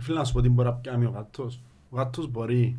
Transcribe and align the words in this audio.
Ρε 0.00 0.06
φίλε 0.06 0.18
να 0.18 0.24
σου 0.24 0.32
πω 0.32 0.40
τι 0.40 0.48
μπορεί 0.48 0.68
να 0.68 0.74
πιάνει 0.74 1.04
ο 1.04 1.10
γάτος. 1.14 1.60
Ο 1.90 1.96
γάτος 1.96 2.30
μπορεί 2.30 2.78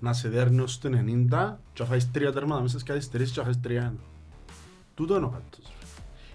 να 0.00 0.12
σε 0.12 0.28
δέρνει 0.28 0.60
ως 0.60 0.78
το 0.78 0.88
90 0.88 1.56
και 1.72 1.82
να 1.82 1.84
φάεις 1.84 2.10
τρία 2.10 2.32
τέρματα 2.32 2.62
μέσα 2.62 2.78
και 2.78 2.84
καθυστερήσεις 2.84 3.32
και 3.32 3.38
να 3.38 3.44
φάεις 3.44 3.60
τρία 3.60 3.80
ένα. 3.80 3.94
Τούτο 4.94 5.16
είναι 5.16 5.24
ο 5.24 5.28
γάτος. 5.28 5.72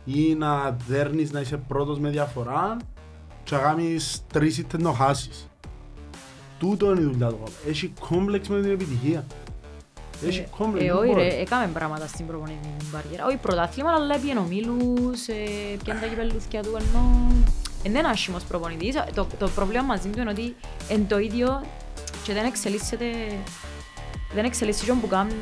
Ή 0.05 0.35
να 0.35 0.71
δέρνεις 0.71 1.31
να 1.31 1.39
είσαι 1.39 1.57
πρώτος 1.57 1.99
με 1.99 2.09
διαφορά 2.09 2.77
και 3.43 3.55
να 3.55 3.61
κάνεις 3.61 4.23
τρεις 4.33 4.57
ήττες 4.57 4.81
να 4.81 4.93
χάσεις. 4.93 5.49
Τούτο 6.59 6.91
είναι 6.91 6.99
η 6.99 7.03
δουλειά 7.03 7.29
του 7.29 7.37
γάτου. 7.39 7.69
Έχει 7.69 7.93
κόμπλεξ 8.09 8.47
με 8.47 8.61
την 8.61 8.71
επιτυχία. 8.71 9.25
Έχει 10.25 10.45
κόμπλεξ. 10.57 10.83
Ε, 10.83 10.87
δεν 10.87 10.97
όχι 10.97 11.07
μπορείς. 11.07 11.33
ρε, 11.33 11.41
έκαμε 11.41 11.67
πράγματα 11.73 12.07
στην 12.07 12.27
προπονητική 12.27 12.85
καριέρα. 12.91 13.25
Όχι 13.25 13.37
πρωτάθλημα, 13.37 13.91
αλλά 13.91 14.15
έπιεν 14.15 14.37
ομίλους, 14.37 15.27
ε, 15.27 15.33
πιάνε 15.83 15.99
τα 15.99 16.07
κυπελούθκια 16.07 16.61
του, 16.61 16.71
ενώ... 16.75 17.31
Είναι 17.83 17.99
ένα 17.99 18.09
άσχημος 18.09 18.43
προπονητής. 18.43 18.95
Το, 19.13 19.27
το 19.39 19.49
πρόβλημα 19.49 19.83
μαζί 19.83 20.09
του 20.09 20.19
είναι 20.19 20.29
ότι 20.29 20.55
είναι 20.91 21.05
το 21.07 21.17
ίδιο 21.19 21.63
και 22.23 22.33
δεν 22.33 22.45
εξελίσσεται... 22.45 23.05
Δεν 24.33 24.45
εξελίσσεται 24.45 24.91
και 24.91 24.97
που 25.01 25.07
κάνει 25.07 25.33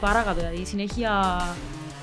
παρακάτω, 0.00 0.40
δηλαδή 0.40 0.64
συνέχεια... 0.64 1.40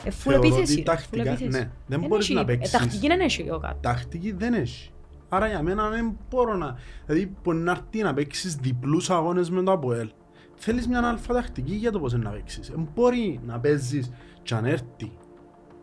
Ε, 0.05 0.09
full 0.09 0.13
Θεωρώ 0.13 0.38
επίθεση. 0.38 0.62
ότι 0.62 0.75
ρε, 0.75 0.81
τακτικά, 0.84 1.23
full 1.23 1.25
επίθεση. 1.25 1.57
ναι, 1.57 1.70
δεν 1.88 2.01
Εν 2.01 2.07
μπορείς 2.07 2.25
έχει- 2.25 2.34
να 2.34 2.41
ε, 2.41 2.43
παίξεις. 2.43 2.71
Τακτική 2.77 3.07
δεν 3.07 3.20
έχει 3.20 3.49
ο 3.51 3.59
κάτω. 3.59 3.77
Τακτική 3.81 4.31
δεν 4.31 4.53
έχει. 4.53 4.91
Άρα 5.29 5.48
για 5.48 5.62
μένα 5.62 5.90
δεν 5.90 6.17
μπορώ 6.29 6.55
να... 6.55 6.76
Δηλαδή 7.05 7.34
μπορεί 7.43 7.57
να 7.57 7.71
έρθει 7.71 8.01
να 8.03 8.13
παίξεις 8.13 8.55
διπλούς 8.55 9.09
αγώνες 9.09 9.49
με 9.49 9.63
το 9.63 9.71
ΑΠΟΕΛ. 9.71 10.09
Θέλεις 10.55 10.87
μια 10.87 11.07
αλφα 11.07 11.34
τακτική 11.34 11.73
για 11.73 11.91
το 11.91 11.99
πώς 11.99 12.13
είναι 12.13 12.23
να 12.23 12.29
παίξεις. 12.29 12.70
Δεν 12.70 12.90
μπορεί 12.95 13.40
να 13.45 13.59
παίζεις 13.59 14.12
και 14.43 14.53
αν 14.53 14.65
έρθει 14.65 15.12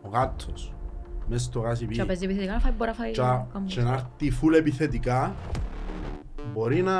ο 0.01 0.09
γάτος 0.09 0.73
μέσα 1.31 1.43
στο 1.43 1.59
γάσι 1.59 1.85
Και 1.85 1.99
να 1.99 2.05
παίζεις 2.05 2.25
επιθετικά, 2.25 2.59
φάει- 2.59 2.73
μπορεί 2.77 2.89
να 2.89 2.95
φάει... 2.95 3.11
και, 3.11 3.21
κάμπο. 3.21 3.65
και 3.65 3.81
να 3.81 3.93
έρθει 3.93 4.31
φουλ 4.31 4.53
επιθετικά 4.53 5.35
μπορεί 6.53 6.81
να... 6.81 6.93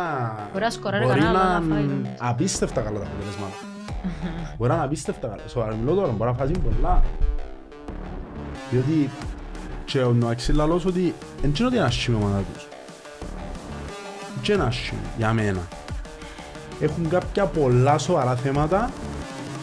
Μπορεί 0.52 0.64
να 0.64 0.70
σκοράρει 0.70 1.06
μπορεί 1.06 1.20
κανένα, 1.20 1.34
να 1.44 1.50
αλλά 1.50 1.60
να 1.60 1.74
φάει, 1.74 1.84
είναι 1.84 1.94
νομίζω. 1.94 2.12
απίστευτα 2.20 2.82
καλά 2.82 3.00
τα 3.00 3.06
αποτελέσματα. 3.06 3.54
μπορεί 4.58 4.70
να 4.70 4.76
είναι 4.76 4.86
απίστευτα 4.86 5.28
καλά. 5.28 5.48
Σοβαρά 5.48 5.76
μιλώ 5.76 5.94
τώρα, 5.94 6.12
μπορεί 6.12 6.32
να 6.32 6.38
φάσει 6.38 6.52
πολλά. 6.52 7.04
Διότι 8.72 9.10
και 9.86 10.00
ο 10.04 10.14
Νοαξί 10.14 10.54
λαλός 10.54 10.86
ότι 10.86 11.14
δεν 11.42 11.52
είναι 11.58 11.66
ότι 11.66 11.76
είναι 11.76 11.86
άσχημη 11.86 12.18
η 12.20 12.24
ομάδα 12.24 12.44
τους. 12.54 12.68
Δεν 14.44 14.56
είναι 14.56 14.66
άσχημη 14.68 15.02
για 15.18 15.34
μένα. 15.34 15.62
Έχουν 16.80 17.10
κάποια 17.10 17.46
πολλά 17.46 17.98
σοβαρά 17.98 18.36
θέματα 18.36 18.90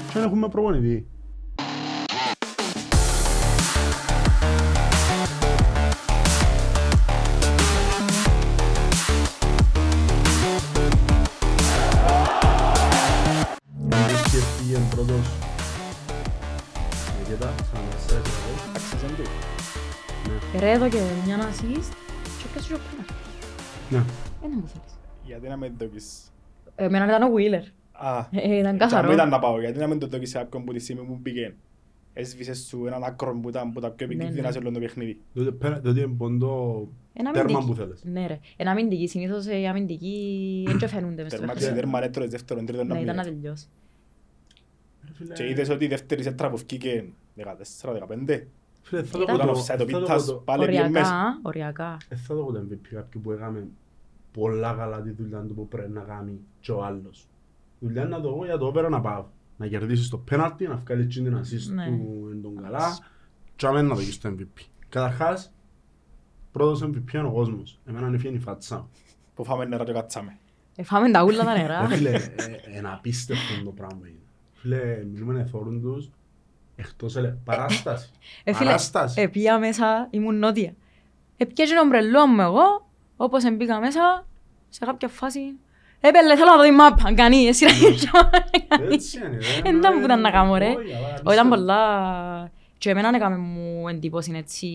και 0.06 0.12
δεν 0.14 0.24
έχουμε 0.24 0.48
προπονητή. 0.48 1.06
Ναι. 20.60 20.64
Ρε 20.64 20.70
εδώ 20.72 20.88
και 20.88 20.96
μια 21.24 21.36
assist 21.38 21.92
και 22.38 22.46
πιάσε 22.52 22.68
και 22.68 22.74
ο 22.74 22.78
πέναλτι. 22.90 23.12
Ναι. 23.90 23.98
Είναι 24.44 24.60
που 24.60 24.66
θέλεις. 24.66 24.98
Γιατί 25.24 25.48
να 25.48 25.56
με 25.56 25.72
δοκίσεις. 25.78 26.32
Εμένα 26.74 27.04
ήταν 27.04 27.22
ο 27.22 27.34
Wheeler. 27.36 27.62
Α, 27.92 28.18
Ε, 28.30 28.56
ήταν 28.58 28.72
και 28.72 28.78
καθαρό. 28.78 29.06
μου 29.08 29.12
ήταν 29.14 29.28
να 29.28 29.38
πάω. 29.38 29.60
Γιατί 29.60 29.78
να 29.78 29.86
μην 29.86 29.98
το 29.98 30.06
δοκίσεις 30.06 30.34
κάποιον 30.34 30.64
που 30.64 30.72
τη 30.72 30.78
στιγμή 30.78 31.02
που 31.02 31.18
μπήκε. 31.20 31.54
Έσβησες 32.12 32.58
σου 32.58 32.86
έναν 32.86 33.04
άκρο 33.04 33.38
που 33.40 33.48
ήταν 33.48 33.68
από 33.68 33.80
τα 33.80 33.90
πιο 33.90 34.06
Ναι, 34.06 34.12
επικίνδυνα 34.14 34.46
ναι. 34.46 34.52
σε 34.52 34.58
όλο 34.58 34.70
το 34.72 34.78
παιχνίδι. 34.78 35.20
Διότι 35.32 35.52
πέρα- 35.52 35.78
διότι 35.80 36.00
είναι 36.00 36.14
ποντό 36.16 36.88
Ένα 37.12 37.30
τέρμα 37.32 37.50
αμυντική. 37.58 37.66
που 37.70 37.74
θέλεις. 37.86 38.00
Ναι 38.04 38.26
ρε. 38.26 38.38
Ένα 38.56 38.70
αμυντική. 38.70 39.06
Συνήθως 39.08 39.46
οι 39.46 39.66
αμυντικοί 39.66 40.64
δεν 40.66 40.78
και 40.78 40.86
φαίνονται 40.86 41.22
μες 41.22 41.30
στο 41.32 41.40
Τερμάτισε 41.40 41.66
παιχνίδι. 41.66 41.90
τέρμα 41.90 42.04
έτρωες 42.06 42.30
δεύτερον, 42.30 42.66
τρίτον 42.66 42.86
να 42.86 42.94
Ναι, 42.94 43.00
ήταν 43.00 43.16
να 43.16 43.24
μην. 43.24 43.32
τελειώσει. 43.40 43.66
Ρε 45.06 45.12
φίλε, 45.14 45.32
Και 45.34 45.48
είδες 45.48 45.68
ότι 45.68 45.84
η 45.84 45.88
δεύτερη 45.88 46.22
σέντρα 46.22 46.50
που 46.50 46.56
βγήκε 46.56 47.04
14-15. 47.36 48.46
Φίλε, 48.88 49.02
θα 49.02 49.18
το 49.18 49.22
Ήταν 49.22 49.36
πω 49.36 49.42
Ήταν 49.42 49.54
το- 49.54 49.60
offside 49.60 49.64
θα 49.64 49.74
ο 49.74 49.76
το 49.76 49.84
Πίτας, 49.84 50.24
πω 50.24 50.32
το- 50.32 50.38
πάλι 50.38 50.66
πήγε 50.66 50.78
Οριακά, 50.78 50.98
μέσα. 51.00 51.14
α, 51.14 51.38
οριακά. 51.42 51.96
ε, 52.08 52.16
θα 52.16 52.34
το 52.34 52.42
πω 52.42 52.52
το 52.52 52.58
MVP 52.70 52.88
κάποιου 52.94 53.20
που 53.20 53.32
έκαμε 53.32 53.66
πολλά 54.32 54.72
καλά 54.72 55.00
τη 55.02 55.10
δουλειά 55.10 55.38
του 55.40 55.54
που 55.54 55.68
πρέπει 55.68 55.90
να 55.90 56.00
κάνει 56.00 56.38
και 56.60 56.72
ο 56.72 56.84
άλλος. 56.84 57.26
Η 57.78 57.86
δουλειά 57.86 58.02
είναι 58.02 58.10
να 58.16 58.20
το 58.20 58.28
πω 58.30 58.44
για 58.44 58.58
το 58.58 58.66
όπερα 58.66 58.88
να 58.88 59.00
πάω. 59.00 59.24
Να 59.56 59.66
κερδίσεις 59.66 60.08
το 60.08 60.18
πέναλτι, 60.18 60.66
να 60.66 60.76
βγάλεις 60.76 61.04
εκείνη 61.04 61.28
την 61.28 61.38
assist 61.38 61.72
Ναι. 61.74 61.86
του 61.86 62.28
εν 62.32 62.42
τον 62.42 62.62
καλά 62.62 62.98
και 63.56 63.66
αμένα 63.66 63.88
να 63.88 63.94
το 63.94 64.00
έχεις 64.00 64.18
το 64.20 64.28
MVP. 64.38 64.62
Καταρχάς, 64.88 65.52
πρώτος 66.52 66.82
MVP 66.82 67.12
είναι 67.14 67.26
ο 67.26 67.32
κόσμος. 67.32 67.78
Εμένα 67.86 68.06
είναι 68.06 68.36
η 68.36 68.38
φάτσα 68.38 68.76
μου. 68.76 68.88
Που 69.34 69.44
φάμε 69.44 69.64
νερά 69.64 69.84
και 69.84 69.92
κάτσαμε. 69.92 70.38
Ε, 70.76 70.82
Φάμε 70.82 71.10
τα 71.10 71.24
ούλα 71.24 71.44
τα 71.44 71.52
Ρε 71.54 71.60
νερά. 71.60 71.88
Φίλε, 71.88 72.10
ε, 72.10 72.76
είναι 72.76 72.88
απίστευτο 72.92 73.64
το 73.64 73.70
πράγμα 73.70 74.08
είναι. 74.08 74.18
Φίλε, 74.52 75.04
μιλούμε 75.12 75.40
εθώρουν 75.40 75.80
τους 75.82 76.10
εκτός 76.78 77.16
ελε... 77.16 77.28
Παράσταση. 77.28 78.10
Ε, 78.44 78.52
φίλε, 78.52 78.66
Παράσταση. 78.66 79.20
ε, 79.20 79.26
πήγα 79.26 79.58
μέσα, 79.58 80.06
ήμουν 80.10 80.38
νότια. 80.38 80.74
Ε, 81.36 81.44
πιέζε 81.44 81.74
τον 81.74 81.86
ομπρελό 81.86 82.26
μου 82.26 82.40
εγώ, 82.40 82.88
όπως 83.16 83.44
μπήκα 83.56 83.80
μέσα, 83.80 84.26
σε 84.68 84.84
κάποια 84.84 85.08
φάση. 85.08 85.40
Ε, 86.00 86.10
πέλε, 86.10 86.36
θέλω 86.36 86.50
να 86.50 86.56
δω 86.56 86.64
η 86.64 86.72
μάπα, 86.72 87.14
κανεί, 87.14 87.46
εσύ 87.46 87.64
να 87.64 87.70
γίνεις 87.70 88.10
Έτσι 88.90 89.18
είναι. 89.18 89.28
ρε. 89.28 89.60
Δεν 89.62 89.76
ήταν 89.76 89.98
που 89.98 90.04
ήταν 90.04 90.20
να 90.20 90.30
κάνω, 90.30 90.56
ρε. 90.56 90.66
Όχι, 90.68 90.74
αλλά 90.94 91.06
Όχι, 91.24 91.34
ήταν 91.34 91.46
απίστευτο. 91.46 91.48
πολλά... 91.48 92.50
Και 92.78 92.90
εμένα 92.90 93.10
έκαμε 93.14 93.36
μου 93.36 93.88
εντύπωση 93.88 94.32
έτσι... 94.36 94.68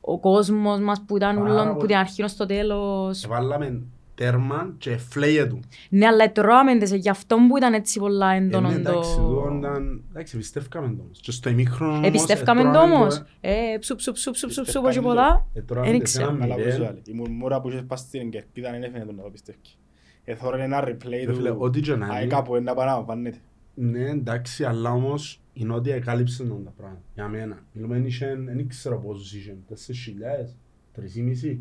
Ο 0.00 0.18
κόσμος 0.18 0.80
μας 0.80 1.02
που 1.06 1.16
ήταν 1.16 1.36
Πάρα 1.36 1.50
ούλον 1.50 1.68
που 1.68 1.74
πολύ. 1.74 1.86
την 1.86 1.96
αρχή 1.96 2.22
ως 2.22 2.30
στο 2.30 2.46
τέλος. 2.46 3.24
Εβάλαμε 3.24 3.82
τέρμα 4.14 4.74
και 4.78 4.96
φλέγε 4.96 5.44
του. 5.46 5.60
Ναι, 5.90 6.06
αλλά 6.06 6.32
τρώαμε 6.32 6.78
τις, 6.78 6.92
γι' 6.94 7.08
αυτό 7.08 7.36
που 7.48 7.56
ήταν 7.56 7.72
έτσι 7.74 7.98
πολλά 7.98 8.32
Ε, 8.32 8.38
ναι, 8.38 8.46
έντονο 8.46 8.70
εντάξει, 8.70 9.16
το... 9.16 9.22
τούτο 9.22 9.54
ήταν- 9.58 10.02
εντάξει, 10.10 10.36
πιστεύκαμε 10.36 10.94
το 10.96 11.02
όμως. 11.02 11.20
Και 11.20 11.30
στο 11.30 11.50
ημίχρονο 11.50 11.92
όμως, 11.92 12.06
Επιστεύκαμε 12.06 12.62
το 12.62 12.68
έτρωγαμε 12.68 12.94
όμως. 12.94 13.18
το, 13.18 13.24
Ε, 13.40 13.76
ψου 13.80 13.94
ψου 13.96 14.12
ψου 14.12 14.30
ψου 14.30 14.46
ψου 14.48 14.48
ψου 14.48 14.62
Πιστεύκαμε 14.62 14.88
όχι 14.88 14.98
το. 14.98 15.02
πολλά. 15.04 15.46
ε, 15.54 15.58
έτρωγαμε 15.58 15.90
Δεν 15.90 16.00
το 16.00 16.06
σε 16.06 16.22
ένα 16.22 16.30
ξέρω. 16.30 16.44
Αλλά 16.44 16.54
που 16.54 16.60
μηδέν. 16.60 16.72
σου 16.74 16.80
λέει, 16.80 17.02
η 17.06 17.12
μουρμούρα 17.12 17.60
που 17.60 17.68
είχες 17.68 17.84
πας 17.86 18.00
στην 18.00 18.30
κερκίδα 18.30 18.70
δεν 18.70 18.82
έφυγε 18.82 19.04
να 19.04 19.22
το 19.22 19.30
πιστεύεις. 19.30 19.78
Εθώρε 20.24 20.62
ένα 20.62 20.84
replay 20.88 21.24
Ρε 21.26 21.34
φίλε, 21.34 21.50
του 21.50 21.56
ό,τι 21.58 21.80
και 21.80 21.94
να 21.94 22.06
ΑΕ 22.06 22.22
είναι. 22.22 22.34
κάπου 22.34 22.56
ένα 22.56 22.74
παραλαμβάνεται. 22.74 23.38
Ναι, 23.74 24.08
εντάξει, 24.10 24.64
αλλά 24.64 24.90
όμως 24.92 25.40
η 25.52 25.64
Νότια 25.64 25.94
εκάλυψε 25.94 26.44
τον 26.44 26.64
τα 26.64 26.72
πράγματα. 26.76 27.02
Για 27.14 27.28
μένα. 27.28 27.58
Μιλούμε, 27.72 27.96
είχε, 27.98 28.36
δεν 28.44 28.68
ξέρω 28.68 28.98
πόσους 28.98 29.34
είχε, 29.34 29.56
τέσσερις 29.68 30.00
χιλιάδες, 30.02 30.56
τρεις 30.92 31.16
ή 31.16 31.22
μισή. 31.22 31.60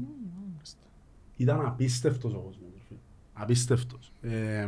Ήταν 1.42 1.66
απίστευτος 1.66 2.34
ο 2.34 2.38
κόσμος. 2.38 2.70
ρε 2.74 2.80
φίλε. 2.88 3.00
Απίστευτος. 3.34 4.12
Ε, 4.22 4.68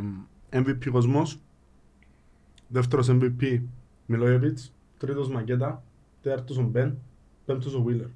MVP 0.50 0.88
κοσμός, 0.90 1.40
δεύτερος 2.68 3.08
MVP 3.10 3.60
Μιλόγεβιτς, 4.06 4.72
τρίτος 4.98 5.28
Μακέτα, 5.28 5.82
τέταρτος 6.22 6.56
ο 6.58 6.62
Μπεν, 6.62 6.98
πέμπτος 7.44 7.74
ο 7.74 7.82
Βίλερ. 7.82 8.06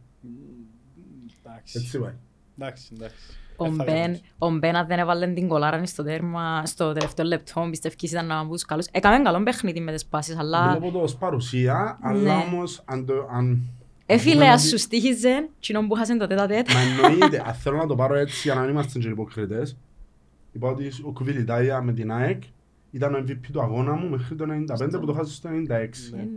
Εντάξει. 1.44 1.78
Έτσι 1.78 1.98
πάει. 1.98 2.14
Εντάξει, 2.58 2.90
εντάξει. 2.94 3.16
Ο 3.56 3.64
Ε, 3.64 3.68
θα 3.68 3.74
Μπεν, 3.84 3.86
διαφωνήσω. 3.94 4.22
ο 4.38 4.50
Μπεν 4.50 4.76
αν 4.76 4.86
δεν 4.86 4.98
έβαλε 4.98 5.26
την 5.32 5.48
κολάρα 5.48 5.86
στο 5.86 6.02
τέρμα, 6.02 6.66
στο 6.66 6.92
τελευταίο 6.92 7.26
λεπτό, 7.26 7.66
πιστεύεις 7.70 8.10
ήταν 8.12 8.26
να 8.26 8.44
μπούς 8.44 8.64
καλός. 8.64 8.86
Έκαμε 8.90 9.22
καλό 9.22 9.42
παιχνίδι 9.42 9.80
με 9.80 9.92
τις 9.92 10.06
πάσεις, 10.06 10.36
αλλά... 10.38 10.70
Βλέπω 10.78 10.90
το 10.92 10.98
ως 11.02 11.16
παρουσία, 11.16 11.98
αλλά 12.02 12.20
Ναι. 12.36 12.44
όμως 12.46 12.82
αν 12.86 13.60
το... 14.08 14.14
Αν, 14.14 14.18
Ε, 14.18 14.20
αν 14.20 14.20
φίλε, 14.20 14.34
πούμε 14.34 14.48
ας 14.48 14.60
ότι- 14.60 14.68
σου 14.70 14.78
στήχιζε, 14.78 15.48
κοινόν 15.58 15.88
που 15.88 15.94
χάσαν 15.94 16.18
το 16.18 16.26
τέτα 16.26 16.46
τέτ. 16.46 16.68
Μα 16.72 16.80
εννοείται, 16.80 17.42
αν 17.46 17.54
θέλω 17.54 17.76
να 17.76 17.86
το 17.86 17.94
πάρω 17.94 18.14
έτσι 18.14 18.40
για 18.44 18.54
να 18.54 18.60
μην 18.60 18.70
είμαστε 18.70 18.98
και 18.98 19.08
υποκριτές, 19.08 19.76
είπα 20.52 20.68
ότι 20.68 20.90
ο 21.04 21.12
Κουβιλιτάια 21.12 21.82
με 21.82 21.92
την 21.92 22.12
ΑΕΚ 22.12 22.42
ήταν 22.90 23.14
ο 23.14 23.18
MVP 23.18 23.40
του 23.52 23.62
αγώνα 23.62 23.92
μου 23.92 24.08
μέχρι 24.08 24.34
το 24.36 24.44
95 24.94 25.00
που 25.00 25.06
το 25.06 25.12
χάσε 25.12 25.34
στο 25.34 25.48
96. 25.50 25.52
Ε, 25.72 25.76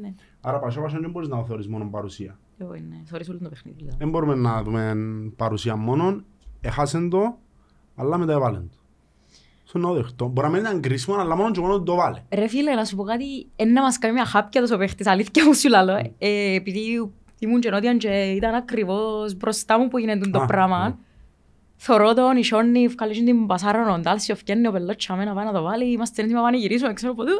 ναι. 0.02 0.14
Άρα 0.42 0.60
πασά 0.60 0.82
πασά 0.82 1.00
δεν 1.00 1.10
μπορείς 1.12 1.28
να 1.28 1.44
θεωρείς 1.44 1.68
μόνο 1.68 1.90
παρουσία. 1.92 2.40
Εγώ 2.58 2.74
είναι. 2.76 3.02
Θωρείς 3.06 3.30
όλο 3.30 3.38
το 3.44 3.50
παιχνίδι. 3.50 3.78
δηλαδή. 3.78 3.98
Δεν 4.00 4.10
μπορούμε 4.10 4.36
να 4.36 4.64
δούμε 4.64 4.96
παρουσία 5.36 5.76
μόνο, 5.76 6.24
έχασαν 6.62 7.10
το, 7.10 7.38
αλλά 7.96 8.18
μετά 8.18 8.34
έβαλαν 8.34 8.70
το. 8.72 8.78
Στο 9.64 9.80
να 9.80 9.92
δεχτώ. 9.94 10.28
Μπορεί 10.28 10.48
να 10.48 10.54
μην 10.54 10.62
ήταν 10.62 10.82
κρίσιμο, 10.82 11.16
αλλά 11.16 11.36
μόνο 11.36 11.52
και 11.52 11.60
μόνο 11.60 11.74
ότι 11.74 11.86
το 11.86 11.96
βάλε. 11.96 12.24
Ρε 12.34 12.48
φίλε, 12.48 12.74
να 12.76 12.86
σου 12.86 12.96
πω 12.96 13.04
κάτι, 13.04 13.48
είναι 13.56 13.72
να 13.72 13.82
μας 13.82 13.98
κάνει 14.00 14.14
μια 14.14 14.26
χάπια 14.26 14.62
τόσο 14.62 14.78
παίχτης, 14.78 15.08
αλήθεια 15.08 15.46
μου 15.46 15.54
σου 15.54 15.70
λαλώ. 15.70 15.96
Ε, 16.18 16.54
επειδή 16.56 17.12
ήμουν 17.44 17.60
και 17.60 17.70
νότια 17.70 17.96
και 17.98 18.08
ήταν 18.36 18.54
ακριβώς 18.54 19.36
μπροστά 19.36 19.80
μου 19.80 19.88
που 19.88 19.98
γίνεται 19.98 20.30
το 20.30 20.42
Α, 20.42 20.46
πράγμα. 20.46 20.88
ναι. 20.88 20.96
Θωρώ 21.84 22.14
τον 22.14 22.38
Ισόνι, 22.38 22.88
βγάλεις 22.88 23.24
την 23.24 23.48
πασάρα 23.48 23.94
ο 23.94 24.00
Ντάλσιο, 24.00 24.36
φτιάχνει 24.36 24.68
ο 24.68 24.72
πελός 24.72 24.96
τσάμε 24.96 25.26
να 25.26 25.34
πάει 25.34 25.46
να 25.46 25.52
το 25.52 25.62
βάλει, 25.62 25.92
είμαστε 25.92 26.22
έτοιμοι 26.22 26.36
να 26.36 26.42
πάμε 26.44 26.58
να 26.58 26.62
γυρίσουμε, 26.62 26.94
ξέρω 26.94 27.14
πότε. 27.14 27.32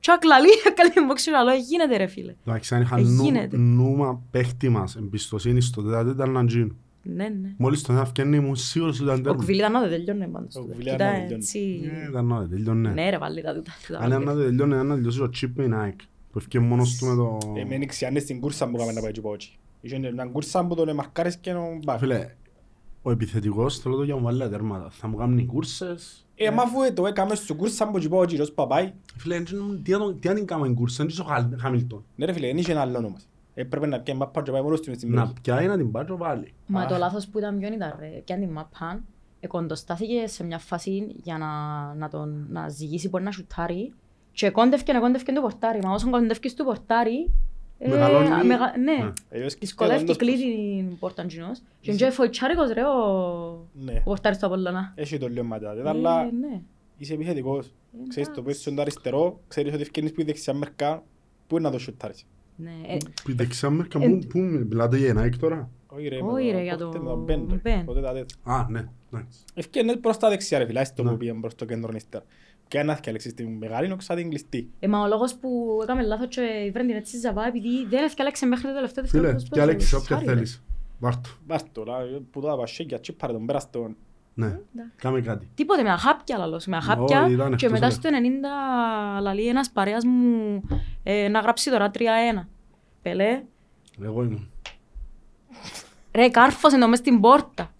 Και 0.00 0.10
ακλαλεί, 0.10 0.48
καλή 0.76 0.90
την 0.90 1.02
box 1.10 1.30
λαλώ, 1.30 1.50
«Ε, 1.50 1.56
γίνεται 1.56 1.96
ρε 1.96 2.06
φίλε. 2.06 2.34
Εντάξει, 2.46 2.74
αν 2.74 2.80
είχα 2.82 2.96
Ε, 2.98 3.02
νου- 3.02 3.24
γίνεται. 3.24 3.56
νούμα 3.56 4.22
παίχτη 4.30 4.68
μας, 4.68 4.96
εμπιστοσύνη 4.96 5.60
στο 5.60 5.82
τέταρτο 5.82 6.10
ήταν 6.10 6.30
να 6.30 6.42
γίνω. 6.44 6.74
Ναι, 7.02 7.24
ναι. 7.28 7.54
Μόλις 7.56 7.82
τον 7.82 7.98
έφτιανε 7.98 8.36
ήμουν 8.36 8.56
σίγουρος 8.56 8.94
ότι 9.00 9.04
ήταν 9.04 9.18
Ο 9.18 9.22
τέρμα. 9.22 9.38
κουβίλ 9.38 9.56
ήταν 9.58 9.72
να 9.72 9.82
το 9.82 9.88
τελειώνει 9.88 10.26
πάντως. 10.28 10.54
Ο 10.56 10.60
του. 10.60 10.66
Κουβίλη 10.66 10.88
Ήταν 10.90 10.94
ήταν 10.94 11.06
να 11.08 11.12
τελειώνει. 11.14 11.34
έτσι... 11.34 11.90
Ε, 12.04 12.08
Ήταν 12.08 12.26
να 12.26 12.48
τελειώνε. 12.48 12.90
Ναι 12.90 13.10
ρε 13.10 13.18
πάλι 13.18 13.42
τα 13.42 13.54
τούτα. 13.54 13.72
τα 13.88 13.98
Αν 13.98 14.06
ήταν 14.08 14.22
να 14.24 14.32
βάλει. 14.34 14.44
τελειώνει, 14.46 14.74
ήταν 14.74 14.86
να 14.86 14.94
τελειώσει 14.94 15.18
το 15.18 15.30
chip 15.40 15.50
με 15.54 15.64
η 15.64 15.70
Nike. 15.74 16.04
Που 16.32 16.38
έφυγε 16.38 16.58
μόνος 16.64 16.96
του 16.96 17.06
με 17.06 17.14
το... 17.14 17.38
Εμένει 17.60 17.86
ξιάνε 17.86 18.18
στην 18.18 18.40
κούρσα 18.40 18.68
που 18.70 18.76
κάμε 18.76 18.92
να 18.92 19.00
πάει 19.00 19.12
και 19.12 19.20
πάω 19.20 19.34
εκεί. 19.34 19.56
Είχε 19.80 19.98
μια 19.98 20.24
κούρσα 20.32 20.66
που 20.66 20.74
τον 20.74 20.88
εμαρκάρεις 20.88 21.36
και 21.36 21.52
τον 21.52 21.78
μπαφ. 21.84 21.98
Φίλε, 22.00 22.34
Ο 23.02 23.10
επιθετικός 23.10 23.78
θέλω 23.78 23.96
το 23.96 24.02
για 24.02 24.14
να 24.14 24.20
μου 24.20 24.26
βάλει 24.26 24.48
τέρματα. 24.48 24.90
Θα 24.90 25.08
μου 25.08 25.16
κάνει 25.16 25.46
κούρσες. 25.46 26.26
Ε, 26.34 26.50
μα 26.50 26.62
αφού 26.62 26.82
ε, 26.82 26.90
το 26.92 27.06
έκαμε 27.06 27.34
στο 27.34 27.54
κούρσα 27.54 27.88
που 27.90 27.98
είπα 27.98 28.16
ο 28.16 28.24
κύριος 28.24 28.52
Παπάη. 28.52 28.92
Φίλε, 29.16 29.34
εν 29.34 29.44
τζ- 29.44 29.56
τι 29.82 29.90
να 29.90 29.98
το- 29.98 30.14
τι 30.14 30.28
να 30.28 30.34
την 30.34 30.46
κάνουμε 30.46 30.74
κούρσα, 30.74 31.02
είναι 31.02 31.12
και 31.12 31.20
ο 31.20 31.24
Χαλ- 31.24 31.60
Χάμιλτον. 31.60 32.04
Ναι 32.16 32.24
ρε 32.24 32.32
φίλε, 32.32 32.46
δεν 32.46 32.56
είχε 32.56 32.72
ένα 32.72 32.80
άλλο 32.80 32.98
όμως. 32.98 33.26
Έπρεπε 33.54 33.86
να 33.86 34.00
πιάει 34.00 34.16
μάπα 34.16 34.42
και 34.42 34.50
πάει 34.50 34.62
μόνος 34.62 34.80
του 34.80 34.88
μες 34.88 34.96
στην 34.96 35.08
Να 35.10 35.14
περιοχή. 35.16 35.40
πιάει 35.42 35.66
να 35.66 35.76
την 35.76 35.90
πάει 35.90 36.04
και 36.04 36.12
βάλει. 36.12 36.54
Μα 36.66 36.80
Α. 36.80 36.86
το 36.86 36.96
λάθος 36.96 37.26
που 37.28 37.38
ήταν 37.38 37.58
ποιον 37.58 37.72
ήταν 37.72 37.96
ρε. 37.98 38.08
Και 38.24 38.32
αν 38.32 38.40
την 38.40 38.50
μαπάν, 38.50 39.04
εκοντοστάθηκε 39.40 40.26
σε 40.26 40.44
μια 40.44 40.58
φάση 40.58 41.06
για 41.22 41.38
να, 41.38 41.48
να 41.94 42.08
τον 42.08 42.46
να 42.50 42.68
ζυγίσει 42.68 43.08
μπορεί 43.08 43.24
να 43.24 43.30
σουτάρει 43.30 43.92
και 44.32 44.50
κόντευκε 44.50 44.92
να 44.92 45.00
κόντευκε 45.00 45.32
το 45.32 45.40
πορτάρι. 45.40 45.78
Μα 45.82 45.92
όσον 45.92 46.10
κόντευκες 46.10 46.54
το 46.54 46.64
πορτάρι, 46.64 47.30
ε, 47.78 47.88
Μεγαλώνει. 47.88 48.28
α, 48.28 48.44
μεγα- 48.44 48.78
ναι, 48.78 48.92
Ναι. 49.04 49.12
Αλλιώς 49.32 49.54
δυσκολεύει 49.54 50.02
όντως 50.02 50.16
κλείσει 50.16 50.42
την 50.88 50.98
πόρτα 50.98 51.24
κοινός. 51.26 51.58
Και 51.80 51.90
είναι 51.90 51.98
και 51.98 52.10
φοητσάρικος 52.10 52.70
ρε 52.72 52.82
ο, 52.84 53.68
Ναι. 53.72 53.92
ο 53.92 54.02
πορτάρις 54.04 54.38
του 54.38 54.46
Απολλώνα. 54.46 54.92
Έχει 54.94 55.18
το 55.18 55.28
λίγο 55.28 55.44
ματάτε, 55.44 55.80
Ε, 55.80 55.88
αλλά 55.88 56.24
ναι. 56.24 56.60
είσαι 56.96 57.14
επιθετικός. 57.14 57.66
Ε, 57.66 58.08
Ξέρεις 58.08 58.28
το 58.28 58.34
εντάξει. 58.40 58.42
πες 58.42 58.60
στον 58.60 58.80
αριστερό, 58.80 59.40
ξέρεις 59.48 59.72
ότι 59.72 59.82
ευκαινείς 59.82 60.12
που 60.12 60.20
η 60.20 60.24
δεξιά 60.24 60.54
μερικά, 60.54 61.02
πού 61.46 61.56
είναι 61.56 61.64
να 61.66 61.70
το 61.70 61.78
σουτάρεις. 61.78 62.26
Ναι, 62.56 62.70
ε, 62.86 62.96
Που 63.24 63.30
η 63.30 63.32
δεξιά 63.34 63.70
μερκα 63.70 63.98
Ε, 64.02 64.08
πού, 64.08 64.18
πού 64.28 64.38
μιλάτε 64.38 64.96
για 64.98 65.08
ένα 65.08 65.28
τώρα; 65.40 65.70
Όχι 65.86 66.08
ρε, 66.08 66.16
Όχι, 66.22 66.44
με 66.46 66.50
ρε, 66.50 66.56
το- 66.56 66.62
για 66.62 66.76
πότε 66.76 66.98
το- 66.98 67.04
με 67.04 67.10
το 67.10 67.16
Μπεν, 67.16 67.46
ρε. 67.50 67.56
Μπεν. 67.62 67.84
Πότε 67.84 68.00
τα 68.00 68.12
τέτοια. 68.12 68.36
Α, 68.42 68.66
ναι, 68.70 68.88
εντάξει. 69.12 69.38
Ευκαινείς 69.54 69.98
προς 70.00 70.16
τα 70.16 70.28
δεξιά 70.28 70.58
ρε 70.58 70.66
φίλε, 70.66 70.80
άσε 70.80 70.92
το 70.96 71.02
Ναι. 71.02 71.10
που 71.10 71.16
πήγαινε 71.16 71.40
προς 71.40 71.54
το 71.54 71.64
κέντρο 71.64 71.92
ύστερα. 71.94 72.24
Και 72.72 72.78
ένας 72.78 73.00
και 73.00 73.08
αλέξεις 73.10 73.34
την 73.34 73.48
μεγάλη, 73.56 73.92
όξα 73.92 74.14
την 74.14 74.28
κλειστή. 74.28 74.70
Ε, 74.78 74.88
μα 74.88 75.00
ο 75.00 75.06
λόγος 75.06 75.34
που 75.34 75.78
έκαμε 75.82 76.02
λάθος 76.02 76.26
και 76.28 76.70
βρέν 76.72 76.86
την 76.86 76.96
έτσι 76.96 77.18
ζαβά 77.18 77.46
επειδή 77.46 77.86
δεν 77.88 78.04
έφτιαξε 78.04 78.46
μέχρι 78.46 78.66
το 78.68 78.74
τελευταίο 78.74 79.04
Φίλε, 79.04 79.32
δευτερόλεπτο 79.32 79.44
και 79.44 79.54
στο 79.54 79.62
Άλεξη, 79.62 79.94
όποια 79.94 80.16
σάρι, 80.16 80.26
ρε. 80.26 80.32
θέλεις. 80.32 80.62
Βάρ' 80.98 81.14
το. 81.16 81.28
Βάρ' 81.46 81.62
το, 81.72 81.84
λά, 81.84 81.96
που 82.30 82.40
το 82.40 82.46
δάπα 82.46 82.66
σέκια, 82.66 83.00
τσίπαρε 83.00 83.32
τον, 83.32 83.46
πέρας 83.46 83.70
τον. 83.70 83.96
Ναι, 84.34 84.46
εντάξει. 84.46 84.92
κάμε 84.96 85.20
κάτι. 85.20 85.48
Τίποτε 85.54 85.82
με 85.82 85.90
αχάπια 85.90 86.38
λαλός, 86.38 86.66
με 86.66 86.76
Όχι, 86.76 86.90
αχάπια 86.90 87.28
ήταν 87.30 87.48
και 87.56 87.66
εκτός 87.66 87.70
μετά 87.70 87.86
όλα. 87.86 87.94
στο 87.94 88.10
90 89.18 89.22
λαλεί 89.22 89.46
ένας 89.48 89.70
παρέας 89.70 90.04
μου 90.04 90.62
ε, 91.02 91.28
να 91.28 91.40
γράψει 91.40 91.70
τώρα 91.70 91.90
3-1. 91.94 91.98
Πελέ, 93.02 93.42
Εγώ 94.02 94.22
ήμουν. 94.22 94.50
ρε 96.14 96.28
κάρφωσε 96.28 96.78
το 96.78 96.88
μες 96.88 96.98
στην 96.98 97.20
πόρτα. 97.20 97.72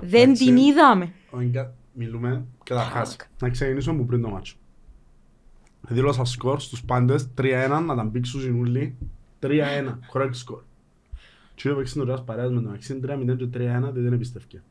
Δεν 0.00 0.22
Εντάξει. 0.22 0.44
την 0.44 0.56
είδαμε. 0.56 1.12
Όγκα, 1.30 1.72
Μιλούμε 1.92 2.44
καταρχάς. 2.74 3.16
Να 3.40 3.48
ξεκινήσω 3.50 3.92
μου 3.92 4.06
πριν 4.06 4.22
το 4.22 4.28
μάτσο. 4.28 4.56
Δήλωσα 5.88 6.24
σκορ 6.24 6.60
στους 6.60 6.84
πάντες 6.84 7.28
3-1 7.38 7.82
να 7.86 7.94
τα 7.96 8.04
μπήξουν 8.04 8.40
συνούλοι. 8.40 8.96
3-1, 9.40 9.98
correct 10.12 10.32
score. 10.46 10.62
Και 11.54 11.70
ο 11.70 11.76
παίξin 11.78 12.00
ωραίας 12.00 12.24
παρέας 12.24 12.50
με 12.50 12.54
το 12.60 12.60
μεταξύ 12.68 13.00
3-0 13.02 13.36
και 13.36 13.44
3-1 13.52 13.90
δεν 13.92 14.12
εμπιστεύκε. 14.12 14.62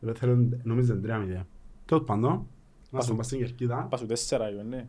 Δεν 0.00 0.14
θέλω, 0.14 0.48
νόμιζε 0.62 1.00
3-0. 1.04 1.46
Τέλος 1.84 2.04
πάντων, 2.04 2.46
να 2.90 3.00
στον 3.00 3.16
πας 3.16 3.26
στην 3.26 3.38
κερκίδα. 3.38 3.86
Πάσου 3.90 4.06
τέσσερα, 4.06 4.50
είπε, 4.50 4.62
ναι. 4.62 4.86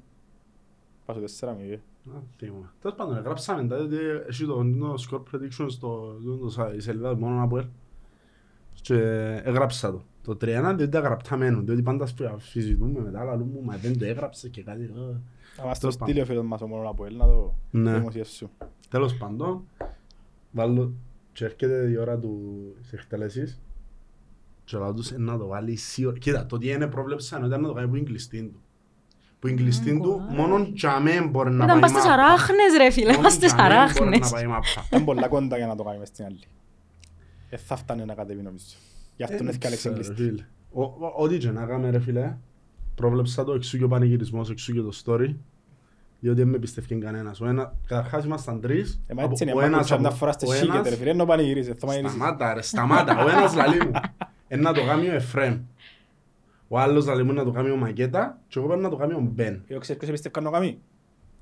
Πάσου 1.05 1.19
τέσσερα, 1.19 1.53
μη 1.53 1.63
είπε. 1.65 1.81
Α, 2.15 2.19
τι 2.37 2.45
ήμουν. 2.45 2.69
Τέλος 2.81 2.95
πάντων, 2.97 3.17
γράψαμε 3.23 3.67
τα, 3.67 3.77
διότι 3.77 3.97
έχει 4.27 4.45
το 4.45 4.63
το 4.79 4.93
score 5.09 5.21
prediction 5.35 5.65
στο 5.67 6.17
το- 6.25 6.51
το- 6.55 6.73
η 6.75 6.79
σελίδα 6.79 7.13
του 7.13 7.19
μόνο 7.19 7.43
από 7.43 7.57
ελ. 7.57 7.65
Και 8.81 8.95
έγραψα 9.43 9.91
το. 9.91 10.03
Το 10.23 10.31
3-1 10.31 10.37
διότι 10.75 10.89
τα 10.89 10.99
γραπτά 10.99 11.37
μένουν, 11.37 11.65
διότι 11.65 11.81
πάντα 11.81 12.05
σφ- 12.05 12.21
συζητούμε 12.37 12.99
μετά, 13.01 13.19
αλλά 13.19 13.37
μου, 13.37 13.61
μα 13.63 13.75
δεν 13.77 13.97
το 13.99 14.05
έγραψε 14.05 14.49
και 14.49 14.63
κάτι. 14.63 14.83
ε. 14.83 15.15
Θα 15.55 15.65
μας 15.65 15.79
το 15.79 15.87
Τέλος 15.87 15.93
στείλει 15.93 16.21
ο 16.21 16.25
φίλος 16.25 16.45
μας 16.45 16.61
ο 16.61 16.67
μόνο 16.67 16.89
από 16.89 17.05
ελ, 17.05 17.15
να 17.15 17.25
το 17.25 17.53
Ναι. 17.71 17.93
δημοσιεύσω. 17.97 18.49
Τέλος 18.89 19.17
πάντων, 19.17 19.63
βάλω 20.51 20.93
και 21.33 21.45
έρχεται 21.45 21.89
η 21.89 21.97
ώρα 21.97 22.17
του 22.17 22.39
της 22.81 22.93
εκτέλεσης 22.93 23.59
και 24.63 24.77
λέω 24.77 24.93
τους 24.93 25.11
«Ε, 25.11 25.17
να 25.17 25.37
το 25.37 25.47
βάλει 25.47 25.75
σίγουρα. 25.75 26.17
Κοίτα, 26.17 26.45
το 26.45 26.57
τι 26.57 26.69
είναι 26.69 26.87
πρόβλεψα 26.87 27.37
ήταν 27.45 27.61
να 27.61 27.67
το 27.67 27.73
κάνει 27.73 27.87
που 27.87 27.95
είναι 27.95 28.05
κλειστήν 28.05 28.51
του. 28.51 28.59
Που 29.39 29.47
είναι 29.47 29.61
κλειστήν 29.61 30.01
του, 30.01 30.09
κολλάει. 30.11 30.35
μόνον 30.35 30.73
τζαμέ 30.73 31.21
μπορεί 31.21 31.49
να 31.49 31.55
Ήταν 31.65 31.67
πάει 31.67 31.79
πας 31.79 31.89
στις 31.89 32.03
μάπα. 32.03 32.13
αράχνες 32.23 32.77
ρε 32.77 32.89
φίλε, 32.89 33.07
Μόνον 33.07 33.21
πας 33.23 33.33
στις 33.33 33.53
τζαμέ 33.53 33.61
μπορεί 33.67 33.73
αράχνες. 33.79 34.19
να 34.19 34.29
πάει 34.29 34.47
μάπα. 34.47 34.65
Ήταν 34.87 35.03
πολλά 35.05 35.27
κοντά 35.27 35.57
για 35.57 35.67
να 35.67 35.75
το 35.75 35.83
κάνει 35.83 35.97
μες 35.99 36.07
στην 36.07 36.25
άλλη. 36.25 36.39
Ε, 37.49 37.57
θα 37.57 37.75
φτάνε 37.75 38.05
να 38.05 38.13
κατέβει 38.13 38.41
νομίζω. 38.41 38.65
Γι' 39.19 39.25
αυτό 39.25 39.37
Δεν 39.37 39.45
είναι 39.47 39.57
και 39.57 39.67
Αλέξη 39.67 39.89
ξέρω, 39.89 39.93
κλειστή. 39.95 40.23
φίλε. 40.23 40.45
Ο- 40.71 40.83
ο- 40.83 41.13
Ό,τι 41.17 41.37
και 41.37 41.51
να 41.51 41.65
κάνουμε 41.65 41.89
ρε 41.89 41.99
φίλε, 41.99 42.37
πρόβλεψα 42.95 43.43
το 43.43 43.53
εξού 43.53 43.77
και 43.77 43.83
ο 43.83 43.87
πανηγυρισμός, 43.87 44.49
εξού 44.49 44.73
και 44.73 44.81
το 44.81 44.91
story, 45.05 45.35
διότι 46.19 46.39
δεν 46.41 46.47
με 46.47 46.57
πιστεύει 46.57 46.97
κανένας. 46.97 47.41
Ο 47.41 47.45
ένα, 47.47 47.75
καταρχάς 47.87 48.25
ήμασταν 48.25 48.61
τρεις, 48.61 49.01
Ε, 49.07 49.13
μα 49.13 49.21
από- 49.21 49.31
έτσι 49.31 49.43
είναι, 49.43 49.51
ο 49.51 49.55
μάλλον 49.55 49.73
ένας 49.73 49.87
και 49.87 49.93
αν 49.93 49.99
από- 49.99 50.09
τα 50.09 50.15
φοράς 50.15 50.35
τις 50.35 50.49
ο 50.49 50.53
σίγεται, 50.53 50.73
ένας- 50.77 50.89
ρε 50.89 50.95
φίλε, 50.95 51.09
ενώ 51.09 51.25
πανηγυρίζεις, 51.25 51.73
θα 51.77 51.85
πανηγυρίζεις. 51.85 52.17
Σταμάτα 52.17 52.53
ρε, 52.53 52.61
σταμάτα, 52.61 53.23
ο 53.25 53.29
ένας 53.29 53.55
λαλεί 53.55 53.77
μου. 53.85 53.91
Ένα 54.47 54.61
να 54.61 54.73
το 54.73 54.85
κάνει 54.85 55.07
ο 55.09 55.13
Εφραίμ. 55.13 55.59
Ο 56.67 56.79
άλλος 56.79 57.05
λαλεί 57.05 57.23
μου 57.23 57.33
να 57.33 57.43
το 57.43 57.51
κάνει 57.51 57.69
ο 57.69 57.75
Μακέτα 57.75 58.39
και 58.47 58.59
εγώ 58.59 58.67
πρέπει 58.67 58.81
να 58.83 58.89
το 58.89 58.95
κάνει 58.95 59.13
ο 59.13 59.19
Μπεν. 59.19 59.63
Εγώ 59.67 59.79
ξέρεις 59.79 59.97
ποιος 59.97 60.09
εμπιστεύει 60.09 60.39
να 60.39 60.45
το 60.45 60.51
κάνει. 60.51 60.79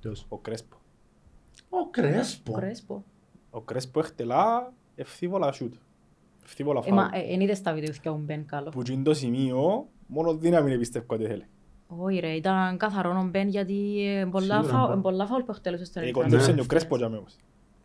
Ποιος; 0.01 0.25
Ο 0.29 0.37
Κρέσπο. 0.37 0.77
Ο 1.69 1.89
Κρέσπο. 1.89 2.51
Κρέσπο. 2.51 3.03
Ο 3.49 3.61
Κρέσπο 3.61 3.99
έχτελά 3.99 4.73
ευθύβολα 4.95 5.51
σούτ. 5.51 5.73
Ευθύβολα 6.47 6.81
Ε, 6.85 6.91
μα, 6.91 7.01
φάουλ. 7.01 7.13
ε, 7.29 7.33
εν 7.33 7.39
είδες 7.41 7.61
τα 7.61 7.73
βίντεο 7.73 7.93
που 8.03 8.21
μπεν 8.25 8.45
καλό. 8.45 8.69
Που 8.69 8.81
είναι 8.91 9.03
το 9.03 9.13
σημείο, 9.13 9.87
μόνο 10.07 10.33
δύναμη 10.37 10.69
είναι 10.69 10.79
πιστεύω 10.79 11.05
ότι 11.09 11.25
θέλει. 11.25 11.45
Όχι 11.87 12.19
ρε, 12.19 12.27
ήταν 12.29 12.77
καθαρό 12.77 13.09
ο 13.19 13.27
Μπεν 13.31 13.47
γιατί 13.47 14.05
ε, 14.07 14.25
πολλά 14.25 14.63
Σίγουρα, 14.63 14.79
φάουλ- 14.79 14.93
μπα. 14.95 15.01
πολλά 15.01 15.25
φάουλ 15.25 15.41
που 15.41 15.51
εκτέλεσε 15.51 15.85
στον 15.85 16.01
Ε, 16.01 16.05
Ερυθρό. 16.05 16.23
κοντέψε 16.23 16.49
Ναι. 16.49 16.55
και 16.55 16.61
ο 16.61 16.65
Κρέσπο 16.65 16.97
για 16.97 17.09
μένα. 17.09 17.23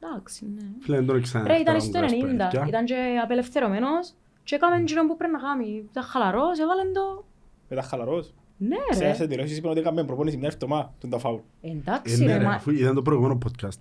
Εντάξει, 0.04 0.46
ναι. 0.54 0.62
Φίλε, 0.80 0.96
δεν 0.96 1.06
το 1.06 1.16
ήξερα. 1.16 1.46
Ρε, 1.46 1.56
ήταν 1.56 1.74
να 1.74 1.80
στο 1.80 1.98
Κρέσπο, 1.98 2.16
90, 2.26 2.36
παιδιά. 2.36 2.64
ήταν 2.68 2.84
και 2.84 2.94
απελευθερωμένος 3.24 4.12
και 4.44 4.54
έκαμε 4.54 4.76
εκείνο 4.76 5.06
που 5.06 5.16
πρέπει 5.16 5.32
να 5.32 5.38
κάνει. 5.38 5.84
Ήταν 5.90 6.02
χαλαρός, 6.02 6.58
έβαλε 6.58 6.82
το... 6.92 7.24
Μετά 7.68 7.82
χαλαρός. 7.82 8.34
Ναι 8.56 8.76
Σε 8.90 8.98
ρε, 8.98 9.04
ένας 9.04 9.18
δηλώσεις 9.26 9.56
είπαν 9.58 9.70
ότι 9.70 9.80
έκαμε 9.80 10.04
προπόνηση 10.04 10.36
μια 10.36 10.48
εβδομάδα 10.52 10.94
του 11.00 11.08
τα 11.08 11.18
φάουλ. 11.18 11.38
Ε, 11.60 11.70
εντάξει 11.70 12.24
ναι, 12.24 12.32
ρε, 12.32 12.38
ρε, 12.38 12.44
μα... 12.44 12.50
αφού 12.50 12.70
ήταν 12.70 12.94
το 12.94 13.02
προηγούμενο 13.02 13.38
podcast. 13.46 13.78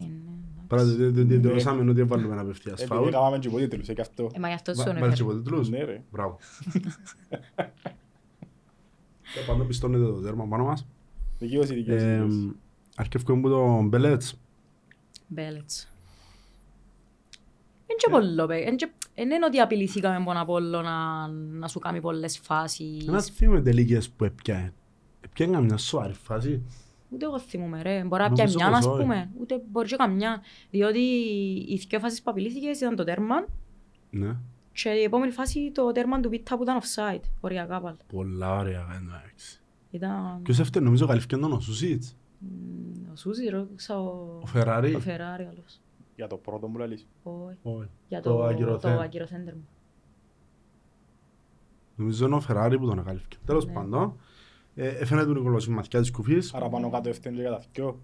Ε, 0.71 0.75
ναι, 0.75 0.81
Παρά 0.81 0.81
εντάξει. 0.81 0.97
το- 0.97 1.21
το- 1.21 1.27
το- 1.27 1.41
το- 1.41 1.47
δηλώσαμε 1.49 1.89
ότι 1.91 2.03
βάλουμε 2.03 2.33
ένα 2.33 2.41
απευθείας 2.41 2.73
Επειδή 2.81 2.93
φάουλ. 2.95 3.07
έκαναμε 3.07 3.39
και 3.39 3.47
υποτίτλους, 3.47 3.87
ε, 3.89 3.93
και 3.93 4.01
αυτό. 4.01 4.29
Ε, 4.33 4.39
μα 4.39 4.47
γι' 4.47 4.53
αυτό 4.53 4.73
σου 4.73 4.77
Βα- 4.77 4.85
τον 4.85 4.99
Βάλεις 4.99 5.15
και 5.15 5.21
έφερε. 5.23 5.37
υποτίτλους. 5.39 5.69
Ναι 5.69 5.83
ρε. 5.83 6.03
Μπράβο. 6.11 6.37
Και 9.33 9.39
Πάντα 9.47 9.63
πιστώνεται 9.63 10.03
το 10.05 10.11
τέρμα 10.21 10.45
πάνω 10.47 10.63
μας. 10.63 10.85
Δικαίωση, 11.39 11.73
δικαίωση. 11.73 12.05
Ε, 12.05 12.13
δικαίωση. 12.15 12.55
Αρκεύκουμε 12.95 13.37
από 13.39 13.49
το 13.49 13.81
Μπελέτς. 13.81 14.39
Μπέλετς. 15.27 15.87
Εν 17.87 17.95
και 17.97 18.07
πολλό, 18.11 18.45
παι. 18.45 18.55
Εν 18.57 18.75
και- 18.75 18.91
εν 19.13 19.29
είναι 19.29 19.45
ότι 19.45 19.59
απειληθήκαμε 19.59 20.15
από 20.15 20.25
τον 20.25 20.37
Απόλλω 20.37 20.81
να, 20.81 21.27
να 21.27 21.67
σου 21.67 21.79
κάνει 21.79 22.01
πολλές 22.01 22.39
φάσεις. 22.39 23.07
Ένας 23.07 23.25
θυμούμε 23.29 23.61
τελικές 23.61 24.09
που 24.09 24.23
έπιανε. 24.25 24.73
Έπιανε 25.21 25.53
καμιά 25.53 25.77
σοβαρή 25.77 26.13
φάση. 26.13 26.61
Ούτε 27.13 27.25
εγώ 27.25 27.39
θυμούμαι 27.39 27.81
ρε. 27.81 28.03
Μπορεί 28.03 28.21
να 28.21 28.31
πιάει 28.31 28.47
Νομίζω 28.47 28.57
μια, 28.57 28.67
πως 28.69 28.77
ας 28.77 28.85
όχι. 28.85 29.01
πούμε. 29.01 29.29
Ούτε 29.39 29.61
μπορεί 29.71 29.87
και 29.87 29.95
καμιά. 29.95 30.41
Διότι 30.69 30.99
οι 31.67 31.85
δυο 31.89 31.99
φάσεις 31.99 32.21
που 32.21 32.31
απειλήθηκες 32.31 32.79
ήταν 32.79 32.95
το 32.95 33.03
τέρμα 33.03 33.45
Ναι. 34.09 34.35
και 34.73 34.89
η 34.89 35.03
επόμενη 35.03 35.31
φάση 35.31 35.71
το 35.73 35.91
τέρμα 35.91 36.19
του 36.19 36.29
Πίτα 36.29 36.57
που 36.57 36.63
ήταν 36.63 36.79
offside. 36.79 37.21
Οριακά 37.41 37.81
πάλι. 37.81 37.97
Πολλά 38.07 38.55
ωραία 38.57 38.85
εντάξει. 39.01 39.59
Ήταν 39.91 40.39
Ποιος 40.43 40.59
έφτιανε, 40.59 40.85
νομίζω 40.85 41.07
καλύφθηκε 41.07 41.37
τον 41.37 41.51
ο 41.51 41.59
Σουσίτς. 41.59 42.17
μ, 42.39 43.11
ο 43.11 43.15
Σούζη, 43.15 43.49
ρώτησα 43.49 43.99
ο, 44.01 44.39
Ο 44.41 44.45
Φεράρι. 44.45 44.95
ο 44.95 44.99
Φεράρι 44.99 45.43
άλλος. 45.43 45.81
Για 46.15 46.27
το 46.27 46.37
πρώτο 46.37 46.67
μου 46.67 46.77
λαλείς. 46.77 47.07
Όχι. 47.23 47.57
Όχι. 47.61 47.89
Για 48.07 48.21
Το 48.21 48.29
το, 48.31 48.35
το 48.37 48.43
ακυρωθέν. 48.43 48.99
ακυρωθέντερ 48.99 49.53
μου. 49.55 49.67
Νομίζω 51.95 52.25
είναι 52.25 52.35
ο 52.35 52.39
Φεράρι 52.39 52.77
που 52.79 52.85
τον 52.85 52.99
ακαλύφθηκε. 52.99 53.37
Τέλος 53.45 53.65
Ναι. 53.65 53.71
πάντων, 53.73 54.03
ε, 54.03 54.13
έφερε 54.75 55.25
τον 55.25 55.33
Νικολός 55.33 55.65
η 55.65 55.69
μαθηκιά 55.71 55.99
της 55.99 56.11
κουφής. 56.11 56.53
Άρα 56.53 56.69
πάνω 56.69 56.89
κάτω 56.89 57.09
ευθύνη 57.09 57.35
και 57.35 57.41
για 57.41 57.51
τα 57.51 57.61
δυο. 57.73 58.01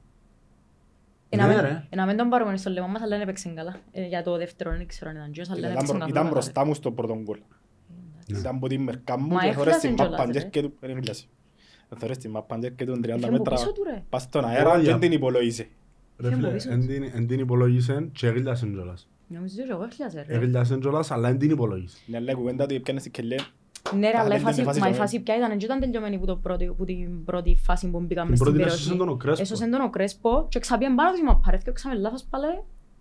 Ε, 1.29 1.35
να 1.37 1.47
Ναι, 1.47 1.53
μην- 1.53 1.61
ρε. 1.61 1.83
ε, 1.89 1.95
Να 1.95 2.05
μην 2.05 2.17
τον 2.17 2.29
πάρουμε 2.29 2.57
στο 2.57 2.69
λαιμό 2.69 2.87
μας, 2.87 3.01
αλλά 3.01 3.09
δεν 3.09 3.21
έπαιξε 3.21 3.49
καλά. 3.55 3.75
Ε, 3.91 4.05
Για 4.07 4.23
το 4.23 4.37
δεύτερο 4.37 4.71
δεν 4.77 4.87
ξέρω 4.87 5.09
αν 5.09 5.15
ήταν 5.15 5.31
γιος, 5.31 5.49
αλλά 5.49 5.59
δεν 5.59 5.69
Ήταν 5.71 5.75
έπαιξε 5.83 5.93
μπρο- 5.93 5.99
καθόλου 6.01 6.17
Ήταν 6.19 6.23
καλά, 6.23 6.33
μπροστά 6.41 6.61
ρε. 6.61 6.67
μου 6.67 6.73
στο 6.73 6.91
πρώτο 6.91 7.13
γκολ. 7.23 7.37
Ναι. 8.27 8.39
Ήταν 8.39 8.55
από 8.55 8.67
τη 8.67 8.77
μερκά 8.77 9.19
μου 9.19 9.27
Μα 9.27 9.41
και 9.41 9.47
έχλασε 9.47 9.63
θωρές 9.63 9.77
την 9.81 9.95
κιόλας, 9.95 10.11
μάπαν 10.11 10.31
ρε. 10.31 10.39
και 10.39 10.59
έρχεται- 10.59 10.73
δεν 10.87 10.97
έχλασε. 10.97 11.25
Θωρές 11.97 12.17
την 12.17 12.31
μάπαν 12.31 12.59
και 12.59 12.65
έρχεται 12.65 12.91
30 12.91 13.17
Είχε 13.17 13.25
μου 13.31 13.37
μέτρα 13.37 13.55
πίσω 13.55 13.71
του, 13.71 13.83
ρε. 13.83 14.03
πας 14.09 14.21
στον 14.21 14.45
αέρα 14.45 14.69
Ωραία. 14.69 14.83
και 14.83 14.89
δεν 14.89 14.99
την 14.99 15.11
υπολογίσε. 15.11 15.67
Ρε 16.17 16.27
Είχε 16.27 16.35
φίλε, 16.35 16.47
μου 16.47 16.53
πίσω 16.53 16.71
εν 16.71 16.77
της. 16.79 16.87
την- 16.87 17.11
εν 17.13 17.27
την 17.27 17.39
υπολόγισεν 17.39 18.11
και 18.11 18.27
έγλιασεν 18.27 18.73
κιόλας. 18.73 19.09
Νομίζω 19.27 19.55
ότι 19.61 19.71
εγώ 19.71 19.83
έχλιασε, 19.83 20.25
ρε. 20.27 20.33
Έγλιασεν 20.35 20.79
κιόλας, 20.79 21.11
αλλά 21.11 21.29
εν 21.29 21.37
την 21.37 21.49
υπολόγισε. 21.51 21.97
Είναι 22.07 22.17
άλλη 22.17 22.33
κουβέντα 22.33 22.65
του 22.65 22.73
έπιανε 22.75 22.99
στην 22.99 23.11
κελέ. 23.11 23.35
Ναι, 23.95 23.99
ρε, 23.99 24.17
αλλά 24.17 24.35
η 24.35 24.41
Παραδέλτε 24.41 24.43
φάση, 24.43 24.59
με 24.59 24.65
φάση 24.65 24.79
μα 24.79 24.87
η 24.87 24.89
ζωή. 24.91 24.99
φάση 24.99 25.19
πια 25.19 25.35
ήταν, 25.37 25.49
δεν 25.49 25.57
ήταν 25.59 25.79
τελειωμένη 25.79 26.19
που, 26.19 26.25
το 26.25 26.35
πρώτο, 26.35 26.73
που 26.73 26.85
την 26.85 27.23
πρώτη 27.25 27.55
φάση 27.63 27.89
που 27.89 27.99
μπήκαμε 27.99 28.27
Την 28.27 28.35
στην 28.37 28.45
πρώτη 28.47 28.57
περιοχή. 28.57 28.79
έσωσεν 28.81 28.97
τον 28.97 29.09
ο 29.09 29.15
Κρέσπο. 29.15 29.41
Έσωσεν 29.41 29.71
τον 29.71 29.81
ο 29.81 29.89
Κρέσπο 29.89 30.45
και 30.49 30.59
ξαπιέν 30.59 30.95
πάνω 30.95 31.11
της 31.11 31.21
μα 31.23 31.35
παρέθηκε, 31.35 31.71
ξαμε 31.71 31.95
λάθος 31.95 32.23
πάλι. 32.29 32.45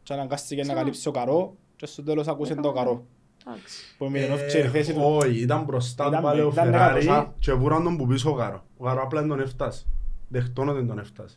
Και 0.02 0.12
αναγκάστηκε 0.12 0.56
να 0.60 0.62
Ξέρω. 0.66 0.78
καλύψει 0.78 1.08
ο 1.08 1.10
καρό 1.10 1.56
και 1.76 1.86
στο 1.86 2.02
τέλος 2.02 2.28
ακούσε 2.28 2.54
το 2.54 2.72
καρό. 2.72 3.04
Εντάξει. 3.46 3.94
Που 3.98 4.04
έμεινε 4.04 4.34
off 4.34 4.38
Ε, 4.38 4.46
και 4.50 4.58
η 4.58 4.62
θέση 4.68 4.92
του. 4.92 5.00
Όχι, 5.02 5.40
ήταν 5.40 5.64
μπροστά 5.64 6.04
του 6.04 6.10
Ήταν- 6.10 6.22
πάλι 6.22 6.40
ο 6.40 6.48
ήταν 6.52 6.64
Φεράρι 6.64 7.00
εκατοσά. 7.04 7.34
και 7.38 7.52
βούραν 7.52 7.82
τον 7.82 7.96
που 7.96 8.06
πίσω 8.06 8.30
ο 8.30 8.32
Γάρο. 8.34 8.64
Ο 8.76 8.84
Γάρο 8.84 9.02
απλά 9.02 9.20
δεν 9.20 9.28
τον 9.28 9.40
έφτασε. 9.40 9.86
Δεχτών 10.28 10.68
ότι 10.68 10.78
δεν 10.78 10.86
τον 10.86 10.98
έφτασε. 10.98 11.36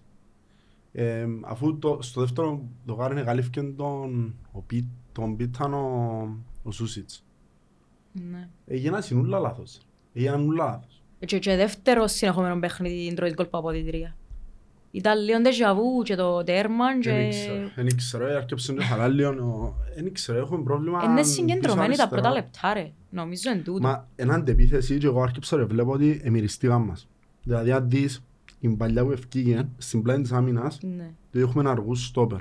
Ε, 0.91 1.25
αφού 1.46 1.79
το, 1.79 1.98
στο 2.01 2.22
δεύτερο 2.22 2.62
το 2.86 2.93
Γάρο 2.93 3.12
είναι 3.13 3.24
καλύφθηκε 3.24 3.62
τον, 3.62 4.36
ο 4.51 4.62
Πι- 4.62 4.86
τον 5.12 5.36
Πίταν 5.36 5.74
ο, 5.74 5.79
ο 6.63 6.72
Σούσιτς. 6.72 7.24
Ναι. 8.12 8.48
έγιναν 8.68 9.01
συνούλα 9.04 9.39
λάθος. 9.39 9.80
Έγιναν 10.13 10.48
ούλα 10.48 10.66
λάθος. 10.66 11.04
Και, 11.25 11.39
και 11.39 11.56
δεύτερο 11.56 12.08
συνεχόμενο 12.08 12.60
παιχνίδι 12.60 13.13
τρώει 13.13 13.32
γκολ 13.34 13.46
από 13.46 13.58
αποδητρία. 13.58 14.16
Ήταν 14.92 15.20
λίγο 15.24 15.38
déjà 15.44 15.72
vu 15.75 16.04
και 16.04 16.16
το 16.16 16.44
τέρμαν 16.44 17.00
και... 17.00 17.10
Δεν 17.10 17.25
ήξερα, 17.28 17.72
δεν 17.75 17.88
ήξερα, 17.88 18.36
αρκέψαν 18.38 18.78
και 18.78 18.84
χαρά 18.84 19.08
λίγο, 19.08 19.30
ο- 19.30 19.75
δεν 19.96 20.06
ήξερα, 20.06 20.38
έχουμε 20.38 20.63
πρόβλημα 20.63 21.01
Είναι 21.04 21.22
πίσω 21.22 21.34
συγκεντρωμένοι 21.34 21.96
τα 21.96 22.08
πρώτα 22.08 22.30
αριστερά. 22.30 22.70
λεπτά 22.70 22.74
ρε. 22.74 22.92
Νομίζω 23.10 23.51
είναι 23.51 23.62
τούτο. 23.62 23.88
Μα 23.88 24.08
εν 24.16 24.32
αντεπίθεση 24.32 24.98
και 24.98 25.06
εγώ 25.06 25.22
άρκεψα 25.22 25.58
και 25.58 25.63
βλέπω 25.63 25.92
ότι 25.92 26.22
εμυριστήκαν 26.24 26.82
μας. 26.82 27.08
Δηλαδή 27.44 27.72
αν 27.72 27.89
δεις 27.89 28.24
η 28.60 28.68
παλιά 28.70 29.04
που 29.06 29.12
ευκήγε 29.12 29.68
στην 29.78 30.01
πλάτη 30.01 30.22
της 30.22 30.32
άμυνας, 30.32 30.80
Ναι. 30.82 31.12
το 31.32 31.39
έχουμε 31.39 31.70
αργούς 31.70 32.06
στόπερ. 32.06 32.39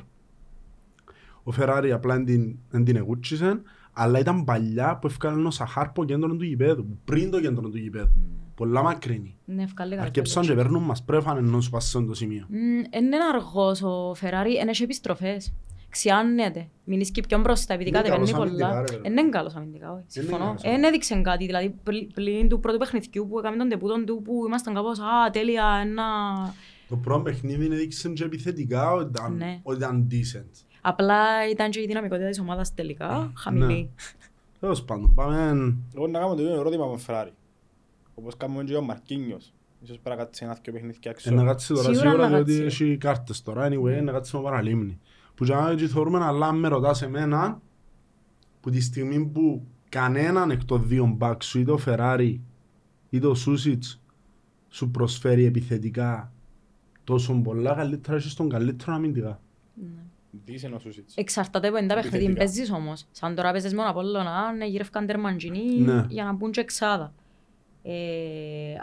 Ο 1.42 1.50
Φεράρι 1.50 1.92
απλά 1.92 2.14
εν 2.14 2.24
την, 2.24 2.56
εν 2.72 2.84
την 2.84 2.96
εγούτσισε, 2.96 3.60
αλλά 4.00 4.18
ήταν 4.18 4.44
παλιά 4.44 4.98
που 5.00 5.06
έφκανε 5.06 5.46
ο 5.46 5.50
Σαχάρ 5.50 5.86
από 5.86 6.04
κέντρο 6.04 6.36
του 6.36 6.44
γηπέδου, 6.44 6.86
που 6.86 6.98
πριν 7.04 7.30
το 7.30 7.40
κέντρο 7.40 7.68
του 7.68 7.78
γηπέδου. 7.78 8.12
Πολλά 8.54 8.82
μακρινή. 8.82 9.36
Ναι, 9.44 9.62
ευκάλε 9.62 9.90
καλά. 9.90 10.02
Αρκέψαν 10.02 10.42
και 10.42 10.54
παίρνουν 10.54 10.82
μας 10.82 11.02
πρέφανε 11.04 11.38
ενώ 11.38 11.60
σου 11.60 11.70
πάσουν 11.70 12.06
το 12.06 12.14
σημείο. 12.14 12.46
Μμ, 12.48 12.58
Είναι 13.02 13.16
αργός 13.34 13.82
ο 13.82 14.14
Φεράρι, 14.14 14.52
είναι 14.60 14.70
έχει 14.70 14.82
επιστροφές. 14.82 15.52
Ξιάνεται. 15.90 16.68
Μην 16.84 17.00
ισκεί 17.00 17.20
πιο 17.28 17.38
μπροστά 17.40 17.74
επειδή 17.74 17.88
Είναι 17.88 17.98
κατεβαίνει 17.98 18.24
καλός 18.30 18.40
αμυντικά, 18.40 18.68
πολλά. 18.68 18.80
ρε, 18.80 18.96
παιδί. 18.96 19.08
Είναι 19.08 19.28
καλός 19.28 19.54
αμυντικά, 19.54 19.86
όχι. 19.92 20.00
Είναι 20.00 20.06
Συμφωνώ. 20.08 20.44
καλός 20.44 20.62
Δεν 20.62 20.84
έδειξε 20.84 21.14
κάτι, 21.20 21.46
δηλαδή 21.46 21.74
πλη- 21.82 22.12
πλην 22.14 22.48
του 22.48 22.60
πρώτου 22.60 22.78
παιχνιδιού 22.78 23.26
που 23.28 23.38
έκαμε 23.38 23.56
τον 23.56 23.68
τεπούτον 23.68 24.04
του 24.06 24.22
που 24.24 24.44
ήμασταν 24.46 24.74
κάπως 24.74 24.98
«Α, 24.98 25.30
τέλεια, 25.32 25.64
ένα...» 25.82 26.04
Το 26.88 26.96
πρώτο 26.96 27.20
παιχνίδι 27.20 27.64
έδειξε 27.66 28.08
και 28.08 28.24
επιθετικά 28.24 28.92
ότι 28.92 29.10
ήταν, 29.16 29.36
Ναι. 29.36 29.60
ότι 29.62 29.76
ήταν 29.76 30.08
decent. 30.10 30.64
Απλά 30.88 31.48
ήταν 31.50 31.70
και 31.70 31.80
η 31.80 31.86
δυναμικότητα 31.86 32.28
της 32.28 32.40
ομάδας 32.40 32.74
τελικά, 32.74 33.32
χαμηλή. 33.36 33.90
Τέλος 34.60 34.84
πάντων, 34.84 35.14
πάμε... 35.14 35.36
Εγώ 35.96 36.06
να 36.06 36.18
κάνω 36.18 36.34
το 36.34 36.42
ίδιο 36.42 36.54
ερώτημα 36.54 36.84
με 36.84 36.90
τον 36.90 36.98
Φεράρι. 36.98 37.32
Όπως 38.14 38.36
κάνουμε 38.36 38.64
και 38.64 38.76
ο 38.76 38.82
Μαρκίνιος. 38.82 39.52
Ίσως 39.82 39.98
πρέπει 39.98 40.16
να 40.18 40.24
κάτσει 40.24 40.44
ένα 40.44 40.58
δυο 40.62 40.72
παιχνίδια 40.72 41.10
έξω. 41.10 41.34
Να 41.34 41.44
κάτσει 41.44 41.68
τώρα 41.68 41.82
Σίγουρα 41.82 42.00
σίγουρα 42.00 42.28
να 42.28 42.36
διότι 42.36 42.62
κάτσει. 42.62 42.84
έχει 42.84 42.96
κάρτες 42.96 43.42
τώρα. 43.42 43.68
Anyway, 43.68 44.02
να 44.02 44.12
κάτσει 44.12 44.36
με 44.36 44.42
παραλίμνη. 44.42 44.98
Που 45.34 45.44
για 45.44 45.56
να 45.56 45.70
έτσι 45.70 45.86
θεωρούμε, 45.86 46.24
αλλά 46.24 46.46
αν 46.46 46.58
με 46.58 46.68
ρωτάς 46.68 47.02
εμένα, 47.02 47.60
που 48.60 48.70
τη 48.70 48.80
στιγμή 48.80 49.26
που 49.26 49.66
κανέναν 49.88 50.50
εκ 50.50 50.64
των 50.64 50.88
δύο 50.88 51.06
μπακς 51.06 51.46
σου, 51.46 51.58
είτε 51.58 51.70
ο 51.70 51.76
Φεράρι 51.76 52.40
είτε 53.10 53.26
ο 53.26 53.34
Σούσιτς, 53.34 54.00
σου 54.68 54.90
προσφέρει 54.90 55.44
επιθετικά 55.44 56.32
τόσο 57.04 57.34
πολλά, 57.34 57.74
καλύτερα 57.74 58.16
έχεις 58.16 58.34
τον 58.34 58.48
καλύτερο 58.48 58.94
αμυντικά. 58.94 59.40
Δεις 59.74 59.84
είναι 59.84 59.90
ο 59.90 59.92
Σούσιτς. 59.94 60.07
Εξαρτάται 61.14 61.68
από 61.68 61.76
εντά 61.76 61.94
παιχνίδι 61.94 62.16
Επιθετικά. 62.16 62.38
παίζεις 62.44 62.70
όμως. 62.70 63.06
Σαν 63.10 63.34
τώρα 63.34 63.50
παίζεις 63.52 63.74
μόνο 63.74 63.90
Απόλλωνα, 63.90 64.52
ναι, 64.52 64.64
γύρευκαν 64.64 65.06
τερμαντζινοί 65.06 65.80
Ναι. 65.80 66.04
για 66.08 66.24
να 66.24 66.32
μπουν 66.32 66.50
και 66.50 66.60
εξάδα. 66.60 67.12
Ε, 67.82 67.92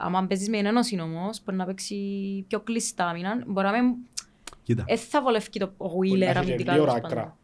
άμα 0.04 0.26
παίζεις 0.28 0.50
με 0.50 0.58
ένωση 0.58 1.00
όμως, 1.02 1.42
μπορεί 1.46 1.58
να 1.58 1.66
παίξει 1.66 1.96
πιο 2.48 2.60
κλειστά 2.60 3.06
άμυνα. 3.08 3.44
Μπορεί 3.48 3.68
να 3.68 3.72
μην... 3.82 3.94
Κοίτα, 4.64 4.84
Ε, 4.88 4.96
θα 4.96 5.22
βολεύει 5.22 5.50
το 5.60 5.72
ο 5.78 5.88
Μπορεί 5.88 6.10
να 6.10 6.16
Wheeler 6.16 6.22
έχει 6.22 6.32
και 6.34 6.38
αμυντικά. 6.40 6.72
γλύωρα 6.72 6.92
τέλος 6.94 7.02
πάντων. 7.10 7.18
άκρα. 7.18 7.38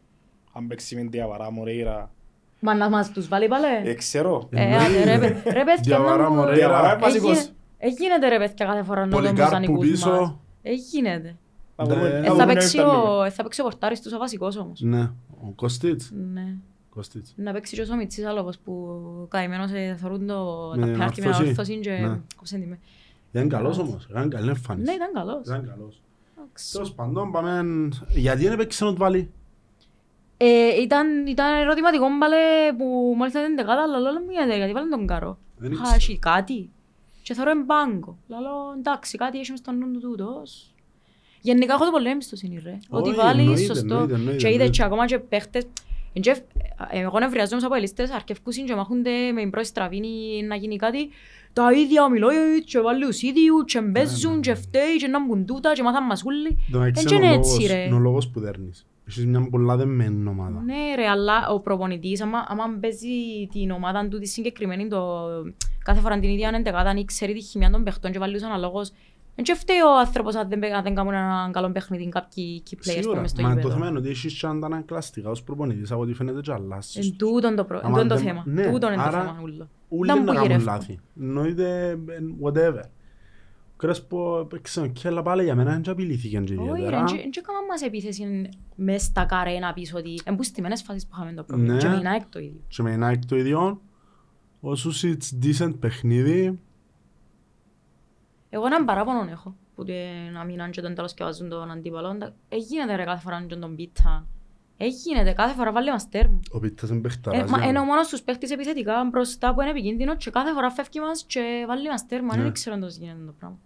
Αν 0.52 0.66
παίξει 0.66 0.94
με 0.96 1.02
Διαβαρά, 1.02 1.50
Μωρέιρα. 1.50 2.10
Μα 2.60 2.74
να 2.74 2.88
μας 2.90 3.10
τους 3.12 3.28
βάλει 3.28 3.44
Ε, 3.44 3.48
πάλι. 3.48 3.94
ξέρω. 3.94 4.48
Ε, 4.50 4.76
άντε, 4.76 5.04
ρε, 5.04 5.18
παι- 5.18 5.44
ρε 5.46 5.64
παιδιά, 5.64 5.82
Διαβαρά, 5.82 6.22
να 6.22 6.28
μου- 6.28 6.34
Μωρέιρα. 6.36 6.54
Διαβαρά 6.56 6.86
είναι 6.88 6.96
Ε, 6.96 6.98
βασικός. 7.00 7.32
γίνε- 7.38 7.50
ε, 7.78 7.88
γίνεται 7.88 8.28
ρε 8.28 8.38
παιδιά 8.38 8.66
κάθε 8.66 8.82
φορά 8.82 9.00
να 9.00 9.06
δούμε 9.06 9.20
τους 9.20 9.28
Πολυκάρπου 9.30 9.52
δανεικούς 9.54 9.88
μας. 9.88 9.90
πίσω. 9.90 10.40
Ε, 11.76 11.82
γίνεται. 11.82 12.00
Να 12.00 12.08
βρούμε- 12.08 12.08
Ε, 12.08 12.10
να 12.10 12.16
Ε, 12.18 12.20
βρούμε 12.20 12.36
θα 12.36 12.42
ένα 12.42 12.52
παίξει 12.52 12.78
εφτά 12.78 13.02
ο- 13.02 13.22
ε, 13.22 13.30
θα 13.30 13.42
παίξει 13.42 13.60
ο 13.60 13.64
πορτάρης 13.64 14.00
τους 14.02 14.12
ο 14.12 14.18
βασικός 14.18 14.56
όμως. 14.56 14.80
ναι, 14.80 15.00
ο 15.44 15.50
Κωστίτς. 15.56 16.10
Ναι. 16.32 16.56
Κωστίτς. 16.90 17.32
Να 17.36 17.52
παίξει 17.52 17.74
και 17.74 17.80
ο 17.80 17.84
Σομιτσής 17.84 18.24
άλλος 18.26 18.58
που 18.58 18.96
καημένος 19.30 19.70
ε, 19.72 19.96
θεωρούν 20.00 20.26
το 20.26 20.70
Με 20.74 20.80
τα 20.80 20.84
την 20.86 20.92
πέναρτι 20.92 21.20
με 21.20 21.26
όρθωση. 21.28 21.48
όρθωση 21.48 21.78
και 21.80 21.90
Ναι. 21.90 22.20
κόψε 22.36 22.58
τη 22.58 22.66
με. 22.66 22.78
Ήταν 23.32 23.48
καλός 23.48 23.78
όμως, 23.78 24.06
ήταν 24.10 24.28
καλή 24.30 24.48
εμφάνιση. 24.48 24.86
Ναι, 24.90 24.94
ήταν 24.94 25.12
καλός. 25.12 25.46
Ήταν 25.46 25.66
καλός. 25.68 26.02
Εντάξει. 26.38 26.72
Τέλος 26.72 26.92
πάντων, 26.92 27.30
πάμε... 27.30 27.62
Γιατί 28.08 28.42
δεν 28.44 28.52
έπαιξε 28.52 28.84
να 28.84 28.90
το 28.92 28.96
βάλει. 28.96 29.30
Ε, 30.36 30.80
ήταν, 30.82 31.26
ήταν 31.26 31.60
ερωτηματικό 31.60 32.06
μπαλέ 32.18 32.72
που 32.78 33.14
μόλις 33.16 33.32
ήταν 33.32 33.54
δεκάδα, 33.56 33.82
αλλά 33.82 33.98
λέω 33.98 34.12
μου 34.12 34.30
γιατί 34.30 34.56
γιατί 34.56 34.72
βάλουν 34.72 34.90
τον 34.90 35.06
καρό. 35.06 35.38
Δεν 35.56 35.70
Είχα 35.72 35.80
ήξερα. 35.80 35.96
έχει 35.96 36.18
κάτι. 36.18 36.70
Και 37.22 37.34
θεωρώ 37.34 37.50
εμπάγκο. 37.50 38.18
Λέω 38.26 38.40
εντάξει 38.78 39.16
κάτι 39.18 39.38
έχει 39.38 39.50
μες 39.50 39.58
στον 39.60 39.78
νου 39.78 39.90
του 39.90 40.00
τούτος. 40.00 40.71
Γενικά 41.42 41.72
έχω 41.74 41.84
το 41.84 41.90
πολύ 41.90 42.08
εμπιστοσύνη 42.08 42.60
ρε. 42.64 42.78
Ότι 42.88 43.08
Όχι, 43.08 43.18
βάλει 43.18 43.40
εννοείται, 43.40 43.62
σωστό. 43.64 43.94
εννοείται, 43.94 44.14
εννοείται, 44.14 44.36
Και 44.36 44.46
είδε 44.46 44.52
εννοείται. 44.54 44.72
και 44.76 44.82
ακόμα 44.82 45.06
και 45.06 45.18
παίχτες. 45.18 45.66
Εν 46.14 46.22
και- 46.22 46.42
ε, 46.90 47.00
Εγώ 47.00 47.18
νευριάζομαι 47.18 47.62
από 47.64 47.74
ελίστες, 47.74 48.10
αρκευκούσιν 48.10 48.66
και 48.66 48.74
μάχονται 48.74 49.10
με 49.32 49.40
την 49.40 49.50
πρώτη 49.50 49.66
στραβήνη 49.66 50.42
να 50.48 50.54
γίνει 50.54 50.76
κάτι. 50.76 51.08
Τα 51.52 51.72
ίδια 51.72 52.08
μιλάει 52.10 52.64
και 52.64 52.80
βάλει 52.80 53.06
τους 53.06 53.22
ίδιους 53.22 53.64
και 53.66 53.80
μπέζουν 53.80 54.40
και 54.40 54.54
φταίει 54.54 54.96
και 54.96 55.06
να 55.06 55.26
μπουν 55.26 55.46
τούτα 55.46 55.72
και 55.72 55.82
μάθαν 55.82 56.06
μας 56.06 56.22
όλοι. 56.26 56.58
Το 56.72 56.78
να 56.78 56.84
Εν 56.86 56.92
ξέρεις 56.92 57.10
και 57.10 57.16
είναι 57.16 57.30
ο 57.30 57.32
έτσι 57.34 57.52
λόγος- 57.60 57.70
ρε. 57.70 57.82
είναι 57.84 57.94
ο 57.94 57.98
λόγος 57.98 58.28
που 58.28 58.40
δέρνεις. 58.40 58.86
Έχεις 59.08 59.26
μια 59.26 59.48
πολλά 59.50 59.76
δεμένη 59.76 60.28
ομάδα. 60.28 60.62
Ναι 60.64 60.94
ρε, 60.96 61.06
αλλά 61.08 61.48
ο 61.48 61.60
προπονητής 61.60 62.20
άμα, 62.20 62.44
άμα 62.48 62.64
παίζει 62.80 63.08
την 63.52 63.70
ομάδα 63.70 64.08
του 64.08 64.18
τη 64.18 64.26
συγκεκριμένη 64.28 64.88
το, 64.88 65.28
κάθε 65.84 66.00
φορά 66.00 66.18
την 66.18 66.30
ίδια 66.30 66.50
εντεκάδα 66.54 66.90
αν 66.90 67.04
ξέρει 67.04 67.32
τη 67.32 67.40
χημία 67.40 67.70
των 67.70 67.84
παιχτών 67.84 68.12
και 68.12 68.18
βάλει 68.18 68.32
τους 68.34 68.42
αναλόγως 68.42 68.90
Εν 69.34 69.44
και 69.44 69.54
φταίει 69.54 69.80
ο 69.80 69.98
άνθρωπος 69.98 70.34
αν 70.34 70.48
δεν, 70.48 70.58
παί- 70.58 70.72
αν 70.72 70.82
δεν 70.82 70.94
κάνουν 70.94 71.12
έναν 71.14 71.52
καλό 71.52 71.70
παιχνίδι 71.70 72.08
κάποιοι 72.08 72.62
key 72.66 72.72
players 72.74 72.76
που 72.76 72.82
Σίγουρα. 72.82 73.20
μες 73.20 73.30
στο 73.30 73.42
Μα 73.42 73.48
το 73.48 73.54
γήπεδο. 73.54 73.74
θέμα 73.74 73.88
είναι 73.88 73.98
ότι 73.98 74.08
έχεις 74.08 74.38
και 74.40 74.46
αντανακλαστικά 74.46 75.30
ως 75.30 75.42
προπονητής 75.42 75.90
από 75.92 76.00
ό,τι 76.00 76.14
φαίνεται 76.14 76.40
και 76.40 76.52
αλλάσεις 76.52 76.96
Εν 76.96 77.02
τους. 77.02 77.16
τούτον 77.16 77.56
το, 77.56 77.64
προ... 77.64 77.78
εν 77.78 77.84
Άμα 77.84 77.92
τούτον 77.94 78.08
το 78.08 78.14
δεν- 78.14 78.24
θέμα. 78.24 78.42
ναι, 78.46 78.70
Τούτον 78.70 78.92
είναι 78.92 79.02
το 79.02 79.08
άρα- 79.08 79.20
θέμα 79.24 79.38
ούλο. 79.42 79.68
Ούλοι 79.88 80.10
Ήταν 80.10 80.16
να 80.18 80.24
που 80.24 80.32
κάνουν 80.32 80.42
γυρεύκουν. 80.42 80.66
λάθη. 80.74 80.98
Εννοείται 81.20 81.88
ε, 81.90 81.96
whatever. 82.42 82.82
Ο 83.72 83.76
Κρέσπο 83.76 84.38
έπαιξε 84.42 84.80
οκ, 84.80 84.96
αλλά 85.06 85.22
πάλι 85.22 85.42
για 85.44 85.54
μένα 85.54 85.70
δεν 85.70 85.82
απειλήθηκε 85.92 86.38
και 86.38 86.54
Όχι 86.54 86.64
ρε, 86.64 86.70
ιδιαίτερα. 86.70 86.98
εν 86.98 87.04
και 87.30 87.38
έκαναν 87.42 87.64
μας 87.70 87.82
επίθεση 87.82 88.48
μες 88.76 89.02
στα 89.02 89.24
καρένα 89.24 89.72
πίσω 89.72 89.98
ότι 89.98 90.20
εν 90.24 90.36
που 90.36 90.42
στημένες 90.42 90.82
φάσεις 90.82 91.06
που 91.06 91.10
είχαμε 91.14 91.32
το 91.32 91.42
πρόβλημα. 91.42 91.72
Ναι. 91.72 91.78
Και 91.78 91.88
με 91.88 91.96
η 91.96 92.00
Nike 92.04 92.26
το 92.28 92.38
ίδιο. 92.38 92.60
Και 92.68 92.82
με 92.82 92.90
η 92.90 92.98
Nike 93.02 93.24
το 93.28 93.36
ίδιο. 93.36 93.80
Ο 94.60 94.74
Σούσιτς 94.74 95.38
decent 95.42 95.74
παιχνίδι. 95.80 96.58
Εγώ 98.54 98.66
έναν 98.66 98.84
παράπονο 98.84 99.26
έχω 99.30 99.54
που 99.74 99.84
την 99.84 100.36
αμήναν 100.40 100.70
και 100.70 100.80
τον 100.80 100.94
τέλος 100.94 101.14
και 101.14 101.24
βάζουν 101.24 101.48
τον 101.48 101.70
αντίπαλο. 101.70 102.32
Εγίνεται 102.48 102.94
ρε 102.96 103.04
κάθε 103.04 103.20
φορά 103.20 103.44
και 103.48 103.54
τον 103.56 103.76
πίτα. 103.76 104.26
Εγίνεται 104.76 105.32
κάθε 105.32 105.54
φορά 105.54 105.72
βάλει 105.72 105.90
μας 105.90 106.08
τέρμα. 106.08 106.40
Ο 106.50 106.58
Πίτας 106.58 106.88
είναι 106.88 106.98
Ε, 106.98 107.02
παιχταράς. 107.02 107.50
μα 107.50 107.58
για 107.58 107.68
είναι 107.68 107.78
ο 107.78 107.80
μένα. 107.82 107.84
μόνος 107.94 108.08
τους 108.08 108.22
παίχτης 108.22 108.50
επιθετικά 108.50 109.04
μπροστά 109.10 109.54
που 109.54 109.60
είναι 109.60 109.70
επικίνδυνο 109.70 110.16
και 110.16 110.30
κάθε 110.30 110.52
φορά 110.52 110.70
φεύγει 110.70 111.00
μας 111.00 111.24
και 111.26 111.64
βάλει 111.68 111.88
μας 111.88 112.06
τέρμα. 112.06 112.36
Ναι. 112.36 112.42
Δεν 112.42 112.52
ξέρω 112.52 112.74
αν 112.74 112.80
το 112.80 112.86
γίνεται 112.86 113.24
το 113.26 113.32
πράγμα. 113.38 113.58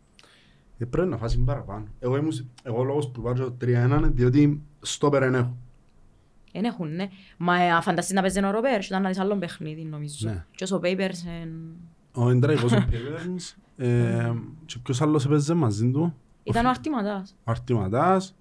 Ε, 0.78 0.84
Πρέπει 0.84 1.08
να 1.08 1.16
φάσεις 1.16 1.44
παραπάνω. 1.44 1.86
Εγώ 1.98 2.16
ήμουν- 2.16 2.50
Εγώ 2.62 2.78
ο 2.80 2.84
λόγος 2.84 3.08
που 3.10 3.20
βάζω 3.22 3.50
3-1 3.60 3.96
είναι 3.96 4.08
διότι 4.08 4.62
στόπερ 4.80 5.22
δεν 5.22 5.34
έχω. 5.34 5.56
Δεν 6.52 6.64
έχουν, 6.64 6.94
ναι. 6.94 7.08
Μα 7.36 7.60
ε, 7.62 7.80
φανταστείς 7.80 8.14
να 8.14 8.20
παίζει 8.20 8.44
ο 8.44 8.50
Ροπέρ 8.50 8.78
και 8.78 8.86
ήταν 8.86 9.02
να 9.02 9.08
δεις 9.08 9.18
άλλο 9.18 9.36
παιχνίδι 9.36 9.82
νομίζω. 9.84 10.28
Ναι. 10.30 10.44
Και 10.50 10.64
όσο 10.64 10.80
Papers 10.82 11.26
εν- 11.42 11.76
Ο 12.12 12.28
Εντραϊκός 12.30 12.72
ο 12.72 12.84
Πέβερνς. 12.90 13.54
Ε, 13.76 14.32
Και 14.66 14.78
ποιος 14.82 15.00
άλλος 15.02 15.24
έπαιζε 15.24 15.54
μαζί 15.54 15.90
του; 15.90 16.14
ήταν 16.42 16.66
ο 16.66 16.68
Αρτηματάς. 16.68 17.36
Ο 17.44 17.50
Αρτηματάς. 17.50 18.34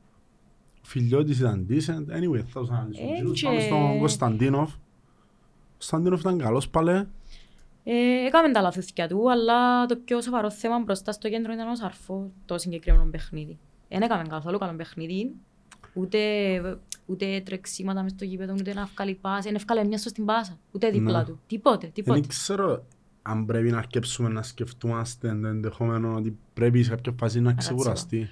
Ο 0.82 0.88
Φιλιώτης 0.88 1.40
ήταν 1.40 1.68
decent. 1.70 2.16
Anyway, 2.18 2.44
θα 2.48 2.60
τους 2.60 2.70
αναλύσουμε. 2.70 3.08
Ε, 3.10 3.12
Εκείνους 3.14 3.42
και- 3.42 3.48
Πάμε 3.48 3.60
στον 3.60 4.00
Κωνσταντίνοφ. 4.00 4.74
Ο 4.74 4.78
Κωνσταντίνοφ 5.72 6.20
ήταν 6.20 6.38
καλός 6.38 6.70
πάλι. 6.70 7.08
Ε, 7.84 8.26
έκαμε 8.26 8.52
τα 8.52 8.62
λαθούθηκια 8.62 9.08
του, 9.08 9.32
αλλά 9.32 9.86
το 9.86 9.96
πιο 9.96 10.22
σοβαρό 10.22 10.52
θέμα 10.52 10.80
μπροστά 10.80 11.12
στο 11.12 11.30
κέντρο 11.30 11.54
ήταν 11.54 11.68
ο 11.68 11.76
Σαρφό, 11.76 12.32
το 12.46 12.58
συγκεκριμένο 12.58 13.06
παιχνίδι. 13.12 13.58
Δεν 13.90 14.02
έκαμε 14.02 14.24
καθόλου 14.24 14.58
καλό 14.58 14.74
παιχνίδι, 14.76 15.32
ούτε, 15.94 16.20
ούτε 17.06 17.42
τρεξίματα 17.46 18.04
μες 18.04 18.12
στο 18.12 18.26
γήπεδο, 18.26 18.54
ούτε 18.54 18.74
να 18.74 18.86
βγάλει 18.96 19.16
πάσα, 19.16 19.40
δεν 19.42 19.56
ευκάλε 19.56 19.86
μια 19.86 19.98
σωστή 19.98 20.22
πάσα, 20.22 20.58
ούτε 20.72 20.90
δίπλα 20.90 21.18
Ναι. 21.20 21.26
του. 21.26 21.40
Τίποτε, 21.48 21.88
τίποτε. 21.88 22.20
Δεν 22.20 22.30
ξέρω 22.30 22.86
αν 23.28 23.46
πρέπει 23.46 23.70
να 23.72 23.78
αρκέψουμε 23.78 24.30
να 24.30 24.42
σκεφτούμαστε 24.44 25.38
το 25.42 25.48
ενδεχόμενο 25.48 26.16
ότι 26.16 26.38
πρέπει 26.54 26.84
σε 26.84 26.90
κάποια 26.90 27.14
φάση 27.20 27.40
να 27.42 27.50
Ρατσίβα. 27.50 27.74
ξεκουραστεί. 27.76 28.30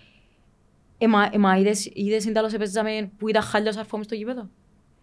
Ε, 0.98 1.08
μα, 1.08 1.30
ε, 1.32 1.38
μα 1.38 1.58
είδες, 1.58 1.90
είδες 1.94 2.24
είναι 2.24 2.34
τέλος 2.34 2.54
έπαιζαμε 2.54 3.12
που 3.18 3.28
ήταν 3.30 3.42
χάλια 3.42 3.70
ο 3.70 3.74
Σαρφό 3.74 3.98
μες 3.98 4.06
στο 4.06 4.16
γήπεδο. 4.16 4.50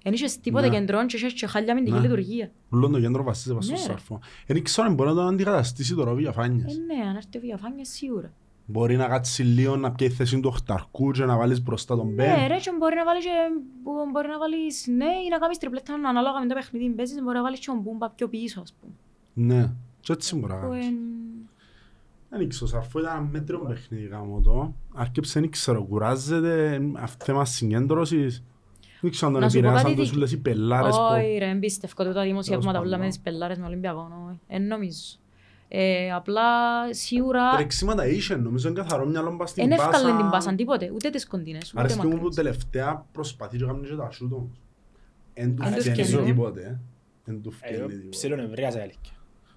Εν 0.02 0.12
είχες 0.12 0.40
τίποτε 0.40 0.68
Ναι. 0.68 0.78
κεντρών 0.78 1.06
και 1.06 1.16
είχες 1.16 1.32
και 1.32 1.46
χάλια 1.46 1.72
αμυντική 1.72 1.96
Ναι. 1.96 2.00
λειτουργία. 2.02 2.50
Όλο 2.70 2.88
το 2.88 3.00
κέντρο 3.00 3.22
βασίζεται 3.22 3.50
πάνω 3.50 3.62
στο 3.62 3.72
Ναι, 3.74 3.78
ρε. 3.80 3.84
σαρφό. 3.84 4.20
Δεν 4.46 4.62
ξέρω 4.62 4.86
αν 4.86 4.94
μπορεί 4.94 5.08
να 5.08 5.14
το 5.14 5.22
αντικαταστήσει 5.22 5.94
τώρα 5.94 6.10
ο 6.10 6.14
Ε, 6.14 6.16
Βιαφάνιας. 6.16 6.76
ναι, 6.86 7.08
αν 7.08 7.16
έρθει 7.16 7.38
ο 7.38 7.40
Βιαφάνιας 7.40 7.88
σίγουρα. 7.88 8.32
Μπορεί 8.66 8.96
να 8.96 9.08
κάτσει 9.08 9.42
λίγο 9.42 9.76
να 9.76 9.92
πιέει 9.92 10.08
θέση 10.10 10.40
του 10.40 10.48
οχταρκού 10.52 11.10
και 11.10 11.24
να 11.24 11.36
βάλεις 11.36 11.62
μπροστά 11.62 11.96
τον 11.96 12.06
Ναι, 12.06 12.12
Μπεν. 12.14 12.46
ρε, 12.48 12.56
και 12.56 12.70
μπορεί 12.78 12.94
να 12.94 13.04
βάλεις, 13.04 13.24
και, 13.24 13.30
που- 13.84 14.10
μπορεί 14.12 14.28
να 14.28 14.38
βάλεις, 14.38 14.86
ναι, 14.86 15.04
ή 15.26 15.28
να 15.30 15.38
κάνεις 15.38 15.58
τριπλέτα 15.58 15.94
ανάλογα 15.94 16.40
με 16.40 16.46
το 16.46 16.54
παιχνίδι 16.54 16.88
που 16.88 16.94
παίζεις, 16.94 17.22
μπορεί 17.22 17.36
να 17.36 17.42
βάλεις 17.42 17.58
και 17.58 17.66
τον 17.66 17.78
Μπούμπα 17.80 18.10
πιο 18.10 18.28
πίσω, 18.28 18.60
ας 18.60 18.74
πούμε. 18.80 18.92
Ναι, 19.42 19.72
και 20.00 20.12
έτσι 20.12 20.36
μπορεί 20.36 20.52
να 20.52 20.58
Που 20.58 20.68
κάνεις. 20.68 20.86
εν- 20.86 20.94
Δεν 22.38 22.48
ξέρω, 22.48 22.66
ο 22.66 22.68
Σαρφό 22.68 22.98
ήταν 23.00 23.16
ένα 23.16 23.28
μέτριο 23.30 23.58
παιχνίδι 23.58 24.06
γάμο 24.06 24.40
το. 24.40 24.74
Αρκέψε, 24.94 25.40
δεν 25.40 25.50
ξέρω, 25.50 25.82
κουράζεται, 25.84 26.80
αυτό 26.96 27.24
θέμα 27.24 27.44
συγκέντρωσης. 27.44 28.44
Δεν 29.00 29.10
ξέρω 29.10 29.26
αν 29.26 29.32
τον 29.32 29.42
Να 29.42 29.48
σου 29.48 29.52
πω 29.60 29.66
επηρεάσαν 29.66 29.86
κάτι 29.88 29.96
τους 30.00 30.04
δίκη. 30.08 30.18
όλες 30.18 30.32
οι 30.32 30.38
πελάρες 30.40 30.96
που... 30.96 31.02
Όχι 31.12 31.38
ρε, 31.38 31.48
εμπίστευκο 31.50 32.04
τούτα 32.04 32.22
δημοσιεύματα 32.22 32.66
Τέλος 32.70 32.82
που 32.82 32.88
λέμε 32.88 32.96
πάντων. 33.02 33.08
τις 33.10 33.20
πελάρες 33.20 33.58
με 33.58 33.66
Ολυμπιακό. 33.66 34.08
όχι. 34.28 34.38
Εν 34.46 34.66
νομίζω. 34.66 34.98
Ε, 35.68 36.12
απλά 36.12 36.42
σίγουρα 36.90 37.50
Τρεξίματα 37.54 38.06
είχε, 38.06 38.36
νομίζω 38.36 38.68
είναι 38.68 38.80
καθαρό 38.80 39.06
μυαλό 39.06 39.36
πας 39.36 39.50
στην 39.50 39.68
δεν 39.68 39.76
πάσα. 39.76 39.90
εύκαλε 39.90 40.16
την 40.16 40.30
πάσα 40.30 40.54
τίποτε, 40.54 40.90
ούτε 40.94 41.10
τις 41.10 41.26
κοντινές, 41.26 41.70
ούτε 41.72 41.80
Αρέσκει 41.80 41.98
μου 42.06 42.08
που 42.08 42.16
μακρύς. 42.16 42.36
τελευταία 42.36 43.06
προσπαθεί 43.12 43.56
και 43.58 43.64
κάνει 43.64 43.88
και 43.88 43.94
τα 43.94 44.10
σούτ 44.10 44.32
όμως. 44.32 44.60
Εν 45.34 45.56
του 45.56 45.62
Εν 45.66 45.72
του 45.74 45.80
φτιάχνει 45.80 46.02
φτιάχνει. 46.04 46.26
τίποτε. 46.26 46.80
Εν 47.24 47.42
του 47.42 47.48
Εγώ 47.48 47.56
φτιάχνει 47.56 47.86
τίποτε. 47.88 48.08
ψήλων 48.08 48.38
ευρέασα 48.38 48.80
έλικια. 48.82 49.12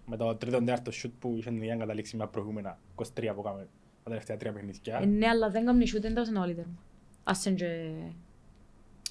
Με 0.05 0.17
το 0.17 0.36
τρίτο 0.36 0.57
τέταρτο 0.57 0.91
σούτ 0.91 1.13
που 1.19 1.36
είχε 1.38 1.50
την 1.50 1.62
ίδια 1.62 1.75
καταλήξει 1.75 2.17
με 2.17 2.27
προηγούμενα 2.27 2.79
23 2.95 3.03
που 3.13 3.19
έκαμε 3.19 3.67
τα 4.03 4.10
τελευταία 4.10 4.38
τρία 4.38 4.51
Ε, 4.51 4.53
παιχνίδια. 4.53 5.00
Ναι, 5.00 5.27
αλλά 5.27 5.50
δεν 5.50 5.65
κάνει 5.65 5.86
σούτ, 5.86 6.01
δεν 6.01 6.13
τα 6.13 6.31
να 6.31 6.39
βάλει 6.39 6.55
τέρμα. 6.55 6.77
Ας 7.24 7.45
είναι 7.45 7.55
και 7.55 7.93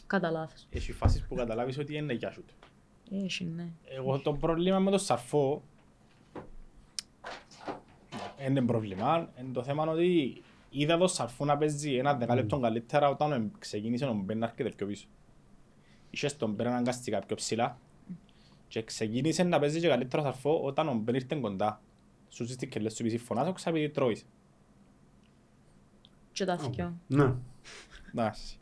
κατά 0.07 0.31
λάθος. 0.31 0.67
Έχει 0.71 0.93
φάσεις 0.93 1.27
που 1.27 1.35
καταλάβεις 1.35 1.79
ότι 1.79 1.97
είναι 1.97 2.13
για 2.13 2.31
σούτ. 2.31 2.49
Έχει, 3.11 3.45
ναι. 3.45 3.69
Εγώ 3.85 4.19
το 4.19 4.33
πρόβλημα 4.33 4.79
με 4.79 4.91
το 4.91 4.99
Σαρφό 4.99 5.63
είναι 8.47 8.63
πρόβλημα. 8.63 9.31
Είναι 9.41 9.53
το 9.53 9.63
θέμα 9.63 9.85
ότι 9.85 10.43
είδα 10.71 10.99
το 10.99 11.07
Σαρφό 11.07 11.45
να 11.45 11.57
παίζει 11.57 11.95
ένα 11.95 12.15
δεκάλεπτο 12.15 12.59
καλύτερα 12.59 13.09
όταν 13.09 13.53
ξεκίνησε 13.59 14.05
ο 14.05 14.13
Μπεν 14.15 14.39
να 14.39 14.47
έρχεται 14.47 14.69
πιο 14.69 14.87
πίσω. 14.87 15.07
Είχες 16.11 16.37
τον 16.37 16.53
Μπεν 16.53 16.67
αναγκαστικά 16.67 17.19
πιο 17.19 17.37
ψηλά 17.37 17.79
και 18.73 18.83
ξεκίνησε 18.83 19.43
να 19.43 19.59
παίζει 19.59 19.81
και 19.81 19.88
καλύτερος 19.88 20.25
Σαρφό 20.25 20.61
όταν 20.62 20.88
ο 20.88 20.95
Μπεν 20.95 21.14
ήρθε 21.14 21.37
κοντά. 21.41 21.81
Σου 22.29 22.45
ζήσεις 22.45 22.69
και 22.69 22.81
λες 22.81 22.95
σου 22.95 23.02
πεις 23.02 23.23
φωνάς 23.23 23.49
ο 23.49 23.52
ξαπίδι 23.52 23.88
τρώεις. 23.91 24.26
Και 26.33 26.45
τα 26.45 26.59
θυκιό. 26.59 26.97
Ναι. 27.07 27.35
Εντάξει. 28.12 28.59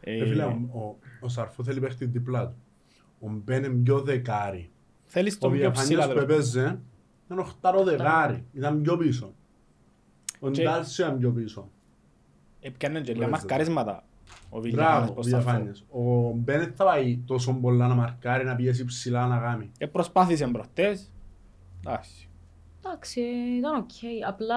Ε, 0.00 0.26
φίλε, 0.26 0.44
ο- 0.44 0.68
ο- 0.72 0.98
Ο 1.20 1.28
Σαρφό 1.28 1.64
θέλει 1.64 1.80
παίχτη 1.80 2.04
δίπλα 2.04 2.46
του. 2.48 2.56
Ο 3.20 3.28
Μπεν 3.30 3.64
είναι 3.64 3.74
πιο 3.82 4.00
δεκάρι. 4.00 4.70
Θέλεις 5.06 5.34
Ο 5.34 5.38
τον 5.38 5.50
πιο 5.50 5.58
Διαφανιάς 5.60 5.84
ψηλά. 5.88 6.02
που 6.06 6.08
τέλος. 6.12 6.22
έπαιζε 6.24 6.80
ήταν 7.24 7.38
οχτάρο 7.38 7.84
δεκάρι. 7.84 8.44
Ήταν 8.52 8.82
πιο 8.82 8.96
πίσω. 8.96 9.34
Ο 10.40 10.50
Και- 10.50 10.62
Ντάλσιο 10.62 11.06
ήταν 11.06 11.18
πιο 11.18 11.30
πίσω. 11.30 11.70
Έπιανε 12.60 13.00
και 13.00 13.12
λίγα 13.12 13.26
Μπορείς, 13.26 13.40
μαρκαρίσματα. 13.40 14.04
Ο 14.50 14.60
Βιλιάνας 14.60 14.92
Μπράβο, 14.96 15.10
ο 15.10 15.14
προς 15.14 15.26
Σαρφό. 15.26 15.44
Διαφάνειας. 15.50 15.84
Ο 15.90 16.30
Μπεν 16.34 16.58
δεν 16.58 16.72
θα 16.76 16.84
πάει 16.84 17.18
τόσο 17.26 17.54
πολλά 17.54 17.86
να 17.86 17.94
μαρκάρει, 17.94 18.44
να 18.44 18.56
πιέσει 18.56 18.84
ψηλά 18.84 19.26
να 19.26 19.38
κάνει. 19.38 19.70
Ε, 19.78 19.86
προσπάθησε 19.86 20.46
προχτές. 20.46 21.10
Εντάξει. 21.84 22.28
Εντάξει, 22.84 23.20
ήταν 23.58 23.74
οκ. 23.74 23.90
Απλά 24.26 24.56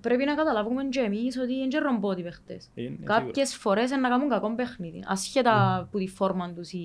πρέπει 0.00 0.24
να 0.24 0.34
καταλάβουμε 0.34 0.84
και 0.84 1.00
εμείς 1.00 1.38
ότι 1.38 1.54
είναι 1.54 1.66
και 1.66 1.78
ρομπότοι 1.78 2.22
παίχτες. 2.22 2.68
Είναι 2.74 2.96
Κάποιες 3.04 3.56
φορές 3.56 3.90
είναι 3.90 4.00
να 4.00 4.08
κάνουν 4.08 4.28
κακό 4.28 4.54
παιχνίδι. 4.54 5.04
Ασχέτα 5.06 5.76
από 5.76 5.98
τη 5.98 6.06
φόρμα 6.08 6.52
τους 6.52 6.72
ή 6.72 6.80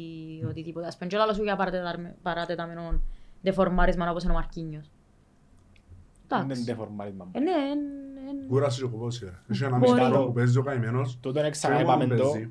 οτιδήποτε. 0.49 0.87
Ας 0.87 0.97
πούμε 0.97 1.09
και 1.09 1.17
άλλο 1.17 1.33
σου 1.33 1.43
για 1.43 1.55
παρατεταρμε- 1.55 2.15
παρατεταμένο 2.21 3.01
δεφορμάρισμα 3.41 4.09
όπως 4.09 4.23
είναι 4.23 4.31
ο 4.31 4.35
Μαρκίνιος. 4.35 4.85
Είναι 6.33 6.41
Εντάξει. 6.43 6.63
δεφορμάρισμα. 6.63 7.27
Ε, 7.31 7.39
ναι, 7.39 7.51
εν- 7.51 7.57
εν- 7.71 8.08
Κούρασε 8.49 8.79
και 8.79 8.85
ο 8.85 8.89
κοπόσιρα. 8.89 9.43
Έχει 9.47 9.63
ένα 9.63 9.77
Μπορεί. 9.77 9.91
μισθάρο 9.91 10.25
που 10.25 10.33
παίζει 10.33 10.57
ο 10.57 10.61
καημένος. 10.63 11.17
Τούτον 11.21 11.43
και 11.43 11.49
ξαναείπαμε 11.49 12.05
μόνο 12.05 12.21
το. 12.21 12.29
παίζει. 12.31 12.49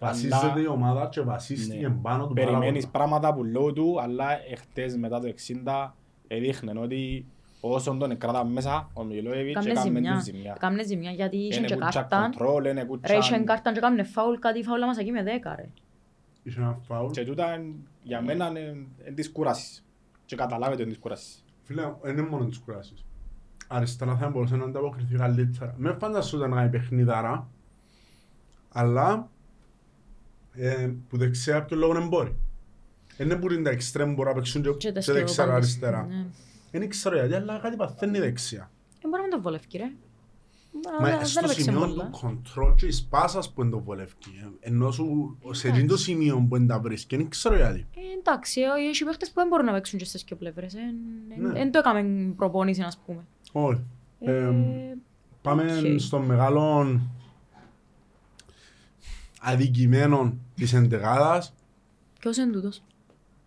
Βασίζεται 0.00 0.60
η 0.60 0.66
ομάδα 0.66 1.08
και 1.08 1.20
βασίστηκε 1.20 1.88
Ναι. 1.88 1.94
πάνω 2.02 2.26
του 2.26 2.34
πάρα 2.34 2.46
Περιμένεις 2.46 2.86
πολλά. 2.86 2.92
πράγματα 3.04 3.34
που 3.34 3.44
λέω 3.44 3.72
του, 3.72 4.00
αλλά 4.00 4.26
εχθές 4.50 4.96
μετά 4.96 5.20
το 5.20 5.26
60 5.26 5.94
έδειχνε 6.26 6.72
ότι 6.80 7.26
όσον 7.60 7.98
τον 7.98 8.18
κρατά 8.18 8.44
μέσα, 8.44 8.90
ο 8.94 9.04
Μιλόεβιτς 9.04 9.54
Κάμνε 9.54 9.70
έκαμε 9.70 9.86
ζημιά. 9.88 10.12
την 10.12 10.20
ζημιά. 10.20 10.56
Κάμνε 10.60 10.84
ζημιά 10.84 11.10
γιατί 11.10 11.36
είχε 11.36 11.58
Είναι 11.58 11.66
και 11.66 11.74
κούτσα 11.74 12.00
κάρταν. 12.00 12.30
κοντρόλ, 12.32 12.64
είναι 12.64 12.72
Ρε, 12.72 12.80
είχε 12.80 12.86
κούτσα... 13.16 13.42
κάρταν 13.44 13.74
και 13.74 13.80
κάμνε 13.80 14.02
φάουλ, 14.02 14.34
κάτι 14.38 14.62
φάουλα 14.62 14.86
μας 14.86 14.98
εκεί 14.98 15.10
με 15.10 15.22
δέκα 15.22 15.54
ρε. 15.56 15.68
Είχε 16.42 16.60
ένα 16.60 16.78
φάουλ. 16.82 17.10
Και 17.10 17.24
τούτα 17.24 17.52
εν- 17.52 17.74
για 18.02 18.22
μένα 18.22 18.46
είναι 18.48 18.60
είναι 18.60 19.14
της 19.14 19.30
κούρασης. 19.32 19.84
Και 20.24 20.36
καταλάβετε 20.36 20.82
είναι 20.82 20.90
της 20.90 21.00
κούρασης. 21.00 21.44
Φίλε, 21.62 21.82
δεν 22.02 22.16
είναι 22.18 22.28
μόνο 22.28 22.44
τις 22.44 22.58
κουράσεις. 22.58 23.04
Αριστερά 23.68 24.16
θα 24.16 24.28
μπορούσε 24.28 24.56
να 24.56 24.64
ανταποκριθεί 24.64 25.14
καλύτερα. 25.16 25.74
Με 25.78 25.96
φαντασούταν 26.00 26.50
να 26.50 26.56
κάνει 26.56 26.70
παιχνιδάρα, 26.70 27.48
αλλά 28.68 29.28
ε, 30.54 30.90
που 31.08 31.16
δεξιά 31.18 31.64
ποιο 31.64 31.76
λόγο 31.76 31.92
δεν 31.92 32.08
μπορεί. 32.08 32.36
Είναι 33.18 33.36
που 33.36 33.52
είναι 33.52 33.62
τα 33.62 33.70
εξτρέμ 33.70 34.14
μπορούν 34.14 34.32
να 34.32 34.34
παίξουν 34.38 34.62
και, 34.62 34.70
Και 34.70 34.92
τα 34.92 35.00
και 35.00 35.12
δεξιά 35.12 35.34
σκευοπάντες. 35.34 35.54
αριστερά. 35.56 36.06
Ναι. 36.06 36.26
Δεν 36.70 36.88
ξέρω 36.88 37.14
γιατί, 37.14 37.34
αλλά 37.34 37.58
κάτι 37.58 37.76
παθαίνει 37.76 38.18
δεξιά. 38.18 38.70
Ε, 39.04 39.08
μπορεί 39.08 39.22
να 39.22 39.28
το 39.28 39.40
βολεύει 39.40 39.64
ρε. 39.76 39.90
Μα 41.00 41.06
Αλλά 41.06 41.16
δεν 41.18 41.26
στο 41.26 41.40
έπαιξε 41.44 41.62
σημείο 41.62 41.78
πολλά. 41.80 42.04
του 42.10 42.18
κοντρόλ 42.20 42.74
και 42.74 42.86
της 42.86 43.04
πάσας 43.04 43.52
που 43.52 43.62
είναι 43.62 43.70
το 43.70 43.80
βολεύει. 43.80 44.12
Ενώ 44.60 44.90
σου 44.90 45.38
σε 45.50 45.68
εκείνο 45.68 45.86
το 45.86 45.96
σημείο 45.96 46.46
που 46.48 46.56
είναι 46.56 46.66
τα 46.66 46.80
βρίσκει, 46.80 47.16
δεν 47.16 47.28
ξέρω 47.28 47.56
γιατί. 47.56 47.86
Ε, 47.96 48.18
εντάξει, 48.18 48.60
ε, 48.60 48.88
έχει 48.88 49.04
παίχτες 49.04 49.28
που 49.28 49.34
δεν 49.34 49.48
μπορούν 49.48 49.66
να 49.66 49.72
παίξουν 49.72 49.98
και 49.98 50.04
στις 50.04 50.24
δύο 50.24 50.36
πλευρές. 50.36 50.74
Ναι. 51.38 51.52
Δεν 51.52 51.70
το 51.72 51.78
έκαμε 51.78 52.32
προπόνηση, 52.36 52.82
ας 52.82 52.98
πούμε. 53.06 53.26
Όχι. 53.52 53.80
Ε, 54.20 54.32
Ε, 54.32 54.52
Πάμε 55.42 55.78
οκ. 55.94 56.00
στο 56.00 56.18
μεγάλο 56.18 57.00
αδικημένο 59.40 60.36
της 60.54 60.72
εντεγάδας, 60.72 61.52
Ποιος 62.20 62.36
είναι 62.36 62.52
τούτος; 62.52 62.82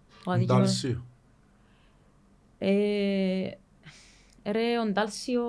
Ο 0.09 0.21
ο 0.25 0.31
αδικημένος. 0.31 0.67
Ντάλσιο. 0.67 1.05
Ε, 2.57 3.51
Ρε, 4.45 4.79
ο 4.79 4.85
Ντάλσιο... 4.91 5.43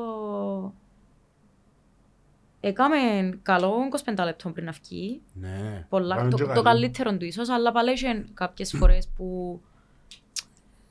Έκαμε 2.65 2.97
καλό 3.43 3.75
25 4.05 4.25
λεπτό 4.25 4.51
πριν 4.51 4.65
να 4.65 4.73
βγει. 4.73 5.21
Ναι. 5.35 5.87
Πολλά, 5.89 6.17
Πάμε 6.17 6.31
το, 6.31 6.37
και 6.37 6.43
το 6.43 6.49
καλή. 6.49 6.63
καλύτερο 6.63 7.17
του 7.17 7.25
ίσως, 7.25 7.49
αλλά 7.49 7.73
πάλι 7.73 7.93
είχε 7.93 8.25
κάποιες 8.35 8.73
φορές 8.79 9.09
που 9.17 9.61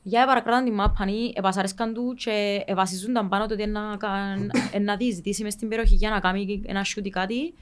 για 0.03 0.25
παρακράταν 0.25 0.65
τη 0.65 0.71
μάπα 0.71 1.05
ή 1.07 1.31
επασαρέσκαν 1.35 1.93
του 1.93 2.13
και 2.17 2.63
ευασίζονταν 2.65 3.29
πάνω 3.29 3.45
το 3.45 3.53
ότι 3.53 3.65
να, 3.67 3.97
καν- 3.97 4.51
ε, 4.71 4.79
να 4.79 4.95
διεισδύσει 4.97 5.43
μες 5.43 5.53
στην 5.53 5.67
περιοχή 5.67 5.95
για 5.95 6.09
να 6.09 6.19
κάνει 6.19 6.61
ένα 6.65 6.83
σιούτ 6.83 7.05
ή 7.05 7.09
κάτι 7.09 7.53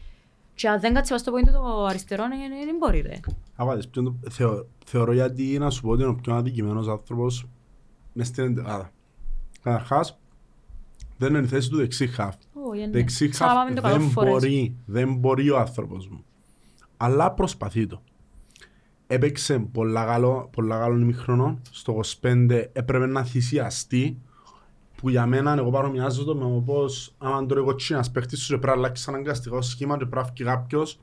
και 0.56 0.68
αν 0.70 0.80
δεν 0.80 0.94
κάτσει 0.94 1.18
στο 1.18 1.32
πόντο 1.32 1.52
το 1.52 1.86
αριστερό, 1.86 2.24
ε, 2.24 2.62
ε, 2.62 2.66
δεν 2.66 2.76
μπορεί 2.80 3.02
ρε. 3.02 3.20
Άβατες, 3.56 3.88
ποιον 3.88 4.06
το- 4.06 4.30
θεω- 4.30 4.68
θεωρώ 4.86 5.14
γιατί 5.14 5.58
να 5.60 5.70
σου 5.70 5.82
πω 5.82 5.90
ότι 5.90 6.02
είναι 6.02 6.12
ο 6.12 6.16
πιο 6.16 6.34
αδικημένος 6.36 6.88
άνθρωπος 6.88 7.48
μες 8.14 8.28
στην 8.28 8.44
εντεγάδα. 8.44 8.92
Καταρχάς, 9.64 10.20
δεν 11.18 11.30
είναι 11.36 11.44
η 11.46 11.48
θέση 11.48 11.70
του 11.70 11.78
δεξί 11.78 12.08
χαφ. 12.08 12.36
Όχι, 12.54 12.82
ε, 12.82 12.86
ναι. 12.86 12.92
Δεξί 12.92 13.26
χαφ 13.26 13.32
Ξαναπάμε 13.32 13.74
το 13.76 13.82
καλός 13.82 13.98
δεν 13.98 14.10
φορές. 14.10 14.32
μπορεί, 14.32 14.76
δεν 14.86 15.16
μπορεί 15.16 15.50
ο 15.50 15.60
άνθρωπος 15.60 16.08
μου. 16.08 16.24
Αλλά 16.98 17.32
προσπαθεί 17.32 17.88
το. 17.88 18.02
Έπαιξε 19.20 19.60
πολλά 19.60 20.06
καλό, 20.06 20.50
πολλά 20.52 20.80
καλό 20.80 20.98
ημιχρονό. 21.00 21.60
Στο 21.72 22.00
25 22.22 22.66
έπρεπε 22.74 23.06
να 23.06 23.24
θυσιαστεί. 23.24 24.18
Που 24.98 25.10
για 25.10 25.26
μένα, 25.26 25.54
εγώ 25.58 25.70
παρομοιάζω 25.70 26.24
το 26.24 26.36
με 26.36 26.44
όπως 26.46 27.14
άμα 27.18 27.46
τώρα 27.46 27.60
εγώ 27.62 27.76
τσίνας 27.76 28.12
παίχτης 28.12 28.40
σου 28.40 28.54
και 28.54 28.58
πρέπει 28.60 28.78
να 28.78 28.84
αλλάξεις 28.84 29.08
αναγκαστικό 29.08 29.62
σχήμα 29.62 29.98
και 29.98 30.06
πρέπει 30.06 30.16
να 30.16 30.24
φύγει 30.24 30.44
κάποιος 30.50 31.00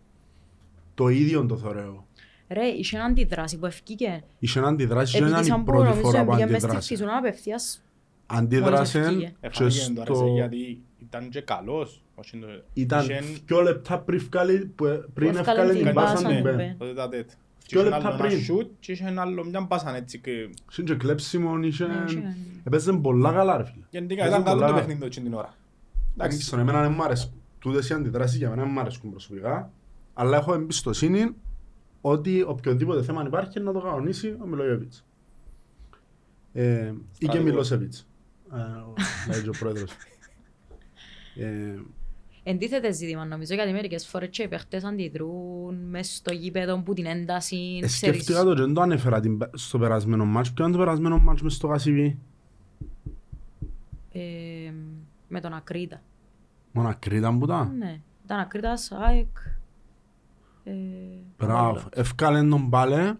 το 0.95 1.09
ίδιο 1.09 1.47
το 1.47 1.57
θεωρώ 1.57 1.81
εγώ. 1.81 2.07
Ρε, 2.49 2.65
είχε 2.67 2.97
έναν 2.97 3.11
αντιδράση 3.11 3.59
που 3.59 3.67
ευκήκε. 3.67 4.23
Είχε 4.39 4.61
να 4.61 4.69
αντιδράσει 4.69 5.13
και 5.13 5.19
δεν 5.25 5.33
Επειδή 5.33 5.47
ήταν 5.49 5.53
σαν 5.57 5.61
η 5.61 5.65
που 5.65 5.71
πρώτη 5.73 5.89
νομίζω 5.89 6.09
φορά 6.11 6.25
που 6.25 6.31
μπήκε 6.31 6.47
μες 6.47 6.57
στη 6.57 6.65
αντιδράσει. 6.67 6.89
φυσούνα 6.95 7.17
απευθείας. 7.17 7.83
Αντίδρασε 8.27 8.99
Μόλις 8.99 9.11
ευκήγε. 9.15 9.27
και 9.27 9.35
Εφάνηκε 9.41 9.93
το 9.95 10.01
άρεσε 10.01 10.15
στο... 10.15 10.27
γιατί 10.35 10.81
ήταν 10.99 11.29
και 11.29 11.41
καλός. 11.41 12.03
όχι 12.15 12.39
το- 12.39 12.47
Ήταν 12.73 13.05
Είχεν- 13.05 13.25
δυο 13.47 13.61
λεπτά 13.63 13.99
πριν 13.99 14.21
βγάλει, 14.31 14.59
που- 14.67 14.85
πριν 15.15 15.33
Που 15.33 15.39
ευκάλε 15.39 15.61
ευκάλε 15.61 15.73
την 15.73 15.85
την 15.85 15.95
πάσα 15.95 16.13
πάσα 16.13 16.29
του 16.29 16.35
του 16.35 16.41
Μπεν. 16.43 16.55
Μπεν. 16.55 16.77
Τότε 16.79 16.91
ήταν 16.91 17.11
τέτοιο. 17.11 17.39
Και 17.67 17.77
Δυο 17.79 17.81
είχε 17.81 17.91
λεπτά 17.91 18.09
άλλο 18.09 18.17
ένα 18.17 18.27
πριν. 18.27 18.41
σούτ 18.43 18.71
και 18.81 18.93
είχε 18.93 19.15
άλλο 19.19 19.45
μια 19.45 19.67
πάσαν 19.67 19.95
έτσι 19.95 20.19
και... 20.19 20.31
Είχε 20.71 20.83
και 20.83 20.95
κλέψιμο, 20.95 21.59
είχε... 21.63 21.87
Ναι, 21.87 22.05
είχε. 22.09 22.37
Έπαιζε 22.65 22.93
πολλά 22.93 23.33
καλά 23.33 23.57
ρε 23.57 23.65
φίλε. 23.65 23.85
Γενικά 23.91 24.25
Έπαιζε 24.25 24.29
ήταν 24.41 24.45
καλό 24.45 24.55
πολλά 24.57 24.67
το 24.67 24.73
καλά. 24.73 24.87
παιχνίδι 24.87 25.05
εκείνη 25.07 25.25
την 25.29 25.35
ώρα. 25.35 25.47
Εντάξει, 25.47 26.13
Εντάξει. 26.15 26.41
στον 26.47 26.59
εμένα 26.59 26.81
δεν 26.83 26.93
μ' 26.93 27.03
αρέσκουν. 27.03 27.41
Τούτες 27.59 27.89
οι 27.89 27.95
αντιδράσεις 27.95 28.37
για 28.39 28.49
μένα 28.51 28.63
δεν 28.63 28.71
μ' 28.73 28.79
αρέσκουν 28.79 29.11
προσωπικά. 29.11 29.71
Αλλά 30.15 30.37
έχω 30.37 30.55
εμπιστοσύνη 30.55 31.35
ότι 32.01 32.43
οποιοδήποτε 32.43 33.03
θέμα 33.03 33.23
υπάρχει 33.27 33.61
να 33.61 33.73
το 33.73 33.81
κανονίσει 33.81 34.37
ο 34.43 34.47
Μιλόγεβιτς. 34.47 35.05
Ε, 36.53 36.63
ή 36.87 36.93
και 36.93 36.95
Στρατηγός. 37.15 37.45
Μιλόσεβιτς. 37.45 38.07
Ε, 38.53 38.57
ο- 38.57 38.95
Λέει 39.31 39.43
και 39.43 39.49
ο 39.49 39.53
πρόεδρος. 39.59 39.91
Ε, 42.49 42.51
Εντίθεται 42.51 42.93
ζήτημα 42.93 43.25
νομίζω 43.25 43.55
γιατί 43.55 43.73
μερικές 43.73 44.07
φορές 44.07 44.29
και 44.29 44.43
οι 44.43 44.49
παίχτες 44.49 44.85
αντιδρούν 44.85 45.75
μέσα 45.89 46.15
στο 46.15 46.33
γήπεδο 46.33 46.79
που 46.83 46.95
την 46.95 47.07
ένταση. 47.07 47.57
ε, 47.83 47.87
ξέρεις. 47.87 47.97
σκέφτηκα 47.97 48.45
το 48.45 48.55
και 48.55 48.61
δεν 48.61 48.75
το 48.75 48.81
ανέφερα 48.81 49.21
την- 49.21 49.39
στο 49.53 49.79
περασμένο 49.79 50.25
μάτς. 50.25 50.53
Ποιο 50.53 50.65
είναι 50.65 50.73
το 50.73 50.79
περασμένο 50.79 51.19
μάτς 51.19 51.43
μες 51.43 51.55
στο 51.55 51.69
Κασιβί. 51.69 52.19
Ε, 54.13 54.21
με 55.29 55.41
τον 55.41 55.53
Ακρίτα. 55.53 56.03
Μόνο 56.73 56.89
Ακρίτα 56.89 57.37
που 57.39 57.45
ήταν. 57.45 57.77
Ναι, 57.79 58.01
ήταν 58.25 58.39
Ακρίτας, 58.39 58.93
ΑΕΚ. 58.93 59.37
Ε, 60.65 60.73
Μπράβο. 61.39 61.69
άλλο. 61.69 61.83
Ευκάλεν 61.95 62.51
τον 62.51 62.71
πάλε 62.71 63.15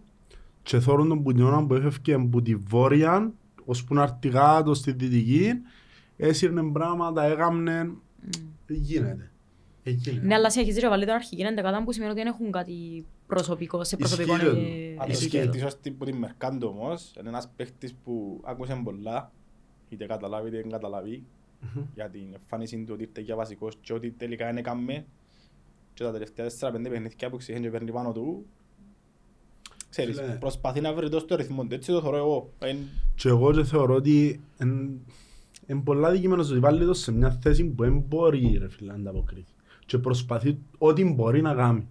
και 0.63 0.79
θόρουν 0.79 1.07
τον 1.07 1.23
πουνιώνα 1.23 1.65
που 1.65 1.73
έφευκε 1.73 2.13
από 2.13 2.41
τη 2.41 2.55
βόρεια 2.55 3.31
ώσπου 3.65 3.93
να 3.93 4.03
έρθει 4.03 4.29
κάτω 4.29 4.73
στη 4.73 4.91
δυτική 4.91 5.51
έσυρνε 6.17 6.63
πράγματα, 6.71 7.23
έγαμνε. 7.23 7.91
Δεν 8.67 8.77
γίνεται. 8.77 9.31
Ε, 9.83 9.89
γίνεται. 9.89 10.25
Ναι, 10.25 10.33
αλλά 10.35 10.49
συνεχίζει 10.51 10.79
και 10.79 10.87
βάλει 10.87 11.05
τον 11.05 11.15
αρχική 11.15 11.41
εντεκάδα 11.41 11.83
που 11.83 11.91
σημαίνει 11.91 12.11
ότι 12.11 12.19
δεν 12.19 12.29
έχουν 12.33 12.51
κάτι 12.51 13.05
προσωπικό, 13.27 13.83
σε 13.83 13.95
Ισχύει 13.99 14.15
προσωπικό 14.25 14.37
και- 14.53 14.59
ε, 14.59 14.91
Αν 14.91 15.05
το 15.05 15.11
Ισχύει. 15.11 15.25
επίπεδο. 15.25 15.43
σκεφτείς 15.43 15.63
ως 15.63 15.79
την- 15.81 15.97
που 15.97 16.05
την 16.05 16.15
Μερκάντο 16.15 16.67
όμως, 16.67 17.13
είναι 17.19 17.29
ένας 17.29 17.49
παίχτης 17.55 17.93
που 18.03 18.41
άκουσε 18.43 18.81
πολλά, 18.83 19.31
είτε 19.89 20.05
καταλάβει 20.05 20.47
είτε 20.47 20.61
δεν 20.61 20.69
καταλάβει, 20.71 21.23
για 21.95 22.09
την 22.09 22.33
εμφάνιση 22.33 22.77
του 22.83 22.91
ότι 22.93 23.03
ήρθε 23.03 23.21
για 23.21 23.35
βασικός 23.35 23.77
και 23.81 23.93
ότι 23.93 24.11
τελικά 24.11 24.45
δεν 24.45 24.57
έκαμε 24.57 25.05
και 25.93 26.03
τα 26.03 26.11
τελευταία 26.11 26.45
4-5 26.49 26.89
παιχνίδια 26.89 27.29
που 27.29 27.37
ξέχει 27.37 27.59
και 27.59 27.69
παίρνει 27.69 27.91
πάνω 27.91 28.11
του, 28.11 28.45
ξέρεις, 29.89 30.19
Φίλε. 30.19 30.31
προσπαθεί 30.39 30.81
να 30.81 30.93
βρει 30.93 31.09
τόσο 31.09 31.25
το 31.25 31.35
ρυθμό 31.35 31.65
του, 31.65 31.73
έτσι 31.75 31.91
το 31.91 32.01
θωρώ 32.01 32.17
εγώ. 32.17 32.53
Εν- 32.59 32.77
Και 33.15 33.27
εγώ 33.29 33.51
και 33.53 33.63
θεωρώ 33.63 33.93
ότι 33.95 34.41
είναι 35.67 35.81
πολλά 35.81 36.11
δικημένος 36.11 36.49
ότι 36.49 36.59
βάλει 36.59 36.85
το 36.85 36.93
σε 36.93 37.11
μια 37.11 37.31
θέση 37.41 37.65
που 37.65 37.83
δεν 37.83 38.03
μπορεί 38.07 38.57
ρε 38.59 38.69
φίλε 38.69 38.91
να 38.91 38.97
ανταποκριθεί. 38.97 39.51
Και 39.85 39.97
προσπαθεί 39.97 40.59
ό,τι 40.77 41.05
μπορεί 41.05 41.41
να 41.41 41.53
κάνει. 41.53 41.87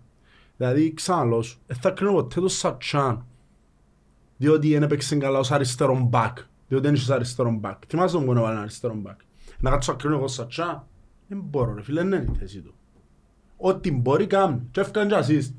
Δηλαδή 0.57 0.95
ξαναλώ 0.95 1.43
σου, 1.43 1.59
δεν 1.67 1.77
θα 1.77 1.91
κρίνω 1.91 2.12
ποτέ 2.12 2.41
το 2.41 2.49
Σατσάν. 2.49 3.25
Διότι 4.37 4.73
δεν 4.73 4.83
έπαιξε 4.83 5.17
καλά 5.17 5.39
ως 5.39 5.51
αριστερόν 5.51 6.03
μπακ. 6.03 6.39
Διότι 6.69 6.87
δεν 6.87 6.95
είσαι 6.95 7.15
αριστερόν 7.15 7.59
μπακ. 7.59 7.83
Θυμάσαι 7.89 8.17
τον 8.17 8.25
που 8.25 8.33
να 8.33 8.41
βάλει 8.41 8.53
ένα 8.53 8.61
αριστερόν 8.61 9.01
μπακ. 9.01 9.21
Να 9.61 9.71
κάτσω 9.71 9.93
να 9.93 9.99
κρίνω 9.99 10.17
εγώ 10.17 10.29
Σατσάν. 10.29 10.87
Δεν 11.29 11.41
μπορώ 11.41 11.75
ρε 11.75 11.83
φίλε, 11.83 12.03
δεν 12.05 12.23
είναι 12.23 12.33
η 12.33 12.39
θέση 12.39 12.61
του. 12.61 12.75
Ό,τι 13.57 13.93
μπορεί 13.93 14.27
κάνει. 14.27 14.61
Και 14.71 14.81
έφκανε 14.81 15.11
και 15.11 15.17
assist. 15.27 15.53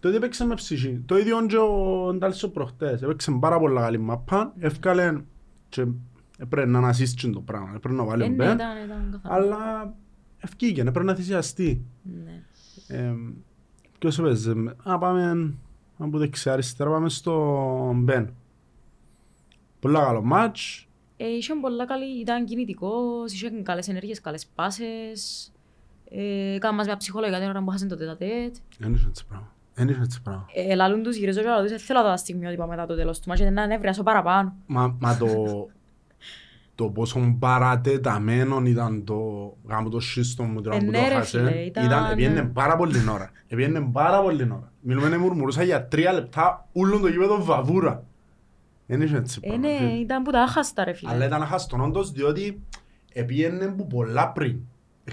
Τότε 0.00 0.16
έπαιξε 0.16 0.44
με 0.44 0.54
ψυχή. 0.54 1.02
Το 1.06 1.18
ίδιο 1.18 1.46
και 1.46 1.56
ο 1.56 2.14
Ντάλσο 2.14 2.48
προχτές. 2.48 3.02
Έπαιξε 3.02 3.36
πάρα 3.40 3.58
πολλά 3.58 3.80
καλή 3.80 3.98
μαπά. 3.98 4.52
Έφκαλε 4.58 5.20
και 5.68 5.86
έπρεπε 6.36 6.66
να 6.70 6.78
ανασύσει 6.78 7.30
το 7.30 7.40
πράγμα. 7.40 7.72
Έπρεπε 7.76 7.94
να 7.94 8.04
βάλει 8.04 8.22
Ε, 8.24 8.28
ναι, 8.28 8.34
μπεν. 8.34 8.54
ήταν- 8.54 8.84
ήταν 8.84 9.20
καθαρό. 9.22 9.44
Αλλά 9.44 9.94
ευκήγε, 10.38 10.80
έπρεπε 10.80 11.02
να 11.02 11.14
θυσιαστεί. 11.14 11.84
Ναι. 12.24 12.42
Ε, 12.96 13.12
ποιος 13.98 14.18
έπαιζε. 14.18 14.54
Α, 14.82 14.98
πάμε 14.98 15.54
από 15.98 16.18
δεξιά 16.18 16.52
αριστερά, 16.52 16.90
πάμε 16.90 17.08
στο 17.08 17.92
Μπεν. 17.96 18.34
Πολλά 19.80 20.00
καλό 20.04 20.22
μάτς. 20.22 20.88
Ε, 21.16 21.26
είχε 21.26 21.54
πολλά 21.60 21.84
καλή, 21.86 22.20
ήταν 22.20 22.44
κινητικός, 22.44 23.32
είχε 23.32 23.50
καλές 23.50 23.88
ενέργειες, 23.88 24.20
καλές 24.20 24.46
πάσες. 24.46 25.52
Ε, 26.10 26.54
Έκαμε 26.54 26.76
μας 26.76 26.86
μια 26.86 26.96
ψυχολογία 26.96 27.38
την 27.40 27.48
ώρα 27.48 27.62
που 27.64 27.70
χάσαν 27.70 27.88
το 27.88 27.96
τέτα-τέτ. 27.96 28.56
Δεν 28.78 28.94
είχε 28.94 29.06
έτσι 29.08 29.26
πράγμα. 29.26 29.52
Δεν 29.74 29.88
είχε 29.88 30.02
έτσι 30.02 30.22
πράγμα. 30.22 30.46
Ε, 30.54 30.74
λαλούν 30.74 31.02
τους 31.02 31.16
γυρίζω 31.16 31.40
και 31.40 31.46
λαλούν 31.46 31.62
τους, 31.66 31.72
«Ε, 31.74 31.78
θέλω 31.78 32.02
τα 32.02 32.16
στιγμιότυπα 32.16 32.66
μετά 32.66 32.86
το 32.86 32.94
τέλος 32.96 33.18
του 33.20 33.28
μάτς, 33.28 33.40
γιατί 33.40 33.54
να 33.54 33.66
νευριάσω 33.66 34.02
παραπάνω. 34.02 34.54
Μα, 34.66 34.96
μα 35.00 35.16
το, 35.16 35.26
το 36.76 36.84
πόσο 36.84 37.36
παρατεταμένο 37.38 38.62
ήταν 38.64 39.04
το 39.04 39.16
γάμο 39.68 39.88
το 39.88 40.00
σύστο 40.00 40.42
μου 40.42 40.60
τώρα 40.60 40.76
Ε, 40.76 40.78
που 40.78 40.84
το 40.84 40.90
ναι, 40.90 41.08
ρε, 41.08 41.14
χάσε. 41.14 41.38
φίλε, 41.38 41.50
ήταν- 41.50 41.84
Ήταν, 41.84 42.10
επιένε 42.12 42.42
πάρα 42.42 42.76
πολύ 42.76 42.98
ώρα. 43.12 43.30
Επιένε 43.48 43.80
πάρα 43.92 44.22
πολύ 44.22 44.42
ώρα. 44.42 44.72
Μιλούμε 44.80 45.08
να 45.08 45.18
μουρμουρούσα 45.18 45.62
για 45.62 45.86
τρία 45.88 46.12
λεπτά 46.12 46.68
ούλον 46.72 47.00
το 47.00 47.06
γήπεδο 47.08 47.44
βαβούρα. 47.44 48.04
Δεν 48.86 49.00
είχε 49.00 49.16
έτσι 49.16 49.38
Ε, 49.42 49.48
πράγμα. 49.48 49.68
ναι, 49.68 49.76
φίλε. 49.76 49.90
ήταν 49.90 50.22
που 50.22 50.30
τα 50.30 50.42
άχαστα 50.42 50.84
ρε 50.84 50.92
φίλε. 50.92 51.10
Αλλά 51.12 51.24
ήταν 51.26 51.42
αχαστον 51.42 51.80
όντως 51.80 52.10
διότι 52.12 52.60
επιένε 53.12 53.66
που 53.66 53.86
πολλά 53.86 54.28
πριν. 54.32 54.56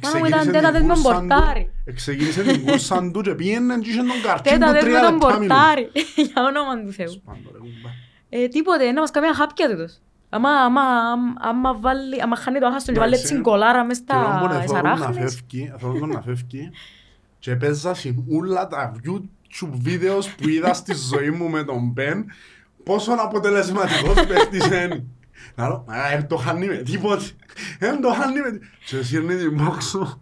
Μάνα 0.04 0.18
μου 0.20 0.26
ήταν 0.26 0.40
Εξεκίνησε 0.40 0.52
τέταρτες 0.52 0.80
την 0.80 0.88
με 0.88 0.94
τον 0.94 1.04
κούρσα 1.04 1.20
του- 1.22 1.28
πορτάρι. 1.28 1.72
Εξεκίνησε 1.86 2.44
την 2.44 2.66
κούρσα 2.66 3.12
του 3.12 3.22
και 3.22 3.36
πήγαινε 3.36 3.78
και 3.80 3.90
είχε 3.90 3.98
τον 3.98 4.22
καρτσίν 4.26 4.54
του 4.54 4.60
Τέτα 4.60 4.72
δεν 4.72 4.74
με 4.74 4.80
τρία 4.90 5.02
τον 5.02 5.12
λεπτά 5.14 5.28
μιλούν. 5.34 5.48
πορτάρι, 5.48 5.90
για 6.32 6.44
όνομα 6.50 6.84
του 6.86 6.92
Θεού. 6.92 7.10
Σπάντο, 7.10 7.50
ρε, 7.52 7.58
κουμπά. 7.58 7.90
Ε, 8.30 8.48
τίποτε, 8.48 8.92
να 8.92 9.02
μας 9.02 9.12
κάνει 9.12 9.26
ένα 9.28 9.36
χάπια 9.36 9.70
τούτος. 9.70 10.00
Άμα, 10.36 10.50
άμα, 10.50 10.82
άμα, 10.82 11.34
άμα, 11.40 11.74
βάλει, 11.80 12.22
άμα 12.22 12.36
χάνει 12.36 12.60
το 12.60 12.68
άχαστον 12.68 12.94
και 12.94 13.00
βάλει 13.00 13.14
Εντάξει. 13.14 13.34
έτσι 13.34 13.44
κολάρα 13.44 13.84
μες 13.86 14.04
Θέλω 14.08 14.22
να 14.22 14.54
στα 14.54 14.62
θέλω 14.62 14.72
να 14.82 14.90
αράχνες. 14.90 15.34
φεύγει, 15.34 15.74
θέλω 15.80 15.94
τον 16.00 16.10
να 16.10 16.22
φεύγει 16.22 16.72
και 17.40 17.52
έπαιζα 17.52 17.94
σε 17.94 18.16
όλα 18.40 18.68
τα 18.68 18.92
YouTube 19.06 19.70
βίντεος 19.72 20.30
που 20.30 20.50
είδα 20.50 20.74
στη 20.74 20.94
ζωή 20.94 21.30
μου 21.30 21.50
με 21.50 21.64
τον 21.64 21.94
Ben 21.98 22.24
πόσο 22.84 23.12
αποτελεσματικός 23.12 24.26
παίχτης 24.28 24.66
είναι. 24.66 25.04
Να 25.56 25.68
λέω, 25.68 25.86
«Α, 25.88 26.10
δεν 26.10 26.28
το 26.28 26.36
χάνει 26.38 26.68
με 26.68 26.78
τίποτε. 26.78 27.24
Δεν 27.80 28.02
το 28.02 28.10
χάνει 28.14 28.40
με 28.40 28.52
τίποτε. 28.52 28.66
Και 28.86 29.04
σύρνει 29.04 29.36
την 29.36 29.58
box 29.62 29.78
του. 29.92 30.22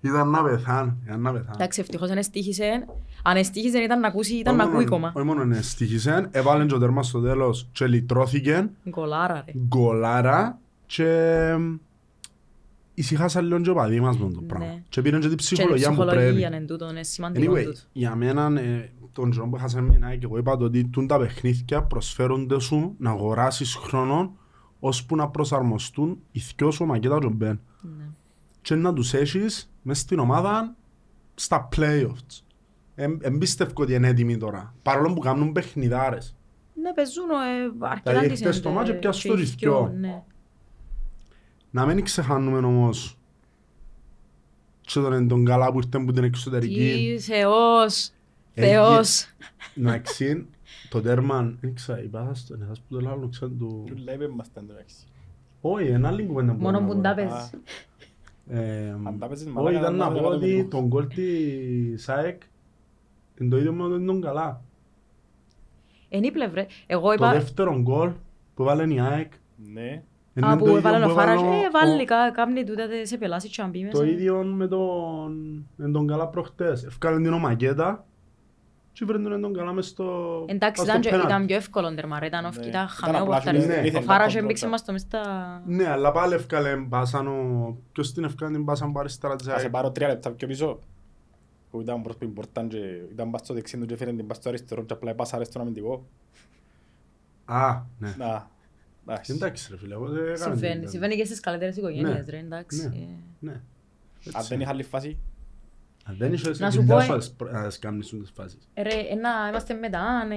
Ήταν 0.00 0.28
να 0.30 0.42
πεθάνει. 0.42 0.92
Ήταν 1.06 1.20
να 1.20 1.32
πεθάνει. 1.32 1.50
Εντάξει, 1.54 1.80
ευτυχώς 1.80 2.08
δεν 2.08 2.18
εστίχησε. 2.18 2.86
Αν 3.22 3.36
εστίχησε 3.36 3.78
ήταν 3.78 4.00
να 4.00 4.06
ακούσει, 4.08 4.34
ήταν 4.34 4.56
να 4.56 4.62
Όχι 4.64 4.72
ακούει 4.72 4.84
μόνο- 4.84 4.96
κόμμα. 4.96 5.12
Όχι 5.16 5.26
μόνο 5.26 5.42
είναι 5.42 5.62
στοιχησέν, 5.62 6.28
έβαλε 6.30 6.66
και 6.66 6.74
ο 6.74 6.78
τέρμας 6.78 7.06
στο 7.06 7.20
τέλος 7.20 7.68
και 7.72 7.86
λυτρώθηκε, 7.86 8.70
Κολάρα 8.90 9.42
ρε. 9.46 9.52
γκολάρα 9.68 10.58
και 10.86 11.54
ησυχάσαν 12.94 13.44
λίγο 13.46 13.60
και 13.60 13.70
ο 13.70 13.74
παδί 13.74 14.00
μας 14.00 14.18
με 14.18 14.30
το 14.30 14.40
Ναι. 14.40 14.46
πράγμα. 14.46 14.78
Και 14.88 15.02
πήραν 15.02 15.20
και 15.20 15.28
την 15.28 15.36
Και 15.36 15.42
η 15.44 15.46
ψυχολογία 15.54 15.88
που 15.90 15.94
πρέπει. 15.96 16.10
ψυχολογία 16.16 16.46
είναι 16.46 16.60
τούτο, 16.60 16.90
είναι 16.90 17.02
σημαντικό 17.02 17.52
Anyway, 17.52 17.64
τούτο. 17.64 17.78
για 17.92 18.14
μένα, 18.14 18.60
ε, 18.60 18.90
τον 19.12 19.30
καιρό 19.30 19.48
που 19.48 19.56
χάσαμε 19.56 19.94
ένα 19.94 20.10
και 20.16 20.24
εγώ 20.26 20.38
είπα 20.38 20.56
το 20.56 20.64
ότι 20.64 20.84
τούν 20.84 21.06
τα 21.06 21.18
παιχνίδια 21.18 21.82
προσφέρονται 21.82 22.60
σου 22.60 22.94
να 22.98 23.10
αγοράσεις 23.10 23.74
χρόνο 23.74 24.32
ώσπου 24.80 25.16
να 25.16 25.28
προσαρμοστούν 25.28 26.18
οι 26.32 26.42
δυο 26.56 26.70
σου 26.70 26.84
μακέτα 26.84 27.18
και 27.18 27.26
ο 27.26 27.30
Μπεν. 27.30 27.60
Ναι. 27.80 28.04
Και 28.62 28.74
να 28.74 28.92
τους 28.92 29.14
έχεις 29.14 29.69
μες 29.82 29.98
στην 29.98 30.18
ομάδα 30.18 30.74
στα 31.34 31.68
playoffs. 31.76 32.42
Εν 33.20 33.38
πιστεύω 33.38 33.72
ότι 33.76 33.94
είναι 33.94 34.08
έτοιμοι 34.08 34.36
τώρα. 34.36 34.74
Παρόλο 34.82 35.12
που 35.12 35.20
κάνουν 35.20 35.52
παιχνιδάρες. 35.52 36.36
Ναι, 36.74 36.92
παίζουν 36.94 37.30
ε, 37.30 37.86
αρκετά 37.86 38.10
Δηλαδή, 38.10 38.28
decent, 38.28 38.36
χτες 38.36 38.60
το 38.60 38.68
ε, 38.68 38.72
μάτσο 38.72 38.92
πιάσουν 38.94 39.22
και 39.22 39.28
το 39.28 39.34
οι 39.36 39.40
ρισκιό. 39.40 39.86
δυο, 39.86 39.98
ναι. 39.98 40.22
Να 41.70 41.86
μην 41.86 42.04
ξεχάνουμε 42.04 42.58
όμως 42.66 43.18
και 44.80 45.00
τον, 45.00 45.28
τον 45.28 45.44
καλά 45.44 45.72
που 45.72 45.78
ήρθε 45.78 45.96
από 45.96 46.12
την 46.12 46.24
εξωτερική. 46.24 47.14
Τι 47.16 47.18
Θεός, 47.22 48.10
Έγινε- 48.54 48.74
Θεός. 48.74 49.26
Εντάξει, 49.76 50.46
το 50.88 51.00
τέρμα, 51.00 51.54
δεν 51.60 51.74
ξέρω, 51.74 52.02
είπα 52.02 52.24
σας 52.26 52.46
το, 52.46 52.54
είναι 52.54 52.64
σας 52.68 52.78
που 52.80 52.94
το 52.94 53.00
λέω, 53.00 53.28
ξέρω 53.30 53.50
του... 53.50 53.84
Τούλα 53.86 54.12
είπε 54.14 54.28
μας 54.28 54.52
τα 54.52 54.60
εντάξει. 54.60 54.96
Όχι, 55.60 55.86
ένα 55.86 56.08
άλλη 56.08 56.26
κουβέντα 56.26 56.52
που 56.52 56.60
Μόνο 56.62 56.80
να 56.80 56.86
που 56.86 56.94
πω. 56.94 57.00
τα 57.00 57.10
Α, 57.10 57.50
παίζεις. 58.50 58.68
Ε, 58.88 58.96
Αν 59.04 59.18
τα 59.18 59.26
παίζεις 59.26 59.46
Όχι, 59.46 59.54
μαλάκα, 59.54 59.78
ήταν 59.78 59.96
να 59.96 60.08
να 60.08 60.12
πω 60.12 60.20
το 60.20 60.26
ότι 60.28 60.46
λίγο. 60.46 60.68
τον 60.68 60.86
γκολ 60.86 61.06
της 61.08 62.08
ΑΕΚ 62.08 62.42
είναι 63.40 63.50
το 63.50 63.56
ίδιο 63.56 63.72
με 63.72 63.82
τον 63.88 64.06
τον 64.06 64.20
καλά. 64.20 64.60
Εν 66.08 66.22
η 66.22 66.30
πλευρέ. 66.30 66.66
Εγώ 66.86 67.06
Το 67.06 67.12
είπα, 67.12 67.32
δεύτερο 67.32 67.80
γκολ 67.80 68.10
που 68.54 68.64
βάλε 68.64 68.94
η 68.94 69.00
ΑΕΚ 69.00 69.32
Ναι. 69.72 70.02
είναι 70.34 70.46
α, 70.46 70.50
το 70.50 70.56
που 70.56 70.64
ίδιο 70.64 70.76
έβαλε 70.78 71.04
ο 71.04 71.08
που 71.08 71.14
Φάρας, 71.14 71.40
έβαλε 71.40 71.56
ο- 71.56 71.60
ε, 71.64 71.70
βάλει 71.72 72.02
ο- 72.02 72.04
κα- 72.04 72.30
κάμνη 72.30 72.64
τούτα 72.64 72.88
τε- 72.88 73.06
σε 73.06 73.16
πελάσει 73.18 73.48
και 73.48 73.62
αν 73.62 73.70
πει 73.70 73.78
Το 73.90 73.98
μέσα. 73.98 74.10
ίδιο 74.12 74.42
με 74.44 74.66
τον, 74.66 75.66
με 75.76 75.90
τον 75.90 76.06
καλά 76.06 76.28
προχτές. 76.28 76.84
Ευκάλεν 76.84 77.22
την 77.22 77.32
ομακέτα 77.32 78.04
και 79.06 79.12
βρέντον 79.12 79.40
τον 79.40 79.52
καλά 79.54 79.72
μες 79.72 79.86
στο... 79.86 80.04
Εντάξει, 80.48 80.80
μες 80.80 80.90
ήταν, 80.90 81.02
στο 81.02 81.10
και- 81.10 81.16
πέναλτι. 81.16 81.32
ήταν 81.32 81.46
πιο 81.46 81.56
εύκολο 81.56 81.94
τέρμα, 81.94 82.18
ρε, 82.18 82.26
ήταν, 82.26 82.42
Ναι. 82.42 82.48
ήταν 82.50 82.68
Ήταν 82.68 82.88
χαμένο 82.88 83.22
απλά 83.22 83.34
πορτάρι. 83.34 83.58
ναι, 83.58 83.74
Ο 83.76 83.84
ήθελε 83.84 84.00
Φάρας 84.04 84.32
να 84.32 84.38
έμπηξε 84.38 84.66
κοντρόλ. 84.66 84.70
μας 84.70 84.84
το 84.84 84.92
μες 84.92 85.00
στα... 85.00 85.62
Ναι, 85.66 85.88
αλλά 85.88 86.12
πάλι 86.12 86.34
ευκάλεν 86.34 86.84
μπάσαν 86.84 87.26
ο... 87.26 87.76
Ποιος 87.92 88.12
την 88.12 88.24
ευκάλεν 88.24 88.54
την 88.54 88.62
μπάσαν 88.62 88.88
από 88.88 89.00
αριστερά 89.00 89.36
της 89.36 89.46
Θα 89.46 89.52
σε 89.56 89.60
ΑΕΚ. 89.60 89.70
πάρω 89.70 89.90
τρία 89.90 90.08
λεπτά 90.08 90.30
πιο 90.30 90.46
πίσω. 90.46 90.78
Που 91.70 91.80
ήταν 91.80 92.02
προς 92.02 92.18
την 92.18 92.32
πορτάν 92.34 92.68
και 92.68 92.78
ήταν 93.12 93.30
πας 93.30 93.40
στο 93.40 93.54
δεξί 93.54 93.78
του 93.78 93.86
και 93.86 93.94
έφερε 93.94 94.12
την 94.12 94.26
πας 94.26 94.36
στο 94.36 94.48
αριστερό 94.48 94.84
και 94.84 94.92
απλά 94.92 95.10
έπασαρε 95.10 95.44
στον 95.44 95.62
αμυντικό. 95.62 96.06
Α, 97.44 97.82
ναι. 97.98 98.14
Να, 98.18 98.50
εντάξει. 99.06 99.32
Εντάξει 99.32 99.68
ρε 99.70 99.76
φίλε, 99.78 99.94
εγώ 99.94 100.06
δεν 100.08 100.22
έκανα 100.24 100.36
Συμβαίνει, 100.36 100.72
τίποτα. 100.72 100.90
συμβαίνει 100.90 101.16
και 101.16 101.24
στις 101.24 101.40
καλύτερες 101.40 101.76
οικογένειες, 101.76 102.24
Ναι. 102.26 102.30
ρε, 102.30 102.38
εντάξει. 102.38 102.88
Ναι. 102.88 102.96
ε. 102.96 103.08
Ναι. 103.38 103.52
Αν 103.52 103.60
Έτσι. 104.34 104.48
δεν 104.48 104.60
είχα 104.60 104.70
άλλη 104.70 104.82
φάση, 104.82 105.08
Αν 105.08 105.16
δεν 106.18 106.32
είσαι 106.32 106.50
Να 106.58 106.70
σου 106.70 106.80
δουλειά 106.80 106.94
πω, 106.96 107.00
σου 107.02 107.08
ε, 107.10 107.12
να 107.12 107.18
τις 107.18 107.30
προ- 107.30 107.50
να 107.52 107.66
τις 107.66 107.78
κάνεις 107.78 108.08
τις 108.08 108.30
φάσεις. 108.34 108.68
Ρε, 108.76 108.98
ένα, 109.10 109.30
είμαστε 109.48 109.74
μετά, 109.74 110.24
ναι, 110.24 110.34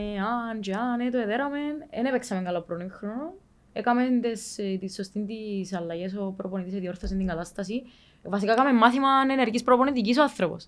αν 0.50 0.60
και 0.60 0.74
αν, 0.74 1.00
ε, 1.00 1.10
το 1.10 1.18
εδέραμε, 1.18 1.58
δεν 1.92 2.06
έπαιξαμε 2.06 2.42
καλό 2.42 2.62
πρώτο 2.62 2.86
χρόνο. 2.92 3.34
Έκαμε 3.74 4.04
τις, 4.22 4.58
ε, 4.58 4.78
τη 4.80 4.94
σωστή 4.94 5.26
τις 5.26 5.74
αλλαγές, 5.74 6.16
ο 6.16 6.34
προπονητής 6.38 6.74
διόρθωσε 6.80 7.16
την 7.16 7.28
κατάσταση. 7.28 7.84
Βασικά 8.24 8.52
έκαμε 8.52 8.74
μάθημα 8.74 9.08
ενεργής 9.32 9.64
προπονητικής 9.64 10.18
ο 10.18 10.22
άνθρωπος. 10.22 10.68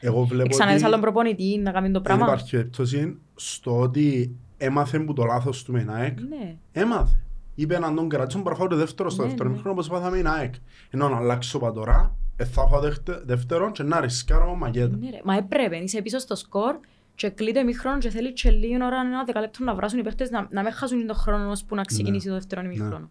Εγώ 0.00 0.24
βλέπω 0.24 0.48
Ξαναδείς 0.48 0.76
ότι 0.76 0.84
άλλον 0.84 1.00
προπονητή 1.00 1.58
να 1.58 1.70
κάνει 1.72 1.86
το 1.86 1.92
δεν 1.92 2.02
πράγμα. 2.02 2.26
υπάρχει 2.26 2.50
περίπτωση 2.50 3.18
στο 3.34 3.78
ότι 3.80 4.36
έμαθε 4.58 4.98
που 4.98 5.12
το 5.12 5.24
λάθος 5.24 5.64
του 5.64 5.72
με 5.72 5.78
την 5.78 5.90
ΑΕΚ. 5.90 6.20
Ναι. 6.20 6.56
Έμαθε. 6.72 7.18
Είπε 7.54 7.78
να 7.78 7.94
τον 7.94 8.08
κρατήσουν 8.08 8.42
παραφάω 8.42 8.66
το 8.66 8.76
δεύτερο 8.76 9.10
στο 9.10 9.22
Ναι, 9.22 9.28
δεύτερο 9.28 9.48
ναι. 9.48 9.54
μήχρονο 9.54 9.74
όπως 9.74 9.88
πάθαμε 9.88 10.16
την 10.16 10.28
ΑΕΚ. 10.28 10.54
Ενώ 10.90 11.08
να 11.08 11.16
αλλάξω 11.16 11.58
πατορά, 11.58 11.94
ε, 11.94 12.25
θα 12.44 12.66
φάω 12.66 12.80
δευτε- 12.80 13.22
δεύτερον 13.24 13.72
και 13.72 13.82
να 13.82 14.00
ρισκάρω 14.00 14.54
μαγέτα. 14.54 14.96
Ναι, 14.96 15.10
ρε. 15.10 15.20
Μα 15.24 15.34
έπρεπε, 15.36 15.76
είσαι 15.76 16.02
πίσω 16.02 16.18
στο 16.18 16.34
σκορ 16.34 16.76
και 17.14 17.28
κλείτο 17.30 17.60
ημίχρονο 17.60 17.98
και 17.98 18.10
θέλει 18.10 18.32
και 18.32 18.50
λίγη 18.50 18.74
ώρα, 18.74 19.00
ένα 19.00 19.24
δεκαλέπτο 19.24 19.64
να 19.64 19.74
βράσουν 19.74 19.98
οι 19.98 20.02
παίχτες 20.02 20.30
να, 20.30 20.46
να 20.50 20.62
μην 20.62 20.72
χάσουν 20.72 21.06
τον 21.06 21.16
χρόνο 21.16 21.50
ώσπου 21.50 21.74
να 21.74 21.82
ξεκινήσει 21.82 22.26
το 22.26 22.32
δεύτερο 22.32 22.60
ημίχρονο. 22.62 23.10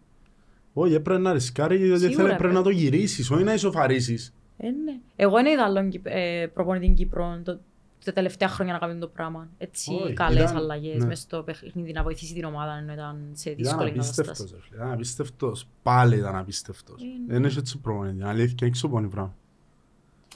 Όχι, 0.72 0.94
έπρεπε 0.94 1.20
να 1.20 1.32
ρισκάρει 1.32 1.76
γιατί 1.76 1.90
Σίγουρα 1.98 2.14
θέλει, 2.16 2.26
πρέπει 2.26 2.38
πρέπει. 2.38 2.54
να 2.54 2.62
το 2.62 2.70
γυρίσεις, 2.70 3.30
όχι 3.30 3.44
να 3.44 3.52
ισοφαρίσεις. 3.54 4.34
Ε, 4.58 4.68
ναι. 4.70 4.96
Εγώ 5.16 5.34
δεν 5.36 5.46
είδα 5.46 5.64
άλλον 5.64 5.88
Κυπ- 5.90 6.06
ε, 6.06 6.46
προπονητή 6.54 6.88
Κύπρο 6.88 7.40
το, 7.44 7.58
τα 8.06 8.12
τελευταία 8.12 8.48
χρόνια 8.48 8.72
να 8.72 8.78
κάνουν 8.78 8.98
το 9.00 9.08
πράγμα. 9.08 9.48
Έτσι 9.58 9.92
Όχι, 10.02 10.12
καλές 10.12 10.42
ήταν- 10.50 10.56
αλλαγές 10.56 11.00
ναι. 11.00 11.06
μες 11.06 11.18
στο 11.18 11.42
παιχνίδι 11.42 11.92
να 11.92 12.02
βοηθήσει 12.02 12.34
την 12.34 12.44
ομάδα 12.44 12.72
ενώ 12.72 12.92
ήταν 12.92 13.28
σε 13.32 13.50
Ήταν 13.50 13.64
δύσκολη 13.64 13.88
απίστευτος, 13.90 14.24
κατάσταση. 14.26 14.54
ρε 14.54 14.60
φίλε. 14.60 14.76
Ήταν 14.76 14.92
απίστευτος. 14.92 15.68
Πάλι 15.82 16.16
ήταν 16.16 16.36
απίστευτος. 16.36 17.02
Ε, 17.02 17.04
ναι. 17.04 17.32
Δεν 17.34 17.44
έχει 17.44 17.58
έτσι 17.58 17.78
προπονητή. 17.78 18.22
Αλήθεια, 18.22 18.56
έχει 18.60 18.70
ξεπονή 18.70 19.08
πράγμα. 19.08 19.34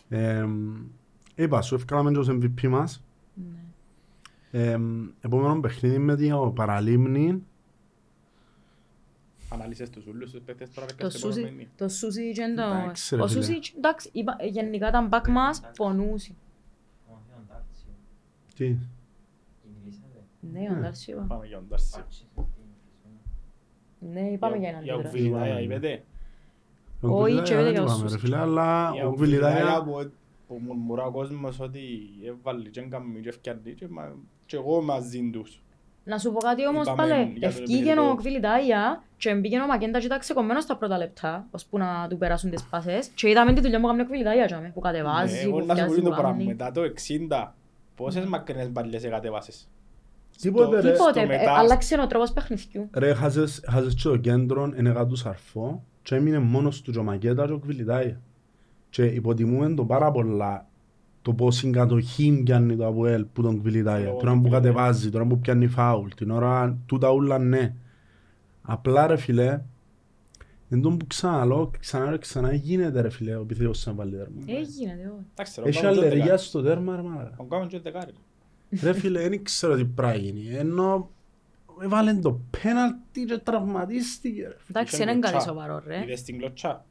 Ε, 0.09 0.47
Είπα 1.35 1.63
σου, 1.63 1.75
ευκάλαμε 1.75 2.11
και 2.13 2.19
ως 2.19 2.29
MVP 2.31 2.69
μας. 2.69 3.03
Ναι. 3.35 3.59
Ε, 4.51 4.79
επόμενο 5.21 5.61
παιχνίδι 5.61 5.99
με 5.99 6.17
την 6.17 6.53
Παραλίμνη. 6.55 7.43
Ανάλυσες 9.53 9.91
τους 9.91 10.07
ούλους 10.07 10.31
τους 10.31 10.41
παίκτες 10.45 10.71
τώρα 10.71 10.87
Το 10.87 10.95
παίκτες 10.97 11.21
Σούζι, 11.21 11.41
επόμενοι. 11.41 11.69
το 11.77 11.89
Σούζι 11.89 12.33
και 12.33 12.43
το... 12.57 12.63
Εντάξει, 12.63 13.17
ρε 13.17 13.23
Ο 13.23 13.29
φίλε. 13.29 13.43
Σούζι, 13.43 13.59
εντάξει, 13.77 14.09
είπα- 14.13 14.37
γενικά 14.51 14.89
ήταν 14.89 15.07
μπακ 15.09 15.29
μας, 15.29 15.61
πονούσε. 15.77 16.33
Τι; 18.61 18.77
Ναι, 20.53 20.61
ο 20.71 20.81
Ντάρσιο. 20.81 21.25
Πάμε 21.29 21.47
για 21.47 21.57
τον 21.57 21.69
Τάρσιο. 21.69 22.05
Ναι, 24.13 24.21
είπαμε 24.21 24.57
για 24.57 24.69
έναν 24.69 24.83
Για 24.83 24.93
αντίδρα. 24.95 25.11
Ουκβιλιδάια 25.11 25.61
είπετε. 25.61 26.03
Ο 27.01 27.09
Όχι, 27.09 27.33
Γκουλιδάια 27.33 27.43
και 27.43 27.55
ούτε 27.55 27.63
δεν 27.63 27.73
για 27.73 27.81
είπαμε, 27.83 27.95
όσους. 28.05 28.13
ρε 28.13 28.19
φίλε, 28.19 28.37
αλλά 28.39 28.91
Για 28.95 29.07
ο 29.07 29.09
Ουκβιλιδάια 29.09 29.55
Γκουλιδάια 29.61 29.83
που- 29.83 30.13
που 30.49 30.61
μουρμουρά 30.65 31.05
ο 31.05 31.11
κόσμος 31.11 31.61
ότι 31.61 31.81
έβαλε 32.27 32.69
και 32.69 32.81
έκαμε 32.81 33.19
και 33.19 33.29
ευκαιρνεί 33.29 33.73
και 33.73 33.87
μα- 33.89 34.17
και 34.47 34.57
εγώ 34.57 34.83
μαζί 34.83 35.31
τους. 35.33 35.63
Να 36.05 36.19
σου 36.19 36.33
πω 36.33 36.39
κάτι 36.39 36.67
όμως 36.67 36.87
Είπαμε 36.87 36.97
πάλι, 37.09 37.23
για 37.23 37.41
τον 37.41 37.49
ευκήγεν 37.49 37.77
επιθετικό. 37.83 38.09
ο 38.11 38.15
Κβιλιτάια 38.15 39.03
και 39.17 39.35
μπήκε 39.35 39.59
ο 39.61 39.67
Μακέντας 39.67 40.01
και 40.01 40.07
ήταν 40.07 40.19
ξεκομμένος 40.19 40.63
στα 40.63 40.77
πρώτα 40.77 40.99
λεπτά, 40.99 41.47
ώσπου 41.51 41.79
να 41.79 42.07
του 42.09 42.17
περάσουν 42.19 42.51
τις 42.51 42.63
πάσες 42.65 43.07
και 43.09 43.29
είδαμε 43.31 43.53
τη 43.53 43.61
δουλειά 43.61 43.81
που 43.81 43.87
έκανε 43.87 44.03
ο 44.03 44.05
Κβιλιτάια 44.05 44.47
τζάμε, 44.47 44.71
που 44.75 44.81
Ναι, 44.83 44.91
κατεβάζει, 44.91 45.39
Εγώ 45.39 45.51
που 45.51 45.57
να 45.57 45.63
σου 45.65 45.71
φτιάζει, 45.71 45.95
πω 45.95 46.03
που 46.03 46.09
το 46.09 46.15
πράγμα. 46.15 46.31
κάνει. 46.31 46.45
Μετά 46.45 46.71
το 46.73 46.83
60, 46.83 47.55
πόσες 48.01 48.25
μακρινές 48.25 48.71
μπαλιές 48.71 49.05
εκατέβασες. 49.05 49.69
Τίποτε, 50.41 50.81
ρε. 50.81 50.93
Τίποτε, 50.93 51.11
στο 51.11 51.21
ε, 51.21 51.27
μετά- 51.27 51.53
άλλαξε 51.53 52.01
ο 52.01 52.07
τρόπος 52.07 52.33
παιχνιδιού. 52.33 52.89
Ρε, 52.93 53.15
χάζες 53.15 53.63
χάζες 53.71 53.95
και 53.95 54.03
το 54.09 54.17
κέντρο, 54.17 54.73
ενεγά 54.75 55.07
του 55.07 55.17
σαρφό 55.17 55.85
και 56.03 56.15
έμεινε 56.15 56.39
μόνος 56.39 56.83
του 56.83 56.93
και 56.93 56.99
ο 56.99 57.03
Μακέτα 57.03 57.47
και 57.47 57.53
ο 57.53 57.59
Κβιλιτάια. 57.59 58.21
Και 58.91 59.05
υποτιμούμε 59.05 59.75
το 59.75 59.85
πάρα 59.85 60.11
πολλά 60.11 60.67
το 61.23 61.33
πώς 61.33 61.57
συγκατοχή 61.57 62.43
πιάνει 62.45 62.77
το 62.77 62.87
ΑΠΟΕΛ 62.87 63.25
που 63.33 63.43
τον 63.43 63.59
Κβιλιτάια. 63.61 64.05
Λόγω 64.05 64.17
Την 64.19 64.29
ώρα 64.29 64.37
του 64.37 64.43
που 64.43 64.49
Κβιλιτάια. 64.49 64.73
κατεβάζει, 64.75 65.09
την 65.11 65.21
ώρα 65.21 65.29
που 65.29 65.39
πιάνει 65.39 65.67
φάουλ, 65.67 66.09
την 66.17 66.31
ώρα 66.31 66.79
τούτα 66.87 67.11
ούλα 67.13 67.39
ναι. 67.39 67.75
Απλά 68.63 69.07
ρε 69.07 69.17
φίλε, 69.17 69.61
εν 70.71 70.81
τόν 70.83 70.97
που 70.97 71.07
ξαναλώ, 71.07 71.71
ξανά 71.81 72.11
ρε 72.11 72.19
ξανά 72.19 72.53
γίνεται 72.53 73.01
ρε 73.01 73.11
φίλε 73.11 73.37
ο 73.37 73.41
επιθετικός 73.41 73.87
να 73.87 73.93
βάλει 73.93 74.17
τέρμα. 74.17 74.43
Έγινε, 74.47 74.97
δε, 75.03 75.09
όχι. 75.09 75.25
Εντάξει, 75.33 75.61
ρε, 75.61 75.69
Έχει 75.69 75.79
ο 75.79 75.81
Γκάμεν 75.81 75.95
και 75.95 75.99
ο 75.99 76.03
αλλεργία 76.03 76.25
δεκάρι. 76.25 76.43
στο 76.43 76.63
τέρμα 76.63 76.97
ρε 76.97 77.03
μάνα. 77.03 77.35
Ο 77.37 77.45
Γκάμεν 77.45 77.69
και 77.69 77.77
ο 77.77 77.81
δεκάρι. 77.81 78.13
Ρε 78.83 78.93
φίλε, 78.93 79.29
δεν 79.29 79.43
ξέρω 79.45 79.77
τι 79.77 79.85
πράγμα 79.85 80.17
γίνει. 80.17 80.47
Ενώ 80.57 81.11
έβαλε 81.83 82.15
το 82.15 82.41
πέναλτι 82.63 83.25
και 83.25 83.39
τραυματίστηκε. 83.39 84.43
ρε. 84.47 84.57
Εντάξει, 84.71 84.95
Είχε 84.95 85.05
δεν 85.05 85.13
είναι 85.15 85.21
κάτι 85.23 85.33
κλωτσά. 85.33 85.49
σοβαρό, 85.49 85.83
ρε. 85.87 86.03
Είδες 86.03 86.23
την 86.23 86.39
κλωτσά. 86.39 86.85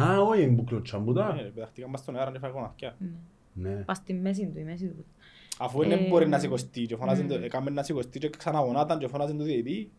Α, 0.00 0.18
όχι, 0.20 0.42
είναι 0.42 0.56
που 0.56 0.64
κλωτσάν 0.64 1.04
που 1.04 1.12
τα. 1.12 1.34
Ναι, 1.34 1.42
ρε, 1.42 1.48
πεταχτήκαν 1.48 1.90
πας 1.90 2.00
στον 2.00 2.16
αέρα 2.16 2.30
και 2.32 2.38
φάγαν 2.38 2.64
αυτιά. 2.64 2.96
Ναι. 3.54 3.68
Ναι. 3.68 3.74
Πας 3.82 3.96
στη 3.96 4.14
μέση 4.14 4.46
του, 4.46 4.58
η 4.58 4.64
μέση 4.64 4.86
του. 4.86 5.04
Αφού 5.58 5.78
δεν 5.78 5.90
Ε, 6.04 6.08
μπορεί 6.08 6.28
να 6.28 6.38
σηκωστεί 6.38 6.86
και 6.86 6.96
φωνάζει 6.96 7.22
μμ. 7.22 7.26
το- 7.26 7.34
έκαμε 7.34 7.70
να 7.70 7.82
σηκωστεί 7.82 8.18
και 8.18 8.30
ξαναγωνάταν 8.38 8.98
και 8.98 9.06
φωνάζει 9.08 9.34
το 9.36 9.42
διαιτητή, 9.44 9.90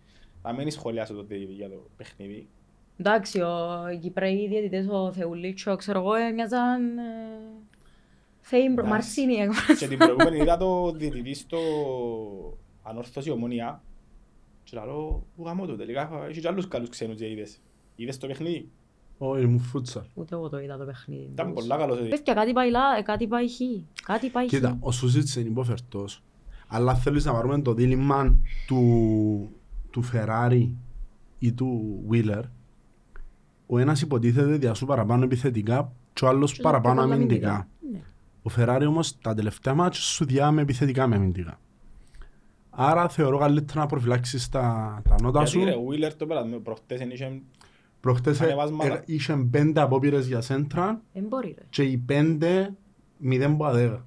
να 0.44 0.54
μην 0.54 0.72
σχολιάσει 0.72 1.14
το 1.14 1.24
διαιτητή 1.24 1.52
για 1.54 1.70
το 1.70 1.90
παιχνίδι. 1.98 2.48
Εντάξει, 2.98 3.40
ο 3.40 3.90
οι 3.94 3.98
Κυπραίοι 3.98 4.48
διαιτητές, 4.48 4.88
ο 4.90 5.12
Θεουλίτσο, 5.12 5.76
ξέρω 5.76 6.00
εγώ, 6.00 6.14
ε, 6.14 6.32
μοιάζαν 6.32 6.98
ε, 6.98 7.02
θεοί 8.42 8.62
μπρο- 8.74 8.86
Εντάξει. 8.86 8.90
Μαρσίνοι. 8.92 9.36
ε, 9.36 9.48
Και 9.80 9.88
την 9.88 9.98
προηγούμενη 9.98 10.38
είδα 10.38 10.58
το 10.58 10.92
διαιτητή 10.92 11.34
στο 11.34 11.58
ανόρθωση 12.84 13.30
ομονία 13.32 13.82
και 14.64 14.78
λέω, 14.86 15.24
που 15.36 15.44
γαμώ 15.46 15.66
το 15.66 15.76
τελικά, 15.76 16.10
έχεις 16.30 16.42
και 16.42 16.48
άλλους 16.48 16.68
καλούς 16.68 16.90
ξένους 16.90 17.18
διαιτητές. 17.18 17.58
Είδες 17.96 18.18
το 18.18 18.28
παιχνίδι, 18.28 18.70
Όχι, 19.18 19.46
μου 19.46 19.60
φούτσα. 19.60 20.06
Ούτε 20.14 20.36
εγώ 20.36 20.50
το 20.50 20.60
είδα 20.60 20.78
το 20.78 20.86
παιχνίδι. 20.86 21.30
ήταν 21.34 21.54
πολλά 21.54 21.78
καλός 21.78 21.96
ο 21.98 22.00
διαιτητής. 22.00 22.18
Παιδιά, 22.20 22.34
κάτι 22.42 22.54
πάει 22.54 22.70
λά, 22.72 22.98
ε, 22.98 23.02
κάτι 23.02 23.28
πάει 23.28 23.48
χ. 23.50 23.58
Κάτι 24.06 24.30
πάει 24.30 24.46
χ. 24.46 24.50
Κοίτα, 24.50 24.78
ο 24.80 24.92
Σούζιτς 24.92 25.36
είναι 25.36 25.50
υποφερτός. 25.50 26.24
Αλλά 26.68 26.96
θέλεις 26.96 27.26
να 27.26 27.32
πάρουμε 27.32 27.62
το 27.62 27.74
δίλημα 27.74 28.38
του, 28.68 29.50
του 29.92 30.02
Φεράρι 30.02 30.76
ή 31.40 31.52
του 31.54 32.00
Βίλερ. 32.08 32.44
Ο 33.74 33.80
ένας 33.80 34.02
υποτίθεται 34.02 34.58
διασού 34.58 34.86
παραπάνω 34.86 35.24
επιθετικά 35.24 35.92
και 36.14 36.26
ο 36.26 36.28
άλλος 36.28 36.54
Και 36.54 36.62
παραπάνω 36.62 37.02
πολλά 37.02 37.14
αμυντικά. 37.14 37.68
Ναι. 37.92 38.00
Ο 38.42 38.50
Φεράρι 38.50 38.86
όμως 38.86 39.18
τα 39.22 39.34
τελευταία 39.34 39.74
μάτια 39.74 40.00
σου 40.02 40.26
διά 40.26 40.52
με 40.52 40.62
επιθετικά 40.62 41.08
με 41.08 41.16
αμυντικά. 41.16 41.60
Άρα 42.70 43.10
θεωρώ 43.10 43.38
καλύτερα 43.38 43.80
να 43.80 43.86
προφυλάξεις 43.86 44.50
τα, 44.50 45.02
τα 45.10 45.16
νότα 45.22 45.46
σου. 45.46 45.58
Γιατί 45.58 45.74
ρε, 45.74 45.78
ο 45.80 45.86
Βίλερ 45.86 46.16
το 46.16 46.26
πέρα, 46.26 46.46
προχτές 46.64 47.00
εν 47.00 47.10
είχε 47.10 47.42
Προχτές 48.00 48.40
ε, 48.42 48.44
ανεβάσματα. 48.44 48.94
ε, 48.94 49.04
είχε 49.06 49.48
πέντε 49.52 49.82
απόπειρες 49.82 50.28
για 50.28 50.42
σέντρα 50.42 51.02
Δεν 51.14 51.24
μπορεί 51.24 51.56
ρε. 51.58 51.64
και 51.70 51.84
οι 51.84 51.98
πέντε 51.98 52.74
μηδέν 53.18 53.58
που 53.58 53.66
αδέκα. 53.66 54.06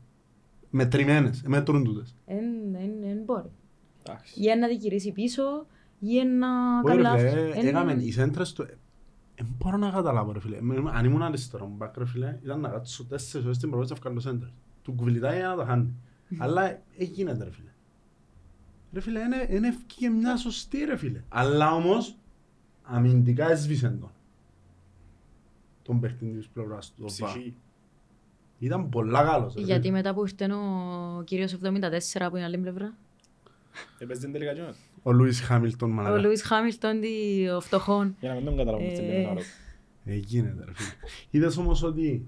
Μετρημένες, 0.71 1.43
μέτρουν 1.47 1.85
τούτες. 1.85 2.15
Δεν 2.27 3.17
μπορεί. 3.25 3.51
Εντάξει. 4.07 4.35
Ή 4.43 4.59
να 4.61 4.69
τη 4.69 4.75
γυρίσει 4.75 5.13
πίσω, 5.13 5.43
ή 6.01 6.25
να 6.39 6.49
Όχι 6.79 6.87
κάνει 6.87 6.97
ρε 6.97 7.03
λάθος. 7.03 7.31
φίλε, 7.31 7.51
Εν- 7.55 7.67
έκαμε 7.67 7.93
οι 7.93 8.11
σέντρες 8.13 8.53
του... 8.53 8.67
Δεν 9.37 9.47
μπορώ 9.59 9.77
να 9.77 9.91
καταλάβω 9.91 10.33
ρε 10.33 10.41
φίλε. 10.41 10.61
Με- 10.61 10.91
Αν 10.93 11.05
ήμουν 11.05 11.23
αριστερό 11.23 11.67
μου 11.67 11.75
μπακ 11.77 11.97
ρε 11.97 12.07
φίλε, 12.07 12.39
ήταν 12.43 12.61
να 12.61 12.69
κάτσω 12.69 13.05
τέσσερις 13.05 13.45
ώρες 13.47 13.57
στην 13.57 13.71
προβέτσα 13.71 13.95
να 13.95 14.01
βγάλω 14.01 14.21
σέντρες. 14.21 14.53
Του 14.83 14.93
κουβιλιτάει 14.93 15.37
για 15.39 15.49
να 15.49 15.57
τα 15.57 15.65
χάνει. 15.65 15.95
Αλλά 16.39 16.79
έγινε 16.97 17.33
ρε 17.33 17.51
φίλε. 17.51 17.71
Ρε 18.93 19.01
φίλε, 19.01 19.21
είναι, 19.21 19.47
είναι 19.51 19.69
ευκαιρία 19.69 20.11
μια 20.17 20.37
σωστή 20.37 20.79
ρε 20.85 20.97
φίλε. 20.97 21.23
Αλλά 21.29 21.73
όμως, 21.75 22.17
αμυντικά 22.83 23.51
έσβησε 23.51 23.89
τον. 23.89 24.11
Τον 25.83 26.01
παίχτη 26.01 26.27
της 26.27 26.49
πλευράς 26.49 26.93
του. 26.95 27.03
το 27.03 27.15
Βα. 27.25 27.27
Ψυχή. 27.27 27.55
Ήταν 28.59 28.89
πολλά 28.89 29.25
καλός. 29.25 29.55
ρε 29.55 29.63
Γιατί 29.63 29.81
φίλε. 29.81 29.93
μετά 29.93 30.15
που 30.15 30.21
ήρθε 30.27 30.53
ο 30.53 31.23
κύριος 31.25 31.53
74 31.63 32.29
που 32.31 32.37
είναι 32.37 32.45
άλλη 32.45 32.59
πλευρά. 32.59 32.95
Έπαιζε 33.99 34.29
τελικά 34.29 34.53
και 34.55 34.61
όμως. 34.61 34.77
Ο 35.03 35.13
Λούις 35.13 35.41
Χάμιλτον 35.41 35.91
Ο 35.91 35.95
μαλάκα. 35.95 36.19
Λούις 36.21 36.43
Χάμιλτον 36.43 37.01
τι- 37.01 37.49
ο 37.57 37.61
φτωχόν. 37.61 38.17
Για 38.21 38.29
να 38.29 38.35
μην 38.35 38.45
τον 38.45 38.57
καταλάβουμε 38.57 38.89
Ε, 38.91 38.93
τι 38.93 39.01
λέμε 39.03 39.29
άλλο. 39.29 39.41
Ε, 40.05 40.15
γίνεται 40.15 40.65
ρε 40.65 40.73
φίλε. 40.75 40.89
Είδες 41.31 41.57
όμως 41.57 41.83
ότι 41.83 42.27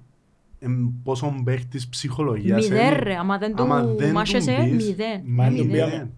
εμ, 0.59 0.89
πόσο 1.03 1.35
παίχτης 1.45 1.89
ψυχολογίας 1.89 2.69
Μηδέν 2.69 2.87
είναι; 2.87 2.99
ρε, 2.99 3.15
άμα 3.17 3.39
δεν 3.39 3.61
Άμα 3.61 3.83
του 3.83 3.97
δεν 3.97 4.09
του 4.09 4.15
μάχεσαι, 4.15 4.57
μπεις, 4.63 4.87
μηδέν. 4.87 5.21
Μα 5.25 5.45
δεν 5.45 5.57
τον 5.57 5.67
Μηδέν. 5.67 5.87
πιάμε. 5.89 6.11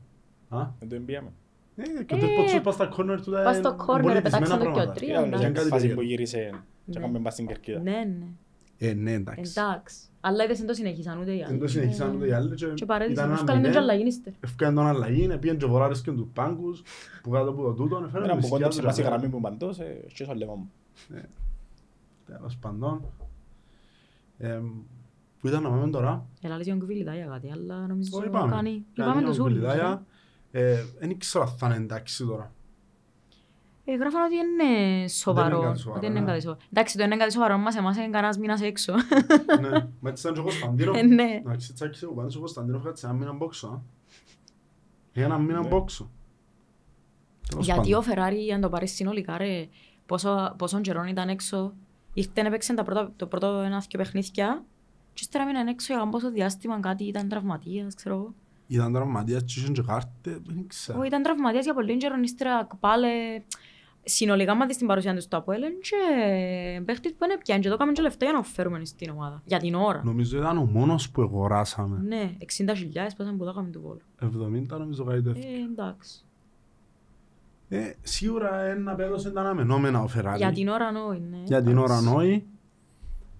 Α, 0.48 0.70
Δεν 0.78 0.88
το 0.88 0.94
εμπιάμε. 0.94 1.32
ε, 1.76 1.82
και 2.04 2.14
ο 2.14 2.18
τέτοιος 2.18 2.60
πας 2.62 2.74
στα 2.74 2.86
κόρνερ 2.86 3.22
του 3.22 3.30
τα 3.30 3.42
Πας 3.42 3.56
στο 3.56 3.68
είναι 3.68 3.76
corner, 3.86 4.02
πολιτισμένα 4.02 4.22
πετάξαν 4.22 4.58
το 4.58 4.64
και 4.64 4.68
ο 4.70 4.72
πράγματα. 4.72 4.92
τρία, 4.92 5.10
Ήταν 5.10 5.24
εντάξει. 5.24 5.44
μια 5.44 5.52
κάτι 5.54 5.68
φάση 5.68 5.82
τέτοιο. 5.82 5.96
που 5.96 6.02
γύρισε 6.02 6.50
και 6.90 6.98
Ναι. 6.98 7.04
έκαμε 7.04 7.18
πας 7.18 7.32
στην 7.32 7.46
κερκίδα. 7.46 7.78
Ναι, 7.80 7.90
ναι. 7.90 8.26
Ε, 8.78 8.92
ναι, 8.94 9.12
εντάξει. 9.12 9.52
Εντάξει. 9.56 9.96
Αλλά 10.20 10.44
είδες 10.44 10.58
δεν 10.58 10.66
το 10.66 10.74
συνεχίσαν 10.74 11.18
ούτε 11.20 11.30
οι 11.36 11.42
άλλοι. 11.42 11.50
Δεν 11.50 11.58
το 11.60 11.66
συνεχίσαν 11.68 12.14
ούτε 12.16 12.26
οι 12.26 12.32
άλλοι 12.32 12.54
και 12.54 12.66
Και 12.74 12.84
παρέδισαν, 12.84 13.12
ήταν 13.24 13.30
ένα 13.30 13.34
έφκαλαν 13.40 13.62
την 13.62 13.70
μηδέν. 13.70 13.82
αλλαγή 13.82 14.06
ύστερα. 14.06 14.36
Έφκανε 14.40 14.74
τον 14.74 14.86
αλλαγή, 14.86 15.38
πήγαν 15.38 15.56
και 15.58 15.66
βολάρες 15.66 16.00
και 16.00 16.10
τους 16.12 16.26
πάγκους 16.32 16.82
που 17.22 17.30
κάτω 17.30 17.50
από 17.50 17.62
το 17.62 17.72
τούτον, 17.72 18.04
έφεραν 18.04 18.24
Ένα 18.24 18.32
που 18.32 18.38
μισή 18.38 18.50
κόντεψε 18.50 18.78
άδρα. 18.78 18.90
πας 18.90 18.98
η 18.98 19.02
γραμμή 19.02 19.28
που 19.28 19.40
παντός, 19.40 19.78
ε, 19.78 20.04
και 20.14 20.24
στο 20.24 20.34
λαιμό 20.34 20.54
μου. 20.54 20.70
Τέλος 22.26 22.56
πάντων. 22.56 23.04
Εμ, 24.38 24.66
Πού 25.40 25.48
ήταν 25.48 25.62
να 25.62 25.70
πάμε 25.70 25.90
τώρα. 25.90 26.26
Έλα 26.42 26.56
λες 26.56 26.64
για 26.66 26.74
τον 26.76 26.82
Κβιλιτάια 26.84 27.26
κάτι, 27.26 27.50
αλλά 27.50 27.86
νομίζω 27.86 28.18
Όχι, 28.18 28.28
πάμε. 28.28 28.50
κάνει. 28.54 28.84
Κάνει 28.94 29.10
Είπαμε 29.10 29.26
ο 29.26 29.28
τους 29.28 29.38
ούλους. 29.38 29.52
Γκουλιδάια. 29.52 30.06
Ε, 30.50 30.84
Δεν 30.98 31.18
ξέρω 31.18 31.44
αν 31.44 31.50
θα 31.56 31.66
είναι 31.66 31.76
εντάξει 31.76 32.24
τώρα. 32.26 32.52
Ε, 33.90 33.94
γράφαν 33.96 34.22
ότι 34.22 34.34
είναι 34.34 35.08
σοβαρό. 35.08 35.60
κάτι 35.60 35.78
σοβαρό, 35.78 35.98
Ότι 35.98 36.06
είναι 36.10 36.20
ναι. 36.20 36.26
κάτι 36.26 36.40
σοβαρό. 36.40 36.60
Εντάξει, 36.72 36.96
το 36.98 37.04
είναι 37.04 37.16
κάτι 37.16 37.32
σοβαρό 37.32 37.58
μας, 37.58 37.76
εμάς 37.76 37.96
είναι 37.96 38.08
κανένας 38.08 38.38
μήνας 38.38 38.60
έξω. 38.62 38.94
Ναι, 39.60 39.68
μα 40.00 40.10
έτσι 40.10 40.22
ήταν 40.22 40.32
και 40.34 40.40
ο 40.40 40.42
Κωνσταντίνος. 40.42 40.96
Ε, 40.98 41.02
ναι. 41.02 41.40
Εντάξει, 41.44 41.72
τσάκισε 41.72 42.06
ο 42.06 42.12
Πάνος 42.12 42.36
ο 42.36 42.38
Κωνσταντίνος 42.38 42.82
κάτσε 42.84 43.06
ένα 43.06 43.14
μήνα 43.14 43.32
μπόξο. 43.32 43.66
α. 43.68 43.80
Για 45.12 45.24
ένα 45.24 45.38
μήνα 45.38 45.60
Ναι. 45.60 45.68
μπόξο. 45.68 46.10
Τέλος 47.48 47.64
Γιατί 47.64 47.80
πάντων. 47.80 47.98
ο 47.98 48.02
Φεράρι, 48.02 48.50
αν 48.52 48.60
το 48.60 48.68
πάρεις 48.68 48.94
συνολικά, 48.94 49.36
ρε, 49.38 49.68
πόσο, 50.06 50.54
πόσον 50.58 50.82
καιρόν 50.82 51.06
ήταν 51.06 51.28
έξω, 51.28 51.72
ήρθε 52.14 52.42
να 52.42 52.50
παίξει 52.50 52.74
τα 52.74 52.82
πρώτα, 52.82 53.12
το 53.16 53.26
πρώτο 53.26 53.46
ένα 53.46 53.78
δυο 53.78 53.98
παιχνίδια 53.98 54.64
και 55.14 55.20
ύστερα 55.22 55.46
μείναν 55.46 55.66
έξω 55.66 55.94
για 55.94 56.08
πόσο 56.08 56.30
διάστημα 56.30 56.80
κάτι 56.80 57.04
ήταν 57.04 57.28
τραυματίας, 57.28 57.94
ξέρω 57.94 58.14
εγώ. 58.14 58.34
Ήταν 58.66 58.92
τραυματίας 58.92 59.42
και 59.44 59.60
είχαν 59.60 59.72
και 59.72 59.82
κάρτες, 59.86 60.38
δεν 60.46 60.64
ξέρω. 60.66 60.98
Όχι, 60.98 61.06
ήταν 61.08 61.22
τραυματίας 61.22 61.64
για 61.64 61.74
πολύ 61.74 61.96
καιρό, 61.96 62.14
ύστερα 62.22 62.66
πάλι 62.80 63.44
συνολικά 64.08 64.54
μάθει 64.54 64.72
στην 64.72 64.86
παρουσία 64.86 65.14
του 65.14 65.20
στο 65.20 65.36
Αποέλεν 65.36 65.72
και 65.80 65.96
παίχτης 66.84 67.14
που 67.14 67.24
είναι 67.24 67.38
πιάνει 67.38 67.62
και 67.62 67.68
το 67.68 67.74
έκαμε 67.74 67.92
και 67.92 68.02
λεφτά 68.02 68.24
για 68.24 68.34
να 68.34 68.42
φέρουμε 68.42 68.84
στην 68.84 69.10
ομάδα. 69.10 69.42
Για 69.44 69.58
την 69.58 69.74
ώρα. 69.74 70.02
Νομίζω 70.04 70.38
ήταν 70.38 70.58
ο 70.58 70.64
μόνος 70.64 71.10
που 71.10 71.22
αγοράσαμε. 71.22 71.98
Ναι, 72.06 72.36
60 72.38 72.72
χιλιάδες 72.76 73.14
πάσαν 73.14 73.36
που 73.36 73.44
το 73.44 73.50
έκαμε 73.50 73.68
του 73.70 73.80
Βόλου. 73.80 74.00
70 74.74 74.78
νομίζω 74.78 75.04
κάτι 75.04 75.22
τέτοιο. 75.22 75.42
Ε, 75.50 75.70
εντάξει. 75.70 76.22
Ε, 77.68 77.92
σίγουρα 78.02 78.60
ένα 78.60 78.94
πέδωσε 78.94 79.30
τα 79.30 79.40
αναμενόμενα 79.40 80.02
ο 80.02 80.06
Φεράρι. 80.06 80.38
Για 80.38 80.52
την 80.52 80.68
ώρα 80.68 80.92
νόη, 80.92 81.20
ναι. 81.30 81.42
Για 81.44 81.62
την 81.62 81.78
ώρα 81.78 81.94
εντάξει. 81.94 82.14
νόη. 82.14 82.46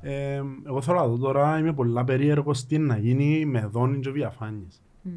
Ε, 0.01 0.43
εγώ 0.67 0.83
θέλω 0.83 0.99
να 0.99 1.07
δω 1.07 1.17
τώρα, 1.17 1.59
είμαι 1.59 1.73
πολλά 1.73 2.05
περίεργος 2.05 2.67
τι 2.67 2.79
να 2.79 2.97
γίνει 2.97 3.45
με 3.45 3.67
δόνι 3.67 4.01
και 4.01 4.11
διαφάνειες. 4.11 4.83
Μμ. 5.03 5.11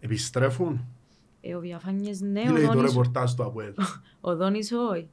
Επιστρέφουν. 0.00 0.84
Ε, 1.44 1.54
ο 1.54 1.60
Διαφάνιες 1.60 2.20
ναι, 2.20 2.40
Τι 2.42 2.48
ο 2.48 2.52
λέει 2.52 2.66
το 2.66 2.72
Δόνης, 2.72 2.90
ρεπορτάζ 2.90 3.32
του 3.34 3.44
Αποέλ. 3.44 3.72
ο 4.20 4.36
Δόνης 4.36 4.72
όχι. 4.72 5.08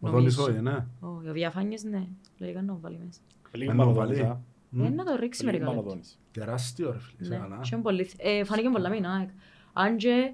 Ο 0.00 0.10
Δόνης 0.10 0.36
Νομίζω. 0.36 0.42
όχι, 0.52 0.60
ναι. 0.62 0.86
Όχι, 1.00 1.28
ο 1.28 1.32
Διαφάνιες 1.32 1.84
ναι. 1.84 2.06
Λογικά 2.38 2.60
να 2.62 2.66
το 2.72 2.78
βάλει 2.80 2.98
μέσα. 3.06 3.20
Λίγη 3.52 3.70
Ένα 3.70 3.84
παραδόντες, 3.84 4.18
βαλί. 4.18 4.30
α. 4.30 4.40
Ε, 4.86 4.88
να 4.90 5.04
το 5.04 5.16
ρίξει 5.20 5.44
μερικά 5.44 5.64
λεπτά. 5.64 5.76
Μανοδόνης. 5.80 6.18
Τεράστιο 6.32 6.92
ρε 6.92 6.98
φίλε. 6.98 7.16
είσαι 7.20 7.30
Ναι, 7.30 7.36
καλά. 7.36 7.58
και 7.62 7.68
είναι 7.72 7.82
πολύ 7.82 8.04
θε- 8.04 8.20
ε, 8.26 8.44
Φάνηκε 8.44 8.68
πολλά 8.68 8.88
με 8.88 8.96
η 8.96 9.02
ΑΕΚ. 9.18 9.28
Αν 9.72 9.96
και 9.96 10.32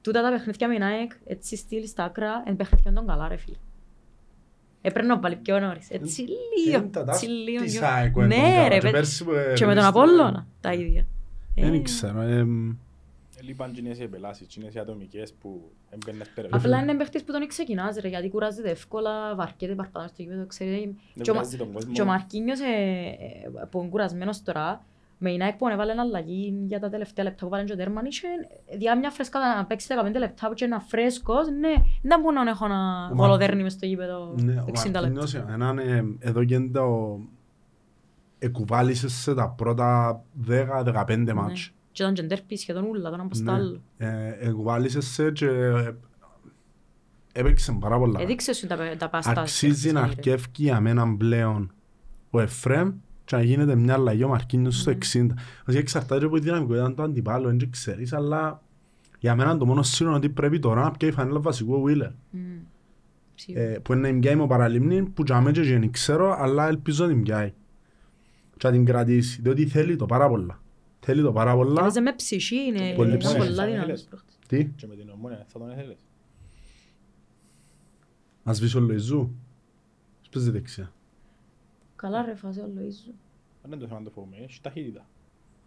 τούτα 0.00 0.22
τα 0.22 0.30
παιχνίδια 0.30 0.68
με 0.68 0.74
η 0.74 0.82
ΑΕΚ, 0.82 1.12
έτσι 1.24 1.56
στυλ 1.56 1.86
στα 1.86 2.04
άκρα, 2.04 2.42
είναι 2.46 2.56
παιχνίδια 2.56 2.92
των 2.92 3.06
καλά 3.06 3.28
ρε 3.28 3.36
φίλε. 3.36 3.56
Έπρεπε 4.82 5.06
να 5.06 5.18
βάλει 5.18 5.36
πιο 5.36 5.60
νωρίς. 5.60 5.90
Έτσι 5.90 6.20
λίγο, 6.20 6.78
Είναι 6.78 6.88
τα 6.88 7.00
έτσι 7.00 7.12
ταύτη 7.26 7.26
λίγο. 7.26 7.62
της 7.64 7.78
πιο- 7.78 7.86
ΑΕΚ 7.88 8.12
που 8.12 8.20
είναι 8.20 8.34
των 8.34 8.38
Ναι 8.44 8.52
καλά. 8.54 8.68
ρε, 8.68 8.74
Και 8.74 8.80
παι- 8.80 8.92
πέρσι 8.92 9.24
που, 9.24 9.30
ε, 9.32 9.52
και 9.54 9.66
με 9.66 9.74
τον 9.74 9.82
ρίζεται- 9.84 9.86
Απόλλωνα 9.86 10.46
τα 10.60 10.72
ίδια. 10.72 11.06
Δεν 11.54 11.74
Ε, 11.74 11.78
ξέρω. 11.80 12.20
Εμ, 13.40 13.46
Λείπαν 13.46 13.72
και 13.72 13.80
οι 13.80 14.02
επελάσεις, 14.02 14.46
και 14.46 14.60
οι 14.74 14.78
ατομικές 14.78 15.32
που 15.32 15.70
έμπαινες 15.90 16.28
πέρα. 16.34 16.48
Απλά 16.50 16.78
είναι 16.78 16.94
παίχτης 16.94 17.24
που 17.24 17.32
τον 17.32 17.46
ξεκινάς 17.46 17.96
ρε, 17.96 18.08
γιατί 18.08 18.28
κουράζεται 18.28 18.70
εύκολα, 18.70 19.34
βαρκέται 19.34 19.74
παρπάνω 19.74 20.06
στο 20.08 20.22
γήπεδο, 20.22 20.46
ξέρετε. 20.46 20.76
Δεν 21.14 21.22
Και 21.22 21.30
ο 21.30 21.34
Μα- 21.34 21.40
βγάζει 21.40 21.56
τον 21.56 21.72
κόσμο. 21.72 21.92
Και 21.92 22.02
ο 22.02 22.04
Μαρκίνιος, 22.04 22.60
ε, 22.60 22.64
ε, 22.64 23.64
που 23.70 23.80
είναι 23.80 23.88
κουρασμένος 23.88 24.42
τώρα, 24.42 24.84
με 25.22 25.32
η 25.32 25.42
ΑΕΚ 25.42 25.56
που 25.56 25.68
έβαλε 25.68 25.92
ένα 25.92 26.02
αλλαγή 26.02 26.64
για 26.66 26.80
τα 26.80 26.88
τελευταία 26.88 27.24
λεπτά 27.24 27.44
που 27.44 27.50
βάλε 27.50 27.64
και 27.64 27.72
ο 27.72 27.76
τέρμαν, 27.76 28.04
είχε 28.04 28.26
διά 28.78 28.98
μια 28.98 29.10
φρέσκα 29.10 29.38
να 29.56 29.64
παίξει 29.64 29.86
15 29.86 30.18
λεπτά 30.18 30.48
που 30.48 30.54
και 30.54 30.64
ένα 30.64 30.80
φρέσκος, 30.80 31.48
ναι, 31.48 31.74
δεν 32.02 32.20
μπορώ 32.20 32.42
να 32.42 32.50
έχω 32.50 32.64
ένα 32.64 33.10
Ο 33.12 33.16
γολοδέρνη 33.16 33.62
μες 33.62 33.72
στο 33.72 33.86
γήπεδο 33.86 34.34
Ναι, 34.36 34.52
ο 34.60 34.64
60 34.66 34.84
λεπτά. 34.84 35.00
Μαρτίνιος 35.00 35.34
έναν 35.34 35.78
ε, 35.78 36.04
εδώ 36.18 36.44
και 36.44 36.60
το 36.60 37.18
εκουβάλισες 38.38 39.12
σε 39.12 39.34
τα 39.34 39.48
πρώτα 39.48 40.22
10-15 40.48 41.16
Ναι. 41.18 41.32
μάτς. 41.32 41.72
Και 41.92 42.02
ήταν 42.02 42.14
και 42.14 42.22
ντέρπι 42.22 42.56
σχεδόν 42.56 42.84
ούλα, 42.84 43.10
τον 43.10 43.20
από 43.20 43.38
Ναι. 43.42 43.52
άλλο. 43.52 43.80
Ε, 43.96 44.36
Εκουβάλισε 44.40 45.00
σε 45.00 45.30
και 45.30 45.46
ε, 45.46 45.94
έπαιξε 47.32 47.76
πάρα 47.80 47.98
πολλά. 47.98 48.20
Έδειξε 48.20 48.52
σου 48.52 48.66
τα, 48.66 48.76
πε- 48.76 48.96
τα 48.98 49.08
πάστα. 49.08 49.40
Αξίζει 49.40 49.92
να 49.92 50.00
αρκεύει 50.00 50.44
για 50.56 50.80
μένα 50.80 51.16
πλέον 51.16 51.72
ο 52.30 52.40
Εφρέμ 52.40 52.92
και 53.24 53.36
να 53.36 53.42
γίνεται 53.42 53.74
μια 53.74 53.94
αλλαγή 53.94 54.24
ο 54.24 54.28
Μαρκίνιος 54.28 54.76
στο 54.80 54.90
Ναι. 54.90 54.96
60. 54.96 55.26
Βασικά 55.64 55.78
εξαρτάται 55.82 56.24
από 56.24 56.34
τη 56.36 56.40
δυναμικότητα 56.42 56.92
του 56.94 57.02
αντιπάλου, 57.02 57.46
δεν 57.46 57.70
ξέρεις, 57.70 58.12
αλλά 58.12 58.62
για 59.18 59.34
μένα 59.36 59.56
το 59.56 59.66
μόνο 59.66 59.82
σίγουρο 59.82 60.16
είναι 60.16 60.24
ότι 60.26 60.34
πρέπει 60.34 60.58
τώρα 60.58 60.82
να 60.82 60.90
πιάει 60.90 61.10
η 61.10 61.14
φανέλα 61.14 61.40
βασικού 61.40 61.74
ο 61.74 61.82
Wheeler. 61.86 62.10
Ε, 63.54 63.76
που 63.82 63.92
είναι 63.92 64.00
να 64.02 64.08
την 64.08 64.20
πιάει 64.20 64.36
με 64.36 64.46
παραλίμνη, 64.46 65.02
που 65.02 65.22
για 65.26 65.40
μένα 65.40 65.50
και 65.62 65.78
δεν 65.78 65.90
ξέρω, 65.90 66.36
αλλά 66.38 66.68
ελπίζω 66.68 67.04
να 67.06 67.10
την 67.12 67.22
πιάει. 67.22 67.52
Και 68.56 68.66
να 68.66 68.72
την 68.72 68.84
κρατήσει, 68.84 69.40
διότι 69.42 69.66
θέλει 69.66 69.96
το 69.96 70.06
πάρα 70.06 70.28
πολλά. 70.28 70.60
Θέλει 71.00 71.22
το 71.22 71.32
πάρα 71.32 71.54
πολλά. 71.54 71.80
Έπαιζε 71.80 72.00
με 72.00 72.12
ψυχή, 72.14 72.56
είναι 72.56 72.94
Πολύ 72.94 73.08
είναι 73.08 73.18
ψυχή. 73.18 73.36
πολλά 73.36 73.54
Θα 73.54 73.66
δυνατός 73.66 74.00
ήθελες. 74.00 74.04
παίχτης. 74.10 74.38
Τι, 74.48 74.64
Και 74.76 74.86
με 74.86 74.94
την 74.96 75.10
ομόνια 75.10 75.46
θα 75.48 75.58
τον 75.58 75.70
ήθελες. 75.70 75.98
να 78.42 78.52
σβήσει 78.52 78.76
ο 78.76 78.80
Λοϊζού. 78.80 79.34
Σπέζει 80.20 80.50
δεξιά. 80.50 80.92
Καλά 81.96 82.22
ρε 82.22 82.34
φάση 82.34 82.60
ο 82.60 82.64
Λοΐζου. 82.76 83.14
Δεν 83.62 83.72
είναι 83.72 83.76
το 83.80 83.86
θέμα 83.86 83.98
να 83.98 84.04
το 84.04 84.10
φοβούμε, 84.10 84.36
έχει 84.36 84.60
ταχύτητα. 84.60 85.06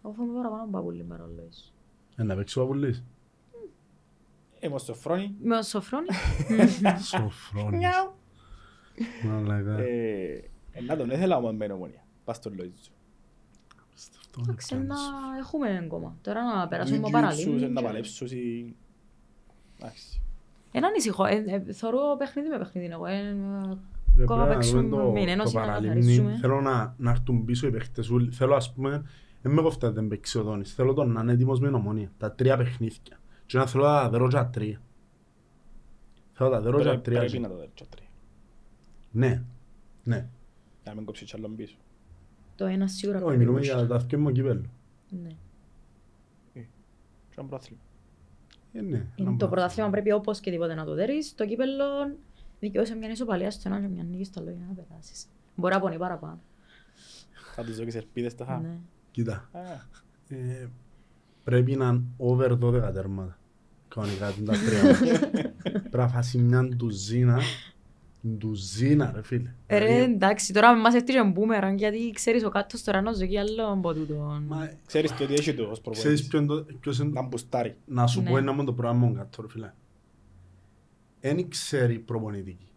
Εγώ 0.04 0.12
φοβούμαι 0.14 0.36
παραπάνω 0.36 0.62
από 0.62 0.70
παπούλι 0.70 1.02
παρά 1.02 1.24
ο 1.24 1.28
Λοΐζου. 1.36 1.72
Ε, 2.16 2.22
να 2.22 2.34
παίξει 2.36 2.58
ο 2.58 2.62
Παπουλής. 2.62 3.04
Είμαι 4.60 4.78
στο 4.78 4.94
φρόνι. 4.94 5.34
Με 5.42 5.56
ο 5.56 5.62
Σοφρόνη. 5.62 6.06
Σοφρόνης. 7.02 7.86
Μαλάκα. 9.24 9.78
Ε, 9.78 10.50
ε, 10.70 10.80
Να 10.80 10.96
τον 10.96 11.10
ήθελα 11.10 11.36
όμως 11.36 11.52
με 11.54 11.64
την 11.66 11.74
ομόνια. 11.74 12.04
Πας 12.24 12.36
στον 12.36 12.52
Λοΐζου. 12.58 12.90
Αυτό 14.40 14.42
είναι 14.42 14.50
Εντάξει, 14.52 14.74
να 14.74 14.80
πλάνος. 14.84 15.38
έχουμε 15.40 15.80
ακόμα. 15.84 16.16
Τώρα 16.22 16.42
να 16.42 16.68
περάσουμε 16.68 16.98
από 16.98 17.06
Jiu-jitsu, 17.08 17.12
παραλίμνη. 17.12 17.68
Να 17.68 17.80
και- 17.80 17.86
παλέψουν. 17.86 18.26
ή- 18.30 18.76
Εντάξει. 19.78 20.22
Ένα 20.72 20.86
ανησυχώ. 20.86 21.24
Ε, 21.24 21.44
ε, 21.46 21.72
Θωρώ 21.72 21.98
παιχνίδι 22.18 22.48
με 22.48 22.58
παιχνίδι 22.58 22.92
εγώ. 22.92 23.06
Ε, 23.06 23.20
Ρε, 24.16 24.22
Ακόμα 24.22 24.38
πρέπει 24.44 24.48
να 24.50 24.54
παίξουμε 24.58 24.80
δούμε 24.80 25.02
το- 25.02 25.10
με 25.10 25.18
την 25.18 25.24
το 25.26 25.30
Ένωση 25.32 25.54
να 25.54 25.60
παραλίμνη. 25.60 25.94
καθαρίζουμε. 25.96 26.36
Θέλω 26.40 26.60
να, 26.60 26.94
να 26.98 27.10
έρθουν 27.10 27.44
πίσω 27.44 27.66
οι 27.66 27.70
παίχτες 27.70 28.10
όλοι. 28.10 28.30
Θέλω 28.30 28.54
ας 28.54 28.72
πούμε, 28.72 29.02
δεν 29.42 29.52
με 29.52 29.62
κοφτά 29.62 29.92
δεν 29.92 30.08
παίξει 30.08 30.38
ο 30.38 30.42
Δόνης. 30.42 30.74
Θέλω 30.74 30.92
τον 30.92 31.12
να 31.12 31.20
είναι 31.20 31.32
έτοιμος 31.32 31.60
με 31.60 31.68
νομονία. 31.70 32.12
Τα 32.18 32.32
τρία 32.32 32.56
παιχνίδια. 32.56 33.20
Και 33.46 33.58
να 33.58 33.66
θέλω 33.66 33.82
τα 33.82 34.08
δερώ 34.10 34.28
και 34.28 34.34
τα 34.34 34.46
τρία. 34.48 34.80
Θέλω 36.32 36.50
τα 36.50 36.60
δερώ 36.60 36.78
και 36.78 36.84
τα 36.84 36.88
Πρέπει- 36.90 37.04
τρία. 37.04 37.18
Πρέπει 37.20 37.38
να 37.38 37.48
το 37.48 37.56
δέρεις 37.56 37.72
τρία. 37.88 38.08
Ναι. 39.10 39.42
Ναι. 40.04 40.16
Για 40.82 40.90
να 40.90 40.94
μην 40.94 41.04
κόψεις 41.04 41.30
κι 41.30 41.36
άλλον 41.36 41.56
πίσω. 41.56 41.76
Το 42.56 42.64
ένα 42.66 42.86
σίγουρα 42.88 43.18
Όχι, 43.18 43.26
πρέπει 43.26 43.40
μιλούμε 43.40 43.58
να 43.58 43.64
για 43.64 43.74
έχει. 43.76 43.86
τα 43.86 43.98
δυο 43.98 44.18
μου 44.18 44.32
κύπελλο. 44.32 44.64
Ναι. 45.22 45.28
Και 46.52 47.40
ένα 47.40 47.46
πρόθλημα. 47.48 47.80
Ε, 48.72 48.80
ναι. 48.80 49.06
Είναι 49.16 49.36
Το 49.38 49.48
πρωτάθλημα 49.48 49.90
πρέπει 49.90 50.12
όπως 50.12 50.40
και 50.40 50.50
τίποτε 50.50 50.74
να 50.74 50.84
το 50.84 50.94
δέρεις. 50.94 51.34
Το 51.34 51.46
κύπελλο 51.46 51.84
δικαιούσε 52.60 52.94
μια 52.94 53.10
ισοπαλία 53.10 53.50
στο 53.50 53.62
ένα 53.68 53.80
και 53.80 53.86
μια 53.88 54.02
νίκη 54.02 54.24
στο 54.24 54.40
άλλο 54.40 54.50
για 54.50 54.66
να 54.68 54.82
περάσεις. 54.82 55.26
Μπορεί 55.56 55.74
να 55.74 55.80
πονεί 55.80 55.96
παραπάνω. 55.98 56.40
Θα 57.54 57.64
τους 57.64 57.76
δώσεις 57.76 57.94
ελπίδες 57.94 58.34
τα 58.34 58.44
χα. 58.44 58.58
Ναι. 58.58 58.78
Κοίτα. 59.10 59.48
Α, 59.52 59.60
Ε, 60.28 60.68
πρέπει 61.44 61.76
να 61.76 61.88
είναι 61.88 62.02
over 62.16 62.50
12 62.60 62.92
τέρματα. 62.92 63.38
Κανονικά 63.88 64.30
την 64.30 64.44
τα 64.44 64.52
τρία 64.52 64.84
μας. 64.84 64.98
Πρέπει 65.62 65.96
να 65.96 66.08
φάσει 66.08 66.38
μια 66.38 66.62
ντουζίνα. 66.62 67.38
Ντουζίνα 68.28 69.12
ρε 69.14 69.22
φίλε. 69.22 69.54
Ρε 69.68 69.78
Δηλαδή, 69.86 70.12
εντάξει, 70.12 70.52
τώρα 70.52 70.74
με 70.74 70.80
μας 70.80 70.94
έφτιαξε 70.94 71.30
μπούμεραν 71.30 71.76
γιατί 71.76 72.10
ξέρεις 72.14 72.44
ο 72.44 72.48
κάτω 72.48 72.84
τώρα 72.84 73.00
να 73.00 73.12
ζωή 73.12 73.38
άλλο 73.38 73.66
από 73.72 73.94
τούτον. 73.94 74.44
Μα, 74.48 74.70
Ξέρεις 74.86 75.14
το 75.16 75.24
ότι 75.24 75.32
έχει 75.34 75.54
το 75.54 75.62
ως 75.62 75.80
Ξέρεις 75.80 75.82
προπονητής. 75.82 76.26
ποιο 76.28 76.38
είναι 76.38 76.46
το- 76.48 76.66
ποιος 76.80 76.98
είναι 76.98 77.08
Να 77.12 77.20
το... 77.20 77.26
μπουστάρει. 77.28 77.76
Να 77.86 78.06
σου 78.06 78.22
Ναι. 78.22 78.30
πω 78.30 78.36
ένα 78.36 78.52
μόνο 78.52 78.64
το 78.64 78.72
πράγμα 78.72 79.06
μου 79.06 79.14
κάτω 79.14 79.42
ρε 79.42 79.48
φίλε. 79.48 79.72
Εν 81.20 81.48
ξέρει 81.48 81.98
προπονητική. 81.98 82.68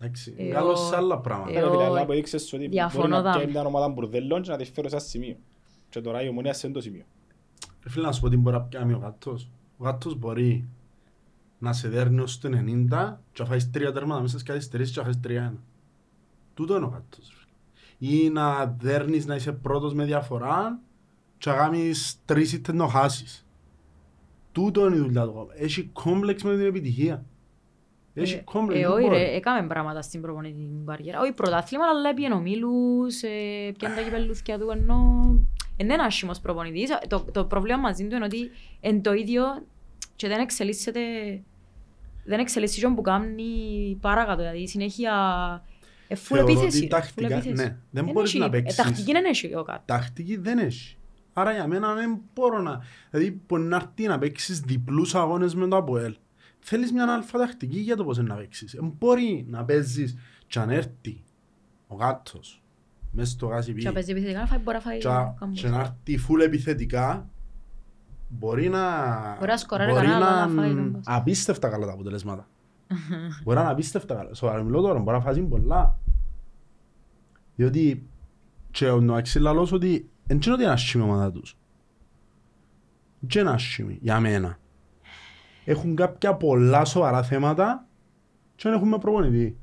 Εντάξει, 0.00 0.34
Ε, 0.36 0.48
καλός 0.48 0.80
ο- 0.80 0.84
σε 0.86 0.96
άλλα 0.96 1.14
ε, 1.14 1.20
πράγματα. 1.22 1.52
Πέρα 1.52 1.70
φίλε, 1.70 1.82
ο- 1.82 1.86
αλλά 1.86 2.00
αποδείξες 2.00 2.42
σου 2.42 2.56
ότι 2.58 2.68
διαφωνώ 2.68 3.00
μπορεί 3.08 3.12
να 3.12 3.22
δάμε. 3.22 3.36
πιάει 3.42 3.50
μια 3.52 3.64
ομάδα 3.64 3.88
μπουρδέλων 3.88 4.42
και 4.42 4.50
να 4.50 4.56
τη 4.56 4.64
φέρω 4.64 4.88
σε 4.88 4.94
ένα 4.94 5.04
σημείο. 5.04 5.36
Και 5.88 6.00
τώρα 6.00 6.22
η 6.22 6.28
ομονία 6.28 6.52
σε 6.52 6.66
αυτό 6.66 6.78
το 6.78 6.84
σημείο. 6.84 7.04
Ρε 7.84 7.90
φίλε 7.90 8.06
να 8.06 8.12
σου 8.12 8.20
πω 8.20 8.28
τι 8.28 8.36
μπορεί 8.36 8.56
να 8.56 8.62
πιάνει 8.62 8.92
ο 8.92 8.96
γάτος. 8.98 9.48
Ο 9.76 9.84
γάτος 9.84 10.14
μπορεί 10.18 10.68
να 11.58 11.72
σε 11.72 11.88
δέρνει 11.88 12.20
ως 12.20 12.38
το 12.38 12.48
90 12.48 13.16
και 13.32 13.42
να 13.42 13.48
φάεις 13.48 13.70
τρία 13.70 13.92
τέρματα 13.92 14.20
μέσα 14.20 14.38
στις 14.38 14.42
καθυστερήσεις 14.48 14.92
και 14.92 14.98
να 14.98 15.04
φάεις 15.04 15.20
τρία 15.20 15.40
ένα. 15.42 15.58
Τούτο 16.54 16.76
είναι 16.76 16.84
ο 16.84 16.88
γάτος. 16.88 17.28
ρε 17.28 17.34
φίλε. 17.98 18.14
Ή 18.24 18.30
να 18.30 18.66
δέρνεις 18.66 19.26
να 19.26 19.34
είσαι 19.34 19.52
πρώτος 19.52 19.94
με 19.94 20.04
διαφορά 20.04 20.78
και 21.38 21.50
να 21.50 21.56
κάνεις 21.56 22.18
τρεις 22.24 22.52
ήττες 22.52 22.74
να 22.74 22.88
χάσεις. 22.88 23.46
Τούτο 24.52 24.86
είναι 24.86 24.96
η 24.96 24.98
δουλειά 24.98 25.24
του. 25.24 25.48
Έχει 25.54 25.82
κόμπλεξ 25.92 26.42
με 26.42 26.56
την 26.56 26.66
επιτυχία. 26.66 27.24
Έχει 28.14 28.34
Ε, 28.34 28.38
κόμπλεξ. 28.38 28.80
Ε, 28.80 28.82
δεν 28.82 28.92
όχι 28.92 29.02
μπορεί. 29.02 29.16
ρε, 29.16 29.34
έκαμε 29.34 29.66
πράγματα 29.66 30.02
στην 30.02 30.20
προπονητική 30.20 30.82
καριέρα. 30.86 31.20
Όχι 31.20 31.32
πρωτάθλημα, 31.32 31.84
αλλά 31.86 32.14
πήγαινε 32.14 32.34
ομίλους, 32.34 33.22
ε, 33.22 33.72
πιάνε 33.78 33.94
τα 33.94 34.02
κυπελούθκια 34.02 34.58
του, 34.58 34.70
ενώ... 34.70 35.24
Είναι 35.76 35.94
ένα 35.94 36.04
άσχημος 36.04 36.40
προπονητής. 36.40 36.90
Το, 37.08 37.24
το 37.32 37.44
πρόβλημα 37.44 37.78
μαζί 37.78 38.06
του 38.06 38.14
είναι 38.16 38.24
ότι 38.24 38.50
είναι 38.80 39.00
το 39.00 39.12
ίδιο 39.12 39.44
και 40.16 40.28
δεν 40.28 40.40
εξελίσσεται... 40.40 41.00
Δεν 42.24 42.38
εξελίσσει 42.40 42.80
και 42.80 42.88
που 42.88 43.02
κάνει 43.02 43.44
παρακάτω, 44.00 44.42
δηλαδή 44.42 44.68
συνέχεια... 44.68 45.12
Ε, 46.08 46.14
φουλ 46.14 46.38
Θεωρώ 46.38 46.52
επίθεση. 46.52 46.66
ότι 46.66 46.78
ρε, 46.78 47.00
φουλ 47.00 47.00
τακτικά, 47.00 47.34
επίθεση. 47.36 47.62
ναι, 47.62 47.76
δεν 47.90 48.06
Εν 48.06 48.12
μπορείς 48.12 48.30
έχει- 48.30 48.38
να 48.38 48.44
ε, 48.44 48.48
παίξεις. 48.48 48.82
Τακτική 48.82 49.12
δεν 49.12 49.24
έχει 49.24 49.54
ο 49.54 49.62
κάτω. 49.62 49.82
Τακτική 49.86 50.36
δεν 50.36 50.58
έχει. 50.58 50.96
Άρα 51.32 51.52
για 51.52 51.66
μένα 51.66 51.94
δεν 51.94 52.20
μπορώ 52.34 52.60
να... 52.62 52.82
Δηλαδή 53.10 53.40
μπορεί 53.46 53.62
να 53.62 53.76
έρθει 53.76 54.06
να 54.06 54.18
παίξεις 54.18 54.60
διπλούς 54.60 55.14
αγώνες 55.14 55.54
με 55.54 55.68
το 55.68 55.76
ΑΠΟΕΛ. 55.76 56.14
Θέλεις 56.58 56.92
μια 56.92 57.12
αλφα 57.14 57.38
τακτική 57.38 57.78
για 57.78 57.96
το 57.96 58.04
πώς 58.04 58.18
είναι 58.18 58.28
να 58.28 58.34
παίξεις. 58.34 58.72
Δεν 58.72 58.94
μπορεί 58.98 59.44
να 59.48 59.64
παίζεις 59.64 60.16
και 60.46 60.58
αν 60.58 60.70
έρθει 60.70 61.22
ο 61.86 61.94
γάτος 61.94 62.62
μέσα 63.10 63.30
στο 63.30 63.46
γάσι 63.46 63.74
Και 63.74 63.86
να 63.86 63.92
παίζει 63.92 64.10
επιθετικά, 64.10 64.40
να 64.40 64.46
φάει- 64.46 64.60
μπορεί 64.60 64.76
να 64.76 64.82
φάει 64.82 64.98
και, 64.98 65.08
κάμπος. 65.38 65.60
και 65.60 65.68
να 65.68 65.80
έρθει 65.80 66.16
φουλ 66.18 66.40
επιθετικά 66.40 67.30
μπορεί 68.28 68.68
να... 68.68 68.80
Μπορεί 69.38 69.50
να 69.50 69.56
σκοράρει 69.56 69.92
μπορεί 69.92 70.06
κανένα, 70.06 70.24
να 70.24 70.26
αλλά 70.26 70.46
να 70.46 70.60
φάει 70.60 70.70
είναι 70.70 70.82
κάμπος. 70.82 71.04
απίστευτα 71.06 71.68
καλά 71.68 71.86
τα 71.86 71.92
αποτελέσματα. 71.92 72.48
μπορεί 73.44 73.56
να 73.56 73.62
είναι 73.62 73.72
απίστευτα 73.72 74.14
καλά. 74.14 74.34
Σοβαρά 74.34 74.62
μιλώ 74.62 74.80
τώρα, 74.80 74.98
μπορεί 74.98 75.16
να 75.16 75.22
φάσει 75.22 75.42
πολλά. 75.42 75.98
Διότι 77.54 78.08
και 78.70 78.88
ο 78.90 79.00
Νοαξί 79.00 79.38
λαλός 79.38 79.72
ότι 79.72 80.10
δεν 80.26 80.38
είναι 80.44 80.52
ότι 80.52 80.62
είναι 80.62 80.72
άσχημη 80.72 81.04
η 81.04 81.06
ομάδα 81.06 81.32
τους. 81.32 81.56
Δεν 83.20 83.42
είναι 83.42 83.50
άσχημη, 83.50 83.98
για 84.00 84.20
μένα. 84.20 84.58
Έχουν 85.64 85.96
κάποια 85.96 86.34
πολλά 86.34 86.84
σοβαρά 86.84 87.22
θέματα 87.22 87.86
και 88.56 88.68
δεν 88.68 88.72
έχουμε 88.72 88.98
προπονητή. 88.98 89.58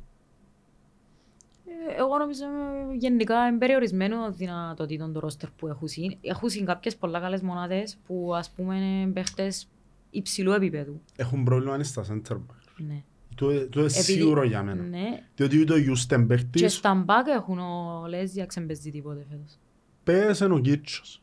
Ε, 1.91 1.99
Εγώ 1.99 2.17
νομίζω 2.17 2.43
ε, 2.45 2.95
γενικά 2.97 3.47
είναι 3.47 3.57
περιορισμένο 3.57 4.31
δυνατοτήτων 4.31 5.13
το 5.13 5.19
ρόστερ 5.19 5.49
που 5.49 5.67
έχουν. 5.67 5.87
Έχουν 6.21 6.65
κάποιες 6.65 6.95
πολλά 6.95 7.19
καλές 7.19 7.41
μονάδες 7.41 7.97
που 8.07 8.31
ας 8.35 8.49
πούμε 8.49 8.77
είναι 8.77 9.11
παίχτες 9.11 9.67
υψηλού 10.09 10.51
επίπεδου. 10.51 11.01
Έχουν 11.15 11.43
πρόβλημα 11.43 11.75
είναι 11.75 11.83
στα 11.83 12.03
center 12.09 12.33
back. 12.35 12.73
Ναι. 12.77 13.03
Το, 13.35 13.45
το 13.47 13.51
είναι 13.53 13.67
Επειδή- 13.81 14.01
σίγουρο 14.01 14.43
για 14.43 14.63
μένα. 14.63 14.83
Ναι. 14.83 15.23
Διότι 15.35 15.59
ούτε 15.59 15.73
ο 15.73 15.77
Ιούστεν 15.77 16.19
Και 16.21 16.25
παίχτης 16.27 16.73
στα 16.73 16.93
μπακ 16.95 17.27
έχουν 17.27 17.59
ο 17.59 18.05
Λέζια 18.07 18.45
ξεμπεζεί 18.45 18.91
τίποτε 18.91 19.25
φέτος. 19.29 19.57
πες 20.03 20.41
εν 20.41 20.51
ο 20.51 20.59
Κίτσος. 20.59 21.21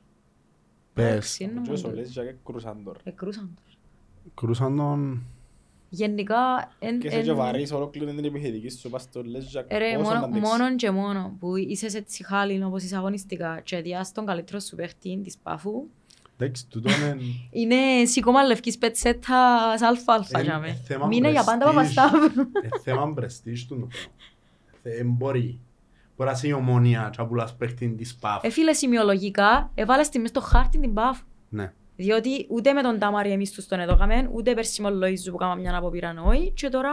Πες. 0.95 1.07
Εντάξει, 1.07 1.45
είναι 1.45 1.53
Και 1.53 1.59
μόνο 1.59 1.73
όσο 1.73 1.89
το- 1.89 1.95
λες 1.95 2.09
και 2.11 2.35
κρούσαν 2.45 2.83
τώρα. 2.85 2.99
Εκρούσαν 3.05 3.59
τους. 3.65 3.79
Κρούσαν 4.35 4.77
τον... 4.77 5.23
Γενικά, 5.89 6.37
εν- 6.79 6.99
Και 7.01 7.07
είσαι 7.07 7.21
και 7.21 7.31
εν- 7.31 7.37
βαρύς 7.37 7.73
ολόκληρη 7.73 8.15
την 8.15 8.25
επιθετική 8.25 8.71
σου, 8.71 8.91
πας 8.91 9.03
στο 9.03 9.23
λες 9.23 9.45
για 9.45 9.65
Ε, 9.69 9.79
Ρε, 9.79 9.97
πόσο 9.97 10.11
να 10.13 10.15
μόνο, 10.15 10.25
αντέξεις. 10.27 10.49
μόνον 10.59 10.77
και 10.77 10.91
μόνο 10.91 11.37
που 11.41 11.57
είσαι 11.57 11.89
σε 11.89 12.01
τσιχάλιν 12.01 12.63
όπως 12.65 12.83
είσαι 12.83 12.97
αγωνιστικά 12.97 13.61
και 13.65 13.81
διάς 13.81 14.13
τον 14.13 14.27
καλύτερο 14.27 14.59
σου 14.61 14.77
παίχτη 14.77 15.21
της 15.25 15.37
Πάφου 15.43 15.85
Εντάξει, 16.41 16.67
τούτο 16.69 16.89
είναι... 16.91 17.17
είναι 17.51 18.05
σηκώμα 18.05 18.43
λευκής 18.43 18.79
πετσέτας 18.79 19.83
αλφα-αλφα 19.83 20.39
Ε, 20.39 20.43
για 20.43 20.59
με. 20.59 20.81
θέμα 20.85 21.07
Μείνε 21.07 21.31
για 21.31 21.45
πάντα 21.45 21.65
prestige. 21.67 21.75
Παπασταύρου. 21.75 22.41
Ε, 22.41 22.79
θέμα 22.83 23.13
πρεστής 23.15 23.67
του 23.67 23.79
το 23.81 23.87
πράγμα. 23.87 24.13
Ε, 24.83 25.05
μπορεί. 25.05 25.61
Μπορεί 26.17 26.31
να 26.31 26.37
είσαι 26.37 26.49
η 26.49 26.53
ομόνια 26.53 27.09
και 27.13 27.23
να 27.23 27.27
πουλάς 27.29 27.57
παίχτη 27.57 27.89
της 27.89 28.15
ΠΑΦ. 28.17 28.45
Ε, 28.45 28.51
φίλε, 28.51 28.73
σημειολογικά 28.73 29.71
έβαλες 29.75 30.09
τη 30.09 30.19
μες 30.19 30.29
στο 30.29 30.41
χάρτη 30.41 30.79
την 30.79 30.95
Πάφου. 30.95 31.25
Ναι. 31.49 31.73
Διότι 32.01 32.47
ούτε 32.49 32.73
με 32.73 32.83
τον 32.83 32.99
Τάμαρη 32.99 33.31
εμείς 33.31 33.51
τους 33.53 33.67
τον 33.67 33.81
έδωκαμε, 33.81 34.29
ούτε 34.33 34.55
πέρσι 34.55 34.83
με 34.83 34.89
ο 34.89 34.91
Λοΐζου 34.91 35.31
που 35.31 35.37
κάναμε 35.37 35.61
μια 35.61 35.77
απόπειρα 35.77 36.13
νόη 36.13 36.51
και 36.51 36.69
τώρα 36.69 36.91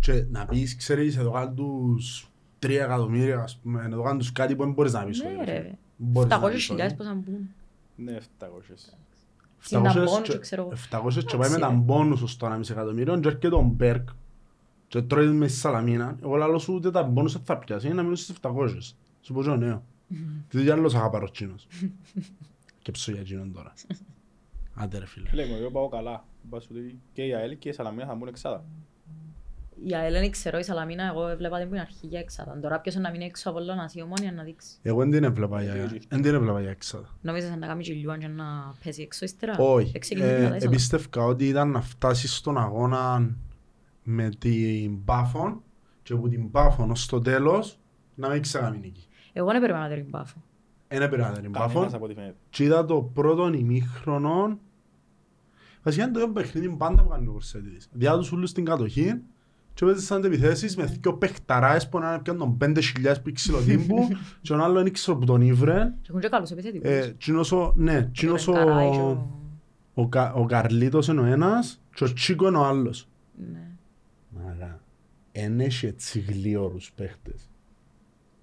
Και 0.00 0.24
να 0.30 0.46
πεις, 0.46 0.76
ξέρεις, 0.76 1.16
εδώ 1.16 1.30
κάνουν 1.30 1.54
τους 1.54 2.28
τρία 2.58 2.84
εκατομμύρια, 2.84 3.38
ας 3.40 3.56
πούμε, 3.62 3.82
εδώ 3.84 4.02
κάνουν 4.02 4.18
τους 4.18 4.32
κάτι 4.32 4.56
που 4.56 4.62
δεν 4.64 4.72
μπορείς 4.72 4.92
να 4.92 5.04
πεις. 5.04 5.22
ναι 5.22 5.28
όχι, 5.36 5.44
ρε. 5.44 5.70
Μπορείς 5.96 6.30
να 6.30 6.36
700 6.36 6.50
πεις, 6.52 6.64
χιλιάδες 6.64 6.92
όχι. 6.92 6.96
πώς 6.96 7.06
θα 7.06 7.14
μπουν. 7.14 7.48
Ναι, 7.96 8.12
700. 8.12 8.94
Στην 9.58 9.78
700 9.78 9.88
Αμπώνου 9.98 10.22
και- 10.22 10.32
και 10.32 10.38
ξέρω 10.38 10.62
εγώ. 10.62 10.70
700 10.70 11.24
και 11.24 11.36
πάει 11.36 11.50
με 11.50 11.56
Εντάξει, 11.56 11.60
τα 11.60 11.68
ρε. 11.68 11.74
μπόνους 11.74 12.22
ως 12.22 12.36
το 12.36 12.46
1,5 12.46 12.70
εκατομμύριο 12.70 13.20
και 13.20 13.28
έρχεται 13.28 13.54
ο 13.54 13.62
Μπέρκ 13.62 14.08
και 14.88 15.02
τρώει 15.02 15.26
με 15.26 15.48
στη 15.48 15.58
Σαλαμίνα. 15.58 16.16
Εγώ 16.22 16.36
λαλώ 16.36 16.58
σου 16.58 16.74
ούτε 16.74 16.90
τα 16.90 17.02
μπόνους 17.02 17.32
δεν 17.32 17.42
θα 17.44 17.56
πιάσει, 17.58 17.86
είναι 17.86 17.94
να 17.94 18.02
μείνω 18.02 18.14
στις 18.14 18.28
700. 18.40 18.94
Σου 19.20 19.32
πω 19.32 19.42
και 19.42 19.48
ο 19.48 19.56
νέο. 19.56 19.82
Τι 20.48 20.56
δουλειά 20.58 20.72
άλλος 20.72 20.94
αγαπάρω 20.94 21.30
τσίνος. 21.30 21.66
Και 22.82 22.90
ψω 22.90 23.12
για 23.12 23.22
τσίνον 23.22 23.52
τώρα. 23.52 23.72
Άντε 24.74 24.98
ρε 24.98 25.06
φίλε. 25.06 25.28
Φίλε 25.28 25.46
μου, 25.46 25.56
εγώ 25.60 25.70
πάω 25.70 25.88
καλά. 25.88 26.24
Πάω 26.50 26.60
σου 26.60 26.68
ότι 26.72 27.00
και 27.12 27.22
η 27.22 27.34
ΑΕΛ 27.34 27.58
και 27.58 27.68
η 27.68 27.72
Σαλαμίνα 27.72 28.06
θα 28.06 28.14
μπουν 28.14 28.28
εξάδα. 28.28 28.64
Η 29.86 29.94
ΑΕΛ 29.94 30.12
δεν 30.12 30.30
ξέρω, 30.30 30.58
η 30.58 30.62
Σαλαμίνα 30.62 31.04
εγώ 31.04 31.28
έβλεπα 31.28 31.58
την 31.58 31.68
που 31.68 31.74
είναι 31.74 31.82
αρχή 31.82 32.06
για 32.06 32.18
έξατα. 32.18 32.58
Τώρα 32.60 32.80
ποιος 32.80 32.94
να 32.94 33.10
μείνει 33.10 33.24
έξω 33.24 33.50
από 33.50 33.60
Λόνας 33.60 33.94
η 33.94 34.02
ομόνια 34.02 34.32
να 34.32 34.42
δείξει. 34.42 34.78
Εγώ 34.82 34.98
δεν 34.98 35.10
την 35.10 35.24
έβλεπα 35.24 35.62
για 35.62 35.72
δεν 36.08 36.22
την 36.22 36.34
έβλεπα 36.34 36.60
για 36.60 36.70
έξαδα. 36.70 37.18
Νόμιζες 37.20 37.56
να 37.56 37.66
κάνει 37.66 37.82
κυλιούαν 37.82 38.18
και 38.18 38.26
να 38.26 38.74
πέσει 38.84 39.02
έξω 39.02 39.24
ύστερα; 39.24 39.56
Όχι. 39.58 39.92
Εξεκινήσει 39.94 40.32
Ε, 40.32 40.42
να 40.42 40.48
τα 40.48 40.56
είσοδα. 40.56 40.72
Επίστευκα 40.72 41.24
ότι 41.24 41.48
ήταν 41.48 41.70
να 41.70 41.80
φτάσεις 41.80 42.36
στον 42.36 42.58
αγώνα 42.58 43.34
με 44.02 44.28
την 44.38 45.04
Πάφον 45.04 45.62
και 46.02 46.12
από 46.12 46.28
την 46.28 46.50
Πάφον 46.50 46.90
ως 46.90 47.06
το 47.06 47.20
τέλος 47.20 47.78
να 48.14 48.28
μην 48.28 48.42
ξεγάμει 48.42 48.78
νίκη. 48.78 49.06
Εγώ 49.32 49.50
δεν 49.50 49.60
περίμενα 49.60 49.88
την 49.88 50.10
Πάφο. 50.10 50.42
Ένα 50.94 51.08
περίμενα 51.08 51.34
την 51.34 51.52
Κανένας 51.52 51.72
Πάφον 51.74 51.94
από 51.94 52.04
ό,τι 52.04 52.14
φαίνεται. 52.14 52.34
και 52.50 52.64
είδα 52.64 52.84
το 52.84 53.02
πρώτο 53.02 53.52
ημίχρονο 53.52 54.58
Βασικά 55.82 56.04
είναι 56.04 56.12
το 56.12 56.20
ίδιο 56.20 56.32
παιχνίδι 56.32 56.68
πάντα 56.68 57.02
που 57.02 57.08
κάνει 57.08 57.26
ο 57.28 57.32
Κορσέτης. 57.32 57.88
Διά 57.92 58.16
τους 58.16 58.32
ούλους 58.32 58.50
στην 58.50 58.64
κατοχή 58.64 59.20
και 59.74 59.84
παίζεις 59.84 60.06
σαν 60.06 60.24
επιθέσεις 60.24 60.76
με 60.76 60.84
δυο 60.84 61.14
παιχταράες 61.14 61.88
που 61.88 61.98
να 61.98 62.20
πιάνουν 62.20 62.58
τον 62.58 62.74
5.000 62.74 63.14
που 63.22 63.32
ξυλοτύμπου 63.32 64.08
και 64.40 64.52
ο 64.52 64.56
άλλος 64.62 64.76
δεν 64.76 64.86
ήξερα 64.86 65.16
που 65.18 65.24
τον 65.24 65.40
ήβρε. 65.40 65.94
Και 66.02 66.06
έχουν 66.08 66.20
και 66.20 66.28
καλούς 66.28 66.50
επιθετικούς. 66.50 66.90
Ε, 66.90 67.14
τσίνος 67.18 67.52
ο- 67.52 67.72
Ναι, 67.76 68.02
τσίνος 68.12 68.44
Τον 68.44 68.54
Καράι 68.54 68.90
και 68.90 68.96
ο... 68.98 69.08
ο- 69.94 70.02
Ο, 70.02 70.08
Κα, 70.08 70.32
ο 70.32 70.46
Καρλίτος 70.46 71.08
είναι 71.08 71.20
ο 71.20 71.24
ένας 71.24 71.82
και 71.94 72.04
ο 72.04 72.12
Τσίκο 72.12 72.48
είναι 72.48 72.56
ο 72.56 72.64
άλλος. 72.64 73.08
Ναι. 73.52 73.66
Μαλά, 74.28 74.80
εν 75.32 75.60
έχει 75.60 75.86
έτσι 75.86 76.18
γλίωρους 76.20 76.92
παίχτες. 76.92 77.50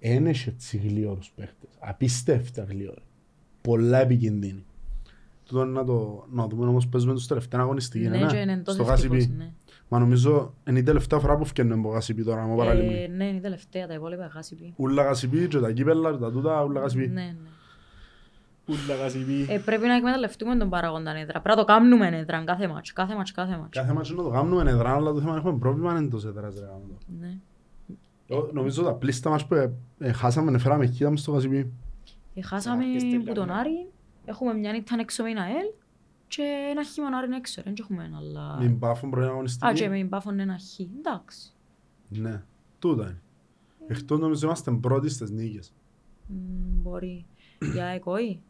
Εν 0.04 0.26
έχει 0.26 0.48
έτσι 0.48 0.76
γλίωρους 0.76 1.32
παίχτες. 1.34 1.70
Απίστευτα 1.78 2.62
γλίωροι. 2.62 3.02
Πολλά 3.60 3.98
επικίνδυνοι. 4.00 4.64
Τούτο 5.46 5.62
είναι 5.62 5.70
να 5.72 5.84
το 5.84 6.26
να 6.32 6.46
δούμε 6.46 6.66
όμως 6.66 6.88
παίζουμε 6.88 7.12
τους 7.14 7.26
τελευταία 7.26 7.60
αγωνιστική. 7.60 8.08
Ναι, 8.08 8.26
και 8.26 8.36
είναι 8.36 8.56
τόσο 8.56 8.82
στο 8.82 8.92
ευτυχώς, 8.92 9.16
Γάσιπι. 9.16 9.34
ναι. 9.36 9.52
Μα 9.88 9.98
νομίζω 9.98 10.54
είναι 10.68 10.78
η 10.78 10.82
τελευταία 10.82 11.18
φορά 11.18 11.36
που 11.36 11.44
φτιάχνουμε 11.44 11.78
από 11.80 11.88
Γάσιπι 11.94 12.24
τώρα, 12.24 12.42
μου 12.46 12.52
Ε, 12.54 12.56
παραλίμνη. 12.56 13.08
Ναι, 13.08 13.24
είναι 13.24 13.36
η 13.36 13.40
τελευταία, 13.40 13.86
τα 13.86 13.94
υπόλοιπα 13.94 14.28
χάσει 14.32 14.54
πει. 14.54 14.72
Ούλα 14.76 15.02
Γάσιπι 15.02 15.48
και 15.48 15.58
τα 15.58 15.72
κύπελα 15.72 16.10
και 16.10 16.16
τα 16.18 16.32
τούτα, 16.32 16.64
ούλα 16.64 16.80
Γάσιπι. 16.80 17.06
Ναι, 17.08 17.22
ναι. 17.22 17.34
Ούλα 18.66 18.94
γασιπί. 19.02 19.46
Ε, 19.48 19.58
πρέπει 19.58 19.86
να 19.86 19.94
εκμεταλλευτούμε 19.96 20.56
τον 20.56 20.68
παραγόντα 20.70 21.12
νέτρα. 21.12 21.40
Πρέπει 21.40 21.58
να 21.58 21.64
το 21.64 21.72
κάνουμε 21.72 22.10
νέτρα, 22.10 22.44
κάθε 22.44 22.68
μάτς, 22.68 22.92
κάθε 22.92 23.14
μάτς, 23.14 23.32
κάθε 23.32 23.56
μάτς. 23.56 23.76
Κάθε 23.76 23.92
μάτσο 23.92 24.14
να 24.14 24.22
το 24.22 24.28
κάνουμε 24.28 24.70
εδρά, 24.70 24.94
αλλά 24.94 25.12
το 25.12 25.18
θέμα 25.18 25.30
είναι 25.30 25.38
έχουμε 25.38 25.58
πρόβλημα 25.58 25.98
είναι 25.98 26.08
τόσο 26.08 26.28
έδρας 26.28 26.54
ρε 26.58 26.66
γάμο 26.66 26.82
το. 26.88 26.94
Ναι. 27.20 27.38
Εγώ 28.32 28.50
Νομίζω 28.52 28.82
τα 28.82 28.94
πλήστα 28.94 29.30
μας 29.30 29.46
που 29.46 29.54
ε, 29.54 29.74
ε, 29.98 30.12
χάσαμε, 30.12 30.58
φέραμε 30.58 30.86
χίλια 30.86 31.10
μες 31.10 31.20
στο 31.20 31.32
Γάσιπι. 31.32 31.72
Ε, 32.34 32.42
Χάσαμε 32.42 32.84
Αρκείς 32.84 33.02
τελικά, 33.02 33.24
που 33.24 33.32
τον 33.32 33.46
ναι. 33.46 33.52
Άρη, 33.52 33.86
έχουμε 34.24 34.54
μια 34.54 34.72
νύχτα 34.72 34.96
έξω 35.00 35.22
με 35.22 35.28
την 35.28 35.38
ΑΕΛ 35.38 35.66
και 36.26 36.42
ένα 36.70 36.84
χ 36.84 36.96
με 36.96 37.04
τον 37.04 37.14
Άρη 37.14 37.26
είναι 37.26 37.36
έξω, 37.36 37.62
δεν 37.62 37.74
έχουμε 37.78 38.04
ένα 38.04 38.16
άλλα... 38.16 38.56
Μην 38.60 38.78
πάφουν 38.78 39.10
πρωί 39.10 39.22
Α, 39.22 39.26
και 39.26 39.32
αγωνιστική. 39.32 39.88
με 39.88 39.96
την 39.96 40.08
Πάφον 40.08 40.38
ένα 40.38 40.58
χ, 40.58 40.80
εντάξει. 40.80 41.52
Ναι, 42.08 42.42
τούτα 42.78 43.02
είναι. 43.02 43.22
Εκτός 43.86 44.18
νομίζω 44.18 44.46
είμαστε 44.46 44.70
πρώτοι 44.70 45.08
στις 45.08 45.30
νίκες. 45.30 45.72
Μ, 46.26 46.34
Μπορεί. 46.82 47.26
Για 47.72 47.84
εκοή. 47.84 48.42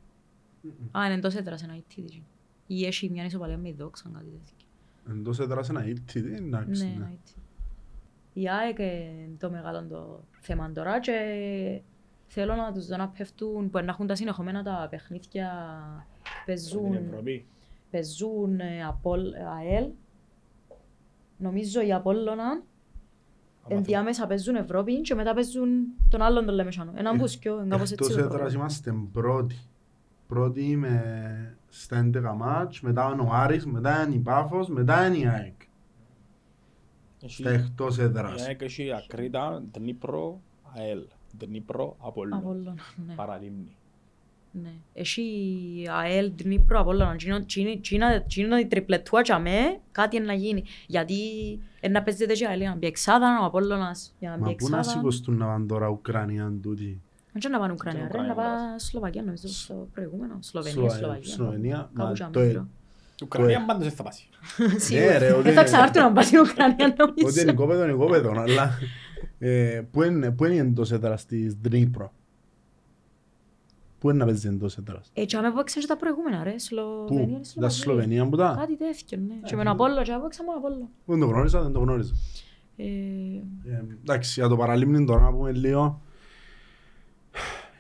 Α, 0.99 1.07
είναι 1.07 1.21
τόσο 1.21 1.39
έτρας 1.39 1.63
ένα 1.63 1.77
ηττίδι. 1.77 2.25
Ή 2.67 2.85
έχει 2.87 3.11
μια 3.11 3.25
ισοπαλία 3.25 3.59
με 3.59 3.69
η 3.69 3.75
δόξα, 3.79 4.11
κάτι 4.13 4.25
τέτοιο. 4.25 4.67
Εντός 5.11 5.39
έδρας 5.39 5.69
ένα 5.69 5.87
ήττη, 5.87 6.19
εντάξει. 6.19 6.85
Ναι, 6.85 6.89
ναι. 6.89 6.95
ένα 6.97 7.11
ηττίδι. 7.13 7.42
Η 8.33 8.49
ΑΕΚ 8.49 8.79
είναι 8.79 9.37
το 9.39 9.51
μεγάλο 9.51 9.87
το 9.87 10.25
θέμα 10.41 10.73
τώρα 10.73 11.01
και 11.01 11.13
θέλω 12.27 12.55
να 12.55 12.73
τους 12.73 12.87
δω 12.87 12.97
να 12.97 13.09
πέφτουν, 13.09 13.71
που 13.71 13.79
να 13.79 13.85
έχουν 13.85 14.07
τα 14.07 14.15
συνεχόμενα 14.15 14.63
τα 14.63 14.87
παιχνίδια, 14.91 15.51
Στην 16.23 16.45
παίζουν, 16.47 16.95
Ευρώπη. 16.95 17.47
παίζουν 17.91 18.61
ε, 18.61 18.85
Απόλ- 18.89 19.35
ΑΕΛ. 19.59 19.89
Νομίζω 21.37 21.81
η 21.83 21.93
Απόλλωνα 21.93 22.45
Άμα 22.45 22.63
ενδιάμεσα 23.69 24.27
παίζουν 24.27 24.55
Ευρώπη 24.57 25.01
και 25.01 25.15
μετά 25.15 25.35
παίζουν 25.35 25.69
τον 26.09 26.23
άλλον 26.23 26.45
τον 26.47 26.55
Λεμεσάνο. 26.55 26.93
Έναν 26.97 27.17
μπουσκιο, 27.17 27.59
είναι 27.61 27.69
κάπως 27.69 27.91
έτσι 27.91 27.95
Εκτός 27.95 28.09
το 28.17 28.19
έδρας 28.19 28.35
πρόγραμμα. 28.39 28.59
είμαστε 28.61 28.95
πρώτοι. 29.13 29.57
Πρώτοι 30.29 30.77
με 30.77 31.57
στα 31.69 32.11
11 32.15 32.35
μάτς, 32.37 32.81
μετά 32.81 33.11
είναι 33.13 33.23
ο 33.23 33.29
Άρης, 33.33 33.67
μετά 33.67 34.05
είναι 34.07 34.15
η 34.15 34.19
Πάφος, 34.19 34.69
μετά 34.69 35.07
είναι 35.07 35.17
η 35.17 35.27
ΑΕΚ. 35.27 35.61
Έχει- 37.23 37.43
Στα 37.43 37.51
εκτός 37.51 37.99
η 37.99 38.03
έδρας. 38.03 38.47
ΑΕΚ 38.47 38.63
έχει 38.63 38.93
Ακρίτα, 38.93 39.63
Δνήπρο, 39.73 40.41
ΑΕΛ. 40.77 40.99
Δνήπρο, 41.39 41.97
Απόλλων. 41.99 42.39
Απόλλωνα, 42.39 42.75
ναι. 43.07 43.15
Παραλίμνη. 43.15 43.77
Ναι. 44.63 44.73
Έχει 44.93 45.25
ΑΕΛ, 45.91 46.33
Δνήπρο, 46.37 46.81
Απόλλωνα. 46.81 47.17
Τσίνα 48.27 48.61
η 48.61 48.67
τριπλετούα 48.67 49.23
και 49.23 49.33
αμέ, 49.33 49.81
κάτι 49.93 50.17
είναι 50.17 50.25
να 50.25 50.33
γίνει. 50.35 50.65
Γιατί 50.87 51.15
ε, 51.81 51.89
να 51.89 52.03
παίζεται 52.03 52.33
και 52.33 52.45
η 52.45 52.47
ΑΕΛ 52.47 52.61
για 52.61 52.69
να 52.71 52.77
μπει 52.77 52.87
εξάδα, 52.87 53.39
ο 53.43 53.45
Απόλλωνας 53.45 54.15
για 54.19 54.31
να 54.31 54.37
μπει 54.37 54.43
Μα 54.43 54.55
πού 54.55 54.69
να 54.69 54.79
εξάδα. 54.79 54.97
σηκωστούν 54.99 55.37
να 55.37 55.47
πάνε 55.47 55.67
τώρα 55.67 55.89
Ουκρανία 55.89 56.53
τούτοι. 56.63 57.01
Δεν 57.33 57.51
να 57.53 57.59
πάνε 57.59 57.73
Ουκρανία, 57.73 58.01
ρε, 58.01 58.07
Ουκρανία, 58.07 58.29
να 58.29 58.35
μπράβο. 58.35 58.57
πάνε 58.57 58.79
Σλοβακία 58.79 59.23
νομίζω 59.23 59.49
στο 59.49 59.89
προηγούμενο. 59.95 60.37
Σλοβενία, 60.41 60.75
Σλοβα- 60.79 60.95
Σλοβακία. 60.97 61.33
Σλοβενία, 61.33 61.91
Κάπου 61.95 62.09
μα 62.09 62.13
και 62.13 62.25
το- 62.31 62.67
αμέσως. 63.23 63.39
Η 63.39 63.43
Ουκρανία 63.43 63.65
πάντως 63.67 63.83
δεν 63.87 63.93
θα 63.97 64.03
πάσει. 64.03 64.29
Σίγουρα. 64.87 65.19
ρε, 65.19 65.33
ότι 65.33 65.43
Δεν 65.43 65.43
θα 65.43 65.51
είναι- 65.51 65.63
ξανάρθουν 65.63 66.03
να 66.03 66.13
πάνε 66.13 66.27
στην 66.27 66.39
Ουκρανία 66.41 66.87
Ότι 66.87 67.13
νομίζω. 67.23 67.41
είναι 67.41 67.51
οικόπεδο, 67.51 67.83
είναι 67.83 67.93
οικόπεδο, 67.93 68.31
αλλά 68.37 68.71
ε, 69.39 69.83
πού 69.91 70.03
είναι 70.03 70.31
πού 70.31 70.45
είναι 70.45 70.57
εντός 70.57 70.93
έδρας 70.93 71.27
της 71.27 71.55
Δνήπρο; 71.55 72.13
Πού 73.99 74.11
είναι 74.11 74.19
να 74.19 74.25
παίζει 74.25 74.49
εντός 74.49 74.77
έδρας; 74.77 75.11
Έτσι, 75.15 75.37
άμα 75.37 75.47
έπαιξαν 75.49 75.81
και 75.83 75.89
τα 75.89 75.97
προηγούμενα, 75.97 76.43
ρε. 76.45 76.51
Πού, 76.51 76.59
Σλοβενία, 76.59 77.41
τα 77.61 77.69
Σλοβενία 77.69 78.29
που 78.29 78.37
τα. 78.37 78.55
Κάτι 78.59 78.77
τέτοιο, 78.77 79.19
ναι. 79.27 79.35
Και 79.45 79.57
με 79.57 79.63
τον 79.65 79.73
Απόλλω, 79.73 80.03
και 80.03 80.13
έπαιξα 80.13 80.45
μόνο 80.45 80.59
Απόλλω. 80.59 80.89
Δεν 81.05 81.21
το 81.21 81.27
γνώριζα, 81.27 81.63
δεν 81.63 81.73
το 81.73 81.79
γνώριζα. 81.79 82.13
Ε, 82.77 82.85
Ε, 82.85 83.85
εντάξει, 84.01 84.41
για 84.41 84.49
το 84.49 84.57
παραλίμνη 84.57 85.05
τώρα 85.05 85.21
να 85.21 85.33
πούμε 85.33 85.53
λίγο. 85.53 86.03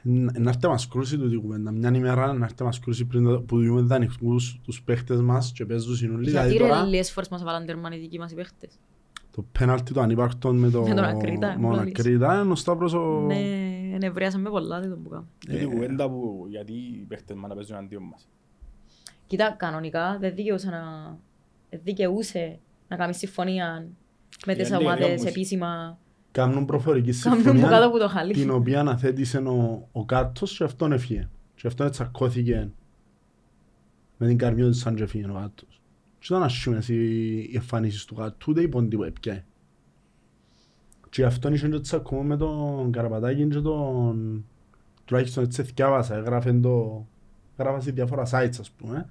Ν- 0.02 0.40
Να 0.40 0.48
έρθει 0.50 0.66
μας 0.66 0.88
κρούσει 0.88 1.18
τούτη 1.18 1.34
η 1.34 1.38
κουβέντα. 1.38 1.70
Μια 1.70 1.90
ημέρα 1.94 2.32
να 2.32 2.44
έρθει 2.44 2.62
μας 2.64 2.78
κρούσει 2.80 3.04
πριν 3.04 3.24
το- 3.24 3.40
που 3.40 3.62
δούμε 3.62 3.80
δανεικούς 3.80 4.60
τους 4.64 4.82
παίχτες 4.82 5.20
μας 5.20 5.52
και 5.52 5.66
παίζουν 5.66 5.94
συνολή. 5.94 6.30
Γιατί 6.30 6.48
Δηλαδή 6.48 6.56
ρε 6.64 6.68
τώρα 6.68 6.84
λίγες 6.84 7.10
φορές 7.12 7.28
μας 7.28 7.42
βάλαν 7.42 7.66
τέρμαν 7.66 7.92
οι 7.92 7.96
δικοί 7.98 8.18
μας 8.18 8.32
οι 8.32 8.34
παίχτες; 8.34 8.78
το 9.30 9.44
πέναλτι 9.58 9.92
το 9.92 10.00
ανύπαρκτο 10.00 10.52
με 10.52 10.70
το 10.70 10.82
Με 10.82 10.94
τον 10.94 11.04
Ακρίτα, 11.04 11.46
με 11.46 11.52
τον 11.52 11.60
μόλις. 11.62 11.80
Ακρίτα 11.98 12.40
είναι 12.42 12.52
ο 12.52 12.54
Σταύρος 12.54 12.92
ο... 12.92 13.24
Ναι, 13.26 13.40
ενευρίασαν 13.94 14.40
με 14.40 14.50
πολλά 14.50 14.80
δεν 14.80 14.88
τον 14.90 15.02
που 15.02 15.08
κάνω. 15.08 15.26
Ε. 15.48 15.54
Είναι 15.54 15.62
η 15.62 15.66
κουβέντα 15.66 16.10
που 16.10 16.46
γιατί 16.50 16.72
οι 16.72 17.04
παίχτες 17.08 17.36
μας 17.36 17.48
να 17.48 17.54
παίζουν 17.54 17.76
αντίον 17.76 18.02
μας. 18.02 18.28
Κοίτα, 19.26 19.54
κανονικά 19.58 20.16
δεν 20.20 20.34
δικαιούσε 20.34 20.70
να, 20.70 20.82
δεν 21.70 21.80
δικαιούσε 21.84 22.58
να 22.88 22.96
κάνει 22.96 23.14
συμφωνία 23.14 23.86
με 24.46 24.54
τις 24.54 24.68
Για 24.68 24.76
λίγα 24.78 24.90
ομάδες 24.90 25.06
διάμωση. 25.06 25.28
επίσημα. 25.28 25.98
Κάνουν 26.32 26.64
προφορική 26.64 27.18
Κάνουν 27.18 27.38
που 27.38 27.44
κάτω 27.44 27.58
συμφωνία 27.58 27.86
από 27.86 27.98
το 27.98 28.08
χαλί. 28.08 28.32
την 28.32 28.50
οποία 28.50 28.80
αναθέτησε 28.80 29.38
ο, 29.38 29.88
ο 29.92 30.04
Κάτος 30.04 30.56
και 30.56 30.64
αυτόν 30.64 30.92
έφυγε. 30.92 31.28
Και 31.54 31.66
αυτόν 31.66 31.90
τσακώθηκε 31.90 32.70
με 34.16 34.26
την 34.26 34.38
καρμιό 34.38 34.66
του 34.66 34.74
σαν 34.74 34.94
και 34.94 35.02
έφυγε 35.02 35.30
ο 35.30 35.34
Κάτος. 35.34 35.80
Και 36.18 36.26
ήταν 36.30 36.42
ασχήμες 36.42 36.88
οι, 36.88 36.94
οι 37.38 37.52
εμφανίσεις 37.54 38.04
του 38.04 38.14
Κάτου, 38.14 38.46
ούτε 38.48 38.62
είπαν 38.62 38.88
τίποτα 38.88 39.08
έπιανε. 39.08 39.44
Και 41.10 41.24
αυτόν 41.24 41.54
είχε 41.54 41.68
και 41.68 41.80
τσακωμό 41.80 42.22
με 42.22 42.36
τον 42.36 42.92
Καραπατάκη 42.92 43.48
και 43.48 43.60
τον... 43.60 44.44
Τουλάχιστον 45.04 45.44
έτσι 45.44 45.62
εθκιάβασα, 45.62 46.16
έγραφε 46.16 46.52
το... 46.52 47.06
Έγραφα 47.56 47.80
σε 47.80 47.90
διάφορα 47.90 48.26
sites 48.30 48.56
ας 48.60 48.70
πούμε. 48.70 49.08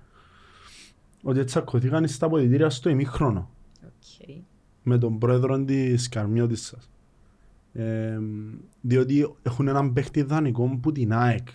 Ότι 1.24 1.44
τσακωθήκαν 1.44 2.08
στα 2.08 2.26
αποδυτήρια 2.26 2.70
στο 2.70 2.90
ημίχρονο. 2.90 3.50
Οκ. 3.84 4.30
με 4.84 4.98
τον 4.98 5.18
πρόεδρο 5.20 5.64
της 5.64 6.10
Καρμιώτισσας. 6.10 6.90
Ε, 7.74 8.18
διότι 8.82 9.34
έχουν 9.44 9.68
έναν 9.68 9.94
παίχτη 9.94 10.22
δανεικό 10.22 10.80
που 10.82 10.92
την 10.92 11.14
ΑΕΚ. 11.14 11.48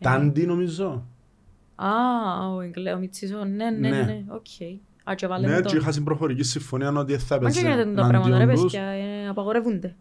Τάντι 0.00 0.46
νομίζω. 0.46 1.06
Α, 1.74 1.88
ο 2.54 2.60
Εγκλέο 2.60 2.98
Μιτσίσο, 2.98 3.44
ναι, 3.44 3.70
ναι, 3.70 3.88
Ναι. 3.88 4.02
ναι, 4.02 4.24
οκ. 4.28 4.46
Α, 5.10 5.14
και 5.14 5.26
βάλε 5.26 5.46
Ναι, 5.46 5.60
το. 5.60 5.68
και 5.68 5.76
είχα 5.76 5.92
σιν 5.92 6.03
προφορική 6.03 6.42
συμφωνία 6.42 6.92
ότι 6.92 7.16
θα 7.18 7.34
Μα 7.34 7.50
και 7.50 7.58
έπαιζε 7.58 7.60
γίνεται 7.60 7.84
το 7.84 8.06
πράγμα, 8.08 8.28
ρε 8.28 8.34
εναντίον 8.34 8.54
τους. 8.62 8.72
παιδιά, 8.72 8.82
ε, 8.88 9.28
απαγορεύονται. 9.28 9.96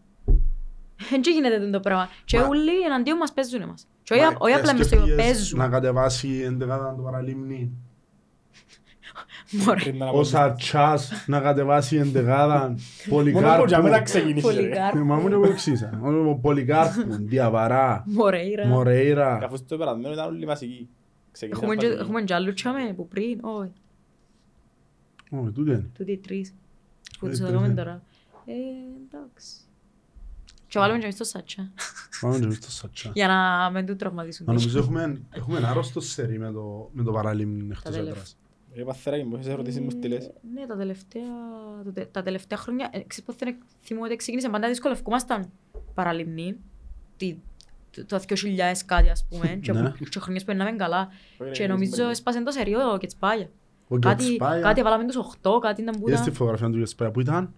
Δεν 1.10 1.22
και 1.22 1.30
γίνεται 1.32 1.70
το 1.70 1.80
πράγμα. 1.80 2.08
Και 2.26 2.38
Μα- 2.40 2.48
όλοι 2.48 2.82
εναντίον 2.86 3.18
μας 3.18 3.34
παίζουν 3.34 3.62
εμάς. 3.62 3.88
Και 4.04 4.14
όχι 4.14 4.24
Μα, 4.24 4.28
απ- 4.30 4.42
όχι 4.42 4.54
απλά 4.54 4.76
μες 4.76 4.86
στο 4.86 4.96
σκέφτηκες 4.96 5.26
παίζουν. 5.26 5.60
Να 5.60 5.68
κατεβάσει 5.70 6.42
εντεκάδα 6.46 6.96
το 6.96 7.02
παραλίμνη. 7.02 7.72
Μωρέ. 9.52 9.80
Πριν 9.80 9.98
να 9.98 10.06
Ο 10.06 10.10
αποδείξει. 10.10 10.32
Σατσάς 10.32 11.12
να 11.28 11.40
κατεβάσει 11.40 11.98
εντεκάδα. 11.98 12.60
Μόνο 12.68 12.76
που 13.04 13.10
Πολυκάρπου. 13.10 13.66
για 13.68 13.82
μένα 13.82 14.02
ξεκινήσει. 14.02 14.48
ρε. 14.48 14.54
Πολυκάρπου. 14.54 15.06
Μα 15.06 15.16
μου 15.16 15.28
είναι 15.28 15.36
που 15.36 15.44
εξήσα. 15.46 16.00
Ο 16.04 16.36
Πολυκάρπου, 16.36 17.02
Διαβαρά, 17.20 18.04
Μωρέιρα. 18.08 18.68
Μορέιρα. 18.68 19.40
Αφού 19.44 19.58
στο 19.58 19.78
περασμένο 19.78 20.14
ήταν 20.14 20.28
όλοι 20.28 20.46
βασικοί. 20.46 20.90
Ξεκινήσαν 21.32 21.64
Έχουμε 21.64 21.76
και- 21.82 21.86
βασικοί. 21.88 22.04
Έχουμε 22.04 22.22
και 22.24 22.34
άλλους 22.34 22.54
τσάμε 22.54 22.94
που 22.96 23.08
πριν, 23.08 23.40
όχι. 23.42 23.72
Ω, 25.32 25.52
τούτο 25.52 25.72
είναι. 25.72 25.90
Τούτοι 25.94 26.12
οι 26.12 26.18
τρεις. 26.18 26.54
Που 27.20 27.26
Ε, 27.26 27.30
τους 27.30 27.40
τρεις, 27.40 27.52
δούμε 27.52 27.68
ναι. 27.68 27.74
τώρα. 27.74 28.02
Ε, 28.46 28.52
εντάξει. 29.08 29.54
Και 30.68 30.80
βάλουμε 30.80 30.98
και 31.00 31.04
εμείς 31.06 31.18
το 31.18 31.24
σάτσα. 31.24 31.72
Πάμε 32.22 32.38
και 32.38 32.44
εμείς 32.44 32.58
στο 32.58 32.72
Σατσά. 32.72 33.12
Για 33.14 33.28
να 33.28 33.70
μην 33.70 33.86
του 33.86 33.96
τραυματίσουν. 33.96 34.46
Μα 34.50 34.54
νομίζω 34.54 34.80
έχουμε, 34.80 35.22
έχουμε 35.32 35.60
άρρωστο 35.68 36.00
σερί 36.02 36.40
με 36.40 36.52
το, 36.52 36.90
με 36.94 37.04
το 37.04 37.12
παραλίμνη 37.12 37.68
εκτός 37.72 37.82
τελευταία. 37.84 38.12
έδρας. 38.12 38.38
Ρε 38.80 38.86
Παθεράκη, 38.86 39.24
μου 39.24 39.36
έχεις 39.36 39.48
ερωτήσει 39.48 39.80
μου 39.82 39.90
στείλες. 39.90 40.26
Ε, 40.26 40.32
Ναι, 40.54 40.66
τα 40.66 40.78
τελευταία, 40.78 41.24
το 41.84 41.92
τε- 41.92 42.12
τα 42.12 42.24
τελευταία 42.24 42.58
χρόνια, 42.58 42.90
ε, 42.92 43.00
ξέρεις 43.08 43.24
πότε 43.26 43.58
θυμούμαι 43.82 44.08
ότι 44.08 44.16
ξεκίνησε 44.16 44.50
πάντα 44.50 44.68
δυσκολευκούμασταν 44.68 45.50
παραλυμνή, 45.94 46.56
τι- 47.18 47.38
το- 47.92 48.06
το 48.06 48.20
2000 48.20 48.86
κάτι 48.86 49.10
ας 49.10 49.26
πούμε, 49.30 49.48
και, 49.62 49.72
Ναι. 49.72 49.90
που- 49.90 50.04
και 50.04 50.20
χρονιές 50.20 50.44
που 50.44 50.52
έναμε 50.52 50.72
καλά. 50.72 51.10
Ωραία, 51.38 51.54
Και 51.54 51.64
είναι 51.64 51.72
νομίζω 51.72 51.90
μπερδεύει. 51.92 52.12
έσπασε 52.12 52.44
το 52.44 52.52
σερίο 52.52 52.98
και 53.00 53.08
τσπάγια. 53.08 53.50
Ο 53.88 54.00
Κάτι, 54.00 54.24
Γκέτσπάια, 54.24 54.62
κάτι 54.62 54.82
βάλαμε 54.82 55.06
τους 55.06 55.16
8, 55.16 55.60
κάτι 55.62 55.82
ήταν 55.82 55.96
που 56.00 56.08
είδες 56.08 56.18
τη 56.20 56.24
ήταν. 56.24 56.34
φωτογραφία 56.36 56.70
του 56.70 56.78
Γκέτσπάια 56.78 57.12
που 57.12 57.20
ήταν; 57.20 57.54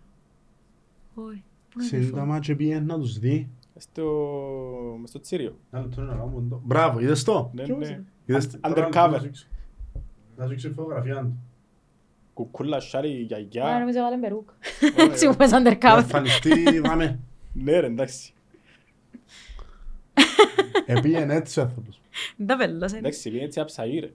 Όχι, 1.16 1.44
πού 1.70 1.80
είναι 1.80 1.88
Σε 1.88 1.98
τη 1.98 2.04
τα 2.06 2.10
φωτο- 2.10 2.26
μάτια 2.26 2.56
πήγε 2.56 2.80
να 2.80 3.00
τους 3.00 3.20
δει; 3.20 3.50
Στο- 3.78 4.98
μες 5.00 5.10
στο 5.10 5.20
Τσίριο. 5.20 5.58
Ένα 5.72 5.82
λεπτό 5.82 6.02
να 6.02 6.14
κάνουμε 6.16 6.50
το. 6.50 6.62
Μπράβο, 6.66 7.00
είδες 7.00 7.24
το; 7.24 7.52
Ναι, 7.54 7.64
Ποιος 7.64 7.78
ναι. 7.78 7.86
είναι; 7.88 8.06
Είδες 8.26 8.46
Un- 8.48 8.50
το. 8.62 8.74
Τώρα 8.74 8.90
Undercover. 8.90 9.22
Να 10.38 10.44
σου 10.44 10.44
δείξω. 10.44 10.44
Να 10.44 10.44
σου 10.44 10.50
δείξω 10.50 10.68
τη 10.68 10.74
φωτογραφία 10.74 11.22
του. 11.22 11.38
Κουκούλα, 12.34 12.80
σάρι, 12.80 13.10
Α, 13.10 13.20
γιαγιά. 13.20 13.78
νομίζω 13.80 14.00
βάλε 14.02 14.18
μπερούκ. 14.18 14.50
Ωραία. 14.94 15.06
Έτσι 15.12 15.28
μου 15.28 15.36
πες 15.36 15.52
Να 15.52 15.62
undercover. 15.64 15.98
εμφανιστεί, 15.98 16.82
πάμε. 16.82 17.20
Ναι 17.54 17.80
ρε, 17.80 17.86
εντάξει. 17.88 18.34
Επήγαινε 20.86 21.36
έτσι 21.36 21.60
ο 21.60 21.64
άνθρωπος. 21.64 22.02
Δεν 22.38 22.48
τα 22.48 22.58
πέλασε. 22.58 22.98
Εντάξει, 22.98 23.24
πήγαινε 23.24 23.44
έτσι 23.44 23.60
αψαγή 23.60 24.00
ρε. 24.00 24.12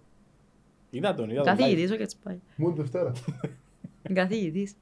Είδα 0.91 1.14
τον, 1.14 1.31
είδα 1.31 1.43
τον. 1.43 1.53
live. 1.55 1.57
Καθηγητής 1.57 1.91
ο 1.91 1.97
Κετσπάι. 1.97 2.39
Μου 2.57 2.73
Δευτέρα. 2.75 3.12
Καθηγητής. 4.12 4.75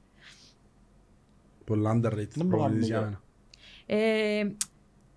Πολλά 1.65 1.91
underrated 1.95 2.27
Δεν 2.35 2.45
μπορώ 2.45 2.45
να 2.45 2.47
προπονητής 2.57 2.87
για 2.87 2.97
μιλάω. 2.99 3.11
μένα. 3.87 4.55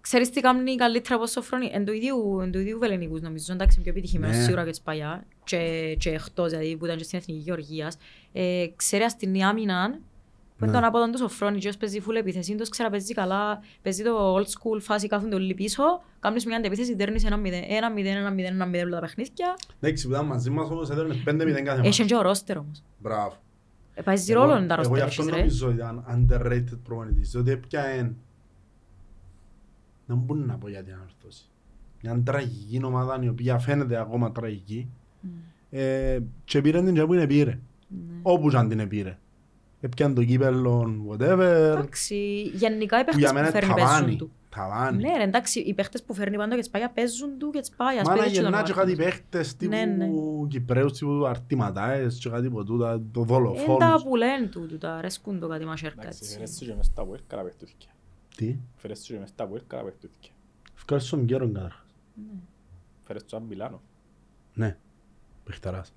Ε, 0.09 0.11
Ξέρεις 0.11 0.31
τι 0.31 0.41
κάνει 0.41 0.75
καλύτερα 0.77 1.15
από 1.15 1.27
Σοφρόνη, 1.27 1.71
εν 1.73 1.85
του 1.85 1.93
ίδιου, 1.93 2.39
εν 2.43 2.53
του 2.53 2.59
ίδιου 2.59 2.79
Βελενικούς 2.79 3.21
νομίζω, 3.21 3.53
εντάξει 3.53 3.81
πιο 3.81 3.91
επιτυχημένος 3.91 4.37
Ναι. 4.37 4.43
σίγουρα 4.43 4.65
και 4.65 4.73
σπαγιά 4.73 5.25
και, 5.45 5.95
και 5.99 6.11
εκτός 6.11 6.51
δηλαδή 6.51 6.77
που 6.77 6.85
ήταν 6.85 6.97
και 6.97 7.05
στην 7.05 7.19
Εθνική 7.19 7.41
Γεωργίας. 7.41 7.97
Ε, 8.33 8.67
ξέρει 8.77 9.03
αστυνή 9.05 9.45
άμυνα, 9.45 9.91
που 9.91 10.65
είναι 10.65 10.73
Ναι. 10.73 10.79
τον 10.79 10.85
απόδον 10.89 11.11
του 11.13 11.19
Σοφρόνη 11.19 11.59
και 11.59 11.69
ως 11.69 11.77
παίζει 11.77 12.01
φουλ 12.01 12.17
επίθεση, 12.17 12.55
τους 12.55 12.69
ξέρει 12.69 12.89
να 12.89 12.97
παίζει 12.97 13.15
καλά, 13.15 13.61
παίζει 13.83 14.03
το 14.03 14.35
old 14.37 14.45
school 14.47 14.81
φάση, 14.81 15.07
κάθονται 15.07 15.35
όλοι 15.35 15.55
πίσω, 15.55 15.83
κάνεις 16.21 16.47
μια 16.47 16.57
αντεπίθεση, 16.57 16.95
δέρνεις 16.95 17.25
ένα 17.25 17.37
μηδέν, 17.37 17.63
ένα 17.69 17.91
μηδέν, 17.91 18.17
ένα 18.17 18.31
μηδέν, 18.31 18.53
ένα 18.55 18.67
μηδέν 18.67 18.87
όλα 18.87 18.95
τα 18.95 19.01
παιχνίδια. 19.01 19.55
Εντάξει, 19.81 20.07
που 20.07 20.13
ήταν 20.13 20.27
μαζί 20.27 20.51
μας 20.51 20.71
όμως 20.71 20.91
έδερνες 20.91 21.17
5-0 21.25 21.63
κάθε 21.65 21.77
μάτς. 21.83 21.89
Έχει 21.99 22.05
και 22.05 22.15
ο 22.17 22.23
ρόστερ 22.23 22.59
όμως. 22.59 22.83
Μπράβο. 22.99 23.37
Ε, 23.95 24.03
Παίζει 24.03 24.33
Εγώ- 24.33 24.41
ρόλο 24.45 24.67
τα 24.67 24.75
Εγώ 24.83 24.95
γι' 24.97 25.01
ρόστερ, 25.03 25.03
αυτό 25.05 25.23
έχεις, 25.23 25.33
ρε. 25.35 25.39
νομίζω 25.39 25.71
ήταν 25.71 26.05
underrated 26.15 26.79
προπονητής, 26.85 27.31
διότι 27.31 27.51
έπιαεν... 27.51 28.17
Δεν 30.09 30.17
μπορεί 30.17 30.41
να 30.41 30.55
πω 30.55 30.69
γιατί 30.69 30.93
ανορθώσει. 30.93 31.45
Μια 32.03 32.23
τραγική 32.25 32.81
ομάδα 32.85 33.19
η 33.23 33.29
οποία 33.29 33.59
φαίνεται 33.59 34.01
ακόμα 34.01 34.33
τραγική 34.33 34.89
ε, 35.71 36.19
και 36.45 36.61
πήρε 36.61 36.83
την 36.83 36.95
και 36.95 37.05
που 37.05 37.15
είναι 37.15 37.27
πήρε. 37.27 37.51
Ναι. 37.89 38.15
Όπου 38.23 38.51
και 38.51 38.57
αν 38.57 38.69
την 38.69 38.89
πήρε. 38.89 39.19
Έπιαν 39.81 40.15
το 40.15 40.25
κύπελλο, 40.25 41.07
whatever, 41.11 41.41
Εντάξει, 41.41 42.43
γενικά 42.55 43.01
οι 43.01 43.05
που 43.05 43.19
για 43.19 43.33
παίχτες 43.33 43.33
μένα 43.33 43.47
που 43.47 43.53
φέρνει 43.53 43.75
παίζουν 43.75 43.87
ταβάνι. 43.95 44.17
του. 44.17 44.31
Ταβάνι. 44.49 45.03
Ναι 45.03 45.17
ρε, 45.17 45.23
εντάξει, 45.23 45.61
οι 45.61 45.75
παίχτες 45.75 46.03
που 46.03 46.15
φέρνει 46.15 46.37
πάντα 46.37 46.57
και 46.57 46.63
σπάγια 46.63 46.91
παίζουν 46.91 47.39
του 47.39 47.51
και 47.51 47.63
σπάγια. 47.63 48.03
Μα 48.05 48.17
να 48.17 48.27
γεννά 48.27 48.63
και 48.63 48.73
κάτι 48.73 48.97
παίχτες 48.97 49.57
τύπου 49.57 49.75
Ναι, 49.75 49.85
ναι. 49.85 50.09
Κυπρέους, 50.49 50.93
τύπου 50.93 51.27
αρτηματάες 51.27 52.19
και 52.19 52.29
κάτι 52.29 52.49
ποτούτα, 52.51 52.93
το 53.13 53.21
Είναι 53.21 53.27
τα 53.27 53.35
δολοφόνους. 53.35 54.03
που 54.03 54.17
λένε 54.17 54.47
τούτου, 54.47 54.79
τα 54.79 54.95
αρέσκουν 54.95 55.39
το 55.41 55.49
κάτι 55.49 55.65
μασέρκα 55.65 56.01
Εντάξει, 56.03 56.19
έτσι. 56.23 56.35
φέρες 56.35 56.57
σου 56.59 56.65
και 56.65 56.75
μες 56.77 56.87
στα 56.87 57.03
puerca 57.03 57.37
να 57.37 57.43
παιχτούθηκε. 57.43 57.87
Τι, 58.39 58.57
Φέρες 58.77 58.99
σου 59.05 59.13
και 59.13 59.19
μες 59.19 59.29
στα 59.29 59.49
puerca 59.51 59.75
να 59.77 59.83
παιχτούθηκε. 59.83 60.31
ευκάλεις 60.77 61.07
στον 61.07 61.27
καιρό 61.27 61.51
καταρχάς. 61.53 61.95
Φέρες 63.03 63.23
σου 63.23 63.29
σαν 63.29 63.43
Μιλάνο. 63.43 63.81
Ναι, 64.55 64.77
παιχταράς. 65.45 65.93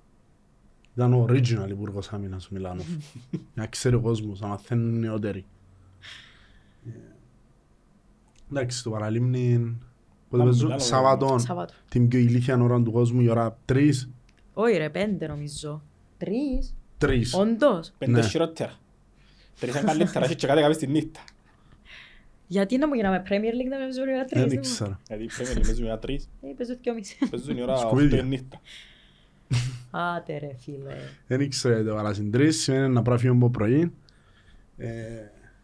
Ήταν 0.94 1.12
ο 1.12 1.24
original 1.28 1.66
υπουργός 1.68 2.12
άμυνας 2.12 2.46
του 2.46 2.54
Μιλάνου. 2.54 2.82
Να 3.54 3.66
ξέρει 3.66 3.94
ο 3.94 4.00
κόσμος, 4.00 4.40
να 4.40 4.46
μαθαίνουν 4.46 4.94
οι 4.94 4.98
νεότεροι. 4.98 5.44
Ε, 6.86 6.90
Εντάξει, 8.50 8.82
το 8.82 8.90
παραλίμνη... 8.90 9.58
Πότε 9.58 9.78
Πάμε 10.28 10.44
παίζουν 10.44 10.64
Μιλάνο, 10.64 10.82
Σαββατόν, 10.82 11.40
Σαββάτο. 11.40 11.74
την 11.88 12.08
πιο 12.08 12.18
ηλίθια 12.18 12.62
ώρα 12.62 12.82
του 12.82 12.92
κόσμου, 12.92 13.20
η 13.20 13.28
ώρα 13.28 13.58
τρεις, 13.64 14.10
Όχι 14.54 14.76
ρε, 14.76 14.90
πέντε 14.90 15.26
νομίζω. 15.26 15.82
Τρεις. 16.18 16.74
τρεις. 16.98 17.34
Όντως. 17.34 17.92
Πέντε 17.98 18.12
Ναι. 18.12 18.22
χειρότερα. 18.26 18.72
Τρεις 19.60 19.74
είναι 19.74 19.84
καλύτερα, 19.84 20.24
έχει 20.24 20.34
και 20.34 20.46
κάτι 20.46 20.60
κάποιος 20.60 20.76
τη 20.78 20.86
νύχτα. 20.86 21.20
Γιατί 22.52 22.76
να 22.78 22.86
μου 22.88 22.94
γίναμε 22.94 23.22
Premier 23.28 23.54
League 23.60 23.68
να 23.70 23.76
παίζουν 23.76 24.02
ώρα 24.08 24.24
Δεν 24.28 24.42
τρεις. 24.42 24.52
ήξερα. 24.52 25.00
Γιατί 25.08 25.26
πρέπει 25.36 25.54
να 25.54 25.60
παίζουν 25.60 25.84
για 25.84 25.98
τρεις, 25.98 26.28
Ε, 26.42 26.52
παίζω 26.56 26.74
δυο 26.82 26.94
μισή. 26.94 27.16
παίζουν 27.30 27.56
η 27.56 27.62
ώρα 27.62 27.76
Σκουπίδια. 27.76 28.20
8 28.20 28.24
η 28.24 28.26
νύχτα. 28.26 28.60
Άτε 29.90 30.38
ρε 30.38 30.54
φίλε. 30.58 30.94
Δεν 31.26 31.40
ήξερα 31.40 31.74
γιατί 31.74 31.88
το 31.90 31.94
παράσιν 31.94 32.30
τρεις, 32.30 32.62
σημαίνει 32.62 32.88
να 32.88 33.02
πρέπει 33.02 33.10
να 33.10 33.18
φύγω 33.18 33.34
από 33.34 33.50
πρωί. 33.50 33.92
Ε, 34.76 34.88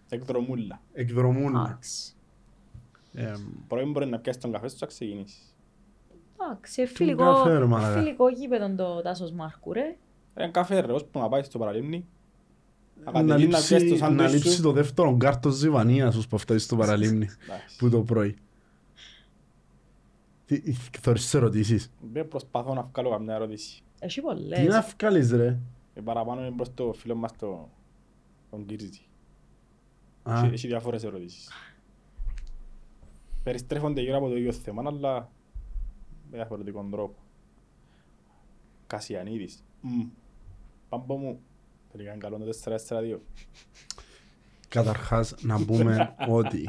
Εκδρομούλα. 0.08 0.80
Εκδρομούν. 0.92 1.54
Εντάξει. 1.56 2.12
Ε, 3.14 3.32
Πρωί 3.68 3.84
μπορεί 3.84 4.06
να 4.06 4.18
πιάσεις 4.18 4.42
τον 4.42 4.52
καφέ 4.52 4.68
σου 4.68 4.74
και 4.74 4.80
να 4.84 4.86
ξεκινήσεις. 4.90 5.54
Εντάξει, 6.42 6.82
ε, 6.82 6.84
καφέ, 6.84 6.96
φιλικό, 6.96 7.44
ρε, 7.46 7.64
μαλάκα. 7.66 7.98
φιλικό 8.00 8.28
γήπεδο 8.28 8.74
το 8.74 9.02
Τάσος 9.02 9.32
Μάρκου 9.32 9.72
ρε. 9.72 9.96
Ένα 10.34 10.48
καφέ 10.50 10.80
ρε, 10.80 10.92
ώσπου 10.92 11.18
να 11.18 11.28
πάει 11.28 11.42
στο 11.42 11.58
παραλίμνη. 11.58 12.06
Να 13.04 13.12
να 13.12 13.20
κατεβεί 13.20 13.42
να 13.46 13.48
πιάσεις 13.58 13.68
το 13.68 13.76
λείψει, 13.78 14.00
να 14.00 14.06
σάντουιτς 14.08 14.32
λείψει 14.32 14.50
σου. 14.50 14.62
το 14.62 14.72
δεύτερο 14.72 15.16
κάρτο 15.16 15.50
ζιβανίας 15.50 16.14
σου 16.14 16.28
που 16.28 16.38
φτάσει 16.38 16.58
στο 16.64 16.76
παραλίμνη 16.76 17.28
Εντάξει. 17.44 17.76
που 17.78 17.90
το 17.90 18.02
πρωί. 18.02 18.36
Τι, 20.46 20.72
θωρείς 21.00 21.22
τις 21.22 21.34
ερωτήσεις; 21.34 21.90
Δεν 22.12 22.28
προσπαθώ 22.28 22.74
να 22.74 22.82
βγάλω 22.82 23.10
καμιά 23.10 23.34
ερώτηση. 23.34 23.82
Έχει 23.98 24.20
Τι 24.20 24.26
να 24.26 24.34
πολλές. 24.34 24.94
βγάλεις 24.98 25.30
ρε; 25.32 25.58
Ε, 25.94 26.00
παραπάνω 26.00 26.40
είναι 26.46 26.56
προς 26.56 26.74
το 26.74 26.92
φίλο 26.92 27.14
μας 27.14 27.36
το- 27.36 27.68
τον 28.50 28.66
Κύρζη. 28.66 29.00
Α, 30.22 30.38
Έχει- 30.38 30.52
Έχει 30.54 30.66
διάφορες 30.66 31.04
ερωτήσεις. 31.04 31.48
Περιστρέφονται 33.42 34.00
γύρω 34.00 34.16
από 34.16 34.28
το 34.28 34.36
ίδιο 34.36 34.52
θέμα, 34.52 34.82
αλλά 34.86 35.30
με 36.30 36.36
διαφορετικό 36.36 36.88
τρόπο. 36.90 37.14
Κασιανίδης. 38.86 39.64
Μμ. 39.80 40.02
Πάμπο 40.88 41.16
μου. 41.16 41.40
Τελικά 41.92 42.10
είναι 42.10 42.18
καλό 42.20 42.36
το 42.36 42.44
4-4-2. 43.14 43.18
Καταρχάς 44.68 45.34
να 45.40 45.64
πούμε 45.64 46.14
ότι 46.28 46.68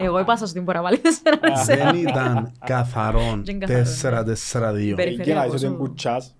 Εγώ 0.00 0.18
είπα 0.20 0.36
σας 0.36 0.50
ότι 0.50 0.60
μπορεί 0.60 0.76
να 0.76 0.82
βάλει 0.82 0.98
τέσσερα 0.98 1.38
τέσσερα. 1.38 1.90
δεν 1.92 2.00
ήταν 2.08 2.52
καθαρόν 2.64 3.44
Δεν 3.44 3.58
καθαρόν, 3.60 4.24
4-4-2. 4.52 4.92
Περιφερειακός 4.96 5.24
Και 5.24 5.34
να 5.34 5.44
είσαι 5.44 5.54
ότι 5.54 5.64
είναι 5.64 5.74
ο- 5.74 5.78
κουτσάς. 5.78 6.34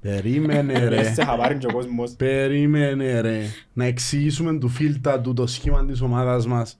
Περίμενε 0.00 0.88
ρε. 0.88 1.12
Σε 1.12 1.24
χαβάρει 1.24 1.58
και 1.58 1.66
ο 1.66 1.72
κόσμος. 1.72 2.10
Περίμενε 2.12 3.20
ρε. 3.20 3.42
Να 3.72 3.84
εξηγήσουμε 3.84 4.58
του 4.58 4.68
φίλτα 4.68 5.20
του 5.20 5.32
το 5.32 5.46
σχήμα 5.46 5.84
της 5.84 6.00
ομάδας 6.00 6.46
μας. 6.46 6.78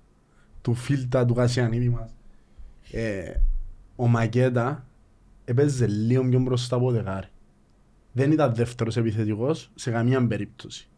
Του 0.62 0.74
φίλτα 0.74 1.24
του 1.26 1.34
Κασιανίδη 1.34 1.88
μας. 1.88 2.10
Ε, 2.90 3.30
ο 3.96 4.06
Μακέτα 4.06 4.86
έπαιζε 5.44 5.86
λίγο 5.86 6.28
πιο 6.28 6.38
μπροστά 6.40 6.76
από 6.76 6.86
ο 6.86 6.90
Δεκάρη. 6.90 7.26
Δεν 8.16 8.32
ήταν 8.32 8.54
δεύτερος 8.54 8.96
επιθετικός 8.96 9.70
σε 9.74 9.90
καμία 9.90 10.26
περίπτωση. 10.26 10.88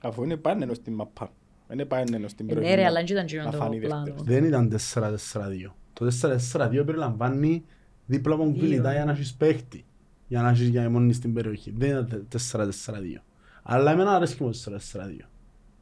Αφού 0.00 0.22
είναι 0.24 0.36
πάνενος 0.36 0.76
στην 0.76 0.92
μαπά. 0.94 1.32
Είναι 1.72 1.84
πάνενος 1.84 2.30
στην 2.30 2.46
Ε, 2.50 2.52
Ναι 2.52 2.54
περιοχή. 2.60 2.76
ρε, 2.80 2.84
αλλά 2.86 2.94
δεν 3.02 3.06
ήταν 3.06 3.26
και 3.26 3.36
Να 3.42 3.50
το 3.50 3.56
φανεί 3.56 3.78
πλάνο. 3.80 4.04
δεύτερος. 4.04 4.26
Δεν 4.28 4.44
ήταν 4.44 4.68
4-4-2. 4.68 5.74
Το 5.92 6.06
4-4-2 6.52 6.82
περιλαμβάνει 6.86 7.64
δίπλα 8.06 8.34
από 8.34 8.44
Δύο. 8.44 8.52
κβιλιτά 8.52 8.92
για 8.92 9.04
να 9.04 9.12
έχεις 9.12 9.34
παίχτη. 9.34 9.84
Για 10.28 10.42
να 10.42 10.48
έχεις 10.50 10.68
για 10.68 10.90
μόνη 10.90 11.12
στην 11.12 11.32
περιοχή. 11.34 11.70
Δεν 11.76 11.90
ήταν 11.90 12.26
4-4-2. 12.52 13.22
Αλλά 13.62 13.90
εμένα 13.92 14.10
αρέσκει 14.14 14.42
μου 14.42 14.50
το 14.50 14.58
4-4-2. 14.58 15.28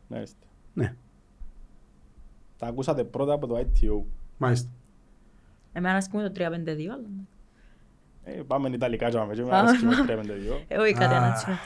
Μάλιστα. 0.09 0.47
Ναι, 0.75 0.95
Τα 2.57 2.67
ακούσατε 2.67 3.05
πρώτα 3.05 3.33
από 3.33 3.47
το 3.47 3.57
ITO. 3.59 4.03
μάλιστα. 4.39 4.69
Εμένα 5.73 5.93
αρέσκει 5.93 6.17
μου 6.17 6.23
το 6.23 6.33
3-5-2, 6.37 6.43
αλλά... 6.93 7.09
Ε, 8.37 8.43
πάμε 8.47 8.69
Ιταλικά 8.69 9.09
και 9.11 9.17
πάμε 9.17 9.35
και 9.35 9.43
με 9.43 9.49
Πάμε. 9.49 9.69
αρέσκει 9.69 9.85
μου 9.85 9.91
το 9.91 10.05
3-5-2. 10.09 10.65
Ε, 10.69 10.77
όχι 10.79 10.93
κάτι 10.93 11.15
Α. 11.15 11.17
ένα 11.17 11.33
τσιμό. 11.33 11.57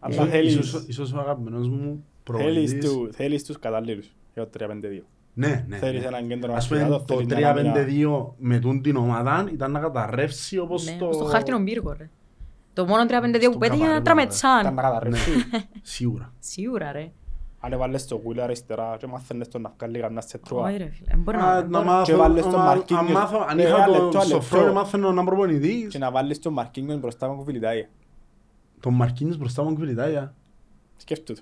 Αλλά 0.00 0.14
Ίσως- 0.14 0.28
θέλεις, 0.28 0.54
ίσως- 0.54 0.84
Ίσως 0.86 1.12
ο 1.12 1.18
αγαπημένος 1.18 1.68
μου 1.68 1.78
θέλεις, 1.78 2.00
προπονητής. 2.24 2.84
του, 2.90 3.08
θέλεις 3.12 3.44
τους 3.44 3.58
καταλλήλους 3.58 4.14
για 4.34 4.42
το 4.42 4.50
3-5-2. 4.50 5.04
Ναι, 5.36 5.64
ναι. 5.68 5.76
Θέλεις 5.76 6.00
ναι. 6.00 6.06
έναν 6.06 6.28
κέντρο 6.28 6.54
Ας 6.54 6.68
πούμε 6.68 6.80
αμφιλάτο, 6.80 7.04
το 7.04 7.14
θέλεις 7.20 7.36
μια 7.36 7.50
άμυνα. 7.50 7.72
3-5-2 7.72 8.34
με 8.38 8.58
τούν 8.58 8.82
την 8.82 8.96
ομάδα 8.96 9.48
ήταν 9.52 9.70
να 9.70 9.80
καταρρεύσει 9.80 10.58
όπως 10.58 10.84
Ναι, 10.84 10.96
το... 10.98 11.12
στο 11.12 11.24
χάρτινο 11.24 11.64
πύργο, 11.64 11.92
ρε. 11.98 12.10
Το 12.72 12.84
μόνο 12.86 13.04
3-5-2 13.06 13.40
Στον 13.40 13.52
που 13.52 13.58
πέτυχε 13.58 13.58
ήταν 13.58 13.68
καβαρό, 13.78 13.90
Ήταν 13.90 14.02
τραμετσάν. 14.04 14.74
να 14.74 14.82
καταρρεύσει. 14.82 15.30
Σίγουρα. 15.82 16.32
Σίγουρα, 16.38 16.92
ρε. 16.92 17.10
Αν 17.64 17.72
έβαλες 17.72 18.06
το 18.06 18.22
Will 18.26 18.38
αριστερά 18.38 18.96
και 18.98 19.06
μάθαινες 19.06 19.48
τον 19.48 19.60
να 19.60 19.72
βγάλει 19.78 19.98
καμιά 20.00 20.20
σετρούα. 20.20 20.68
Όχι, 20.68 20.76
ρε 20.76 20.88
φίλε. 20.90 21.10
Ε, 21.12 21.16
Μπορεί 21.16 21.36
Α, 21.36 21.40
να... 21.40 21.54
Να 21.54 21.62
μπορεί- 21.68 21.84
μάθω, 21.86 22.04
Και 22.04 22.14
βάλες 22.14 22.42
τον 22.44 22.54
άμα- 22.54 22.64
Μαρκίνιος. 22.64 23.06
αν 23.06 23.12
μάθω, 23.12 23.44
αν 23.48 23.56
Ναι, 23.56 23.62
είχα 23.62 23.76
ένα 23.76 23.84
το 23.84 23.90
λεπτό, 23.92 24.08
ένα 24.14 24.20
σοφρό 24.22 24.58
λεπτό. 24.58 24.72
να 24.72 24.80
μάθαινω 24.80 25.08
έναν 25.08 25.24
προπονητή, 25.24 25.86
Και 25.90 25.98
να 25.98 26.10
βάλεις 26.10 26.38
τον 26.38 26.52
Μαρκίνιον 26.52 26.98
μπροστά 26.98 27.28
με 27.28 27.34
κουβιλιτάγια. 27.34 27.88
τον 28.80 28.94
Μαρκίνης 28.94 29.38
μπροστά 29.38 29.62
μου 29.62 29.68
κουβιλιτάγια. 29.74 30.34
Σκέφτου 30.96 31.34
το. 31.34 31.40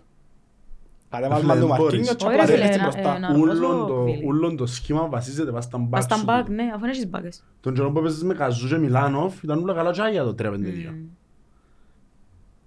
Κατέβαλμα 1.11 1.39
Φίλε, 1.53 1.61
τον 1.61 1.68
δεν 1.68 1.77
μπορείς. 1.77 1.83
Μαρκίνιο 2.09 2.14
και 2.14 2.25
Όχι, 2.27 2.37
ρε 2.37 2.43
απλά 2.43 2.53
φίλε, 2.55 2.57
θέλεις 2.66 2.77
την 2.77 2.85
να- 2.85 2.91
μπροστά. 2.91 3.16
ε, 3.16 3.18
να 3.18 3.29
αργός 3.29 3.59
Ούλον 3.59 3.81
ο 3.81 3.85
το- 3.87 4.03
Βίλι. 4.03 4.25
Ούλον 4.27 4.57
το 4.57 4.66
σχήμα 4.66 5.07
βασίζεται 5.09 5.51
πας 5.51 5.64
στα 5.64 5.79
μπακ 5.79 5.91
Πας 5.91 6.05
στα 6.05 6.16
σου. 6.16 6.25
μπακ, 6.25 6.49
ναι, 6.49 6.62
αφού 6.75 6.85
έχεις 6.85 7.09
μπάκες. 7.09 7.45
Τον 7.61 7.75
καιρό 7.75 7.91
που 7.93 7.99
έπαιζες 7.99 8.23
με 8.23 8.35
Καζού 8.35 8.68
και 8.68 8.77
Μιλάνοφ 8.77 9.43
ήταν 9.43 9.62
όλα 9.62 9.75
καλά 9.75 9.91
τζάγια 9.91 10.25
το 10.25 10.35
3-5-2. 10.35 10.91
Μμμ. 10.91 11.07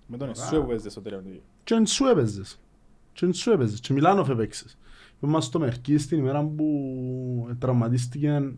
Με 0.08 0.18
τον 0.18 0.30
Εσού 0.30 0.56
έπαιζες 0.56 0.92
στο 0.92 1.02
3-5-2. 1.02 1.42
Και 1.64 1.74
εν 1.74 1.86
σου 1.86 2.06
έπαιζες. 2.06 2.60
Και 3.16 3.26
εν 3.26 3.34
σου 3.34 3.52
έπαιζες. 3.52 3.80
Και 3.80 3.94
Μιλάνοφ 3.94 4.30
έπαιξες. 4.30 4.78
Είμαστε 5.22 5.50
στο 5.50 5.60
Μερκή 5.60 5.98
στην 5.98 6.18
ημέρα 6.20 6.44
που 6.44 7.56
τραυματίστηκε 7.60 8.54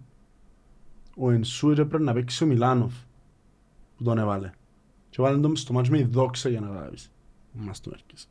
ο 1.18 1.32
Ενσού 1.32 1.74
και 1.74 1.86
πρέπει 1.86 2.04
να 2.04 2.14
παίξει 2.14 2.44
ο 2.44 2.48
Μιλάνοφ 2.48 2.94
που 3.98 4.04
τον 4.04 4.18
έβαλε. 4.18 4.50
Και 5.10 5.22
βάλε 5.22 5.40
τον 5.40 5.56
στο 5.56 5.74
μάτς 5.74 5.90
με 5.90 6.00
η 6.00 6.04
δόξα 6.04 6.50
για 6.50 6.60
να 6.60 6.68
καταλάβεις. 6.68 7.12
Είμαστε 7.60 7.74
στο 7.74 7.90
Μερκής. 7.90 8.30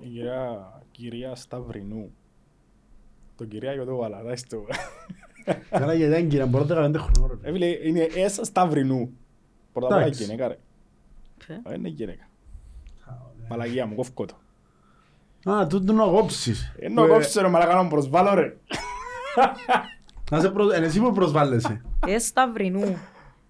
Η 0.00 0.08
κυρία, 0.08 0.82
κυρία 0.90 1.34
Σταυρινού. 1.34 2.12
Το 3.36 3.44
κυρία 3.44 3.72
για 3.72 3.84
το 3.84 3.96
Βαλαρά 3.96 4.36
στο... 4.36 4.64
Καλά 5.70 5.94
γιατί 5.94 6.12
ήταν 6.12 6.28
κύριε, 6.28 6.46
μπορώ 6.46 6.64
15 6.64 6.94
χρονών 6.96 7.38
ρε. 7.42 7.48
Έβιλε, 7.48 7.66
είναι 7.66 8.00
έσσα 8.14 8.44
Σταυρινού. 8.44 9.12
Πρώτα 9.72 9.86
απ' 9.86 9.92
όλα 9.92 10.02
Εντάξει. 10.02 10.22
γυναίκα 10.24 10.48
ρε. 10.48 10.58
Φε. 11.38 11.52
Α, 11.52 11.74
Είναι 11.74 11.88
γυναίκα. 11.88 12.26
Μαλαγία 13.52 13.86
μου, 13.86 13.94
κόφκω 13.94 14.24
το. 14.24 14.34
Α, 15.52 15.66
τούτο 15.66 15.92
να 15.92 16.04
κόψεις. 16.04 16.72
Ενώ 16.78 17.04
Ε, 17.04 17.08
κόψε 17.08 17.40
ρε 17.40 17.48
μαλακά 17.48 17.74
να 17.74 17.82
μου 17.82 17.88
προσβάλλω 17.90 18.34
ρε. 18.34 18.56
Να 20.30 20.40
σε 20.40 20.48
προ... 20.50 20.64
Είναι 20.64 20.86
εσύ 20.86 21.00
που 21.00 21.12
προσβάλλεσαι. 21.12 21.80
Ε, 22.06 22.18
Σταυρινού. 22.18 22.96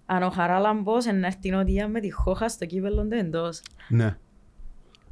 Αν 0.05 0.23
ο 0.23 0.29
Χαράλαμπος 0.29 1.05
να 1.05 1.25
έρθει 1.25 1.47
η 1.47 1.49
Νότια 1.51 1.87
με 1.87 1.99
τη 1.99 2.11
Χόχα 2.11 2.49
στο 2.49 2.65
κύπελλο 2.65 3.01
του 3.07 3.13
εντός. 3.15 3.61
Ναι. 3.87 4.17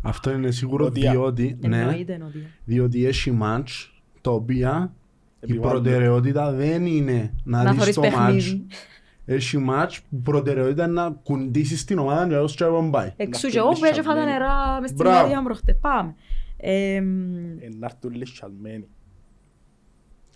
Αυτό 0.02 0.32
είναι 0.32 0.52
σίγουρο 0.52 0.84
Νότια. 0.84 1.12
διότι, 1.12 1.58
ναι, 1.62 1.80
Εννοείται 1.82 2.18
Νότια. 2.18 2.42
διότι 2.64 3.06
έχει 3.06 3.32
μάτς 3.32 4.02
τα 4.22 4.32
οποία 4.32 4.94
η 5.40 5.52
Επιβάλλονται. 5.52 5.90
προτεραιότητα 5.90 6.52
δεν 6.52 6.86
είναι 6.86 7.34
να, 7.44 7.64
Να 7.64 7.72
δεις 7.72 7.80
θωρείς 7.80 7.96
το 7.96 8.18
μάτς. 8.18 8.58
Παιχνίδι. 9.26 9.44
Έχει 9.44 9.58
μάτς 9.58 10.02
που 10.02 10.08
η 10.16 10.20
προτεραιότητα 10.24 10.84
είναι 10.84 10.94
να 10.94 11.10
κουντήσεις 11.24 11.84
την 11.86 11.98
ομάδα 12.00 12.28
και 12.28 12.34
να 12.34 12.40
δώσεις 12.40 12.56
τσάι 12.56 12.90
πάει. 12.92 13.14
Εξού 13.18 13.46
Να 13.48 13.52
και 13.52 13.58
εγώ 13.58 13.68
που 13.70 13.76
φτιάξεις 13.76 13.98
έτσι 13.98 14.10
φάτα 14.10 14.20
σαλμένη. 14.20 14.40
νερά 14.40 14.80
μες 14.82 14.90
στην 14.90 15.04
Μπράβο. 15.04 15.22
Νότια 15.22 15.44
προχτές. 15.44 15.78
Πάμε. 15.82 16.16
Εμ, 16.58 17.36
Ε, 17.60 17.70
Να 17.80 17.86
έρθουν 17.86 18.12
λίγο 18.12 18.32
σαλμένοι. 18.34 18.88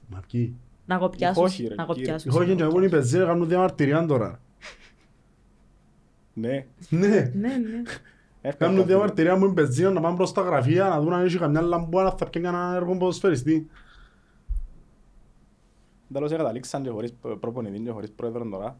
Μα 0.10 0.20
ποιοι; 0.32 0.56
Να 0.86 0.98
κοπιάσουν. 0.98 1.44
Όχι, 1.44 1.68
ρε, 1.68 1.76
Να 1.76 1.86
κύριε. 1.86 1.96
κοπιάσουν. 2.06 2.32
Εγώ 2.42 2.56
και 2.56 2.64
εγώ 2.64 2.84
οι 2.84 2.90
πεζοί 2.90 3.18
κάνουν 3.18 3.48
διαμαρτυρία 3.48 4.06
τώρα. 4.06 4.40
Ναι. 6.34 6.66
Ναι. 6.90 7.08
Ναι, 7.08 7.32
ναι. 7.34 7.82
Έρχονται 8.42 8.66
Κάνουν 8.66 8.80
αυτοί. 8.80 8.92
διαμαρτυρία 8.92 9.36
μου 9.36 9.46
οι 9.46 9.54
πεζοί 9.54 9.84
να 9.84 10.02
πάνε 10.02 10.16
προς 10.16 10.32
τα 10.32 10.42
γραφεία 10.42 10.88
να 10.88 11.02
δουν 11.02 11.14
αν 11.14 11.26
έχει 11.26 11.38
καμιά 11.38 11.62
λαμπούα 11.62 12.04
να 12.04 12.12
θα 12.12 12.30
πιάνε 12.30 12.48
κανένα 12.50 12.76
έργο 12.76 12.98
ποδοσφαιριστή. 12.98 13.70
Τέλος 16.14 16.32
καταλήξαν 16.32 16.84
και 16.84 16.90
χωρίς 16.90 17.14
προπονητή 17.40 17.80
και 17.80 17.90
χωρίς 17.92 18.12
πρόεδρο 18.12 18.50
τώρα. 18.50 18.78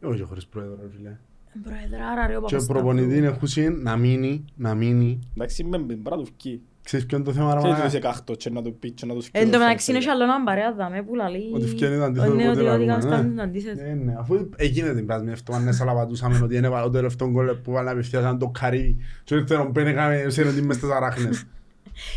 Ε, 0.00 0.06
Όχι 0.06 0.22
χωρίς 0.22 0.46
πρόεδρο 0.46 0.78
ρε 0.82 0.88
φίλε. 0.96 1.16
Προεδράρα 1.62 2.26
ρε 2.26 2.36
ο 2.36 2.40
Και 2.40 2.44
Παπασταύρου. 2.44 2.66
προπονητή 2.74 3.16
είναι 3.16 3.26
έχουν 3.26 3.82
να 3.82 3.96
μείνει, 3.96 4.44
να 4.56 4.74
μείνει. 4.74 5.18
Εντάξει, 5.36 5.64
με 5.64 5.78
με 5.78 5.94
μπρά 5.94 6.16
του 6.16 6.26
φκεί. 6.26 6.60
Ξέρεις 6.84 7.06
ποιο 7.06 7.16
είναι 7.16 7.26
το 7.26 7.32
θέμα 7.32 7.48
ρε 7.48 7.56
Ξέρεις 7.56 7.72
μάνα; 7.76 7.86
ότι 7.86 7.96
είσαι 7.96 8.06
κάχτο 8.06 8.34
και 8.34 8.50
να 8.50 8.62
του 8.62 8.74
πει 8.78 8.90
και 8.90 9.06
να 9.06 9.14
τους 9.14 9.28
Εν 9.32 9.44
τω 9.44 9.48
φκεί. 9.48 9.58
μεταξύ 9.58 9.90
είναι 9.90 10.00
και 10.00 10.10
άλλο 10.10 10.22
έναν 10.22 10.44
παρέα 10.44 10.74
δαμέ 10.74 11.02
που 11.02 11.14
λαλεί... 11.14 11.50
Ότι 11.54 11.66
φτιάχνει 11.66 11.96
το 11.96 12.02
αντίθετο 12.04 12.34
Ναι, 12.34 12.42
από 12.42 12.50
ότι 12.52 12.60
ό,τι 12.60 12.68
ότι 12.68 12.86
λαλούμε, 12.86 12.92
κάνεις 13.08 13.26
ναι. 13.30 13.34
το 13.36 13.42
αντίθετο. 13.42 13.82
Ναι, 13.82 13.92
ναι, 13.92 14.14
αφού 14.18 14.48
έγινε 14.56 14.94
την 14.94 15.06
πάση 15.06 15.24
με 15.24 15.32
αυτό, 15.32 15.52
αν 15.54 15.72
σαλαβατούσαμε 15.74 16.40
ότι 16.42 16.56
είναι 16.56 16.68
το 16.68 16.90
τελευταίο 16.90 17.30
γκολ 17.30 17.56
που 17.56 17.72
βάλαμε 17.72 17.90
απευθείας 17.90 18.22
σαν 18.22 18.38
το 18.38 18.48
καρύδι 18.48 18.96
και 19.24 19.34
ήρθε 19.34 19.56
να 19.56 19.64
μπαίνει 19.64 19.92
κάμε 19.92 20.24
σε 20.28 20.42
ότι 20.42 20.62
μες 20.62 20.76
στις 20.76 20.90
αράχνες. 20.90 21.44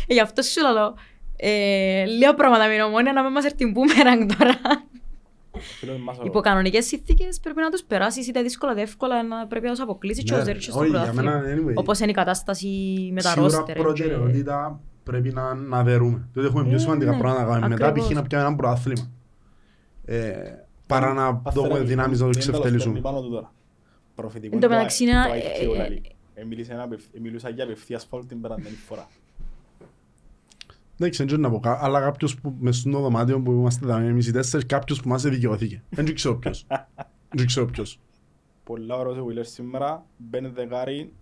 Ε, 0.06 0.14
Γι' 0.14 0.20
αυτό 0.20 0.42
σου 0.42 0.60
λέω, 0.72 0.94
ε, 1.36 2.04
λέω 2.18 2.34
πράγματα 2.34 2.66
με 2.66 2.72
την 2.72 2.82
ομόνια 2.82 3.12
να 3.12 3.22
μην 3.22 3.32
μας 3.32 3.44
έρθει 3.44 3.66
μπούμεραγκ 3.66 4.28
τώρα. 4.38 4.54
Φίλος 5.78 5.98
μας 5.98 6.18
ο- 6.18 6.22
Υπό 6.24 6.40
κανονικές 6.40 6.86
συνθήκες 6.86 7.40
πρέπει 7.42 7.60
να 7.60 7.70
τους 7.70 7.82
περάσεις 7.82 8.28
είτε 8.28 8.42
δύσκολα 8.42 8.72
είτε 8.72 8.80
εύκολα 8.80 9.22
να 9.22 9.46
πρέπει 9.46 9.64
να 9.66 9.70
τους 9.70 9.80
αποκλείσεις 9.80 10.24
και 10.24 10.32
Ναι, 10.32 10.38
ως 10.38 10.44
δέρεις 10.44 10.64
στο 10.64 10.78
όχι, 10.78 10.88
για 10.90 10.98
πρωτάθλημα. 10.98 11.32
μένα, 11.38 11.62
anyway. 11.62 11.74
Όπως 11.74 11.98
είναι 12.00 12.10
η 12.10 12.14
κατάσταση 12.14 12.66
με 13.12 13.22
τα 13.22 13.28
Σίγουρα 13.30 13.56
ρόστερ. 13.56 13.76
προτεραιότητα 13.76 14.80
πρέπει 15.04 15.32
να, 15.32 15.54
να 15.54 15.82
δερούμε. 15.82 16.28
Διότι 16.32 16.48
έχουμε 16.48 16.64
πιο 16.64 16.74
Ε, 16.74 16.78
σημαντικά 16.78 17.10
ναι, 17.10 17.18
πράγματα 17.18 17.44
να 17.44 17.50
κάνουμε. 17.52 17.68
Μετά 17.68 17.86
ακριβώς. 17.86 18.08
π.χ. 18.08 18.14
να 18.16 18.22
πιάμε 18.22 18.44
ένα 18.46 18.56
προάθλημα. 18.56 19.10
Ε, 20.04 20.32
παρά 20.86 21.12
να 21.12 21.34
Πάθαμε 21.34 21.68
δούμε 21.68 21.80
δυνάμεις 21.80 22.18
να 22.20 22.24
το 22.24 22.30
είναι 22.30 22.40
τέλος 22.40 22.48
εξευτελίσουμε. 22.48 23.00
πάνω 23.00 23.20
του 23.22 23.30
τώρα. 23.30 23.52
Προφητικό 24.14 24.54
Εν 24.54 24.60
τω 24.60 24.66
είναι 24.66 24.74
το 24.74 24.80
μεταξύ 24.80 25.04
I- 25.04 25.08
είναι 25.08 25.12
το 25.12 25.32
ένα- 25.32 25.42
IQ, 25.42 25.60
ε, 25.60 25.72
δηλαδή. 25.72 26.02
Εμίλησα 26.34 26.72
ένα 26.72 26.82
απευ- 26.82 27.16
Εμιλούσα 27.16 27.48
για 27.48 27.64
απευθείας 27.64 28.06
φάουλ 28.10 28.24
την 28.26 28.40
περασμένη 28.40 28.76
φορά. 28.86 29.08
Δεν 30.96 31.10
ξέρω 31.10 31.36
να 31.36 31.50
πω, 31.50 31.60
κα- 31.60 31.78
αλλά 31.84 32.00
κάποιος 32.00 32.40
που 32.40 32.56
μες 32.60 32.76
στο 32.76 33.00
δωμάτιο 33.00 33.40
που 33.42 33.50
είμαστε 33.50 33.84
εδώ 33.84 33.96
εμείς 33.96 34.26
οι 34.26 34.32
τέσσερις, 34.32 34.66
κάποιος 34.66 35.02
που 35.02 35.08
μας 35.08 35.22
δικαιώθηκε. 35.22 35.82
Δεν 35.90 36.14
ξέρω 36.14 36.36
ποιος. 36.40 36.66
Δεν 37.34 37.46
ξέρω 37.46 37.66
ποιος. 37.66 38.00
Πολλά 38.64 38.96
ωραίος 38.96 39.18
ο 39.18 39.24
Βίλερ 39.24 39.44
σήμερα. 39.46 40.06
Μπαίνει 40.16 40.48
δεκάρι. 40.48 41.12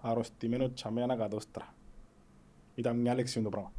Αρρωστημένο 0.00 0.72
τσαμέ 0.72 1.02
ανακατόστρα. 1.02 1.74
Ήταν 2.74 2.96
μια 2.96 3.14
λέξη 3.14 3.42
το 3.42 3.48
πράγμα. 3.48 3.72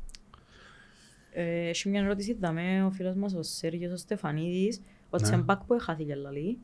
Ε, 1.33 1.67
Έχει 1.69 1.89
μια 1.89 2.01
ερώτηση 2.01 2.33
δαμέ 2.33 2.83
ο 2.83 2.91
φίλος 2.91 3.15
μας 3.15 3.33
ο 3.33 3.43
Σέργιος 3.43 3.91
ο 3.91 3.97
Στεφανίδης 3.97 4.81
ο 5.09 5.17
Ναι. 5.17 5.21
Τσεμπάκ 5.23 5.63
που 5.63 5.73
έχαθηκε 5.73 6.15
λαλή. 6.15 6.57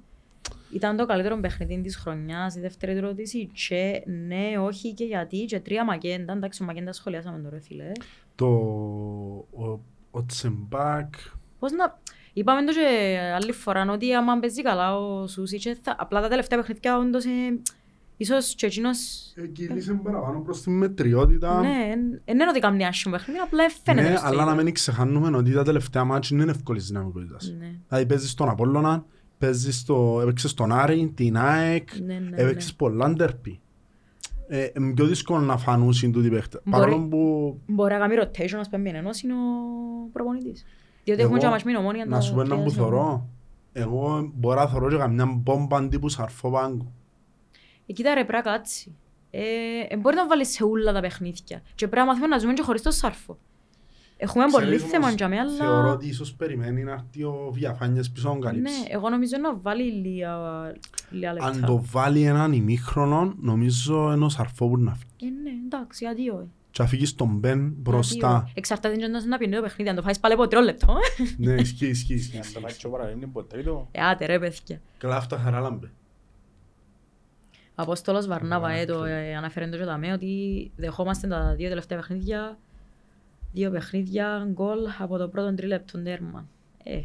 Ήταν 0.71 0.97
το 0.97 1.05
καλύτερο 1.05 1.39
παιχνίδι 1.39 1.81
της 1.81 1.95
χρονιάς, 1.95 2.55
η 2.55 2.59
δεύτερη 2.59 2.91
του 2.91 2.97
ερώτηση 2.97 3.49
και 3.67 4.03
ναι, 4.27 4.57
όχι 4.59 4.93
και 4.93 5.03
γιατί; 5.03 5.45
Και 5.45 5.59
τρία 5.59 5.85
μακέντα, 5.85 6.33
εντάξει 6.33 6.63
ο 6.63 6.65
μακέντα 6.65 6.93
σχολιάσαμε 6.93 7.39
τώρα 7.39 7.59
φίλε. 7.61 7.91
Το... 8.35 8.45
Ο, 8.45 9.79
ο 10.11 10.25
Τσεμπάκ... 10.25 11.13
Πώς 11.59 11.71
να... 11.71 11.99
Είπαμε 12.33 12.63
το 12.63 12.73
και 12.73 13.17
άλλη 13.35 13.51
φορά 13.51 13.91
ότι 13.91 14.13
άμα 14.13 14.39
παίζει 14.39 14.61
καλά 14.61 14.97
ο 14.97 15.27
Σούσιτς, 15.27 15.79
θα... 15.81 15.95
απλά 15.99 16.21
τα 16.21 16.27
τελευταία 16.27 16.59
παιχνίδια 16.59 16.97
όντως 16.97 17.25
ε, 17.25 17.29
ίσως 18.17 18.55
και 18.55 18.65
εκείνος... 18.65 18.97
Κύλησε 19.53 19.93
παραπάνω 20.03 20.39
προς 20.39 20.61
τη 20.61 20.69
μετριότητα. 20.69 21.59
Ναι, 21.59 21.89
εν- 21.91 22.21
εν 22.25 22.35
είναι 22.35 22.49
ότι 22.49 22.59
κάνει 22.59 22.85
άσχημο 22.85 23.15
παιχνίδι, 23.15 23.39
απλά 23.39 23.63
φαίνεται. 23.83 24.03
Ναι, 24.03 24.09
μες 24.09 24.19
στο 24.19 24.27
αλλά 24.27 24.37
να 24.37 24.43
γήπεδο. 24.43 24.63
μην 24.63 24.73
ξεχάνουμε 24.73 25.37
ότι 25.37 25.53
τα 25.53 25.63
τελευταία 25.63 26.03
μάτια 26.03 26.37
είναι 26.37 26.51
εύκολης 26.51 26.87
δυναμικότητας. 26.87 27.53
Ναι, 27.59 27.71
Δηλαδή 27.87 28.05
παίζεις 28.05 28.31
στον 28.31 28.49
Απόλλωνα, 28.49 29.05
παίζεις 29.37 29.79
στο... 29.79 30.19
έπαιξες 30.21 30.51
στον 30.51 30.71
Άρη, 30.71 31.11
την 31.15 31.37
ΑΕΚ, 31.37 31.89
ναι, 31.99 32.13
ναι, 32.13 32.19
ναι. 32.29 32.35
έπαιξες 32.41 32.73
πολλά 32.73 33.09
ντέρπι. 33.09 33.59
Ε, 34.47 34.67
είναι 34.77 34.93
πιο 34.93 35.05
δύσκολο 35.05 35.39
να 35.39 35.57
φανούσουν 35.57 36.11
τούτοι 36.11 36.29
παίχτες. 36.29 36.61
Μπορεί. 36.63 36.83
Παρόλο 36.83 37.07
που 37.07 37.59
Μπορεί 37.67 37.93
να 37.93 37.99
κάνει 37.99 38.15
rotation, 38.21 38.57
ας 38.59 38.69
πούμε, 38.69 38.89
ενός 38.89 39.21
είναι 39.21 39.33
ο 39.33 39.37
προπονητής. 40.11 40.65
Διότι 41.03 41.21
Εγώ- 41.21 41.29
έχουμε 41.29 41.39
και 41.39 41.47
μας 41.47 41.63
μείνει 41.63 41.77
ομόνια 41.77 42.05
να 42.05 42.21
σου 42.21 42.33
πω 42.33 42.41
έναν 42.41 42.63
που 42.63 42.69
τρία 42.69 42.83
θωρώ, 42.83 43.29
εγώ 43.73 44.31
μπορώ 44.35 44.59
να 44.59 44.67
θωρώ 44.67 44.89
και 44.89 44.97
καμιά 44.97 45.25
μπόμπα 45.25 45.87
τύπου 45.87 46.09
σαρφό 46.09 46.51
πάγκο. 46.51 46.91
Ε, 47.85 47.93
κοίτα 47.93 48.13
ρε, 48.13 48.25
πρέπει 48.25 48.47
να 48.47 48.51
κάτσει. 48.51 48.95
Ε, 49.29 49.41
ε, 49.89 49.97
μπορεί 49.97 50.15
να 50.15 50.27
βάλεις 50.27 50.49
σε 50.49 50.63
όλα 50.63 50.93
τα 50.93 50.99
παιχνίδια. 50.99 51.61
Και 51.75 51.87
πρέπει 51.87 51.95
να 51.95 52.05
μάθουμε 52.05 52.27
να 52.27 52.37
ζούμε 52.37 52.53
και 52.53 52.61
χωρίς 52.61 52.81
το 52.81 52.91
σάρφο. 52.91 53.37
Έχουμε 54.19 54.45
πολύ 54.51 54.65
Ξέρεις 54.65 54.83
θέμα 54.85 55.03
όμως, 55.05 55.15
για 55.17 55.27
μένα, 55.27 55.49
Θεωρώ 55.51 55.77
αλλά... 55.79 55.91
ότι 55.91 56.07
ίσως 56.07 56.33
περιμένει 56.33 56.83
να 56.83 56.91
έρθει 56.91 57.23
ο 57.23 57.49
Βιαφάνιες 57.53 58.09
πίσω 58.11 58.27
να 58.27 58.33
τον 58.33 58.39
Ναι, 58.43 58.47
καλύψει. 58.49 58.87
εγώ 58.89 59.09
νομίζω 59.09 59.37
να 59.41 59.55
βάλει 59.57 59.83
λίγα, 59.91 60.37
λίγα 61.09 61.33
λεπτά. 61.33 61.47
Αν 61.47 61.65
το 61.65 61.83
βάλει 61.91 62.21
έναν 62.23 62.53
ημίχρονο, 62.53 63.33
νομίζω 63.41 64.13
είναι 64.13 64.25
ο 64.25 64.29
σαρφό 64.29 64.67
που 64.67 64.77
να 64.77 64.93
φύγει. 64.95 65.31
Ε, 65.33 65.41
ναι, 65.41 65.49
εντάξει, 65.65 66.03
γιατί 66.05 66.29
όχι. 66.29 66.49
Και 66.71 66.81
αφήγει 66.83 67.05
στον 67.05 67.27
Μπεν 67.37 67.59
Γιατί 67.59 67.75
μπροστά. 67.81 68.41
όχι. 68.43 68.53
Εξαρτάται 68.55 68.95
και 68.95 69.07
να- 69.07 69.25
να 69.25 69.37
πιένει 69.37 69.55
το 69.55 69.61
παιχνίδι, 69.61 69.89
αν 69.89 69.95
το 69.95 70.01
φάεις 70.01 70.19
πάλι 70.19 70.33
από 70.33 70.47
τριό 70.47 70.61
λεπτό. 70.61 70.97
Ναι, 71.37 71.53
ισχύει, 71.53 71.85
ισχύει, 71.87 72.13
ισχύει. 72.13 72.31
Για 72.31 72.41
να 72.47 72.51
το 72.53 72.59
πάει 72.59 72.73
και 72.75 72.87
ο 72.87 72.89
παραλίμνη 72.89 73.27
ποτέ 73.27 73.61
το. 73.63 73.87
Ε, 73.91 74.01
άτε 74.05 74.25
ρε, 74.25 74.39
παιδιά. 74.39 74.81
Καλά 74.97 75.15
αυτά 75.15 75.37
χαράλαμπε. 75.37 75.91
Απόστολος 77.75 78.27
Βαρνάβα, 78.27 78.67
Ναι, 78.67 78.79
ε, 78.79 78.85
το 78.85 78.99
οκ. 78.99 79.05
ε, 79.07 79.35
αναφέρει 79.35 79.69
το 79.69 79.77
και 79.77 79.83
ταμέ, 79.85 80.11
ότι 80.11 80.27
δεχόμαστε 80.75 81.27
τα 81.27 81.53
δύο 81.57 81.69
τελευταία 81.69 81.97
παιχνίδια, 81.97 82.57
δύο 83.57 83.71
παιχνίδια, 83.71 84.47
γκολ 84.51 84.79
από 84.99 85.17
το 85.17 85.27
πρώτο 85.27 85.53
τρίλεπτο 85.55 86.01
τέρμα. 86.03 86.47
Ε, 86.83 87.01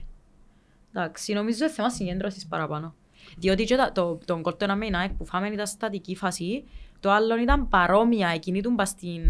εντάξει, 0.92 1.32
νομίζω 1.32 1.64
είναι 1.64 1.72
θέμα 1.72 1.90
συγκέντρωσης 1.90 2.46
παραπάνω. 2.46 2.94
Διότι 3.38 3.64
και 3.64 3.76
τα- 3.76 3.92
το, 3.92 4.18
το 4.24 4.40
γκολ 4.40 4.52
του 4.56 4.64
1 4.70 4.74
με 4.76 4.86
η 4.86 4.90
ΑΕΚ 4.94 5.10
που 5.10 5.24
φάμε 5.26 5.48
ήταν 5.48 5.66
στατική 5.66 6.16
φάση, 6.16 6.64
το 7.00 7.10
άλλο 7.10 7.38
ήταν 7.38 7.68
παρόμοια, 7.68 8.28
εκείνη 8.28 8.62
του 8.62 8.70
μπας 8.70 8.88
στην... 8.88 9.22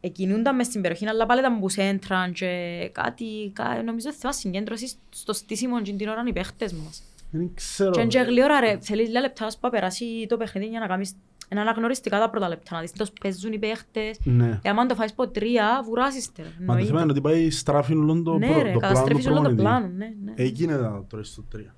Εκινούνταν 0.00 0.54
μες 0.54 0.66
στην 0.66 0.80
περιοχή, 0.80 1.08
αλλά 1.08 1.26
πάλι 1.26 1.40
ήταν 1.40 1.60
που 1.60 1.68
σέντραν 1.68 2.32
και 2.32 2.88
κάτι, 2.92 3.50
κα- 3.54 3.82
νομίζω 3.82 4.08
είναι 4.08 4.16
θέμα 4.18 4.32
συγκέντρωσης 4.32 4.94
στο 5.10 5.32
στήσιμο 5.32 5.82
και 5.82 5.92
την 5.92 6.08
ώρα 6.08 6.22
οι 6.26 6.32
παίχτες 6.32 6.72
μας. 6.72 7.02
Δεν 7.30 7.50
ξέρω. 7.54 7.90
Και 7.90 8.00
είναι 8.00 8.22
γλύωρα 8.22 8.60
ρε, 8.60 8.78
θέλεις 8.80 9.06
λίγα 9.06 9.20
λεπτά 9.20 9.46
να 9.60 9.70
περάσει 9.70 10.26
το 10.28 10.36
παιχνίδι 10.36 10.68
για 10.70 10.80
να 10.80 10.86
κάνεις 10.86 11.12
ένα 11.48 11.60
αναγνωριστικά 11.60 12.18
τα 12.18 12.30
πρώτα 12.30 12.48
λεπτά, 12.48 12.74
να 12.74 12.80
δεις 12.80 12.92
πώς 12.92 13.12
παίζουν 13.20 13.52
οι 13.52 13.58
παίχτες. 13.58 14.18
Ναι. 14.24 14.58
Και 14.62 14.68
άμα 14.68 14.86
το 14.86 14.94
φάεις 14.94 15.10
από 15.10 15.28
τρία, 15.28 15.82
βουράζεις 15.84 16.32
τε. 16.32 16.42
Μα 16.42 16.48
το 16.48 16.62
εννοείται. 16.62 16.86
θέμα 16.86 17.02
είναι 17.02 17.10
ότι 17.10 17.20
πάει 17.20 17.50
στράφει 17.50 17.94
όλο 17.94 18.22
το 18.22 18.38
Ναι 18.38 18.46
προ- 18.46 18.62
ρε, 18.62 18.72
το 18.72 18.78
πλάνο 18.78 18.94
καταστρέφεις 18.94 19.24
του 19.24 19.30
όλο 19.32 19.42
το 19.48 19.54
προπονητή. 19.54 19.62
πλάνο, 19.78 19.94
ναι, 19.96 20.12
ναι. 20.24 20.32
Έγινε 20.36 20.76
τα 20.76 21.04
τώρα 21.08 21.22
στο 21.24 21.42
τρία. 21.50 21.74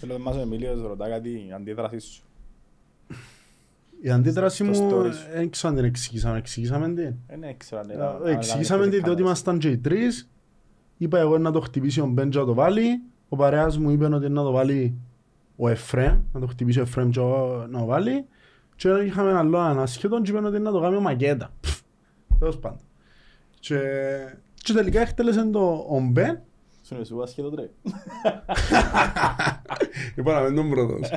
Θέλω 0.00 0.18
μας 0.18 0.36
ο 0.36 0.40
Εμίλιος 0.40 0.80
ρωτά 0.82 1.08
κάτι 1.08 1.28
η 1.30 1.52
αντίδραση 1.56 1.98
σου. 1.98 2.22
Η 4.02 4.10
αντίδραση 4.10 4.74
Στο 4.74 4.84
μου, 4.84 4.90
story 5.02 5.12
σου. 5.12 5.26
δεν 5.32 5.50
ξέρω 5.50 5.68
αν 5.68 5.74
την 5.78 5.84
εξηγήσαμε. 5.84 6.38
Εξηγήσαμε 6.38 6.86
την. 6.94 7.14
Ε, 7.26 7.36
ναι, 7.36 7.54
ξέρω 7.56 7.80
αν 7.80 7.90
Ε, 7.90 7.94
ήταν- 7.94 8.16
αν 8.24 8.26
Εξηγήσαμε 8.26 8.78
ήταν 8.78 8.90
την 8.90 9.02
διότι 9.02 9.16
καλά. 9.16 9.26
ήμασταν 9.28 9.58
και 9.58 9.68
οι 9.68 9.78
τρεις. 9.78 10.28
Είπα 10.98 11.18
εγώ 11.18 11.38
να 11.38 11.50
το 11.50 11.60
χτυπήσει 11.60 12.00
ο 12.00 12.06
Μπέντζο 12.06 12.40
να 12.40 12.46
το 12.46 12.54
βάλει. 12.54 13.00
Ο 13.28 13.36
παρέας 13.36 13.78
μου 13.78 13.90
είπε 13.90 14.04
ότι 14.14 14.28
να 14.28 14.42
το 14.42 14.50
βάλει 14.50 14.94
ο 15.56 15.68
Εφρέμ. 15.68 16.18
Να 16.32 16.40
το 16.40 16.46
χτυπήσει 16.46 16.78
ο 16.78 16.82
Εφρέμ 16.82 17.10
και 17.10 17.20
ο- 17.20 17.66
να 17.70 17.78
το 17.78 17.84
βάλει. 17.84 18.24
Και 18.76 18.88
είχαμε 18.88 19.30
ένα 19.30 19.38
άλλο 19.38 19.58
ανάσχετο 19.58 20.20
και 20.22 20.30
είπε 20.30 20.46
ότι 20.46 20.58
να 20.58 20.70
το 20.70 20.80
κάνει 20.80 20.96
ο 20.96 21.00
Μακέτα. 21.00 21.52
Πφ, 21.60 21.80
Τέλος 22.38 22.58
πάντων. 22.58 22.80
Και, 23.60 23.78
και 24.54 24.72
τελικά 24.72 25.00
εκτέλεσε 25.00 25.44
το 25.44 25.86
ο 25.90 26.00
Μπεν. 26.00 26.40
Σου 26.82 26.94
είναι 26.94 27.04
σου 27.04 27.22
άσχετο 27.22 27.50
τρέ. 27.50 27.70
Είπα 30.16 30.34
να 30.34 30.40
μην 30.40 30.54
τον 30.54 30.70
πρώτος. 30.70 31.10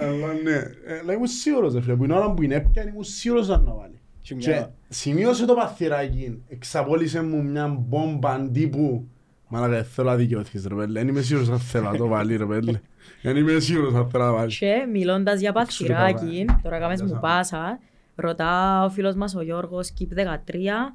Αλλά 0.00 0.32
ναι, 0.42 0.54
ε, 0.84 0.98
αλλά 1.02 1.12
ήμουν 1.12 1.26
σίγουρος 1.26 1.74
ρε 1.74 1.80
φίλε, 1.80 1.94
που 1.96 2.04
είναι 2.04 2.14
ώρα 2.14 2.32
που 2.32 2.42
είναι 2.42 2.54
έπιαν 2.54 2.88
ήμουν 2.88 3.04
σίγουρος 3.04 3.48
να 3.48 3.62
το 3.62 3.76
βάλει. 3.80 4.00
Και 4.22 4.34
Και 4.34 4.50
μια- 4.50 4.74
σημείωσε 4.88 5.44
το 5.44 5.54
παθυράκι, 5.54 6.42
εξαπόλυσε 6.48 7.22
μου 7.22 7.42
μια 7.42 7.68
μπόμπα 7.68 8.50
τύπου 8.50 9.08
Μαλάκα, 9.52 9.72
δεν 9.72 9.84
θέλω 9.84 10.10
να 10.10 10.16
δικαιωθείς 10.16 10.66
ρε 10.66 10.74
πέλε, 10.74 10.92
δεν 10.92 11.08
είμαι 11.08 11.20
σίγουρος 11.20 11.48
αν 11.48 11.58
θέλω 11.58 11.90
να 11.90 11.96
το 11.96 12.06
βάλει 12.06 12.36
ρε 12.36 12.46
πέλε. 12.46 12.80
Δεν 13.22 13.36
είμαι 13.36 13.58
σίγουρος 13.58 13.94
αν 13.94 14.10
θέλω 14.10 14.24
να 14.24 14.32
βάλει. 14.32 14.56
Και 14.56 14.86
μιλώντας 14.92 15.40
για 15.40 15.52
παθυράκι, 15.52 16.12
Εξωτερικά, 16.24 16.60
τώρα 16.62 16.78
κάμες 16.78 16.94
Για 16.96 17.04
μου 17.04 17.10
σάμε. 17.10 17.20
πάσα, 17.20 17.78
ρωτά 18.14 18.84
ο 18.84 18.90
φίλος 18.90 19.14
μας 19.14 19.34
ο 19.34 19.42
Γιώργος, 19.42 19.90
Κιπ 19.90 20.10
13, 20.12 20.94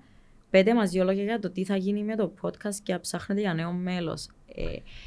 πέντε 0.50 0.74
μας 0.74 0.90
δύο 0.90 1.04
λόγια 1.04 1.24
για 1.24 1.40
το 1.40 1.50
τι 1.50 1.66
θα 1.66 1.76
γίνει 1.76 2.04
με 2.04 2.16
το 2.16 2.32
podcast 2.42 2.76
και 2.84 2.98
ψάχνετε 3.00 3.42
για 3.42 3.54
νέο 3.54 3.72
μέλος. 3.72 4.28
Ε, 4.56 4.64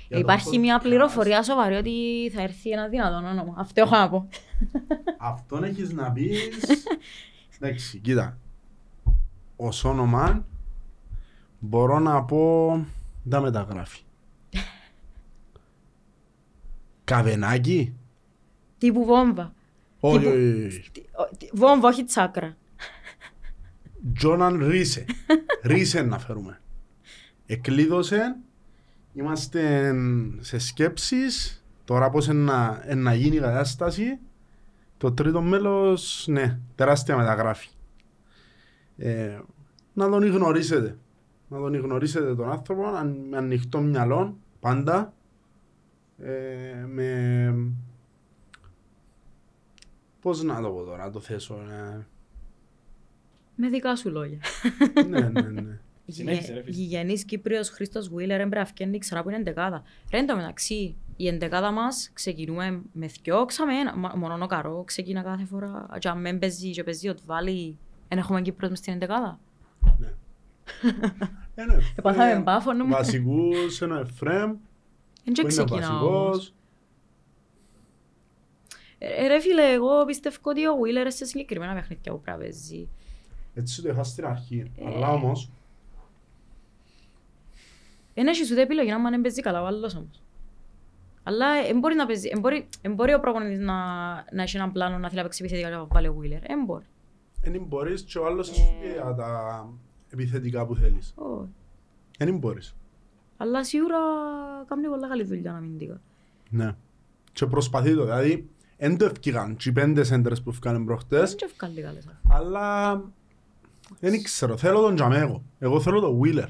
το 0.09 0.19
υπάρχει 0.19 0.59
μια 0.59 0.79
podcast. 0.79 0.83
πληροφορία 0.83 1.43
σοβαρή 1.43 1.75
ότι 1.75 1.93
θα 2.35 2.43
έρθει 2.43 2.71
ένα 2.71 2.89
δυνατό 2.89 3.27
όνομα. 3.27 3.55
Αυτό 3.57 3.81
έχω 3.81 3.97
να 3.97 4.09
πω. 4.09 4.29
Αυτόν 5.19 5.65
έχεις 5.65 5.93
να 5.93 6.13
πεις... 6.13 6.49
Εντάξει, 7.61 7.99
κοίτα. 7.99 8.39
Ως 9.57 9.85
όνομα 9.85 10.45
μπορώ 11.59 11.99
να 11.99 12.23
πω 12.23 12.73
τα 13.29 13.41
μεταγράφει. 13.41 14.01
Καβενάκι. 17.05 17.95
Τύπου 18.79 19.05
βόμβα. 19.05 19.53
Όχι, 20.01 20.19
Τύπου- 20.19 20.33
όχι, 20.35 20.67
όχι. 20.67 20.91
Τι- 20.93 21.01
ο- 21.01 21.37
τι- 21.39 21.49
Βόμβα, 21.53 21.89
όχι 21.89 22.05
τσάκρα. 22.05 22.57
Τζόναν 24.15 24.69
Ρίσε. 24.69 25.05
Ρίσε 25.63 26.03
να 26.03 26.19
φέρουμε. 26.19 26.61
Εκλείδωσε. 27.47 28.37
Είμαστε 29.15 29.93
σε 30.41 30.59
σκέψεις. 30.59 31.63
Τώρα 31.85 32.11
πώς 32.11 32.27
είναι 32.27 32.43
να, 32.53 32.83
είναι 32.85 32.95
να 33.01 33.15
γίνει 33.15 33.37
η 33.37 33.41
κατάσταση. 33.41 34.19
Το 34.99 35.13
τρίτο 35.13 35.41
μέλος, 35.43 36.25
ναι, 36.29 36.59
τεράστια 36.75 37.17
μεταγράφη. 37.17 37.69
Ε, 38.97 39.39
να 39.93 40.09
τον 40.09 40.27
γνωρίσετε. 40.27 40.97
Να 41.49 41.59
τον 41.59 41.77
γνωρίσετε 41.77 42.35
τον 42.35 42.51
άνθρωπο 42.51 42.87
αν- 42.87 43.27
με 43.29 43.37
ανοιχτό 43.37 43.81
μυαλό, 43.81 44.37
πάντα. 44.61 45.13
Ε, 46.19 46.85
με... 46.89 47.55
Πώς 50.21 50.43
να 50.43 50.61
το 50.63 50.69
πω 50.71 50.83
τώρα, 50.85 51.05
να 51.05 51.11
το 51.11 51.21
θέσω. 51.21 51.55
Ε, 51.55 52.07
Με 53.55 53.69
δικά 53.69 53.97
σου 53.97 54.11
λόγια. 54.11 54.39
ναι, 55.09 55.21
ναι, 55.21 55.41
ναι. 55.41 55.79
Συνέχισε, 56.07 56.53
ρε, 56.53 56.61
φίλε. 56.63 56.71
Γηγενής 56.77 57.25
Κύπριος 57.25 57.69
Χρήστος 57.71 58.09
Βουίλερ 58.09 58.41
έμπρε 58.41 58.61
αυκένει 58.61 58.99
ξανά 58.99 59.23
που 59.23 59.29
είναι 59.29 59.39
εντεκάδα. 59.39 59.83
Ρε 60.13 60.19
εν 60.19 60.27
τω 60.27 60.37
μεταξύ, 60.37 60.97
η 61.17 61.29
εντεκάδα 61.29 61.71
μας 61.71 62.11
ξεκινούμε 62.13 62.83
με 62.93 63.07
δυο 63.23 63.45
ξαμένα. 63.45 63.97
Μα- 63.97 64.13
Μόνο 64.17 64.45
ο 64.45 64.47
Καρό 64.47 64.83
ξεκινά 64.87 65.23
κάθε 65.23 65.45
φορά. 65.45 65.89
Και 65.99 66.09
αν 66.09 66.21
μεν 66.21 66.39
παίζει 66.39 66.71
και 66.71 66.85
παίζει 66.85 67.09
ότι 67.09 67.23
βάλει, 67.27 67.77
εν 68.09 68.19
έχουμε 68.19 68.43
Κύπρος 68.43 68.71
μες 68.71 68.79
στην 68.79 68.93
εντεκάδα. 68.93 69.39
Ναι. 69.99 70.13
Ένα 71.55 71.75
Εφραίμ, 71.75 71.93
Επάθαμε 71.99 72.41
μπάφο, 72.41 72.73
νομίζω. 72.73 72.97
Βασικούς, 72.97 73.81
ένα 73.81 73.99
Εφραίμ, 73.99 74.51
Εν 75.25 75.33
και 75.33 75.33
που 75.33 75.41
είναι 75.41 75.49
ξεκινά 75.49 76.01
όμως. 76.01 76.27
βασικός. 76.27 76.53
Ε, 78.99 79.27
Ρε 79.27 79.41
φίλε, 79.41 79.73
εγώ 79.73 80.05
πιστεύω 80.05 80.37
ότι 80.43 80.67
ο 80.67 80.75
Βουίλερ 80.77 81.13
σε 81.13 81.25
συγκεκριμένα 81.25 81.75
παιχνίδια 81.75 82.13
που 82.13 82.21
πρέπει 82.21 82.39
να 82.39 82.45
παίζει. 82.45 82.89
Έτσι 83.55 83.83
το 83.83 83.89
είχα 83.89 84.03
στην 84.05 84.27
αρχή. 84.27 84.71
Ε. 84.77 84.87
Αλλά 84.87 85.09
όμως, 85.13 85.51
Εν 88.15 88.27
έχεις 88.27 88.51
ούτε 88.51 88.61
επιλογή 88.63 88.91
να 88.91 88.99
μην 89.11 89.23
παίζει 89.23 89.41
καλά 89.41 89.63
ο 89.63 89.67
άλλος 89.67 89.95
όμως. 89.97 90.23
Αλλά 91.23 91.47
εν 91.69 91.79
μπορεί 91.79 91.95
να 91.95 92.07
παίζει, 92.07 92.29
εν 92.33 92.39
μπορεί, 92.41 92.69
εν 92.83 92.95
μπορεί 92.95 93.15
ο 93.15 93.21
προπονητής 93.21 93.59
να, 93.59 93.75
να 94.33 94.43
έχει 94.43 94.57
έναν 94.57 94.73
πλάνο 94.73 94.99
να 94.99 95.07
θέλει 95.09 95.17
να 95.17 95.23
παίξει 95.23 95.43
επιθετικά 95.45 95.69
και 95.69 95.75
να 95.77 95.85
βάλει 95.85 96.09
ο 96.09 96.13
Βουίλερ. 96.13 96.51
Εν 96.51 96.65
μπορεί. 96.65 96.85
δεν 97.43 97.63
μπορείς 97.69 98.03
και 98.03 98.19
ο 98.19 98.27
άλλος 98.27 98.51
Ε. 98.51 98.55
σου 98.55 98.75
πει 98.81 98.89
για 98.93 99.15
τα 99.15 99.69
επιθετικά 100.13 100.67
που 100.67 100.75
θέλεις. 100.75 101.13
Όχι. 101.17 101.49
Δεν 102.19 102.39
μπορείς. 102.39 102.75
Αλλά 103.37 103.65
σίγουρα 103.65 103.97
κάνει 104.69 104.87
πολλά 104.89 105.09
καλή 105.09 105.25
δουλειά 105.25 105.53
να 105.53 105.59
μην 105.61 105.79
δείκα. 105.79 106.01
Ναι. 106.51 106.75
Και 107.33 107.47
προσπαθεί 107.47 107.95
το. 107.95 108.03
Δηλαδή, 108.05 108.49
δεν 108.79 108.97
το 108.99 109.05
ευκήγαν 109.05 109.57
και 109.57 109.69
οι 109.69 109.73
πέντε 109.73 110.05
σέντρες 110.05 110.43
που 110.43 110.51
ευκάνε 110.51 110.85
προχτές, 110.85 111.29
Δεν 111.29 111.37
και 111.39 111.45
ευκάλλει 111.45 111.81
καλές. 111.83 112.09
αλλά 112.29 113.01
δεν 114.01 114.23
ξέρω. 114.23 114.57
Θέλω 114.57 114.81
τον 114.81 114.95
Τζαμέγο. 114.95 115.43
Εγώ 115.59 115.81
θέλω 115.81 116.01
τον 116.01 116.21
Wheeler. 116.23 116.49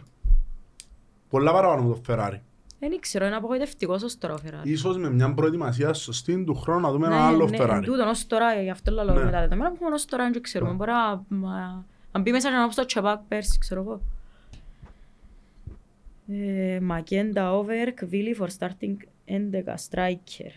Πολλά 1.28 1.52
παραπάνω 1.52 1.80
από 1.92 2.00
τον 2.00 2.02
Ferrari. 2.16 2.40
Δεν 2.80 3.00
ξέρω, 3.00 3.26
είναι 3.26 3.36
απογοητευτικός 3.36 4.02
ως 4.02 4.18
τώρα 4.18 4.34
ο 4.34 4.38
Φεράρι. 4.38 4.70
Ίσως 4.70 4.96
με 4.98 5.10
μια 5.10 5.34
προετοιμασία 5.34 5.92
σωστή 5.92 6.44
του 6.44 6.54
χρόνου 6.54 6.80
να 6.80 6.90
δούμε 6.90 7.06
ένα 7.06 7.26
άλλο 7.26 7.48
ναι, 7.48 7.58
Ferrari. 7.60 7.68
εν 7.68 7.82
τούτον 7.82 8.08
ως 8.08 8.26
τώρα, 8.26 8.62
γι' 8.62 8.70
αυτό 8.70 8.92
λέω 8.92 9.04
Ναι. 9.04 9.24
με 9.24 9.30
τα 9.30 9.40
δεδομένα 9.40 9.68
που 9.70 9.74
έχουμε 9.80 9.94
ως 9.94 10.04
τώρα 10.04 10.30
δεν 10.30 10.42
ξέρουμε. 10.42 10.70
Ναι. 10.70 10.76
Μπορεί 10.76 10.90
να- 11.28 11.84
μα- 12.18 12.22
να 12.22 12.22
μπει 12.22 12.30
μέσα 12.32 12.48
και 12.48 12.54
να 12.56 12.64
πω 12.66 12.72
στο 12.72 12.84
τσεπάκ 12.84 13.20
πέρσι, 13.28 13.58
ξέρω 13.58 13.80
εγώ. 13.80 14.00
Ε, 16.30 16.80
Μακέντα 16.80 17.52
over, 17.52 17.92
Κβίλι 17.94 18.36
for 18.40 18.46
starting 18.58 18.96
11 19.24 19.74
striker. 19.90 20.50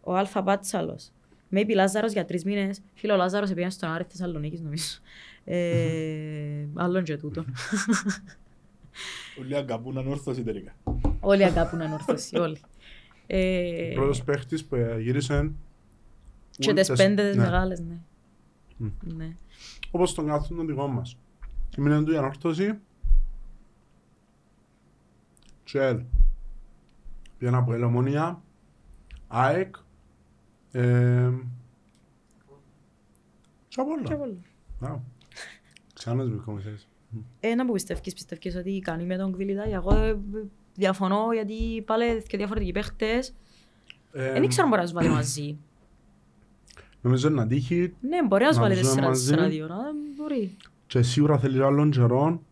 Ο 0.00 0.16
Αλφα 0.16 0.42
Πάτσαλος. 0.42 1.10
Maybe 1.52 1.70
Λάζαρος 1.74 2.12
για 2.12 2.24
τρεις 2.24 2.44
μήνες. 2.44 2.80
Φίλο, 2.94 3.12
ο 3.12 3.16
Λάζαρος 3.16 3.48
πήγαινε 3.48 3.70
στον 3.70 3.90
Άρη 3.90 4.04
Θεσσαλονίκης 4.08 4.60
νομίζω. 4.60 4.98
Ε, 5.44 6.66
άλλον 6.74 7.04
και 7.04 7.16
τούτο. 7.16 7.44
Όλοι 9.40 9.56
αγκαπούν 9.56 9.98
ανόρθωση 9.98 10.42
τελικά. 10.42 10.72
όλοι 11.20 11.44
αγάπουν 11.44 11.80
ανόρθωση, 11.80 12.36
όλοι. 12.38 12.60
Ε, 13.26 13.90
Ο 13.90 13.94
πρώτος 13.94 14.22
παίχτης 14.22 14.64
που 14.64 14.76
γύρισε 15.00 15.50
και 16.50 16.68
ούλτες- 16.70 16.88
τις 16.88 16.96
πέντε 16.96 17.26
τις 17.28 17.36
ναι. 17.36 17.42
μεγάλες, 17.42 17.80
ναι. 17.80 17.94
Μμ. 18.76 18.88
Ναι. 19.16 19.36
Όπως 19.90 20.14
τον 20.14 20.26
κάθον 20.26 20.56
τον 20.56 20.66
δικό 20.66 20.86
μας. 20.88 21.16
Έμεινε 21.78 22.02
του 22.04 22.12
η 22.12 22.16
ανόρθωση. 22.16 22.78
Τσέλ. 25.64 26.02
Πήγαινα 27.38 27.58
από 27.58 27.72
Ελομονία. 27.72 28.42
ΑΕΚ. 29.28 29.74
Ε, 30.72 31.30
και 33.68 33.80
από 33.80 33.90
Και 34.04 34.12
όλα. 34.14 34.18
πολλά. 34.18 34.36
Μπράβο. 34.80 35.02
Ξανά 35.94 36.22
τις 36.22 36.30
βρισκόμαστε. 36.32 36.78
Ένα 37.40 37.66
που 37.66 37.72
πιστεύεις, 37.72 38.12
πιστεύεις 38.12 38.56
ότι 38.56 38.78
κάνει 38.78 39.04
με 39.04 39.16
τον 39.16 39.32
Κβιλιτάκη. 39.32 39.70
Εγώ 39.72 39.94
ε, 39.94 40.18
διαφωνώ 40.74 41.32
γιατί 41.32 41.82
πάλι 41.82 42.22
και 42.22 42.36
διαφορετικοί 42.36 42.72
παίχτες. 42.72 43.34
Ε, 44.12 44.32
Δεν 44.32 44.48
ξέρω 44.48 44.62
αν 44.62 44.68
μπορεί 44.68 44.80
να 44.80 44.86
τους 44.86 44.92
βάλει 44.92 45.08
μαζί. 45.08 45.58
Νομίζω 47.00 47.28
να 47.28 47.46
τύχει 47.46 47.94
Ναι, 48.00 48.24
μπορεί 48.26 48.42
να 48.42 48.48
τους 48.48 48.58
Να 48.58 48.62
βάλει 48.62 48.80
τους 48.80 48.88
δούμε 48.88 49.00
4 49.00 49.04
μαζί. 49.08 49.34
ράδιο, 49.34 49.66
να 49.66 49.76
δεν 49.76 49.94
μπορεί. 50.16 50.56
και 50.86 51.02
σίγουρα 51.02 51.38
θέλει 51.38 51.62
άλλον 51.62 51.90
καιρό 51.90 52.42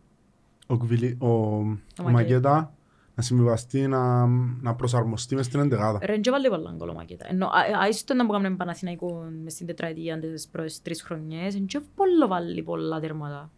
ο, 0.67 0.77
Κβιλι, 0.77 1.17
ο, 1.19 1.27
ο 1.27 1.63
Μακέτα. 1.97 2.11
Μακέτα 2.11 2.73
να 3.15 3.23
συμβιβαστεί, 3.25 3.87
να, 3.87 4.25
να 4.61 4.75
προσαρμοστεί 4.75 5.35
μες 5.35 5.45
στην 5.45 5.59
εντεγάδα. 5.59 5.99
Ρε, 6.05 6.17
και 6.17 6.31
βάλει 6.31 6.49
πολλά 6.49 6.73
γκολ 6.77 6.89
ο 6.89 6.93
Μακέτα. 6.93 7.25
Ενώ, 7.29 7.45
α- 7.45 7.49
α- 7.49 7.81
άιστο 7.83 8.13
να 8.13 8.25
που 8.25 8.31
κάνουμε 8.31 8.55
Παναθηναϊκό 8.55 9.27
μες 9.43 9.53
στην 9.53 9.65
τετραετία 9.67 10.19
τις 10.19 10.47
πρώτες 10.47 10.81
τρεις 10.81 11.01
χρονιές, 11.01 11.55
εν 11.55 11.65
και 11.65 11.79
πολλά 11.95 12.27
βάλει 12.27 12.63
πολλά 12.63 12.99
τέρματα 12.99 13.49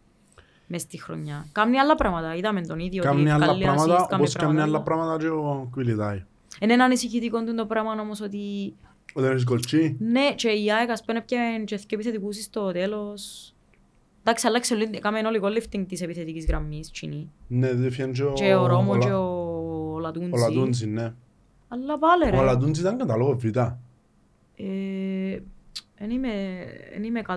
μες 0.68 0.82
στη 0.82 1.02
χρονιά. 1.02 1.46
Κάμνει 1.52 1.78
άλλα 1.80 1.96
πράγματα, 1.96 2.36
είδαμε 2.36 2.62
τον 2.62 2.80
ίδιο. 2.80 3.02
ότι 3.06 3.12
Κάμνει 3.12 3.32
άλλα 3.32 3.46
βγάλει 3.46 3.64
πράγματα, 3.64 3.94
assist, 4.04 4.08
κάμνει 4.10 4.24
όπως 4.26 4.34
κάμνει 4.36 4.56
άλλα 4.62 4.64
άλλα. 4.76 4.82
πράγματα 4.82 5.18
και 5.18 5.28
ο 5.30 5.68
Κουιλιτάι. 5.72 6.24
Είναι 6.60 6.74
ένα 6.74 6.84
ανησυχητικό 6.84 7.44
του 7.44 7.56
το 7.56 7.66
πράγμα 7.66 7.92
όμως 8.02 8.22
ότι 8.22 8.74
Όταν 9.14 9.32
έχεις 9.32 9.44
γκολτσί, 9.44 9.96
ναι 10.00 10.34
και 10.36 10.50
η 10.50 10.72
ΑΕΚ 10.72 10.90
ας 10.90 11.04
πούμε 11.06 11.18
έπιανε 11.18 11.64
και 11.64 11.76
δύο 11.78 11.88
επιθετικούς 11.92 12.44
στο 12.44 12.72
τέλος. 12.72 13.54
Εντάξει, 14.22 14.48
αλλάξε 14.48 14.74
όλη, 14.74 14.90
έκαμε 14.94 15.20
όλοι 15.20 15.40
lifting 15.44 15.86
της 15.88 16.02
επιθετικής 16.02 16.46
γραμμής, 16.46 16.92
τσινή. 16.92 17.30
ναι, 17.48 17.74
δεν 17.74 17.92
φιάνε 17.92 18.12
και 18.12 18.24
ο... 18.24 18.34
Και 18.34 18.56
ο 18.56 18.68
Ρώμο 18.68 18.92
ο 18.92 18.98
και 18.98 19.08
Λα- 19.08 19.20
ο 19.20 19.94
Ο 19.94 20.00
Λατούντζι. 20.00 20.30
Λατούντζι, 20.40 20.88
ναι. 20.88 21.14
Αλλά 21.68 21.98
πάλι 22.00 22.26
Ο 22.26 22.30
ρε. 22.30 22.44
Λατούντζι 22.46 22.82
ήταν 22.82 22.98
καταλόγο 22.98 23.36
β. 23.38 23.46
Ε, 23.46 25.40
Εν 25.96 26.10
είμαι, 26.10 26.30
εν 26.94 27.04
είμαι 27.04 27.22
100% 27.28 27.34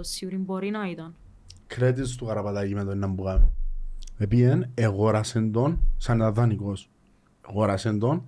σίγουρη, 0.00 0.36
μπορεί 0.36 0.70
να 0.70 0.90
ήταν. 0.90 1.14
Credits 1.78 2.08
του 2.18 2.24
Καραπατάκη 2.24 2.74
με 2.74 2.84
το 2.84 2.90
ένα 2.90 3.14
που 3.14 3.22
κάνει. 3.22 3.50
Επίεν, 4.18 4.70
εγόρασεν 4.74 5.52
τον, 5.52 5.80
σαν 5.96 6.16
ήταν 6.16 6.32
δανεικός. 6.34 6.90
Εγόρασεν 7.48 7.98
τον 7.98 8.24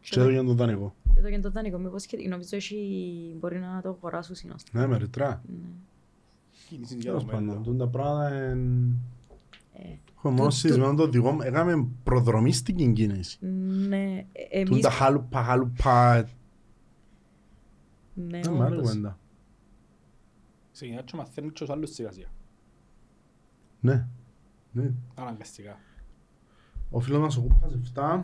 και 0.00 0.20
έδωκε 0.20 0.36
τον 0.36 0.56
δανεικό. 0.56 0.94
Εδώ 1.20 1.30
και 1.30 1.38
το 1.40 1.50
δανεικό, 1.50 1.78
μήπως 1.78 2.06
και 2.06 2.28
νομίζω 2.28 2.56
έχει, 2.56 3.36
μπορεί 3.40 3.58
να 3.58 3.80
το 3.82 3.88
αγοράσουν 3.88 4.34
συνάστα. 4.34 4.78
Ναι, 4.78 4.86
με 4.86 4.96
ρητρά. 4.96 5.42
Κίνηση 6.68 6.94
για 6.94 7.04
Τέλος 7.04 7.24
το 7.24 7.30
πάντων, 7.30 7.44
μέλλον. 7.44 7.62
τούν 7.62 7.78
τα 7.78 7.88
πράγματα 7.88 8.34
εν... 8.34 8.80
Ε, 9.72 9.88
Έχω 10.16 10.30
μόνο 10.30 10.48
Του- 10.48 10.54
συζητημένο 10.54 10.94
το 10.94 11.08
δικό 11.08 11.30
μου, 11.32 11.40
έκαμε 11.42 11.86
προδρομίστικη 12.04 12.92
κίνηση. 12.92 13.38
Ναι, 13.88 14.26
ε, 14.32 14.62
Τούν 14.64 14.72
εμείς... 14.72 14.80
τα 14.82 14.90
χάλουπα, 14.90 15.42
χάλουπα, 15.42 16.28
Ναι, 18.14 18.38
ναι, 18.38 18.50
με 18.50 18.64
άλλη 18.64 18.74
όντως. 18.76 18.88
κουβέντα. 18.88 19.18
Ξεκινά 20.72 21.02
και 21.02 21.16
μαθαίνουν 21.16 21.52
και 21.52 21.58
τους 21.64 21.70
άλλους 21.70 21.90
σιγά 21.94 22.12
σιγά. 22.12 22.26
Ναι, 23.80 24.06
ναι. 24.72 24.90
Αναγκαστικά. 25.14 25.78
Ο 26.90 27.00
φίλος 27.00 27.20
μας 27.20 27.36
ο 27.36 27.40
Κούπας 27.40 27.72
7 27.94 28.20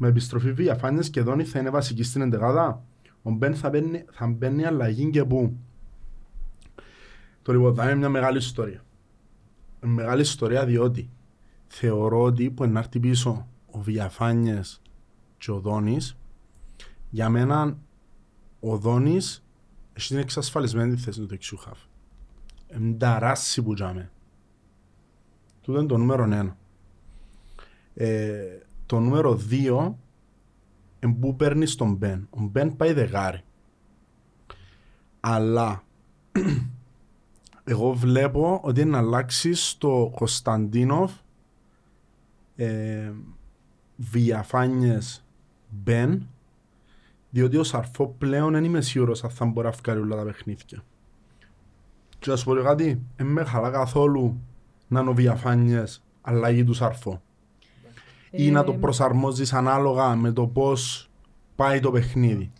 με 0.00 0.08
επιστροφή 0.08 0.50
διαφάνειας 0.50 1.10
και 1.10 1.22
Δόνη 1.22 1.44
θα 1.44 1.58
είναι 1.58 1.70
βασική 1.70 2.02
στην 2.02 2.20
εντεγάδα. 2.22 2.84
Ο 3.22 3.30
Μπεν 3.30 3.54
θα 3.54 3.70
μπαίνει, 3.70 4.04
θα 4.10 4.26
μπαίνει 4.26 4.64
αλλαγή 4.64 5.10
και 5.10 5.24
πού. 5.24 5.56
Το 7.42 7.52
λοιπόν 7.52 7.74
θα 7.74 7.84
είναι 7.84 7.94
μια 7.94 8.08
μεγάλη 8.08 8.38
ιστορία. 8.38 8.84
Μια 9.80 9.92
μεγάλη 9.92 10.20
ιστορία 10.20 10.64
διότι 10.64 11.10
θεωρώ 11.66 12.22
ότι 12.22 12.50
που 12.50 12.66
να 12.66 12.78
έρθει 12.78 13.00
πίσω 13.00 13.48
ο 13.70 13.80
Διαφάνιες 13.80 14.82
και 15.38 15.50
ο 15.50 15.60
Δόνης 15.60 16.18
για 17.10 17.28
μένα 17.28 17.78
ο 18.60 18.76
Δόνης 18.76 19.44
έχει 19.92 20.08
την 20.08 20.18
εξασφαλισμένη 20.18 20.94
τη 20.94 21.00
θέση 21.00 21.20
του 21.20 21.26
δεξιού 21.26 21.58
χαφ. 21.58 21.78
Ενταράσσει 22.66 23.62
που 23.62 23.74
τζάμε. 23.74 24.10
Τούτο 25.60 25.78
είναι 25.78 25.88
το 25.88 25.96
νούμερο 25.96 26.22
ένα. 26.22 26.56
Ε, 27.94 28.58
το 28.88 29.00
νούμερο 29.00 29.40
2 29.50 29.92
που 31.20 31.36
παίρνει 31.36 31.66
τον 31.66 31.94
Μπεν. 31.94 32.28
Ο 32.30 32.40
Μπεν 32.40 32.76
πάει 32.76 32.92
δεγάρι. 32.92 33.40
Αλλά 35.20 35.82
εγώ 37.64 37.92
βλέπω 37.92 38.60
ότι 38.62 38.80
είναι 38.80 38.90
να 38.90 38.98
αλλάξει 38.98 39.54
στο 39.54 40.12
Κωνσταντίνοφ 40.14 41.12
ε, 42.56 43.12
διαφάνειες 43.96 45.24
Μπεν 45.68 46.28
διότι 47.30 47.56
ο 47.56 47.64
Σαρφό 47.64 48.14
πλέον 48.18 48.52
δεν 48.52 48.64
είμαι 48.64 48.80
σίγουρος 48.80 49.24
αν 49.24 49.30
θα 49.30 49.44
μπορεί 49.44 49.66
να 49.66 49.72
βγάλει 49.72 50.00
όλα 50.00 50.16
τα 50.16 50.24
παιχνίδια. 50.24 50.84
Και 52.18 52.30
να 52.30 52.36
σου 52.36 52.44
πω 52.44 52.56
και 52.56 52.62
κάτι, 52.62 53.02
δεν 53.16 53.26
με 53.26 53.44
χαλά 53.44 53.70
καθόλου 53.70 54.40
να 54.88 55.00
είναι 55.00 55.10
ο 55.10 55.14
διαφάνειες 55.14 56.04
αλλαγή 56.20 56.64
του 56.64 56.74
Σαρφό 56.74 57.22
ή 58.30 58.50
να 58.50 58.64
το 58.64 58.72
Ε, 58.72 58.76
προσαρμόζεις 58.76 59.52
ανάλογα 59.52 60.14
με 60.16 60.32
το 60.32 60.46
πώς 60.46 61.08
πάει 61.56 61.80
το 61.80 61.90
παιχνίδι. 61.90 62.52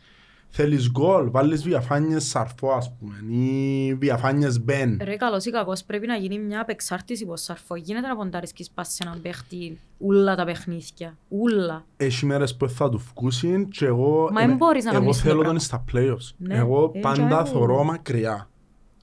Θέλεις 0.51 0.91
γκολ, 0.91 1.31
βάλεις 1.31 1.63
διαφάνειες 1.63 2.25
σαρφό 2.25 2.71
ας 2.73 2.93
πούμε 2.99 3.35
ή 3.35 3.93
διαφάνειες 3.93 4.61
μπεν. 4.61 5.01
Ρε 5.05 5.17
καλός 5.17 5.45
ή 5.45 5.51
κακός 5.51 5.85
πρέπει 5.85 6.07
να 6.07 6.15
γίνει 6.17 6.39
μια 6.39 6.61
απεξάρτηση 6.61 7.27
πως 7.27 7.41
σαρφό. 7.43 7.77
Γίνεται 7.77 8.07
να 8.07 8.17
ποντάρισκεις 8.17 8.71
πας 8.71 8.89
σε 8.93 9.03
έναν 9.07 9.23
παίχτη 9.23 9.79
ούλα 9.99 10.35
τα 10.37 10.45
παιχνίδια. 10.45 11.17
Ούλα. 11.29 11.85
Έχει 11.97 12.27
μέρες 12.27 12.57
που 12.57 12.69
θα 12.69 12.89
του 12.89 13.03
βγούσουν 13.15 13.69
και 13.69 13.87
εγώ, 13.87 14.29
Μα 14.33 14.41
εν 14.43 14.57
μπορείς 14.57 14.85
να 14.85 14.91
εγώ 14.91 15.01
κάνεις 15.01 15.17
το 15.17 15.23
θέλω 15.23 15.35
πράγμα. 15.41 15.53
τον 15.53 15.63
στα 15.63 15.85
playoffs. 15.93 16.35
Ναι, 16.37 16.57
εγώ 16.57 16.91
ε, 16.95 17.01
πάντα 17.01 17.27
τζάι 17.27 17.41
μου. 17.41 17.47
θωρώ 17.47 17.85
μακριά. 17.85 18.49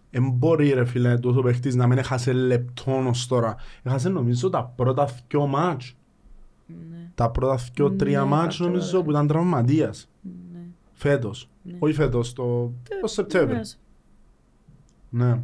Εν 0.10 0.30
μπορεί 0.34 0.70
ρε 0.74 0.86
φίλε 0.86 1.18
τόσο 1.18 1.42
παίχτης 1.42 1.76
να 1.76 1.88
μην 1.88 1.98
έχασε 1.98 2.34
λεπτόν 2.34 3.08
ως 3.08 3.28
τώρα. 3.28 3.56
Έχασε 3.84 4.10
νομίζω 4.10 4.50
τα 4.50 4.74
πρώτα 4.76 5.10
δυο 5.28 5.46
μάτς. 5.48 5.96
Ναι, 6.68 7.12
Τα 7.16 7.32
πρώτα 7.32 7.60
δυο 7.74 7.90
Ναι, 7.90 7.96
τρία 7.96 8.26
μάτς 8.26 8.58
κατάλαβα. 8.58 8.78
νομίζω 8.78 9.04
που 9.04 9.10
ήταν 9.10 9.28
τραυματίας. 9.28 10.10
ναι. 10.52 10.60
Φέτος. 10.94 11.50
Ναι. 11.64 11.76
Όχι 11.80 11.94
φέτος, 11.94 12.34
το, 12.34 12.72
το 13.02 13.08
Σεπτέμβριο. 13.08 13.58
Μες. 13.58 13.80
Ναι. 15.10 15.42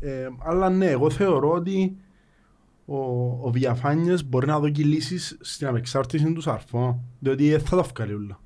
Ε, 0.00 0.28
αλλά 0.38 0.70
ναι, 0.70 0.86
εγώ 0.86 1.10
θεωρώ 1.10 1.50
ότι 1.52 1.96
ο, 2.86 2.96
ο 3.46 3.50
Διαφάνιες 3.52 4.28
μπορεί 4.28 4.46
να 4.46 4.58
δώσει 4.60 4.72
λύσεις 4.82 5.38
στην 5.40 5.66
απεξάρτηση 5.66 6.32
του 6.32 6.40
Σαρφό, 6.40 7.00
διότι 7.18 7.50
δεν 7.50 7.60
θα 7.60 7.76
τα 7.76 7.82
βγάλει 7.82 8.12
όλα. 8.14 8.40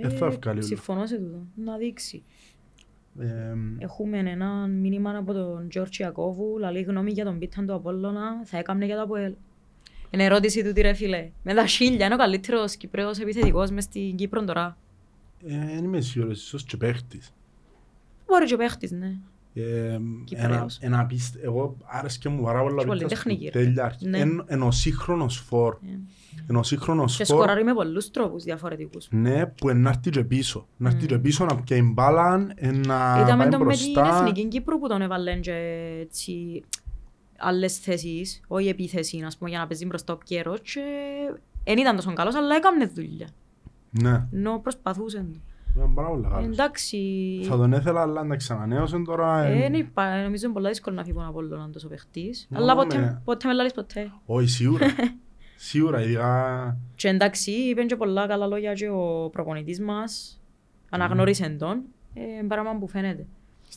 Δεν 0.00 0.10
θα 0.10 0.30
βγάλει 0.30 0.58
όλα. 0.58 0.66
Συμφωνώ 0.66 1.06
σε 1.06 1.16
τούτο. 1.16 1.38
Να 1.54 1.76
δείξει. 1.76 2.22
Ε, 3.18 3.54
Έχουμε 3.78 4.18
ένα 4.18 4.66
μήνυμα 4.66 5.16
από 5.16 5.32
τον 5.32 5.66
Γιώργη 5.70 6.02
Ιακώβου, 6.02 6.58
λαλή 6.58 6.80
γνώμη 6.82 7.10
για 7.10 7.24
τον 7.24 7.38
πίταν 7.38 7.66
του 7.66 7.74
Απόλλωνα, 7.74 8.44
θα 8.44 8.58
έκαμνε 8.58 8.84
για 8.84 8.96
το 8.96 9.02
Αποέλ. 9.02 9.34
Είναι 10.14 10.24
ερώτηση 10.24 10.64
του 10.64 10.72
τι 10.72 10.80
ρε 10.80 10.92
φίλε. 10.92 11.30
Με 11.42 11.54
τα 11.54 11.66
χίλια 11.66 12.04
είναι 12.06 12.14
ο 12.14 12.18
καλύτερος 12.18 12.76
Κυπρέος 12.76 13.18
επιθετικός 13.18 13.70
μες 13.70 13.84
στην 13.84 14.16
Κύπρο 14.16 14.44
τώρα. 14.44 14.76
ε, 15.46 15.56
δεν 15.74 15.84
είμαι 15.84 16.00
σίγουρος, 16.00 16.42
ίσως 16.42 16.64
και 16.64 16.76
παίχτης. 16.76 17.32
Μπορεί 18.26 18.46
και 18.46 18.54
ο 18.54 18.56
παίχτης, 18.56 18.90
ναι. 18.90 19.14
Ε, 19.56 19.92
ένα, 19.92 20.00
Κυπρέος. 20.24 20.78
ένα 20.80 21.00
απίστε, 21.00 21.38
εγώ 21.42 21.76
άρεσκε 21.84 22.28
μου 22.28 22.42
πάρα 22.42 22.62
πολλά 22.62 22.80
Και 22.80 22.86
πολύ 22.86 22.98
πίτας 23.02 23.18
που 23.18 23.24
τεχνική, 23.28 23.44
ρε. 23.44 23.50
τέλεια 23.64 23.84
αρχή. 23.84 24.08
Ναι. 24.08 24.18
Εν, 24.18 24.44
εν 24.46 24.62
ο 24.62 24.70
σύγχρονος 24.70 25.36
φορ. 25.38 25.76
Ε. 25.86 25.98
Εν 26.46 26.56
ο 26.56 26.62
σύγχρονος 26.62 27.16
Και 27.16 27.24
φορ, 27.24 27.36
σκοράρει 27.36 27.64
με 27.64 27.74
πολλούς 27.74 28.10
τρόπους 28.10 28.42
διαφορετικούς. 28.44 29.06
ναι, 29.10 29.46
που 29.46 29.68
να 29.76 29.88
έρθει 29.88 30.10
και 30.10 30.24
πίσω. 30.24 30.66
Να 30.76 30.88
έρθει 30.88 31.06
και 31.06 31.18
πίσω, 31.18 31.44
να 31.44 31.56
πιάει 31.62 31.82
μπάλα, 31.82 32.52
ε, 32.54 32.70
να 32.70 33.16
Είδαμε 33.20 33.42
πάει 33.42 33.48
τον 33.48 33.66
με 33.66 33.74
την 33.74 33.92
μπροστά. 33.92 34.16
Εθνική 34.16 34.48
Κύπρου 34.48 34.78
που 34.78 34.88
τον 34.88 35.02
έβαλαν 35.02 35.40
και 35.40 35.52
έτσι 36.00 36.62
άλλες 37.38 37.78
θέσεις, 37.78 38.40
όχι 38.48 38.68
επίθεση, 38.68 39.22
ας 39.26 39.36
πούμε, 39.36 39.50
για 39.50 39.58
να 39.58 39.66
παίζει 39.66 39.86
μπροστά 39.86 40.12
ο 40.12 40.16
Πιέρος 40.16 40.60
και 40.60 40.80
δεν 41.64 41.78
ήταν 41.78 41.96
τόσο 41.96 42.12
καλός, 42.12 42.34
αλλά 42.34 42.54
έκαμνε 42.56 42.86
δουλειά. 42.86 43.28
Ναι, 43.90 44.26
Ενώ 44.32 44.58
προσπαθούσε. 44.58 45.26
ήταν 45.76 45.94
πάρα 45.94 46.08
πολύ 46.08 46.22
καλός. 46.22 46.44
Εντάξει, 46.44 46.98
Θα 47.48 47.56
τον 47.56 47.72
ήθελα, 47.72 48.00
αλλά 48.00 48.24
να 48.24 48.36
ξανανέωσε 48.36 49.02
τώρα. 49.06 49.44
ε, 49.44 49.56
ε, 49.56 49.58
δεν 49.58 49.74
είπα, 49.74 50.22
νομίζω 50.22 50.44
είναι 50.44 50.54
πολλά 50.54 50.68
δύσκολο 50.68 50.96
να 50.96 51.02
φύγει 51.04 51.16
από 51.18 51.26
τον 51.26 51.28
Απόλλωνα 51.28 51.70
τόσο 51.70 51.88
παίχτης. 51.88 52.46
Ναι, 52.50 52.58
Αλλά 52.58 52.74
ναι. 52.74 52.80
ποτέ, 52.82 53.20
ποτέ 53.24 53.48
με 53.48 53.54
λάλεις 53.54 53.72
ποτέ. 53.72 54.10
Όχι, 54.26 54.48
σίγουρα. 54.48 54.86
σίγουρα, 55.56 56.02
ειδικά... 56.02 56.76
Και 56.94 57.08
εντάξει, 57.08 57.50
είπε 57.50 57.82
και 57.84 57.96
πολλά 57.96 58.26
καλά 58.26 58.46
λόγια 58.46 58.72
και 58.72 58.88
ο 58.88 59.28
προπονητής 59.32 59.80
μας. 59.80 60.40
Αναγνώρισε 60.90 61.48
τον. 61.58 61.82
Ε, 62.14 62.46
πράγμα 62.48 62.76
που 62.78 62.88
φαίνεται. 62.88 63.26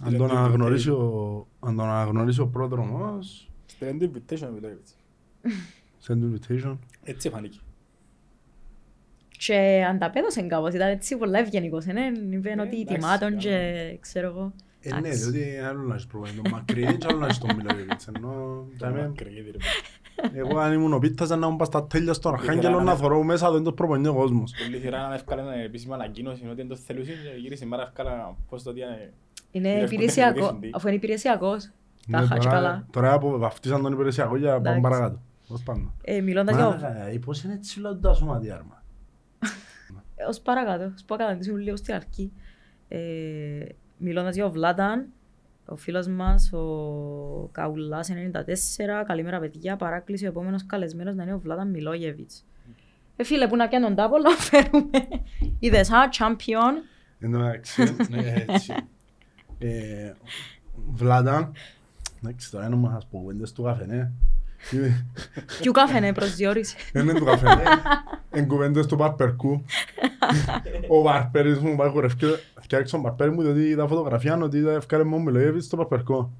Αν 0.03 0.17
τον 0.17 0.37
αναγνωρίσει 0.37 0.89
ο, 0.89 1.47
αν 1.59 1.75
τον 1.75 1.85
αναγνωρίσει 1.85 2.41
ο 2.41 2.47
πρόδρομος, 2.47 3.49
Στέλνει 3.65 4.07
το 4.07 4.11
invitation 4.13 4.49
με 4.53 4.59
το 4.59 4.67
έτσι. 4.67 4.93
send 6.07 6.13
invitation. 6.13 6.77
Έτσι 7.03 7.29
φανήκε. 7.29 7.57
Και 9.37 9.85
ανταπέδωσε 9.89 10.41
κάπως, 10.41 10.73
ήταν 10.73 10.89
έτσι 10.89 11.17
πολλά 11.17 11.39
ευγενικός, 11.39 11.85
ε, 11.85 11.91
ναι, 11.93 12.11
είπε 12.29 12.49
Ε, 12.49 12.61
ότι 12.61 12.79
εντάξει, 12.79 12.85
τιμά 12.85 13.17
τον 13.17 13.29
καλά. 13.29 13.41
και 13.41 13.97
ξέρω 14.01 14.27
εγώ. 14.27 14.53
Ε, 14.81 14.89
ναι, 14.91 14.97
Εντάξει. 14.97 15.31
διότι 15.31 15.57
άλλο 15.57 15.81
να 15.81 15.93
έχεις 15.93 16.07
πρόβλημα. 16.07 16.41
Τον 16.41 16.51
μακρύ 16.51 16.97
και 16.97 17.07
άλλο 17.09 17.17
να 17.17 17.25
έχεις 17.25 17.37
τον 17.37 17.55
Μιλόγεβιτς. 17.55 18.07
Ενώ, 18.07 18.65
τζάμε, 18.77 19.07
Μακρυγίδι, 19.07 19.51
ρε. 19.51 19.57
εγώ 20.39 20.57
αν 20.57 20.73
ήμουν 20.73 20.93
ο 20.93 20.99
Πίτας 20.99 21.29
να 21.29 21.35
ήμουν 21.35 21.55
πας 21.57 21.67
στα 21.67 21.87
τέλεια 21.87 22.13
στον 22.13 22.33
Ήθελα 22.33 22.49
Αρχάγγελο 22.51 22.77
να 22.77 22.83
να 22.83 22.91
με- 22.91 22.97
θωρώ 22.97 23.23
μέσα, 23.23 23.51
δεν 23.51 23.63
το 23.63 23.71
προπονεί 23.73 24.07
ο 24.07 24.13
κόσμος. 24.13 24.51
Πολύ 24.63 24.79
σειρά 24.79 25.07
να 25.07 25.13
έφκαλε 25.13 25.63
επίσημα 25.63 25.95
ανακοίνωση 25.95 26.41
ότι 26.45 26.55
δεν 26.55 26.67
το 26.67 26.75
θελούσε 26.75 27.11
και 27.11 27.39
γύρισε 27.39 27.65
η 27.65 27.67
μάρα 27.67 27.83
έφκαλα 27.83 28.35
πώς 28.49 28.63
το 28.63 28.71
διάνε. 28.73 29.13
Είναι 29.57 29.69
Είναι 29.69 29.83
υπηρεσιακό, 29.83 30.39
διευθυντή. 30.39 30.69
αφού 30.73 30.87
είναι 30.87 30.95
υπηρεσιακός. 30.95 31.63
Τα 32.11 32.17
Ναι, 32.19 32.23
είχα 32.25 32.37
και 32.37 32.39
τώρα- 32.47 32.55
καλά. 32.55 32.87
Τώρα 32.91 33.17
που 33.17 33.37
βαφτίσαν 33.39 33.81
τον 33.81 33.93
υπηρεσιακό 33.93 34.35
για 34.37 34.47
πάμε 34.49 34.59
Εντάξει. 34.59 34.81
παρακάτω. 34.81 35.21
Ως 35.47 35.63
πάντα. 35.63 35.93
Ε, 36.01 36.21
μιλώντας 36.21 36.55
για... 36.55 36.65
Μάνα, 36.69 37.07
ε, 37.07 37.17
πώς 37.25 37.43
είναι 37.43 37.53
έτσι 37.53 37.79
όλα 37.79 37.99
τα 37.99 38.13
σωματεία, 38.13 38.55
άρμα; 38.55 38.83
Ε, 40.15 40.23
Ως 40.27 40.39
παρακάτω, 40.39 40.91
ως 40.95 41.03
παρακάτω, 41.03 41.55
λίγο 41.55 41.75
στην 41.75 41.93
αρχή. 41.93 42.31
Ε, 42.87 42.97
μιλώντας 43.97 44.35
για 44.35 44.45
ο 44.45 44.51
Βλάταν, 44.51 45.07
Ο 45.65 45.75
φίλος 45.75 46.07
μας, 46.07 46.53
ο 46.53 47.49
Καουλάς 47.51 48.09
94, 48.09 49.03
καλημέρα 49.05 49.39
παιδιά, 49.39 49.75
παράκληση 49.75 50.25
ο 50.25 50.27
επόμενος 50.27 50.65
καλεσμένος 50.65 51.15
να 51.15 51.23
είναι 51.23 51.33
ο 51.33 51.39
Βλάταν 51.39 51.69
Μιλόγεβιτς. 51.69 52.45
Ε, 53.15 53.23
φίλε, 53.23 53.47
που 53.47 53.55
να 53.55 53.67
πιάνει 53.67 53.85
τον 53.85 53.95
τάπο 53.95 54.17
να 54.17 54.29
φέρουμε. 54.29 54.89
Είδες, 55.59 55.91
α, 55.91 56.09
champion. 56.19 56.73
Εν 57.19 57.31
τω 57.31 57.37
μεταξύ, 57.37 57.95
ναι, 58.09 58.45
έτσι. 58.47 58.73
Ε, 59.59 60.13
Βλάτα, 60.93 61.51
εντάξει 62.23 62.51
τώρα 62.51 62.69
δεν 62.69 62.77
μου 62.77 62.87
θα 62.87 62.93
σας 62.93 63.05
πω 63.11 63.17
κουβέντες 63.17 63.51
του 63.51 63.63
καφενέ. 63.63 64.11
Ποιου 65.61 65.71
καφενέ 65.71 66.13
προσδιορίσε. 66.13 66.75
Δεν 66.93 67.03
είναι 67.09 67.19
του 67.19 67.25
καφενέ, 67.25 67.63
εν 68.29 68.47
κουβέντες 68.47 68.85
του 68.85 68.95
Παρπερκού. 68.97 69.63
Ο 70.87 71.01
Παρπέρης 71.03 71.59
μου 71.59 71.75
πάει 71.75 71.89
χορευκεί, 71.89 72.25
φτιάξε 72.61 72.91
τον 72.91 73.01
Παρπέρη 73.03 73.31
μου 73.31 73.41
διότι 73.41 73.59
είδα 73.59 73.87
φωτογραφία 73.87 74.37
ότι 74.37 74.67
έφκαρε 74.67 75.03
μου 75.03 75.21
Μιλόγεβιτς 75.21 75.65
στο 75.65 75.77
Παρπερκό. 75.77 76.31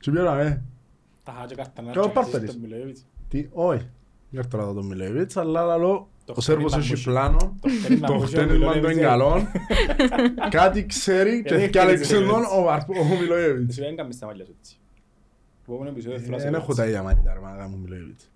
Και 0.00 0.10
πήγα, 0.10 0.38
ε, 0.40 0.62
Τα 1.24 1.32
χάτια 1.40 1.56
καρτανά 1.56 1.90
Κι 1.92 1.98
ο 1.98 2.02
και 2.02 2.08
Πάρτερης. 2.08 2.34
αξίζεις 2.34 2.52
τον 2.60 2.62
Μιλόγεβιτς. 2.70 3.04
τι, 3.28 3.48
όχι. 3.52 3.86
Δεν 4.30 4.40
έρθω 4.40 4.58
να 4.58 4.64
δω 4.64 4.72
τον 4.72 4.86
Μιλόγεβιτς, 4.86 5.36
αλλά 5.36 5.64
λαλό, 5.64 5.94
Το 5.98 6.08
ο 6.34 6.40
Σέρβος 6.40 6.72
χτένι 6.72 6.84
έχει 6.92 7.06
να 7.08 7.12
πλάνο, 7.12 7.56
Το 7.60 7.68
χτένι 7.68 8.00
το 8.00 8.16
να 8.18 8.26
χτένισμα 8.26 8.72
του 8.72 8.78
είναι 8.90 9.00
καλό, 9.00 9.46
κάτι 10.50 10.86
ξέρει 10.86 11.42
και 11.42 11.48
Δεν 11.54 11.60
έφτιαλεξε 11.60 12.04
χτένισε 12.04 12.30
τον 12.30 12.40
έτσι. 12.42 12.56
ο 12.58 12.62
Βαρ- 12.62 12.88
ο 12.90 13.04
Μιλόγεβιτς. 13.20 13.68
Εσύ 13.70 13.80
δεν 13.80 13.96
κάνεις 13.96 14.18
τα 14.18 14.26
μαλλιά 14.26 14.44
σου 14.44 14.54
έτσι. 14.60 14.76
Το 15.66 15.72
επόμενο 15.72 15.90
επεισόδιο 15.90 16.18
θέλω 16.18 16.30
να 16.30 16.38
σε 16.38 16.44
Δεν 16.44 16.54
έχω 16.54 16.62
ρωτήσω. 16.66 16.82
τα 16.82 16.88
ίδια 16.88 17.02
μάτια, 17.02 17.32
ρε 17.34 17.40
μάνα 17.40 17.68
μου 17.68 17.78
Μιλόγεβιτς. 17.78 18.30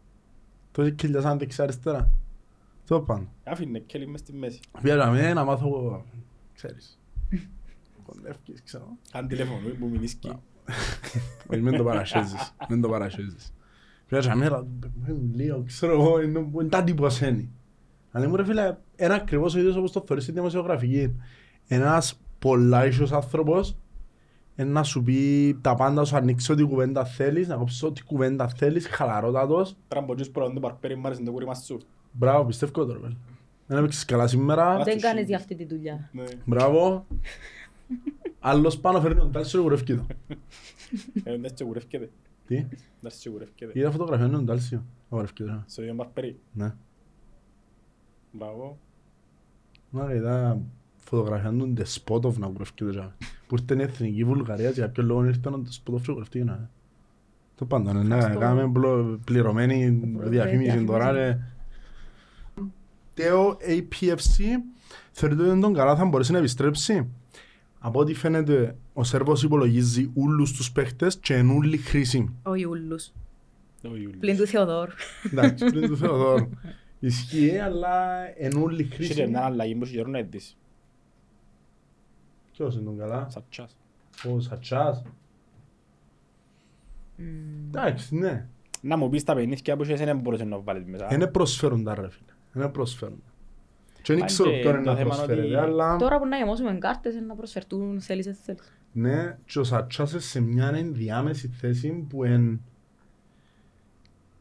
Το 0.73 0.91
κυλιάσαν 0.91 1.39
δεξιά 1.39 1.65
αριστερά. 1.65 2.13
Το 2.87 3.01
πάνω. 3.01 3.27
Άφηνε 3.45 3.79
Κέλλη 3.79 4.07
μες 4.07 4.21
στη 4.21 4.33
μέση. 4.33 4.61
Πήγαμε 4.83 5.33
να 5.33 5.45
μάθω, 5.45 6.05
ξέρεις. 6.55 6.99
Κοντεύκεις, 8.07 8.63
ξέρω. 8.63 8.89
Αν 9.13 9.29
τηλεφωνούει 9.29 9.73
που 9.73 9.89
μηνίσκει. 9.89 10.29
Όχι, 11.47 11.61
μην 11.61 11.77
το 11.77 11.85
παρασχέζεις. 11.85 12.55
Μην 12.69 12.81
το 12.81 12.89
παρασχέζεις. 12.89 13.53
Πήγαμε 14.09 14.49
να 14.49 14.65
λίγο, 15.35 15.63
ξέρω 15.67 15.93
εγώ, 15.93 16.21
είναι 16.23 16.41
που 16.41 16.61
είναι 16.61 16.71
τα 16.71 16.85
τυπωσένει. 16.85 17.51
Αλλά 18.17 18.29
μου 18.29 18.37
ρε 18.37 18.45
φίλε, 18.45 18.77
είναι 18.97 19.15
ακριβώς 19.15 19.55
ο 19.55 19.59
ίδιος 19.59 19.77
όπως 19.77 19.93
το 19.93 20.03
θεωρείς 20.07 20.25
στη 20.25 20.33
δημοσιογραφική. 20.33 21.17
Ένας 21.67 22.21
πολλά 22.39 22.87
ίσιος 22.87 23.13
άνθρωπος 23.13 23.77
είναι 24.57 24.71
να 24.71 24.83
σου 24.83 25.03
πει 25.03 25.59
τα 25.61 25.75
πάντα, 25.75 26.05
σου 26.05 26.17
ανοίξει 26.17 26.53
ό,τι 26.53 26.63
κουβέντα 26.63 27.05
θέλεις, 27.05 27.49
να 27.49 27.57
κόψεις 27.57 27.83
ό,τι 27.83 28.03
κουβέντα 28.03 28.49
θέλεις, 28.49 28.87
χαλαρότατος. 28.89 29.77
Τώρα 29.89 30.03
από 30.03 30.15
τους 30.15 30.31
πρώτον 30.31 30.55
το 30.55 30.61
παρπέρι 30.61 30.95
μου 30.97 31.07
άρεσε 31.07 31.23
το 31.23 31.31
κούρι 31.33 31.47
μας 31.47 31.65
σου. 31.65 31.81
Μπράβο, 32.13 32.45
πιστεύω 32.45 32.73
τώρα, 32.85 32.99
βέβαια. 32.99 33.17
Δεν 33.67 33.79
έπαιξες 33.79 34.05
καλά 34.05 34.27
σήμερα. 34.27 34.77
Δεν 34.77 34.85
τους 34.95 35.03
κάνεις 35.03 35.07
σύντους. 35.09 35.27
για 35.29 35.37
αυτή 35.37 35.55
τη 35.55 35.65
δουλειά. 35.65 36.11
Ναι. 36.13 36.25
Μπράβο. 36.45 37.07
Άλλος 38.41 38.79
πάνω 38.79 39.01
φέρνει 39.01 39.19
τον 39.21 39.33
τάλσιο 39.33 39.59
και 39.59 39.65
κουρεύκει 39.65 39.95
το. 39.95 40.07
Ε, 41.25 41.37
Δεν 41.39 41.51
σε 41.57 41.65
κουρεύκεται. 41.65 42.11
Τι, 42.47 42.67
Δεν 43.01 43.11
σε 43.11 43.31
κουρεύκεται. 43.31 43.73
είδα 43.75 43.91
φωτογραφία 43.91 44.27
είναι 44.27 44.35
τον 44.37 44.47
τάλσιο. 44.47 44.85
Κουρεύκει 45.09 45.43
το. 45.45 45.63
Στο 45.67 45.83
ίδιο 45.83 45.95
παρπέρι. 45.95 46.39
Ναι. 46.53 46.75
Μπράβο. 48.39 48.79
Να 49.91 50.13
είδα 50.15 50.61
φωτογραφία 50.97 51.51
του 51.51 51.69
Ντεσπότοφ 51.69 52.39
να 52.39 52.47
κουρεύκει 52.47 52.85
το. 52.85 53.13
Που 53.47 53.57
ήρθε 53.61 53.75
η 53.75 53.83
εθνική 53.83 54.25
Βουλγαρία 54.25 54.69
και 54.69 54.79
για 54.81 54.89
ποιο 54.89 55.03
λόγο 55.03 55.25
ήρθε 55.25 55.49
ο 55.49 55.59
Ντεσπότοφ 55.59 56.03
και 56.07 56.13
κουρεύκει 56.13 56.45
το. 56.45 56.59
Το 57.57 57.65
πάντα, 57.65 57.93
ναι, 57.93 58.03
να 58.03 58.15
Ευχαριστώ. 58.17 58.41
κάνουμε 58.41 58.71
πλο- 58.73 59.19
πληρωμένη 59.25 59.89
διαφήμιση 59.89 60.29
διαφήμιση. 60.29 60.85
τώρα. 60.85 61.11
ρε. 61.11 61.39
Τέο 63.15 63.57
APFC 63.69 64.43
θεωρείτε 65.13 65.43
ότι 65.51 65.61
τον 65.61 65.75
καλά 65.75 65.97
θα 65.97 66.05
μπορέσει 66.05 66.33
να 66.33 66.39
επιστρέψει. 66.39 67.09
Από 67.79 68.01
ό,τι 68.01 68.15
φαίνεται 68.15 68.77
ο 68.93 69.05
Σέρβος 69.05 69.43
υπολογίζει 69.43 70.11
όλους 70.15 70.53
τους 70.53 70.73
παίχτες 70.73 71.17
και 71.17 71.35
είναι 71.35 71.53
όλοι 71.53 71.77
χρήσιμοι. 71.77 72.35
Ο 72.43 72.55
Ιούλους. 72.55 73.13
Ο 73.85 73.89
Ιούλιος. 73.89 74.17
Πλην 74.21 74.37
του 74.37 74.47
Θεοδόρου. 74.47 74.91
Εντάξει, 75.33 75.65
πριν 75.65 75.89
του 75.89 75.97
Θεοδόρου. 75.97 76.49
Ισχύει, 77.01 77.59
αλλά 77.59 78.25
είναι 78.41 78.61
όλοι 78.61 78.83
Είχε 78.83 78.95
χρήσιμοι. 78.95 79.29
μια 79.29 79.41
αλλαγή 79.45 79.75
που 79.75 79.85
είχε 79.85 79.97
καιρό 79.97 80.09
να 80.09 80.23
δεις. 80.23 80.57
Ποιος 82.53 82.75
είναι 82.75 82.85
τον 82.85 82.99
καλά, 82.99 83.29
Σατσάς. 83.29 83.77
ο 84.35 84.41
Σατσάς. 84.41 85.03
Εντάξει, 87.69 88.17
ναι. 88.17 88.47
Να 88.81 88.97
μου 88.97 89.09
πεις 89.09 89.25
τα 89.25 89.35
παιχνίδια 89.35 89.77
που 89.77 89.83
είχες 89.83 90.01
δεν 90.01 90.19
μπορούσες 90.19 90.47
να 90.47 90.59
βάλεις 90.59 90.85
μέσα. 90.85 91.09
Είναι 91.13 91.27
προσφέροντα 91.27 91.95
ρε 91.95 92.09
φίλε. 92.11 92.33
Είναι 92.57 92.69
προσφέροντα. 92.69 93.23
Και 94.03 94.13
δεν 94.13 94.23
Αν 94.23 94.27
ξέρω 94.29 94.51
και 94.51 94.59
ποιον 94.61 94.75
είναι 94.75 94.85
το 94.85 94.91
να 94.91 94.97
θέμα 94.97 95.09
προσφέρει, 95.15 95.41
ότι- 95.41 95.55
αλλά 95.55 95.97
Τώρα 95.97 96.19
που 96.19 96.27
να 96.27 96.37
γεμώσουμε 96.37 96.75
κάρτες 96.79 97.15
είναι 97.15 97.27
να 97.27 97.35
προσφερτούν 97.35 98.01
θέλεις 98.01 98.25
δεν 98.25 98.35
θέλεις. 98.35 98.73
ναι, 98.93 99.39
και 99.47 99.59
ο 99.59 99.65
Σατσάς 99.65 100.11
είναι 100.13 100.21
σε 100.21 100.41
μια 100.41 100.69
ενδιάμεση 100.69 101.49
θέση 101.49 102.07
που 102.09 102.25
είναι 102.25 102.59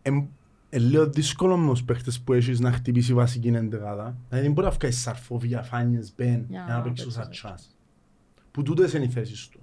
εν 0.01 0.28
λίγο 0.70 1.09
δύσκολο 1.09 1.57
με 1.57 1.70
τους 1.70 1.84
παίχτες 1.84 2.20
που 2.20 2.34
έχεις 2.34 2.59
να 2.59 2.72
χτυπήσει 2.72 3.13
βασική 3.13 3.47
εντεγάδα. 3.47 4.18
Δηλαδή 4.28 4.45
δεν 4.45 4.55
μπορεί 4.55 4.68
να 4.68 4.74
βγάλεις 4.74 5.01
σαρφόβια, 5.01 5.61
φάνιες, 5.61 6.13
μπεν, 6.18 6.45
για 6.49 6.66
να 6.70 6.82
παίξεις 6.82 7.05
ο 7.05 7.09
παίξεις, 7.09 7.39
Σατσάς. 7.39 7.76
Που 8.51 8.63
τούτες 8.63 8.93
είναι 8.93 9.03
οι 9.05 9.09
θέσεις 9.09 9.47
του. 9.47 9.59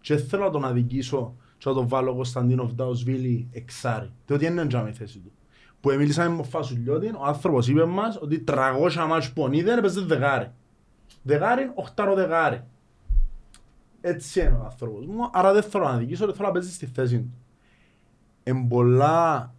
Και 0.00 0.14
δεν 0.14 0.26
θέλω 0.26 0.44
να 0.44 0.50
τον 0.50 0.64
αδικήσω 0.64 1.36
και 1.58 1.68
να 1.68 1.74
τον 1.74 1.88
βάλω 1.88 2.10
ο 2.10 2.14
Κωνσταντίνοφ 2.14 2.72
Νταουσβίλη 2.72 3.48
εξάρι. 3.52 4.12
Διότι 4.26 4.44
δεν 4.44 4.52
είναι 4.52 4.66
τζάμε 4.66 4.88
η 4.88 4.92
θέση 4.92 5.18
του. 5.18 5.32
Που 5.80 5.90
εμίλησαμε 5.90 6.34
με 6.34 6.40
ο 6.40 6.44
Φασουλιώτη, 6.44 7.06
ο 7.06 7.24
άνθρωπος 7.24 7.68
είπε 7.68 7.84
μας 7.84 8.18
ότι 8.20 8.44
300 8.46 9.06
μάτς 9.08 9.32
που 9.32 9.48
είδε 9.52 9.72
έπαιζε 9.72 10.00
δεκάρι. 10.00 10.50
Δεκάρι, 11.22 11.70
οχτάρο 11.74 12.14
δεκάρι. 12.14 12.64
Έτσι 14.00 14.40
είναι 14.40 14.58
ο 14.62 14.64
άνθρωπος 14.64 15.06
μου, 15.06 15.30
άρα 15.32 15.52
δεν 15.52 15.62
θέλω 15.62 15.84
να 15.84 15.90
αδικήσω, 15.90 16.26
δεν 16.26 16.34
θέλω 16.34 16.46
να 16.46 16.52
παίζει 16.52 16.72
στη 16.72 16.86
θέση 16.86 17.18
του. 17.18 17.34
Εν 18.42 18.66
πολλά... 18.66 19.53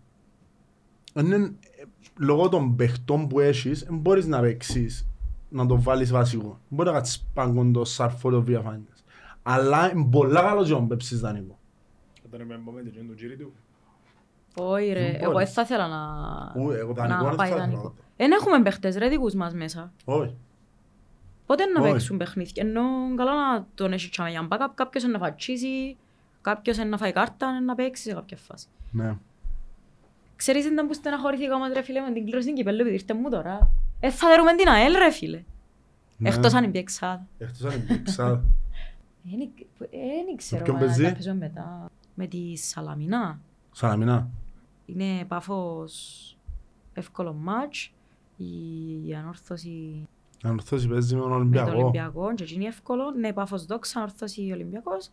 Είναι, 1.19 1.35
ε, 1.35 1.83
λόγω 2.19 2.49
των 2.49 2.75
παιχτών 2.75 3.27
που 3.27 3.39
έχεις, 3.39 3.83
δεν 3.83 3.97
μπορείς 3.97 4.25
να 4.25 4.39
παίξεις 4.41 5.07
να 5.49 5.65
τον 5.65 5.81
βάλεις 5.81 6.11
βασικό. 6.11 6.59
Μπορεί 6.69 6.89
να 6.89 6.95
κάτσεις 6.95 7.27
πάνω 7.33 7.71
το 7.71 7.85
σαρφόλιο 7.85 8.41
διαφάνειας. 8.41 9.03
Αλλά 9.43 9.91
είναι 9.91 10.07
πολλά 10.11 10.41
καλός 10.41 10.67
για 10.67 10.79
να 10.79 10.85
παίξεις 10.85 11.19
δανεικό. 11.19 11.57
Όταν 12.25 12.39
είμαι 12.41 12.59
με 12.73 12.81
την 12.81 13.07
του 13.07 13.13
τζίρι 13.15 13.37
του. 13.37 13.53
Όχι 14.57 14.91
ρε, 14.93 15.11
Δεν 15.11 15.15
εγώ 15.21 15.31
μπορεί. 15.31 15.43
δεν 15.45 15.53
θα 15.53 15.61
ήθελα 15.61 15.87
να... 15.87 16.61
Ου, 16.61 16.71
εγώ 16.71 16.93
δανεικό 16.93 17.21
να 17.23 17.27
δεν 17.29 17.35
πάει 17.35 17.47
θα 17.49 17.55
ήθελα. 17.55 17.59
δανεικό. 17.61 17.93
Δεν 18.17 18.31
έχουμε 18.31 18.61
παίχτες 18.61 18.95
ρε 18.95 19.07
δικούς 19.09 19.33
μας 19.33 19.53
μέσα. 19.53 19.93
Όχι. 20.05 20.35
Πότε 21.45 21.65
να 21.65 21.81
Όχι. 21.81 21.91
παίξουν 21.91 22.17
παιχνίδια, 22.17 22.63
ενώ 22.65 22.81
καλά 23.15 23.31
να 23.53 23.67
τον 23.75 23.93
έχει 23.93 24.09
τσάμε 24.09 24.29
για 24.29 24.47
backup, 24.51 24.69
κάποιος 24.75 25.03
είναι 25.03 25.11
να 25.11 25.19
φατσίσει, 25.19 25.97
κάποιος 26.41 26.77
είναι 26.77 26.89
να 26.89 26.97
φάει 26.97 27.11
κάρτα, 27.11 27.49
είναι 27.49 27.59
να 27.59 27.75
παίξει 27.75 28.03
σε 28.03 28.13
κάποια 28.13 28.37
φάση. 28.37 28.67
Ναι. 28.91 29.17
Ξέρεις 30.35 30.65
ήταν 30.65 30.87
που 30.87 30.93
στεναχωρηθήκα 30.93 31.55
όμως 31.55 31.71
ρε 31.73 31.81
φίλε 31.81 32.01
με 32.01 32.11
την 32.11 32.23
κλήρωση 32.23 32.43
στην 32.43 32.55
Κυπέλλου 32.55 32.81
επειδή 32.81 32.95
ήρθε 32.95 33.13
μου 33.13 33.29
τώρα. 33.29 33.71
Ε, 33.99 34.09
θα 34.11 34.27
δερούμε 34.27 34.55
την 34.55 34.67
ΑΕΛ 34.69 34.93
ρε 34.93 35.11
φίλε. 35.11 35.43
Ναι. 36.17 36.29
Εκτός 36.29 36.53
αν 36.53 36.63
είναι 36.63 36.79
εξάδα. 36.79 37.27
Εκτός 37.37 37.63
αν 37.63 37.81
είναι 37.81 37.93
εξάδα. 37.93 38.43
Δεν 39.89 40.35
ξέρω 40.35 40.63
ποιον 40.63 40.75
μα, 40.75 40.85
παίζει; 40.85 41.03
να 41.03 41.11
παίζουμε 41.11 41.35
μετά. 41.35 41.89
Με 42.13 42.27
τη 42.27 42.55
Σαλαμινά. 42.55 43.39
Σαλαμινά. 43.71 44.29
Είναι 44.85 45.25
πάφος 45.27 46.37
εύκολο 46.93 47.33
μάτς. 47.33 47.93
Η 48.37 49.13
ανόρθωση 49.15 50.07
Αν 50.43 50.51
ορθώσει 50.51 50.87
παίζει 50.87 51.15
με 51.15 51.21
τον 51.21 51.29
με 51.29 51.35
το 51.35 51.39
Ολυμπιακό. 51.39 51.71
Ολυμπιακό 51.71 52.33
και 52.33 52.43
εκείνη 52.43 52.65
εύκολο. 52.65 53.11
Ναι, 53.11 53.33
πάφος 53.33 53.65
δόξα, 53.65 53.99
ανόρθωση 53.99 54.51
Ολυμπιακός. 54.51 55.09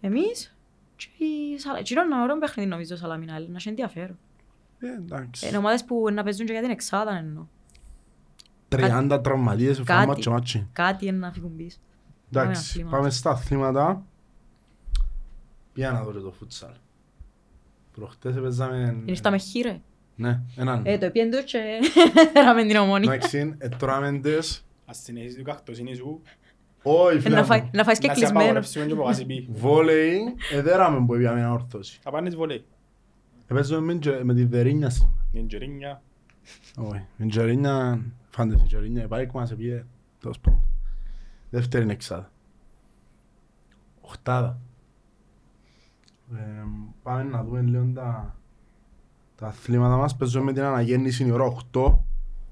Εμείς 0.00 0.56
και 0.96 1.24
η 1.24 1.58
Σαλαμινά. 1.58 1.78
Εκείνο 1.78 2.02
είναι 2.02 2.22
ωραίο 2.22 2.38
παιχνίδι 2.38 2.68
νομίζω 2.68 2.96
Σαλαμινά, 2.96 3.38
να 3.38 3.56
έχει 3.56 3.68
ενδιαφέρον. 3.68 4.18
Ε, 4.80 4.86
εντάξει. 4.96 5.48
Είναι 5.48 5.56
ομάδες 5.56 5.84
που 5.84 6.10
να 6.12 6.22
παίζουν 6.22 6.46
και 6.46 6.52
για 6.52 6.60
την 6.62 6.70
εξάδα 6.70 7.16
εννοώ. 7.16 7.46
30 8.68 9.20
τραυματίες 9.22 9.76
σε 9.76 9.84
φάμα 9.84 10.06
Κάτι. 10.06 10.20
και 10.20 10.30
μάτσι. 10.30 10.68
Κάτι 10.72 11.06
είναι 11.06 11.16
να 11.16 11.32
φύγουν 11.32 11.56
πίσω. 11.56 11.76
Πάμε 12.32 12.46
Εντάξει, 12.46 12.70
αθλήματα. 12.70 12.96
πάμε 12.96 13.10
στα 13.10 13.30
αθλήματα. 13.30 14.02
Πήγα 15.72 15.90
να 15.92 16.02
δω 16.02 16.12
και 16.12 16.18
το 16.18 16.32
φούτσαλ. 16.32 16.70
Προχτές 17.94 18.36
έπαιζαμε... 18.36 19.02
Ήρθαμε 19.04 19.38
χείρε. 19.38 19.80
Ναι, 20.16 20.40
έναν. 20.56 20.82
Ε, 20.86 20.98
το 20.98 21.04
επίεν 21.06 21.30
το 21.30 21.42
και 21.42 21.58
έραμε 22.40 22.64
την 22.66 22.76
ομόνη. 22.76 23.06
Εντάξει, 23.06 23.54
ετρώαμε 23.58 24.18
τις. 24.18 24.64
Ας 24.86 24.98
συνεχίσεις 25.02 25.36
το 25.36 25.42
κακτοσύνη 25.42 25.94
σου. 25.94 26.22
Όχι, 26.82 27.16
Ε, 27.16 27.20
φίλε 27.20 27.34
Να 27.36 27.44
φάει- 27.44 27.62
μου. 27.62 27.70
να 27.72 27.84
φάεις 27.84 27.98
και 27.98 28.06
Να 28.06 28.12
σε 28.14 28.18
κλεισμένο. 28.18 28.44
απαγορεύσουμε 28.44 28.86
και 28.86 28.94
που 28.94 29.02
βάζει 29.02 29.24
πει. 29.26 29.48
Βόλεϊ, 29.50 30.20
εδέραμε 30.52 30.98
που 31.06 31.06
πήγαμε 31.16 31.40
να 31.40 31.50
ορθώσει. 31.50 31.98
Απάνεις 32.04 32.36
βολέι. 32.36 32.56
Έπαιζαμε 32.56 32.79
με 33.80 33.98
τζε- 33.98 34.22
με 34.24 34.34
τη 34.34 34.44
Δερίνια 34.44 34.90
σήμερα. 34.90 35.24
Είναι 35.32 35.46
τζερίνια. 35.46 36.02
Όχι, 36.76 37.04
η 37.16 37.26
Τζερίνια, 37.26 38.04
φάντες 38.30 38.60
η 38.62 38.64
Τζερίνια, 38.66 39.02
η 39.04 39.06
Πάικ 39.08 39.32
μας 39.32 39.54
πήγε 39.54 39.84
τέλος 40.20 40.38
πάντων. 40.38 40.62
Δεύτερη 41.50 41.84
είναι 41.84 41.92
εξάδα. 41.92 42.30
Οχτάδα. 44.00 44.58
Ε, 46.34 46.62
πάμε 47.02 47.22
να 47.22 47.44
δούμε 47.44 47.60
λίγο 47.60 47.90
τα, 47.94 48.36
τα 49.36 49.46
αθλήματα 49.46 49.96
μας. 49.96 50.16
Παίζουμε 50.16 50.44
με 50.44 50.52
την 50.52 50.62
αναγέννηση 50.62 51.26
η 51.26 51.30
ώρα 51.30 51.44
8 51.44 51.98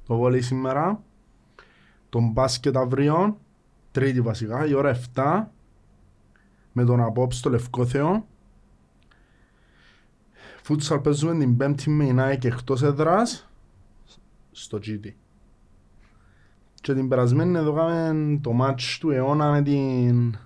το 0.07 0.17
βόλεϊ 0.17 0.41
σήμερα. 0.41 1.03
Τον 2.09 2.31
μπάσκετ 2.31 2.77
αύριο, 2.77 3.39
τρίτη 3.91 4.21
βασικά, 4.21 4.67
η 4.67 4.75
ώρα 4.75 4.97
7. 5.15 5.45
με 6.73 6.85
τον 6.85 7.01
Απόπ 7.01 7.33
στο 7.33 7.51
Λευκό 7.51 7.87
Θεό. 7.87 8.27
Φούτσαλ 10.69 10.99
παίζουμε 10.99 11.39
την 11.39 11.57
πέμπτη 11.57 11.91
με 11.91 12.05
η 12.05 12.15
Nike 12.19 12.45
εκτός 12.45 12.83
έδρας 12.83 13.49
στο 14.53 14.79
GT. 14.83 15.13
Και 16.75 16.95
την 16.95 17.09
περασμένη 17.09 17.59
εδώ 17.59 17.73
κάνουμε 17.73 18.39
το 18.39 18.53
match 18.61 18.97
του 19.01 19.11
αιώνα 19.11 19.51
με 19.51 19.63
την 19.63 20.39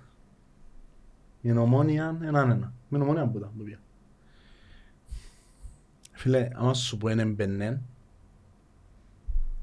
την 1.41 1.57
ομόνια 1.57 2.17
έναν 2.21 2.49
ένα. 2.51 2.73
Με 2.89 2.97
την 2.97 3.01
ομόνια 3.01 3.27
που 3.27 3.37
ήταν 3.37 3.51
που 3.57 3.63
πήγα. 3.63 3.79
Φίλε, 6.11 6.49
άμα 6.53 6.73
σου 6.73 6.97
πω 6.97 7.09
είναι 7.09 7.25
μπαινέν, 7.25 7.81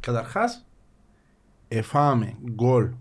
καταρχάς 0.01 0.67
εφάμε 1.69 2.37
γκολ 2.51 2.93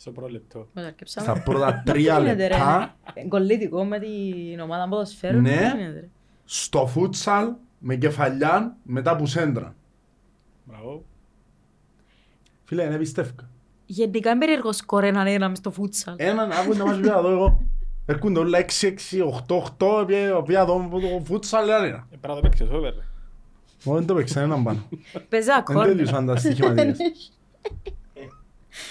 Στο 0.00 0.10
πρώτο 0.10 0.28
λεπτό. 0.32 0.68
Μεταρκεψάμε. 0.72 1.26
στα 1.26 1.42
πρώτα 1.42 1.82
τρία 1.86 2.14
Τι 2.16 2.20
γίνεται, 2.22 2.46
ρε. 2.46 2.54
λεπτά 2.54 2.96
Γκολίτικο 3.26 3.84
με 3.84 3.98
την 3.98 4.60
ομάδα 4.60 4.88
ποδοσφαίρου. 4.88 5.40
Ναι. 5.40 5.56
Τι 5.56 5.76
γίνεται, 5.78 6.00
ρε. 6.00 6.08
στο 6.44 6.86
φούτσαλ 6.86 7.52
με 7.78 7.96
κεφαλιά 7.96 8.76
μετά 8.82 9.16
που 9.16 9.26
σέντρα. 9.26 9.74
Μπράβο. 10.64 11.04
Φίλε, 12.64 12.82
είναι 12.84 12.96
πιστεύκα. 12.98 13.48
Γενικά 13.86 14.30
είναι 14.30 14.38
περίεργο 14.38 14.72
σκορ 14.72 15.04
έναν 15.04 15.26
ένα 15.26 15.48
μες 15.48 15.58
στο 15.58 15.70
φούτσαλ. 15.70 16.14
Έναν 16.18 16.50
άκουνε 16.52 16.84
μας 16.84 16.98
πια 17.00 17.14
εδώ 17.18 17.30
εγώ. 17.30 17.62
Έρχονται 18.06 18.38
όλα 18.38 18.58
6-6, 18.58 19.22
8-8, 19.22 20.04
πια- 20.06 20.42
πια 20.42 20.60
εδώ 20.60 20.78
με 20.78 21.00
το 21.00 21.22
φούτσαλ 21.24 21.68
ένα 21.68 21.76
ένα. 21.84 22.06
Ε, 22.10 22.16
Πρέπει 22.20 22.26
να 22.28 22.34
το 22.34 22.40
παίξεις 22.40 22.68
over. 22.70 22.82
ρε. 22.94 23.04
Εγώ 23.86 23.94
δεν 23.94 24.06
το 24.06 24.14
παίξα 24.14 24.40
έναν 24.40 24.62
πάνω. 24.62 24.82
Παίζει 25.28 25.46
Δεν 25.50 25.56
ακόρ. 25.56 25.84
το 25.84 25.90
έδιωσαν 25.90 26.26
τα 26.26 26.36
στοιχηματικές. 26.36 27.32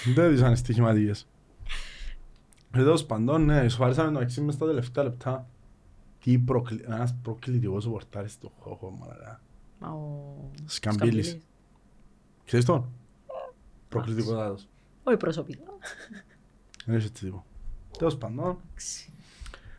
Δεν 0.04 0.14
το 0.14 0.20
έδιωσαν 0.20 0.52
οι 0.52 0.56
στοιχηματικές. 0.56 1.28
Ε, 2.72 2.78
Τέλος 2.78 3.04
παντών, 3.04 3.44
ναι, 3.44 3.64
ισοφαρίσαμε 3.64 4.12
το 4.12 4.20
εξή 4.20 4.40
μες 4.40 4.54
στα 4.54 4.66
τελευταία 4.66 5.04
λεπτά. 5.04 5.46
Τι 6.22 6.38
προκλη... 6.38 6.84
ένας 6.84 7.14
προκλητικός 7.22 7.88
πορτάρης 7.88 8.32
στο 8.32 8.52
χώχο, 8.58 8.90
μαλακά. 8.90 9.40
Μα 9.78 9.88
ο... 9.88 10.50
Σκαμπίλης. 10.64 11.38
Ξέρεις 12.44 12.64
τον; 12.64 12.90
Προκλητικότατος. 13.88 14.68
Όχι 15.02 15.16
προσωπικά. 15.16 15.64
Δεν 16.84 16.94
έχει 16.94 17.06
έτσι 17.06 17.24
τίποτα. 17.24 17.44
Τέλος 17.98 18.16
πάντων, 18.16 18.56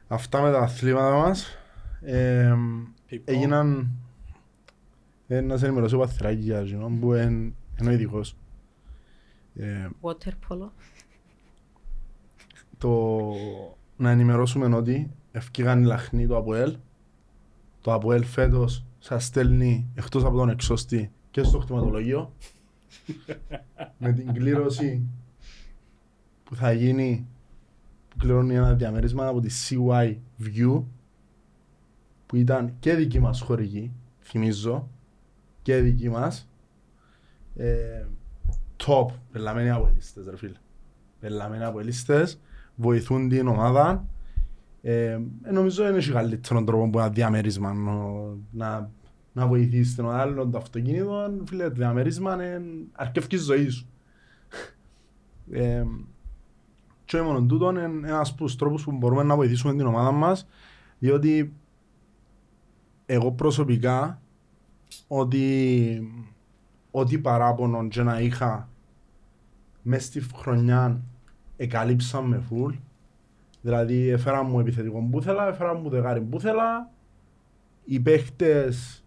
αυτά 0.08 0.42
με 0.42 0.52
τα 0.52 0.60
αθλήματα 0.60 1.16
μας. 1.16 1.58
Ε, 2.02 2.56
Πιπό. 3.06 3.32
έγιναν 3.32 3.90
ε, 5.28 5.42
να 5.42 5.58
σε 5.58 5.66
ενημερώσω 5.66 5.98
ο 5.98 6.00
Παθηράκης 6.00 6.44
για 6.44 6.60
εκείνο 6.60 6.98
που 7.00 7.14
είναι 7.14 7.54
είναι 7.80 7.90
ο 7.90 7.92
ειδικός. 7.92 8.36
Ε, 9.56 9.90
Water 10.02 10.32
polo. 10.50 10.70
το, 12.78 13.32
να 13.98 14.10
ενημερώσουμε 14.10 14.76
ότι 14.76 15.12
ευκήγαν 15.32 15.82
οι 15.82 15.86
λαχνοί 15.86 16.28
του 16.28 16.36
ΑΠΟΕΛ. 16.36 16.78
Το 17.82 17.94
ΑΠΟΕΛ 17.94 18.24
φέτος 18.24 18.86
σας 19.00 19.26
στέλνει 19.26 19.90
εκτός 19.96 20.24
από 20.24 20.38
τον 20.38 20.50
εξώστη 20.50 21.12
και 21.32 21.44
στο 21.44 21.60
χτιματολογείο 21.60 22.34
με 23.98 24.14
την 24.14 24.34
κλήρωση 24.34 25.08
που 26.44 26.56
θα 26.56 26.72
γίνει 26.72 27.28
που 28.10 28.18
κληρώνει 28.18 28.56
ένα 28.56 28.74
διαμέρισμα 28.74 29.28
από 29.28 29.40
τη 29.40 29.50
CY 29.70 30.16
View 30.44 30.84
που 32.26 32.36
ήταν 32.36 32.76
και 32.80 32.94
δική 32.94 33.20
μας 33.20 33.42
χορηγή, 33.42 33.92
θυμίζω, 34.22 34.90
και 35.62 35.76
δική 35.76 36.10
μας. 36.10 36.50
Ε, 37.56 38.06
top, 38.86 39.06
πελαμένοι 39.32 39.70
αποελίστες 39.70 40.26
ρε 40.30 40.38
φίλε. 40.38 40.58
Πελαμένοι 41.20 41.64
αποελίστες, 41.64 42.40
βοηθούν 42.76 43.30
την 43.30 43.48
ομάδα. 43.48 44.06
Ε, 44.82 45.20
ε, 45.44 45.52
νομίζω 45.52 45.88
είναι 45.88 46.00
και 46.00 46.12
καλύτερο 46.12 46.64
τρόπο 46.64 46.90
που 46.90 47.00
ένα 47.00 47.10
διαμέρισμα 47.10 47.74
νο- 47.74 48.38
να, 48.52 48.90
να 49.34 49.48
βοηθήσει 49.48 49.96
τον 49.96 50.12
άλλο 50.12 50.48
το 50.48 50.58
αυτοκίνητο. 50.58 51.34
Φίλε, 51.46 51.64
το 51.64 51.76
διαμέρισμα 51.76 52.34
είναι 52.34 52.62
αρκεύκη 52.92 53.38
ζωής 53.38 53.74
σου. 53.74 53.86
Ε, 55.52 55.84
και 57.06 57.18
όχι 57.18 57.26
μόνο 57.26 57.42
τούτο 57.42 57.70
είναι 57.70 58.08
ένας 58.08 58.30
από 58.30 58.44
τους 58.44 58.56
τρόπους 58.56 58.84
που 58.84 58.92
μπορούμε 58.92 59.24
να 59.24 59.36
βοηθήσουμε 59.36 59.74
την 59.76 59.86
ομάδα 59.86 60.12
μας 60.12 60.48
διότι 61.00 61.54
εγώ 63.06 63.32
προσωπικά 63.32 64.22
ότι 65.08 66.28
ό,τι 66.92 67.18
παράπονο 67.20 67.88
και 67.88 68.04
να 68.04 68.20
είχα 68.20 68.70
μες 69.84 70.04
στη 70.06 70.22
χρονιά 70.36 71.02
εκαλύψαν 71.58 72.24
με 72.26 72.40
φουλ 72.40 72.74
δηλαδή 73.62 74.10
έφεραν 74.10 74.46
μου 74.50 74.60
επιθετικό 74.60 75.08
που 75.12 75.20
ήθελα, 75.20 75.48
έφεραν 75.48 75.80
μου 75.82 75.90
δεκάρι 75.90 76.22
που 76.22 76.38
ήθελα 76.38 76.90
οι 77.86 78.00
παίχτες 78.00 79.04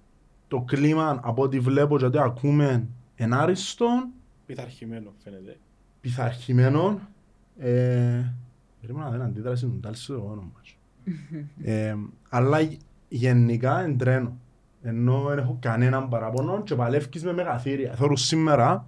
το 0.49 0.61
κλίμα 0.61 1.21
από 1.23 1.43
ό,τι 1.43 1.61
βλέπω 1.61 1.99
και 1.99 2.05
ό,τι 2.05 2.19
ακούμε 2.19 2.87
ενάριστον 3.15 4.09
Πειθαρχημένο 4.47 5.13
φαίνεται. 5.25 5.57
πειθαρχημένο. 6.01 7.01
Ε, 7.59 8.33
περίμενα 8.81 9.11
να 9.11 9.17
δω 9.17 9.25
αντίδραση 9.25 9.67
του 9.67 9.79
Ντάλ 9.81 9.95
στο 9.95 10.15
όνομα 10.15 10.51
μας. 10.55 10.77
ε, 11.65 11.95
αλλά 12.29 12.61
γε- 12.61 12.81
γενικά 13.09 13.81
εντρένω. 13.81 14.37
Ενώ 14.83 15.23
δεν 15.29 15.39
έχω 15.39 15.59
κανέναν 15.61 16.09
παραπονό 16.09 16.63
και 16.63 16.75
παλεύκεις 16.75 17.25
με 17.25 17.33
μεγαθύρια. 17.33 17.95
Θέλω 17.95 18.17
σήμερα 18.17 18.87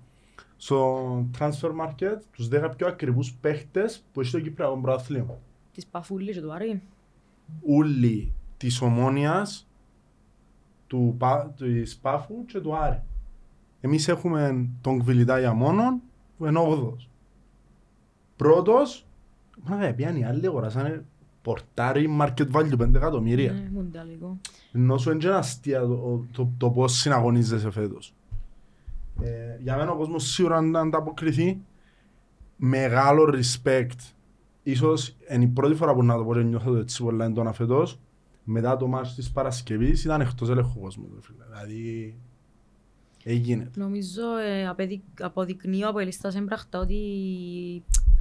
στο 0.56 1.06
transfer 1.38 1.70
market 1.70 2.18
τους 2.32 2.48
10 2.52 2.70
πιο 2.76 2.86
ακριβούς 2.86 3.32
παίχτες 3.32 4.04
που 4.12 4.20
έχει 4.20 4.30
το 4.30 4.40
Κυπριακό 4.40 4.78
Πρωτάθλημα. 4.80 5.38
Της 5.72 5.86
Παφούλης 5.86 6.34
και 6.34 6.40
του 6.42 6.52
Άρη. 6.52 6.82
Ούλοι 7.62 8.32
της 8.56 8.80
Ομόνιας, 8.80 9.68
του, 10.86 11.14
Πα- 11.18 11.54
της 11.56 11.96
Πάφου 11.96 12.44
και 12.44 12.60
του 12.60 12.76
Άρη. 12.76 13.02
Εμείς 13.80 14.08
έχουμε 14.08 14.68
τον 14.80 14.98
Κβιλιτάγια 14.98 15.52
μόνον 15.52 16.00
που 16.38 16.46
είναι 16.46 16.58
8ος. 16.60 17.08
Πρώτος, 18.36 19.06
μα 19.62 19.92
πιάνει 19.96 20.24
άλλοι 20.24 20.46
αγοράσανε 20.46 21.04
πορτάρι 21.42 22.16
market 22.20 22.50
value 22.52 22.76
5 22.78 22.94
εκατομμύρια. 22.94 23.52
Ναι, 23.52 23.68
μουντιαλικό. 23.72 24.38
Ενώ 24.72 24.98
σου 24.98 25.10
είναι 25.10 25.18
και 25.18 25.28
αστεία 25.28 25.80
το, 25.80 26.24
το, 26.32 26.50
το 26.58 26.70
πώς 26.70 26.92
συναγωνίζεσαι 26.92 27.70
φέτος. 27.70 28.14
Ε, 29.22 29.56
για 29.62 29.76
μένα 29.76 29.90
ο 29.90 29.96
κόσμος 29.96 30.30
σίγουρα 30.30 30.60
να 30.60 30.80
ανταποκριθεί. 30.80 31.58
Μεγάλο 32.56 33.34
respect. 33.38 34.12
Ίσως 34.62 35.16
είναι 35.30 35.44
η 35.44 35.46
πρώτη 35.46 35.74
φορά 35.74 35.94
που 35.94 36.02
να 36.04 36.16
το 36.16 36.24
πω 36.24 36.34
και 36.34 36.42
νιώθω 36.42 36.70
το 36.72 36.78
έτσι 36.78 37.02
πολλά 37.02 37.24
έντονα 37.24 37.52
φέτος. 37.52 37.98
Μετά 38.44 38.76
το 38.76 38.86
μάτς 38.86 39.14
της 39.14 39.30
Παρασκευής 39.30 40.04
ήταν 40.04 40.20
εκτός 40.20 40.48
ελέγχου 40.48 40.72
ο 40.78 40.80
κόσμος. 40.82 41.06
ρε 41.14 41.20
φίλε. 41.22 41.44
Δηλαδή, 41.50 42.14
έγινε. 43.24 43.70
Νομίζω 43.76 44.22
ε, 44.46 44.66
απεδει- 44.68 45.02
αποδεικνύει 45.20 45.84
ο 45.84 45.88
Αποελίστας 45.88 46.34
έμπρακτα 46.36 46.78
ότι 46.78 46.98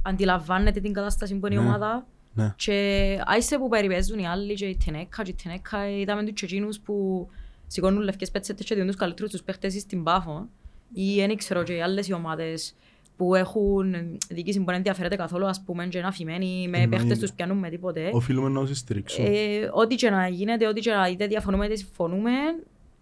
αντιλαμβάνεται 0.02 0.80
την 0.80 0.92
κατάσταση 0.92 1.34
που 1.38 1.46
είναι 1.46 1.54
η 1.54 1.58
Ναι. 1.58 1.64
ομάδα 1.64 2.06
Ναι. 2.34 2.52
και 2.56 3.18
άισε 3.26 3.58
που 3.58 3.68
περιπέζουν 3.68 4.18
οι 4.18 4.26
άλλοι 4.26 4.54
και 4.54 4.66
η 4.66 4.76
Τενέκα 4.84 5.22
και 5.22 5.30
η 5.30 5.34
Τενέκα 5.42 5.88
είδαμε 5.90 6.22
τους 6.22 6.32
και 6.32 6.44
εκείνους 6.44 6.80
που 6.80 7.26
σηκώνουν 7.66 8.02
λευκές 8.02 8.30
πέτσετες 8.30 8.66
και 8.66 8.74
διούν 8.74 8.86
τους 8.86 8.96
καλύτερους 8.96 9.30
τους 9.30 9.42
παίχτες 9.42 9.72
στην 9.80 10.02
Πάφο 10.02 10.48
ή 10.92 11.14
δεν 11.26 11.36
ξέρω 11.36 11.62
και 11.62 11.72
οι 11.72 11.80
άλλες 11.82 12.08
οι 12.08 12.12
ομάδες 12.12 12.74
που 13.16 13.34
έχουν 13.34 13.94
διοίκηση 14.28 14.58
που 14.58 14.64
δεν 14.64 14.74
ενδιαφέρεται 14.74 15.16
καθόλου 15.16 15.46
ας 15.46 15.62
πούμε 15.64 15.86
και 15.86 15.98
είναι 15.98 16.06
αφημένοι 16.06 16.68
με 16.70 16.78
Εννοείται. 16.78 16.96
παίχτες 16.96 17.18
τους 17.18 17.32
πιάνουν 17.32 17.58
με 17.58 17.68
τίποτε. 17.68 18.10
Οφείλουμε 18.12 18.48
να 18.48 18.66
τους 18.66 18.78
στηρίξουμε. 18.78 19.28
Ε, 19.28 19.68
ό,τι 19.72 19.94
και 19.94 20.10
να 20.10 20.28
γίνεται, 20.28 20.66
ό,τι 20.68 20.80
και 20.80 20.90
να 20.90 21.08
είτε 21.08 21.26
διαφωνούμε 21.26 21.64
είτε 21.66 21.76
συμφωνούμε, 21.76 22.30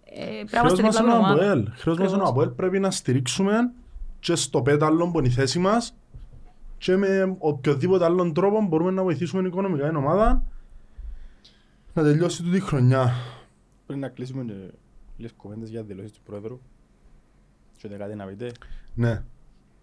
ε, 0.05 0.25
πρέπει 0.25 0.49
να 0.53 0.59
Χρέος 0.59 0.79
είμαστε 0.79 0.83
μας 0.83 0.97
δίπλα 0.97 1.03
είναι 1.03 1.13
από 1.13 1.23
ο 1.23 1.27
ομάδα. 1.27 1.43
ΑΠΟΕΛ. 1.51 1.69
Χρέος 1.77 1.99
μας 1.99 2.13
είναι 2.13 2.21
ο 2.21 2.23
Ακριβώς. 2.23 2.29
ΑΠΟΕΛ. 2.31 2.49
Πρέπει 2.49 2.79
να 2.79 2.91
στηρίξουμε 2.91 3.73
και 4.21 4.35
στο 4.35 4.63
πέταλο 4.63 5.11
που 5.11 5.19
είναι 5.19 5.29
η 5.29 5.31
θέση 5.31 5.59
μας 5.59 5.95
και 6.79 6.97
με 6.97 7.37
οποιοδήποτε 7.39 8.05
άλλον 8.05 8.33
τρόπο 8.35 8.63
μπορούμε 8.69 8.91
να 8.91 9.03
βοηθήσουμε 9.03 9.49
οικονομικά 9.49 9.87
την 9.87 9.97
ομάδα 9.97 10.45
να 11.95 12.03
τελειώσει 12.03 12.43
τούτη 12.43 12.57
η 12.57 12.61
χρονιά. 12.61 13.13
Πριν 13.87 13.99
να 13.99 14.09
κλείσουμε 14.09 14.45
και 14.45 14.53
λίγες 15.17 15.33
κουβέντες 15.37 15.71
για 15.71 15.83
δηλώσεις 15.83 16.13
του 16.13 16.21
Πρόεδρου. 16.25 16.61
Και 17.85 17.91
ούτε 17.95 18.03
κάτι 18.05 18.15
να 18.15 18.25
πείτε. 18.25 18.53
Ναι. 18.95 19.23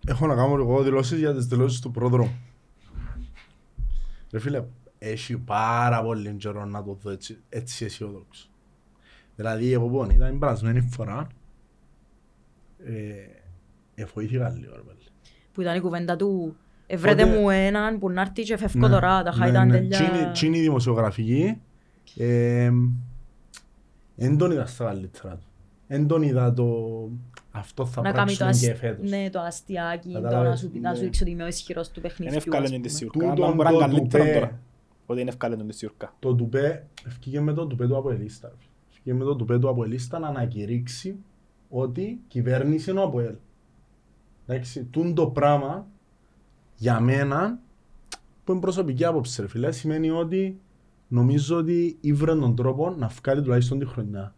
Έχω 0.08 0.28
να 0.28 0.36
κάνω 0.36 0.54
εγώ 0.54 0.84
δηλώσεις 0.84 1.20
για 1.20 1.34
τις 1.34 1.46
δηλώσεις 1.46 1.80
του 1.80 1.92
πρόδρομου. 1.92 2.40
Ρε 4.32 4.40
φίλε, 4.40 4.64
έχει 5.00 5.38
πάρα 5.38 6.04
πολύ 6.04 6.34
καιρό 6.34 6.66
να 6.66 6.84
το 6.84 6.98
δω 7.02 7.12
έτσι, 7.12 7.38
έτσι 7.50 7.86
αισιόδοξο. 7.86 8.50
Δηλαδή, 9.36 9.74
εγώ 9.74 9.88
που 9.88 10.08
ήταν 10.12 10.30
την 10.30 10.40
περασμένη 10.40 10.82
φορά, 10.82 11.28
ε, 12.86 12.92
εφοήθηκα 13.96 14.50
λίγο, 14.50 14.76
ρε 14.76 14.82
πάλι. 14.82 15.00
Που 15.54 15.62
ήταν 15.62 15.76
η 15.76 15.80
κουβέντα 15.80 16.16
του 16.16 16.56
«Ευρέτε 16.88 17.24
Τότε- 17.24 17.38
μου 17.40 17.50
έναν 17.50 18.00
που 18.00 18.10
να 18.10 18.22
έρθει 18.22 18.44
και 18.44 18.58
φεύγω 18.58 18.80
Ναι, 18.88 18.94
τώρα, 18.94 19.24
τα 19.24 19.32
ναι, 19.32 19.38
χάιταν 19.38 19.68
ναι. 19.68 19.74
τέλεια». 19.74 19.98
Τσίνη- 20.00 20.32
Τσίνη 20.32 20.60
δημοσιογραφική, 20.60 21.62
ε, 22.18 22.72
εν 24.18 24.38
τον 24.38 24.52
είδα 24.52 24.66
στα 24.66 24.86
καλύτερα 24.86 25.36
του. 25.36 25.46
Εν 25.88 26.08
τον 26.08 26.22
είδα 26.22 26.54
το, 26.54 26.66
Αυτό 27.52 27.86
θα 27.86 28.02
να 28.02 28.12
κάνει 28.12 28.32
το, 28.32 28.38
πράξουμε 28.38 28.68
και 28.68 28.72
ασ... 28.72 28.80
φέτος. 28.80 29.10
ναι, 29.10 29.30
το 29.30 29.40
αστιάκι, 29.40 30.10
το 30.12 30.22
Κατάλαβες, 30.22 30.50
να 30.50 30.56
σου, 30.56 30.72
να 30.82 30.90
σου 30.94 30.98
ναι. 31.00 31.04
δείξει 31.06 31.24
ότι 31.24 31.32
είμαι 31.32 31.44
ο 31.44 31.48
ισχυρός 31.48 31.88
του 31.92 32.00
Είναι 32.00 32.08
παιχνιδιού. 32.08 32.38
εύκολο 32.38 32.64
ας 32.64 32.70
είναι 32.70 32.80
τη 32.82 32.88
πούμε. 32.88 32.98
σιουρκά, 32.98 33.20
Τούτον 33.30 33.44
αλλά 33.44 33.54
μπορεί 33.56 33.70
να 33.70 33.70
το 33.72 33.80
είναι 33.80 33.86
καλύτερο 33.86 34.24
τουπέ. 34.24 34.34
τώρα. 34.34 34.60
Ότι 35.06 35.22
είναι 35.22 35.30
εύκολο 35.30 35.54
είναι 35.54 35.64
τη 35.66 35.76
σιουρκά. 35.76 36.14
Το 36.20 36.36
τουπέ, 36.36 36.88
ευκήγε 37.08 37.40
με 37.40 37.54
το 37.54 37.68
τουπέ 37.68 37.88
του 37.88 37.98
από 37.98 38.12
ελίστα. 38.12 38.54
Ευκήγε 38.92 39.16
με 39.16 39.24
το 39.24 39.36
τουπέ 39.36 39.60
του 39.60 39.70
από 39.70 39.84
ελίστα 39.84 40.20
να 40.20 40.28
ανακηρύξει 40.28 41.16
ότι 41.70 42.20
κυβέρνηση 42.28 42.90
είναι 42.92 43.00
ο 43.00 43.04
ΑΠΟΕΛ. 43.04 43.36
Εντάξει, 44.48 44.84
τούν 44.86 45.14
το 45.14 45.28
πράγμα 45.28 45.88
για 46.76 47.00
μένα, 47.00 47.60
που 48.44 48.52
είναι 48.52 48.62
προσωπική 48.62 49.06
άποψη 49.06 49.42
ρε 49.42 49.48
φίλε, 49.48 49.72
σημαίνει 49.72 50.10
ότι 50.10 50.60
νομίζω 51.08 51.58
ότι 51.58 51.98
ήβρε 52.02 52.36
τον 52.36 52.56
τρόπο 52.56 52.90
να 52.90 53.08
βγάλει 53.08 53.42
τουλάχιστον 53.42 53.80
τη 53.80 53.86
χρονιά. 53.86 54.36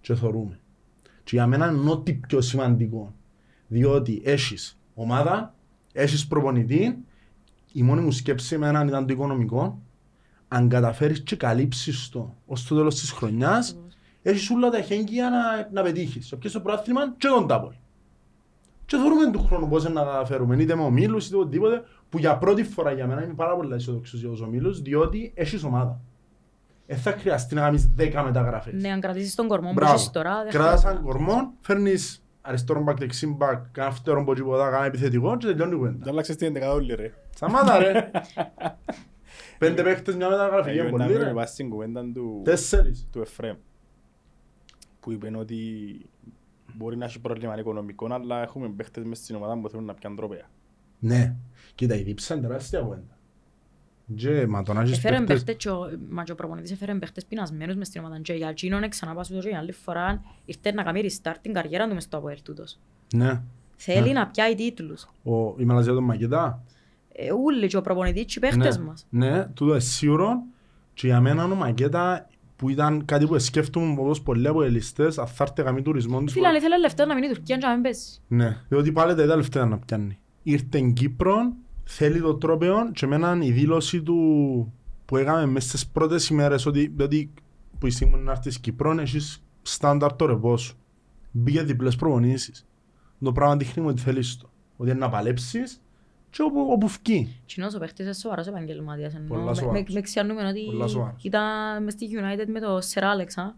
Και 0.00 0.14
θωρούμε. 0.14 0.59
Και 1.30 1.36
για 1.36 1.46
μένα 1.46 1.66
είναι 1.70 1.90
ό,τι 1.90 2.12
πιο 2.12 2.40
σημαντικό. 2.40 3.14
Διότι 3.68 4.22
έχεις 4.24 4.78
ομάδα, 4.94 5.54
έχεις 5.92 6.26
προπονητή, 6.26 6.98
η 7.72 7.82
μόνη 7.82 8.00
μου 8.00 8.10
σκέψη 8.10 8.54
εμένα 8.54 8.84
ήταν 8.84 9.06
το 9.06 9.12
οικονομικό. 9.12 9.82
Αν 10.48 10.68
καταφέρεις 10.68 11.22
και 11.22 11.36
καλύψεις 11.36 12.08
το 12.08 12.34
ως 12.46 12.64
το 12.64 12.74
τέλος 12.74 12.94
της 12.94 13.10
χρονιάς, 13.10 13.78
έχεις 14.22 14.50
όλα 14.50 14.70
τα 14.70 14.80
χέγγια 14.80 15.30
να, 15.30 15.68
να 15.72 15.82
πετύχεις. 15.82 16.26
Σε 16.26 16.36
πιες 16.36 16.52
το 16.52 16.60
πρόθυμα 16.60 17.14
και 17.16 17.28
τον 17.28 17.46
τάπολ. 17.46 17.72
Και 18.86 18.96
θεωρούμε 18.96 19.30
του 19.30 19.42
χρόνου 19.42 19.68
πώς 19.68 19.84
να 19.84 20.04
καταφέρουμε, 20.04 20.62
είτε 20.62 20.76
με 20.76 20.82
ομίλους 20.82 21.26
είτε 21.26 21.36
οτιδήποτε, 21.36 21.82
που 22.08 22.18
για 22.18 22.38
πρώτη 22.38 22.62
φορά 22.62 22.92
για 22.92 23.06
μένα 23.06 23.24
είμαι 23.24 23.34
πάρα 23.34 23.56
πολύ 23.56 23.74
αισιοδόξος 23.74 24.20
για 24.20 24.28
τους 24.28 24.40
ομίλους, 24.40 24.82
διότι 24.82 25.32
έχεις 25.34 25.64
ομάδα. 25.64 26.00
Δεν 26.90 26.98
θα 26.98 27.12
χρειαστεί 27.12 27.54
να 27.54 27.60
κάνεις 27.60 27.90
10 27.98 28.22
μεταγραφές. 28.24 28.72
Ναι, 28.82 28.88
αν 28.92 29.00
κρατήσεις 29.00 29.34
τον 29.34 29.48
κορμό 29.48 29.68
που 29.68 29.74
Μπράβο. 29.74 29.92
έχεις 29.92 30.10
τώρα, 30.10 30.42
δεν 30.42 30.50
Κράτας 30.50 30.68
χρειάζεται. 30.68 30.90
έναν 30.90 31.02
κορμό, 31.02 31.52
φέρνεις 31.60 32.24
αριστερό 32.40 32.82
μπακ, 32.82 32.98
δεξί 32.98 33.26
μπακ, 33.26 33.64
κάνα 33.72 33.90
φτερό 33.90 34.22
μποτσιποδά, 34.22 34.70
κάνα 34.70 34.84
επιθετικό 34.84 35.36
και 35.36 35.46
τελειώνει 35.46 35.72
η 35.72 35.76
κουβέντα. 35.76 35.96
Δεν 35.98 36.08
άλλαξες 36.12 36.36
την 36.36 36.56
11 36.56 36.72
όλοι 36.74 36.94
ρε. 36.94 37.14
Σταμάτα 37.34 37.78
ρε. 37.78 38.10
Πέντε 39.58 39.82
παίχτες 39.82 40.16
μια 40.16 40.28
μεταγραφή, 40.28 40.70
είναι 40.70 40.80
Εγώ 40.80 40.90
πολύ 40.90 41.12
να 41.12 41.18
ρε. 41.18 41.24
με 41.24 41.32
βάσει 41.32 41.52
στην 41.52 41.70
κουβέντα 41.70 42.02
του, 42.14 42.40
Τέσσερις. 42.44 43.08
του 43.12 43.20
Εφραίμ 43.20 43.56
που 45.00 45.12
είπε 45.12 45.30
ότι 45.36 45.56
μπορεί 46.74 46.96
να 46.96 47.04
έχει 47.04 47.20
πρόβλημα 47.20 47.58
οικονομικό 47.58 48.08
αλλά 48.14 48.42
έχουμε 48.42 48.68
παίχτες 48.68 49.04
μες 49.04 49.18
στην 49.18 49.36
ομάδα 49.36 49.60
που 49.60 49.68
θέλουν 49.68 49.84
να 49.84 49.94
πιάνουν 49.94 50.18
τρόπαια. 50.18 50.44
Ναι. 50.98 51.36
Κοίτα, 51.74 51.94
η 51.94 52.02
δίψα 52.02 52.34
είναι 52.34 52.46
τεράστια 52.46 52.80
κουβέντα. 52.80 53.18
Και 54.14 54.46
μα 54.46 54.62
το 54.62 54.72
να 54.72 54.80
έχεις 54.80 54.96
Έφερε 54.96 55.16
παίχτες... 55.16 55.36
παίχτες 55.36 55.56
και 55.56 55.70
ο- 55.70 55.90
μα 56.08 56.22
και 56.22 56.32
ο 56.32 56.34
προπονητής 56.34 56.70
έφερε 56.70 56.94
παίχτες 56.94 57.24
πεινασμένους 57.24 57.76
μες 57.76 57.86
στην 57.86 58.00
ομάδα 58.00 58.20
και 58.20 58.32
για 58.32 58.48
εκείνον 58.48 58.88
ξαναπά 58.88 59.24
σου 59.24 59.34
το 59.34 59.40
και 59.40 59.48
για 59.48 59.58
άλλη 59.58 59.72
φορά 59.72 60.22
ήρθε 60.44 60.72
να 60.72 60.82
κάνει 60.82 61.00
restart 61.02 61.34
την 61.40 61.52
καριέρα 61.52 61.88
του 61.88 61.94
μες 61.94 62.02
στο 62.02 62.16
ΑΠΟΕΛ 62.16 62.38
τούτος. 62.42 62.78
Ναι. 63.14 63.42
Θέλει 63.76 64.12
να 64.12 64.26
πιάει 64.26 64.54
τίτλους. 64.54 65.08
Ο, 65.22 65.54
η 65.58 65.64
Μαλαζία 65.64 65.92
του 65.92 66.02
Μακετά. 66.02 66.62
Ε, 67.12 67.32
Ούλοι 67.32 67.66
και 67.66 67.76
ο 67.76 67.80
προπονητής 67.80 68.24
και 68.24 68.34
οι 68.36 68.40
παίχτες 68.40 68.78
ναι. 68.78 68.84
μας. 68.84 69.06
Ναι, 69.10 69.44
τούτο 69.44 69.70
είναι 69.70 69.80
σίγουρο. 69.80 70.42
Και 70.94 71.06
για 71.06 71.20
μένα 71.20 71.44
ο 71.44 71.54
Μακέτα 71.54 72.28
που 72.56 72.68
ήταν 72.68 73.04
κάτι 73.04 73.26
που 73.26 73.38
σκέφτομαι 73.38 73.94
όπως 73.98 74.22
πολλοί 74.22 74.48
από 74.48 74.62
ελιστές, 74.62 75.18
αν 75.18 75.26
θα 75.26 75.44
έρθει 75.44 75.62
καμή 75.62 75.82
τουρισμό 75.82 76.24
της 76.24 76.32
Φίλε, 76.32 76.48
αν 76.48 76.54
ήθελε 76.54 76.78
λεφτά 76.78 77.06
να 77.06 77.14
μείνει 77.14 77.26
η 77.26 77.28
Τουρκία 77.28 77.56
και 77.56 77.66
να 77.66 77.72
μην 77.72 77.82
πέσει. 77.82 78.20
Ναι, 78.28 78.56
διότι 78.68 78.92
πάλι 78.92 79.14
τα 79.14 79.26
τελευταία 79.26 79.64
να 79.64 79.78
πιάνει. 79.78 80.18
Ήρθε 80.42 80.66
στην 80.66 80.92
Κύπρο, 80.92 81.52
θέλει 81.92 82.20
το 82.20 82.34
τρόπαιο 82.34 82.90
και 82.92 83.04
εμένα 83.04 83.38
η 83.42 83.50
δήλωση 83.50 84.02
του 84.02 84.16
που 85.04 85.16
έκαμε 85.16 85.46
μέσα 85.46 85.68
στις 85.68 85.86
πρώτες 85.86 86.28
ημέρες 86.28 86.66
ότι, 86.66 86.92
διότι 86.96 87.30
που 87.78 87.86
η 87.86 87.90
στιγμή 87.90 88.18
να 88.18 88.30
έρθεις 88.30 88.58
Κύπρο 88.60 89.00
έχεις 89.00 89.42
στάνταρ 89.62 90.12
το 90.16 90.26
ρεπό 90.26 90.56
σου. 90.56 90.76
Μπήκε 91.30 91.62
διπλές 91.62 91.96
προπονήσεις. 91.96 92.66
Το 93.22 93.32
πράγμα 93.32 93.56
δείχνει 93.56 93.82
μου 93.82 93.88
ότι 93.88 94.00
θέλεις 94.00 94.36
το. 94.36 94.50
Ότι 94.76 94.90
είναι 94.90 94.98
να 94.98 95.08
παλέψεις 95.08 95.80
και 96.30 96.42
όπου, 96.42 96.68
όπου 96.70 96.88
φκεί. 96.88 97.40
Κοινός 97.46 97.74
ο 97.74 97.78
παίχτης 97.78 98.04
είναι 98.04 98.14
σοβαρός 98.14 98.46
επαγγελματίας. 98.46 99.14
ενώ 99.14 99.24
Πολλά 99.28 99.42
με- 99.44 99.54
σοβαρός. 99.54 99.82
με- 99.88 99.94
Με 99.94 100.00
ξιάνουμε 100.00 100.48
ότι 100.48 100.64
Πολλά 100.64 100.86
σοβαρός. 100.86 101.22
ήταν 101.22 101.82
μες 101.82 101.92
στη 101.92 102.06
United 102.12 102.46
με 102.46 102.60
το 102.60 102.80
Σερ 102.80 103.04
Άλεξ. 103.04 103.36
α. 103.38 103.54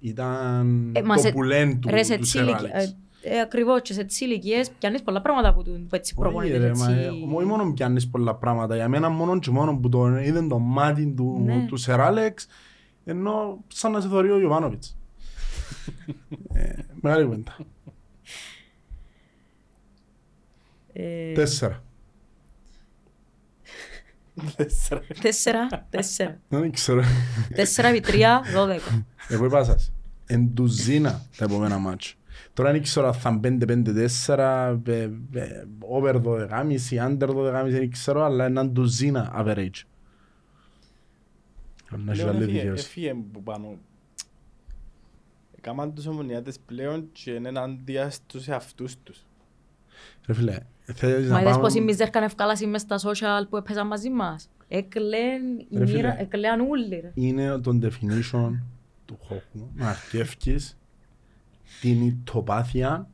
Ήταν 0.00 0.90
Ε, 0.94 1.02
μας 1.02 1.16
το 1.20 1.26
σε- 1.26 1.32
πουλέν 1.32 1.80
του, 1.80 1.88
Ρε, 1.90 2.02
σε 2.02 2.14
του 2.16 2.20
τσι 2.22 2.30
Σερ 2.30 2.42
ηλικία- 2.42 2.58
Άλεξ. 2.74 2.96
Ε, 3.24 3.36
ε, 3.36 3.40
Ακριβώς 3.40 3.82
και 3.82 3.92
σε 3.92 4.04
τσι 4.04 4.24
ηλικίες 4.24 4.70
πιάνεις 4.78 5.02
πολλά 5.02 5.20
πράγματα 5.22 5.54
που, 5.54 5.62
του- 5.62 5.86
που 5.88 5.94
έτσι 5.94 6.14
Όχι, 6.16 6.22
προπονητές 6.22 6.60
ρε, 6.60 6.74
μα, 6.74 6.90
έτσι. 6.92 7.04
ε, 7.04 7.34
όχι 7.34 7.46
μόνο 7.46 7.72
πιάνεις 7.72 8.08
πολλά 8.08 8.34
πράγματα. 8.34 8.76
Για 8.76 8.88
μένα 8.88 9.08
μόνο 9.08 9.38
και 9.38 9.50
μόνο 9.50 9.76
που 9.76 9.88
το 9.88 10.18
είδε 10.18 10.42
το 10.46 10.58
μάτι 10.58 11.12
του, 11.16 11.42
Ναι. 11.44 11.64
του 11.66 11.76
Σερ 11.76 12.00
Άλεξ, 12.00 12.46
ενώ 13.04 13.58
σαν 13.68 13.92
να 13.92 14.00
σε 14.00 14.08
θωρεί 14.08 14.30
ο 14.30 14.38
Ιωβάνοβιτς. 14.38 14.96
ε, 16.52 16.72
μεγάλη 17.00 17.24
κουβέντα. 17.24 17.56
Ε, 20.92 21.32
Τέσσερα. 21.32 21.82
Τέσσερα, 25.22 25.86
τέσσερα. 25.90 26.40
Δεν 26.48 26.72
ξέρω. 26.72 27.02
Τέσσερα 27.54 27.88
επί 27.88 28.00
τρία, 28.00 28.42
δώδεκα. 28.52 29.06
Εγώ 29.28 29.44
είπα 29.44 29.64
σας. 29.64 29.92
Εν 30.26 30.54
τουζίνα 30.54 31.22
τα 31.36 31.44
επόμενα 31.44 31.78
μάτς. 31.78 32.16
Τώρα 32.52 32.72
δεν 32.72 32.82
ξέρω 32.82 33.06
αν 33.06 33.12
θα 33.14 33.40
είναι 33.44 33.64
5-5-4, 34.26 34.78
ε, 34.86 35.02
ε, 35.32 35.64
over 35.80 36.20
12,5, 36.24 36.98
under 36.98 37.28
12,5, 37.28 37.70
δεν 37.70 37.90
ξέρω, 37.90 38.22
αλλά 38.24 38.44
έναν 38.44 38.74
τουζίνα 38.74 39.32
average. 39.36 39.82
Να 41.96 42.12
έχει 42.12 42.20
Πλέον 42.22 42.28
άλλη 42.36 42.42
έφυγε- 42.42 42.60
δικαίωση. 42.60 42.84
έφυγε 42.86 43.14
που 43.32 43.42
πάνω. 43.42 43.78
Κάμαν 45.60 45.94
τους 45.94 46.06
ομονιάτες 46.06 46.58
πλέον 46.66 47.08
και 47.12 47.30
είναι 47.30 47.48
ενάντια 47.48 48.10
στους 48.10 48.48
εαυτούς 48.48 48.96
τους. 49.02 49.26
Ρε 50.26 50.34
φίλε, 50.34 50.58
θέλεις 50.84 51.28
Μα 51.28 51.34
να 51.34 51.40
είδες 51.40 51.52
πάμε... 51.52 51.62
πως 51.64 51.74
εμείς 51.74 51.98
έρχαν 51.98 52.22
ευκάλασαν 52.22 52.68
μες 52.70 52.80
στα 52.80 52.98
social 52.98 53.48
που 53.48 53.56
έπαιζαν 53.56 53.86
μαζί 53.86 54.10
μας. 54.10 54.48
Έκλαιν 54.68 55.58
η 55.58 55.66
Ρε 55.78 55.86
φίλε. 55.86 55.96
μοίρα, 55.96 56.20
έκλαιν 56.20 56.60
όλοι 56.60 57.00
ρε. 57.00 57.10
είναι 57.14 57.58
το 57.58 57.78
definition 57.82 58.50
του 59.04 59.18
χώχου. 59.20 59.68
Να 59.74 59.88
αρκεύκεις 59.88 60.78
την 61.80 62.06
ητοπάθεια 62.06 63.08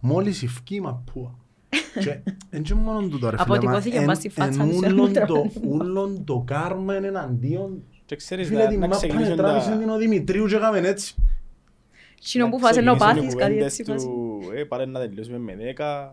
μόλις 0.00 0.42
ευκεί 0.42 0.74
η 0.74 0.80
μαππούα. 0.80 1.38
Και 2.00 2.18
εν 2.50 2.62
και 2.62 2.74
μόνο 2.74 3.08
τούτο 3.08 3.30
ρε 3.30 3.36
φίλε, 3.36 3.48
μα 3.48 3.54
Αποτυπώθηκε 3.56 3.96
εν- 3.96 4.04
μπας 4.04 4.16
στη 4.16 4.28
φάτσα 4.28 4.62
εν 4.62 4.68
μου 4.68 4.78
σε 4.80 4.86
ούλον 4.86 5.10
ένα 5.16 5.26
το- 5.26 5.50
ούλον 5.68 6.24
το 6.24 6.42
κάρμα 6.46 6.96
είναι 6.96 7.06
εναντίον. 7.06 7.82
Και 8.06 8.16
ξέρεις 8.16 8.48
Φίλε, 8.48 8.62
να, 8.62 8.68
την 8.68 8.78
να 8.78 8.86
μάπα 8.86 8.96
ξεκινήσουν 8.98 9.36
τράβησε 9.36 9.70
τα... 9.70 9.76
την 9.76 9.88
ο 9.88 9.96
Δημητρίου 9.96 10.46
και 10.46 10.54
έκαμε 10.56 10.78
έτσι. 10.78 11.14
Συνο 12.20 12.48
που 12.48 12.58
να 12.60 12.66
φάσε 12.66 12.80
να 12.80 12.94
ξεκινήσουν 12.94 13.18
οι 13.18 13.22
πάθεις 13.22 13.34
κάτι 13.40 13.52
κουβέντες 13.52 13.78
έτσι 13.78 13.92
φάση. 13.92 14.06
του, 14.06 14.40
ε, 14.54 14.62
πάλι 14.64 14.86
να 14.90 15.00
τελειώσουμε 15.00 15.38
με 15.38 15.54
10, 15.76 16.12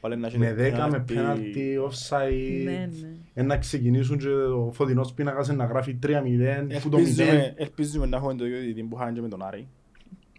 πάλι 0.00 0.16
να 0.16 0.26
έχει 0.26 0.38
Με 0.38 0.46
το 0.46 0.54
10, 0.54 0.56
με 0.56 0.68
πέναλτι. 0.68 1.14
πέναλτι, 1.14 1.78
offside. 1.90 2.64
Ναι, 2.64 2.70
ναι. 3.00 3.08
Ε, 3.34 3.42
να 3.42 3.56
ξεκινήσουν 3.58 4.18
και 4.18 4.28
ο 4.28 4.70
φωτεινός 4.72 5.12
πίνακας 5.12 5.48
να 5.48 5.64
γράφει 5.64 5.98
3-0, 6.02 6.08
που 6.82 6.88
το 6.88 6.96
0. 6.98 7.00
Ελπίζουμε, 7.00 7.54
ελπίζουμε 7.56 8.06
να 8.06 8.16
έχουμε 8.16 8.34
το 8.34 8.46
ίδιο 8.46 8.58
διαιτητή 8.58 8.82
που 8.82 8.96
είχαμε 8.96 9.12
και 9.12 9.20
με 9.20 9.28
τον 9.28 9.42
Άρη. 9.42 9.66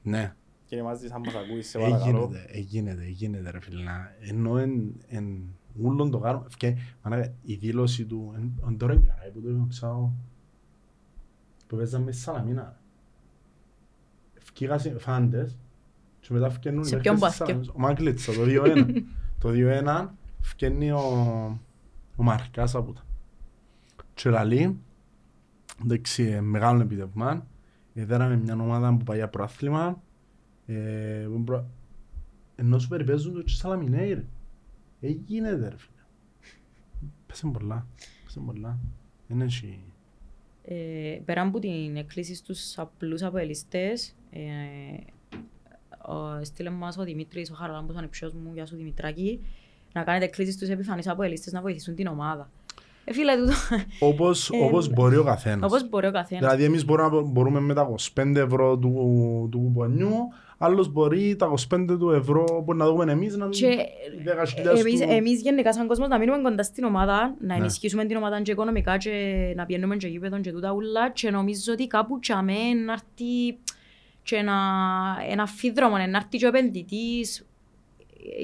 Ναι. 0.01 0.33
Κύριε 0.73 0.87
Μάζης, 0.87 1.11
αν 1.11 1.21
μας 1.25 1.35
ακούεις, 1.35 1.69
σε 1.69 1.77
παρακαλώ. 1.79 2.03
Έγινεται, 2.05 2.45
έγινεται, 2.51 3.03
έγινεται 3.03 3.49
ρε 3.51 3.59
φίλε. 3.59 3.83
να- 3.83 4.11
Ενώ 4.19 4.57
εν, 4.57 4.93
εν 5.07 5.43
ούλον 5.81 6.11
το 6.11 6.19
κάνουμε. 6.19 6.45
Και 6.57 6.75
μάνα, 7.03 7.33
η 7.43 7.53
δήλωση 7.55 8.05
του, 8.05 8.33
εν, 8.35 8.51
εν 8.67 8.77
τώρα 8.77 8.93
είναι 8.93 9.03
καράι 9.07 9.29
που 9.31 9.41
το 9.41 9.49
είπα 9.49 9.65
ξάω, 9.69 10.09
που 11.67 11.75
παίζαμε 11.75 12.11
στη 12.11 12.21
Σαλαμίνα. 12.21 12.79
Ευκήγα 14.33 14.77
σε 14.77 14.97
φάντες 14.99 15.57
και 16.19 16.33
μετά 16.33 16.49
φκαινούν 16.49 16.81
οι 16.81 16.85
Σε 16.85 16.95
παίχτες 16.97 17.03
ποιον 17.03 17.15
της 17.15 17.23
μπάσκετ; 17.23 17.45
Σαλαμίνας. 17.47 17.75
Ο 17.75 17.79
Μάγκλητσα, 17.79 18.33
το 18.33 18.41
2-1. 18.45 19.03
Το 19.41 19.49
2-1 19.49 20.07
φκαινεί 20.41 20.91
ο, 20.91 20.99
ο 22.15 22.23
Μαρκάς 22.23 22.75
από 22.75 22.93
τα. 22.93 23.01
Και 24.13 24.29
λαλεί, 24.29 24.79
εντάξει, 25.83 26.23
ε, 26.23 26.41
μεγάλο 26.41 26.81
επιτεύγμα. 26.81 27.47
Έδεραμε 27.93 28.37
μια 28.37 28.53
ομάδα 28.53 28.97
που 28.97 29.03
πάει 29.03 29.17
για 29.17 29.29
προάθλημα. 29.29 30.01
Ε, 30.65 31.27
που 31.33 31.43
προ- 31.43 31.65
ενώ 32.55 32.79
σου 32.79 32.87
περιπέζουν 32.87 33.33
το 33.33 33.41
και 33.41 33.51
Σαλαμινέι 33.51 34.13
ρε. 34.13 34.25
Ε, 35.01 35.07
γίνεται 35.25 35.67
ρε 35.69 35.77
φίλε. 35.77 36.01
Πέσε 37.27 37.47
πολλά. 37.47 37.85
Πέσε 38.25 38.39
πολλά. 38.45 38.77
Είναι 39.27 39.43
έτσι. 39.43 39.79
Ε, 40.65 41.19
πέραν 41.25 41.47
από 41.47 41.59
την 41.59 41.95
εκκλήση 41.97 42.35
στους 42.35 42.77
απλούς 42.77 43.21
αποελιστές, 43.23 44.15
ε, 44.31 44.39
ο, 46.11 46.43
στείλε 46.43 46.69
μας 46.69 46.97
ο 46.97 47.03
Δημήτρης, 47.03 47.51
ο 47.51 47.53
Χαραλάμπος, 47.53 47.95
ο 47.95 47.97
ανεψιός 47.97 48.33
μου, 48.33 48.51
γεια 48.53 48.65
σου 48.65 48.75
Δημητράκη, 48.75 49.39
να 49.93 50.03
κάνετε 50.03 50.25
εκκλήσεις 50.25 50.53
στους 50.53 50.69
επιφανείς 50.69 51.07
αποελιστές 51.07 51.53
να 51.53 51.61
βοηθήσουν 51.61 51.95
την 51.95 52.07
ομάδα. 52.07 52.49
Ε, 53.05 53.13
φίλε, 53.13 53.35
τούτο, 53.37 53.53
Όπως, 53.99 54.49
Ε, 54.49 54.57
όπως 54.57 54.89
μπορεί 54.89 55.15
ο 55.17 55.23
καθένας. 55.23 55.71
όπως 55.71 55.89
μπορεί 55.89 56.07
ο 56.07 56.11
καθένας. 56.11 56.43
Δηλαδή 56.43 56.63
εμείς 56.63 56.85
μπορούμε, 56.85 57.09
να- 57.21 57.21
μπορούμε 57.21 57.59
με 57.59 57.73
τα 57.73 57.83
25 58.15 58.39
ευρώ 58.39 58.77
του, 58.77 58.89
του 59.51 59.59
κουπονιού, 59.59 60.13
άλλος 60.65 60.91
μπορεί 60.91 61.35
τα 61.35 61.53
25 61.73 61.85
του 61.99 62.09
ευρώ 62.09 62.63
που 62.65 62.73
να 62.73 62.85
δούμε 62.85 63.11
εμείς 63.11 63.35
να 63.37 63.49
Και 63.49 63.65
οι 63.67 64.23
10.000 64.65 64.77
εμείς, 64.79 64.99
του... 64.99 65.07
εμείς 65.09 65.41
γενικά 65.41 65.73
σαν 65.73 65.87
κόσμος 65.87 66.07
να 66.07 66.17
μείνουμε 66.19 66.41
κοντά 66.41 66.63
στην 66.63 66.83
ομάδα, 66.83 67.35
να 67.39 67.47
Ναι. 67.47 67.55
ενισχύσουμε 67.55 68.05
την 68.05 68.17
ομάδα 68.17 68.41
και 68.41 68.51
οικονομικά 68.51 68.97
και 68.97 69.11
να 69.55 69.65
πιένουμε 69.65 69.95
και 69.95 70.07
γήπεδο 70.07 70.39
και 70.39 70.51
τούτα 70.51 70.71
ούλα 70.71 71.09
και 71.11 71.29
νομίζω 71.31 71.73
ότι 71.73 71.87
κάπου 71.87 72.19
τσάμε 72.19 72.53
να 72.85 72.91
έρθει 72.91 73.57
και 74.23 74.35
ένα, 74.35 74.55
ένα 75.29 75.45
φίδρομο, 75.45 75.97
να 75.97 76.03
έρθει 76.03 76.37
και 76.37 76.45
ο 76.45 76.47
επενδυτής 76.47 77.45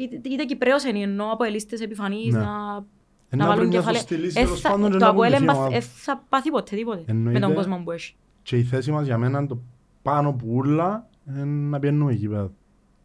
είτε- 0.04 0.30
είτε 0.30 0.44
Κυπρέος 0.44 0.84
είναι 0.84 1.00
ενώ 1.00 1.32
από 1.32 1.44
ελίστες 1.44 1.82
επιφανείς 1.82 2.34
Ναι. 2.34 2.40
να, 2.40 2.84
Ε, 3.30 3.36
να 3.36 3.44
να 3.44 3.46
βάλουν 3.48 3.60
βρει 3.60 3.68
μια 3.68 3.78
κεφάλαια. 3.78 4.02
σωστή 4.02 4.16
λύση, 4.16 4.40
Ε, 4.40 4.44
τέλος 4.44 4.60
θα- 4.62 4.70
πάντων, 4.70 4.92
και 4.92 4.98
Το 4.98 5.04
να 5.04 5.10
Αποέλ 5.10 5.30
βοηθήσει 5.32 5.44
η 5.44 5.48
εν 5.48 5.56
παθ- 5.56 5.60
ομάδα. 5.60 5.76
ε, 5.76 5.80
θα 5.82 6.24
πάθει 6.30 6.50
ποτέ 6.52 6.76
τίποτε 6.76 6.98
με 6.98 7.04
Εννοείται. 7.08 7.40
τον 7.40 7.54
κόσμο 7.54 7.82
που 7.84 7.92
έχει. 7.92 8.16
Και 8.44 8.58
η 8.58 8.64
θέση 8.64 8.92
μας 8.92 9.06
για 9.06 9.18
μένα 9.18 9.38
είναι 9.40 9.48
το 9.48 9.58
πάνω 10.02 10.34
που 10.34 10.46
ούλα 10.50 10.86
είναι 10.86 11.08
να 11.46 11.80
πιένουμε 11.80 12.14
γήπεδο. 12.14 12.52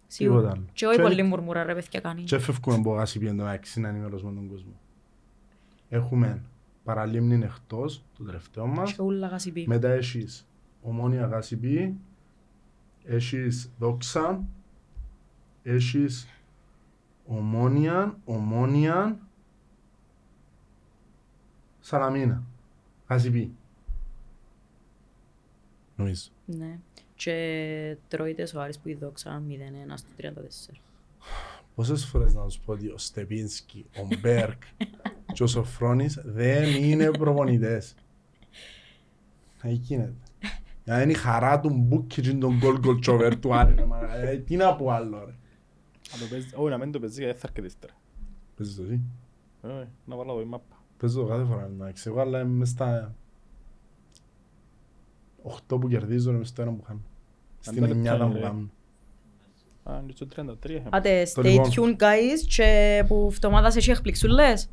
Σίγουρα. 0.07 0.39
Τίποτα 0.39 0.57
άλλο. 0.57 0.67
Και 0.73 0.87
όχι 0.87 0.97
Και- 0.97 1.03
πολύ 1.03 1.23
μουρμούρα 1.23 1.63
ρε 1.63 1.75
παιδιά 1.75 2.01
κάνει. 2.01 2.23
Και 2.23 2.39
φεύγουμε 2.39 2.77
από 2.77 2.95
γάσι 2.95 3.35
το 3.35 3.47
έξι 3.47 3.81
να 3.81 3.89
ενημερώσουμε 3.89 4.33
τον 4.33 4.49
κόσμο. 4.49 4.73
Έχουμε 5.89 6.43
παραλίμνη 6.85 7.45
εκτός, 7.45 8.05
το 8.19 8.25
τελευταίο 8.25 8.67
μας. 8.67 8.93
Και 8.93 9.03
ούλα 9.03 9.27
γασιπί. 9.27 9.65
Μετά 9.69 9.89
έχεις 9.89 10.47
ομόνια 10.83 11.27
γάσιπη, 11.27 11.97
έχεις 13.05 13.71
δόξα, 13.79 14.45
έχεις 15.63 16.29
ομόνια, 17.27 18.19
ομόνια, 18.25 19.19
σαλαμίνα, 21.81 22.43
γάσιπη. 23.09 23.55
Νομίζω. 25.97 26.31
Ναι. 26.47 26.79
Και 27.17 27.97
τρώειτε 28.09 28.49
ο 28.57 28.61
Άρης 28.61 28.79
που 28.79 28.89
η 28.89 28.95
δόξα 28.95 29.43
0-1 29.49 29.53
στο 29.95 30.09
34. 30.73 30.75
Πόσες 31.75 32.05
φορές 32.05 32.35
να 32.35 32.49
σου 32.49 32.61
πω 32.65 32.73
ότι 32.73 32.89
ο 32.89 32.99
Στεπίνσκι, 32.99 33.87
ο 33.97 34.07
Μπέρκ 34.21 34.63
και 35.33 35.43
ο 35.43 35.47
Σοφρόνης 35.47 36.21
δεν 36.25 36.75
είναι 36.83 37.11
προπονητές. 37.11 37.95
Εκεί 39.63 39.75
γίνεται. 39.83 40.15
Για 40.85 40.95
να 40.97 41.03
είναι 41.03 41.13
η 41.13 41.15
χαρά 41.15 41.61
του 41.61 41.71
Μπούκι 41.71 42.23
και 42.23 42.33
τον 42.33 42.57
γκολ 42.59 42.79
γκολ 42.79 42.99
τσοβέρ 42.99 43.39
του 43.39 43.55
Άρη. 43.55 43.75
ρε, 43.75 43.85
μα, 43.85 44.15
ε, 44.17 44.37
Τι 44.37 44.57
να 44.57 44.77
πω 44.77 44.91
άλλο 44.91 45.19
ρε. 45.25 45.35
Να 46.13 46.19
το 46.19 46.27
παίζει- 46.31 46.55
Όχι, 46.57 46.71
να 46.71 46.79
μην 46.79 46.93
το 46.93 47.01
παίζεις 47.01 47.19
γιατί 47.19 47.39
θα 47.39 47.47
έρχεται 47.49 47.67
ύστερα. 47.67 47.93
Παίζεις 48.57 48.77
το 48.77 48.83
εσύ; 48.83 49.01
Ε, 49.63 49.69
Να 50.05 50.17
βάλω 50.17 50.33
εδώ 50.33 50.41
η 50.41 50.45
μάπα. 50.45 50.77
Παίζω 50.99 51.21
το 51.21 51.27
κάθε 51.27 51.45
φορά. 51.45 51.69
Να 51.79 51.93
ξέρω, 51.93 52.21
αλλά 52.21 52.41
είμαι 52.41 52.51
μες 52.51 52.69
στα 52.69 53.15
8 55.45 55.81
που 55.81 55.89
κερδίζω 55.89 56.33
μες 56.33 56.49
στο 56.49 56.63
ένα 56.63 56.71
που 56.73 56.83
χάνω. 56.87 57.01
Στην 57.61 57.85
Αν 57.85 57.89
το 57.91 57.95
9 57.97 58.03
λεπτά 58.03 58.25
που 58.25 58.31
είναι, 58.31 58.39
ρε. 58.41 58.45
κάνω. 58.47 58.69
Α, 59.85 60.01
είναι 60.03 60.13
στο 60.15 60.27
33. 60.27 60.71
είχαμε. 60.71 60.89
Άντε, 60.91 61.23
Το 61.35 61.41
stay 61.41 61.45
λοιπόν. 61.45 61.71
tuned 61.77 62.03
guys 62.03 62.39
και 62.57 63.05
που 63.09 63.31
φτωμάδας 63.33 63.77
έχει 63.77 63.91
εκπληξούλες. 63.91 64.71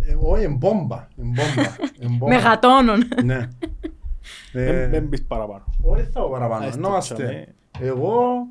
Ε, 0.00 0.16
Όχι, 0.20 0.42
εμπόμπα. 0.44 1.08
Εμπόμπα. 1.18 1.76
εμπόμπα. 1.98 2.28
Μεγατόνων. 2.34 3.00
Ναι. 3.24 3.48
Ε, 4.52 4.64
Δεν- 4.72 4.90
Δεν 4.90 5.08
πεις 5.08 5.22
παραπάνω. 5.24 5.64
Όχι 5.82 6.02
θα 6.02 6.20
πω 6.20 6.30
παραπάνω. 6.30 6.64
Ας 6.66 6.74
το 6.74 6.80
Να 6.80 6.88
είμαστε 6.88 7.14
τσάμε. 7.14 7.54
εγώ, 7.78 8.46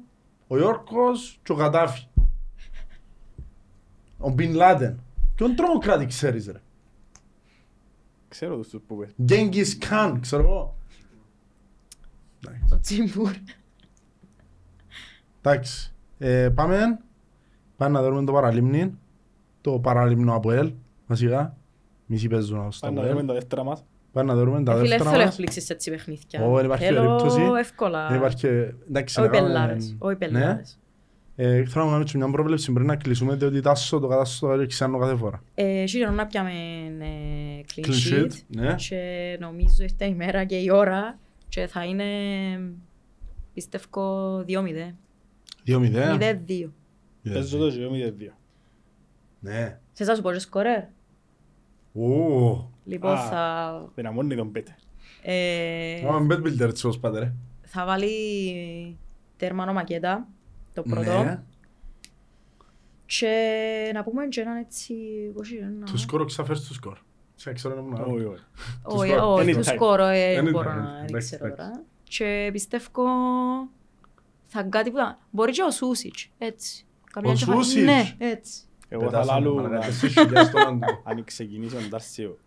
ο 0.48 0.58
Ιόρκος 0.58 1.40
και 1.44 1.52
ο 1.52 1.56
Καντάφη. 1.56 2.04
Ο 4.18 4.30
Μπιν 4.30 4.54
Λάντεν. 4.54 5.00
Ποιον 5.36 5.56
τρομοκράτη 5.56 6.06
ξέρεις 6.06 6.46
ρε; 6.48 6.60
Ξέρω 8.28 8.56
τους 8.58 8.70
τους 8.70 8.82
που 8.88 8.98
πες. 8.98 9.10
Γκέγκις 9.24 9.78
Καν, 9.78 10.20
ξέρω 10.20 10.44
εγώ. 10.44 10.76
Εντάξει. 12.46 12.74
Ο 12.74 12.80
Τσιμπούρ. 12.80 13.32
Εντάξει. 15.42 15.94
Ε, 16.18 16.50
πάμε. 16.56 17.00
Πάμε 17.78 18.00
να 18.00 18.04
δούμε 18.10 18.24
το 18.26 18.32
παραλίμνη. 18.32 18.98
Το 19.62 19.80
παραλίμνο 19.80 20.36
από 20.36 20.52
ελ. 20.52 20.72
Βασικά. 21.08 21.58
Μισή 22.06 22.28
παίζουν 22.28 22.72
στο 22.72 22.88
Πάμε 22.88 23.02
να 23.02 23.08
δούμε 23.08 23.20
ελ. 23.20 23.26
τα 23.28 23.34
δεύτερα 23.34 23.64
μας. 23.64 23.84
Πάμε 24.12 24.34
να 24.34 24.40
δούμε 24.40 24.64
τα 24.64 24.72
Ε, 24.72 24.76
Φίλε, 24.76 24.88
δεύτερα 24.88 25.10
θέλω 25.10 25.22
μας. 25.24 25.32
εκπλήξεις 25.32 25.66
σε 25.66 25.74
έτσι 25.74 25.90
παιχνίδια. 25.92 26.46
Ω, 26.46 26.56
δεν 26.56 26.66
υπάρχει 26.66 26.84
Θέλω 26.86 27.02
περίπτωση. 27.06 27.42
εύκολα. 27.60 28.08
Δεν 28.08 28.18
υπάρχει... 28.18 28.48
Εντάξει, 28.90 29.20
Όχι 29.20 29.30
να 29.30 29.36
κάνουμε- 29.36 29.54
πελάρες. 29.54 29.96
Όχι 30.00 30.18
Ναι. 30.20 30.28
πελάρες. 30.28 30.80
Ε, 31.36 31.46
θέλω 31.66 31.84
να 31.86 31.90
κάνουμε 31.92 32.04
και 32.04 32.18
μια 32.18 32.30
πρόβλεψη 32.32 32.72
πριν 32.72 32.86
να 32.86 32.96
κλείσουμε 32.96 33.36
διότι 33.36 33.62
τάσσω 33.62 34.00
το 34.00 34.08
κατάστατο 34.08 34.66
ξάνω 34.66 34.98
κάθε 34.98 35.16
φορά. 35.16 35.44
Ε, 35.56 35.88
Σύγχρονο 35.88 36.16
να 36.16 36.26
πιάμε 36.28 36.52
ε, 37.00 37.62
clean 37.76 37.86
Clean 37.86 37.90
sheet 37.90 38.24
sheet, 38.24 38.32
ναι. 38.48 38.76
και 38.76 39.38
νομίζω 39.40 39.84
ήρθε 39.84 40.06
η 40.06 40.14
μέρα 40.16 40.44
και 40.46 40.56
η 40.56 40.70
ώρα 40.72 41.20
και 41.50 41.68
θα 41.68 41.86
είναι 41.86 42.06
πιστεύω 43.54 44.44
2-0. 44.48 44.94
2-0. 45.68 46.20
0-2. 46.20 46.70
Παίζω 47.34 47.58
το 47.58 47.70
και 47.72 47.88
0-2. 48.30 48.34
Ναι. 49.40 49.80
Σε 49.94 50.04
εσάς 50.04 50.22
μπορείς 50.22 50.42
σκορέρ. 50.42 50.84
Ου. 51.94 52.72
Λοιπόν, 52.86 53.12
Α. 53.12 53.28
θα, 53.28 53.92
Δυναμώνει 53.96 54.36
τον 54.36 54.52
πέτε. 54.52 54.76
ε, 55.22 56.02
Πάμε 56.06 56.36
bet 56.36 56.48
builder 56.48 56.74
τσος 56.74 57.00
πάτε 57.00 57.20
ρε. 57.20 57.34
θα 57.62 57.86
βάλει 57.86 58.10
τέρμανο 59.38 59.74
μακέτα, 59.74 60.28
το 60.74 60.82
πρώτο. 60.82 61.24
Ναι. 61.24 61.44
Και 63.06 63.92
να 63.94 64.04
πούμε 64.04 64.28
και 64.28 64.42
έναν 64.42 64.58
έτσι... 64.58 64.94
πώς 65.34 65.52
είναι, 65.52 65.66
ένα- 65.66 65.86
Του 65.86 65.98
σκόρ 65.98 66.26
ξαφέρεις 66.26 66.62
του 66.68 66.74
σκόρ. 66.74 66.98
Σε 67.42 67.54
ξέρω 67.54 67.76
να 67.76 67.82
μου 67.82 68.14
Όχι, 68.14 68.24
όχι. 68.26 68.44
Όχι, 68.84 69.12
σκορ. 69.12 69.40
όχι, 69.40 69.50
Anytime. 69.52 69.56
του 69.56 69.64
σκόρω, 69.64 70.06
ε, 70.06 70.32
Anytime, 70.40 70.44
δεν 70.44 70.52
μπορώ 70.52 70.74
να 70.74 70.80
εντάξει, 70.98 71.12
δεν 71.12 71.20
ξέρω 71.20 71.46
εντάξει. 71.46 71.64
τώρα. 71.72 71.84
Και 72.04 72.50
πιστεύω 72.52 72.90
θα 74.46 74.64
κάτι 74.64 74.92
που 74.92 74.98
θα... 74.98 75.20
Μπορεί 75.32 75.52
και 75.52 75.62
ο 75.62 75.72
Σούσιτς, 75.72 76.30
έτσι. 76.38 76.86
Καμιά 77.12 77.32
Ο 77.32 77.34
και 77.36 77.46
θα- 77.46 77.54
Σούσιτς. 77.54 77.86
Ναι, 77.86 78.16
έτσι. 78.18 78.62
Εγώ 78.90 79.10
θα 79.10 79.26
λάλλω 79.26 79.54
να- 79.62 79.70
λάλλου. 79.70 80.80
αν 81.04 81.24
ξεκινήσει 81.24 81.76
ο 81.76 81.80
Ντάρσιο. 81.90 82.38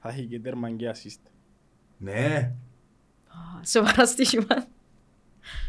Θα 0.00 0.08
έχει 0.08 0.26
και 0.26 0.40
τέρμαν 0.40 0.76
και 0.76 0.90
assist. 0.94 1.30
Ναι. 1.98 2.52
Α, 3.28 3.64
Σοβαρά 3.64 4.06
στοίχημα. 4.06 4.66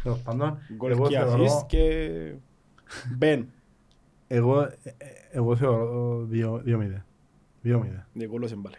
Τέλος 0.02 0.22
πάντων, 0.22 0.58
Γκολ 0.76 0.90
εγώ 0.90 1.08
και 1.08 1.18
assist 1.20 1.26
θεωρώ- 1.26 1.66
και 1.66 2.32
μπεν. 3.16 3.48
Εγώ, 4.26 4.60
ε, 4.60 4.78
ε, 4.82 5.06
εγώ 5.30 5.56
θεωρώ 5.56 6.26
2-0. 6.30 6.62
2-0. 6.64 7.02
Διακόλωσε 8.12 8.54
μπάλε. 8.56 8.76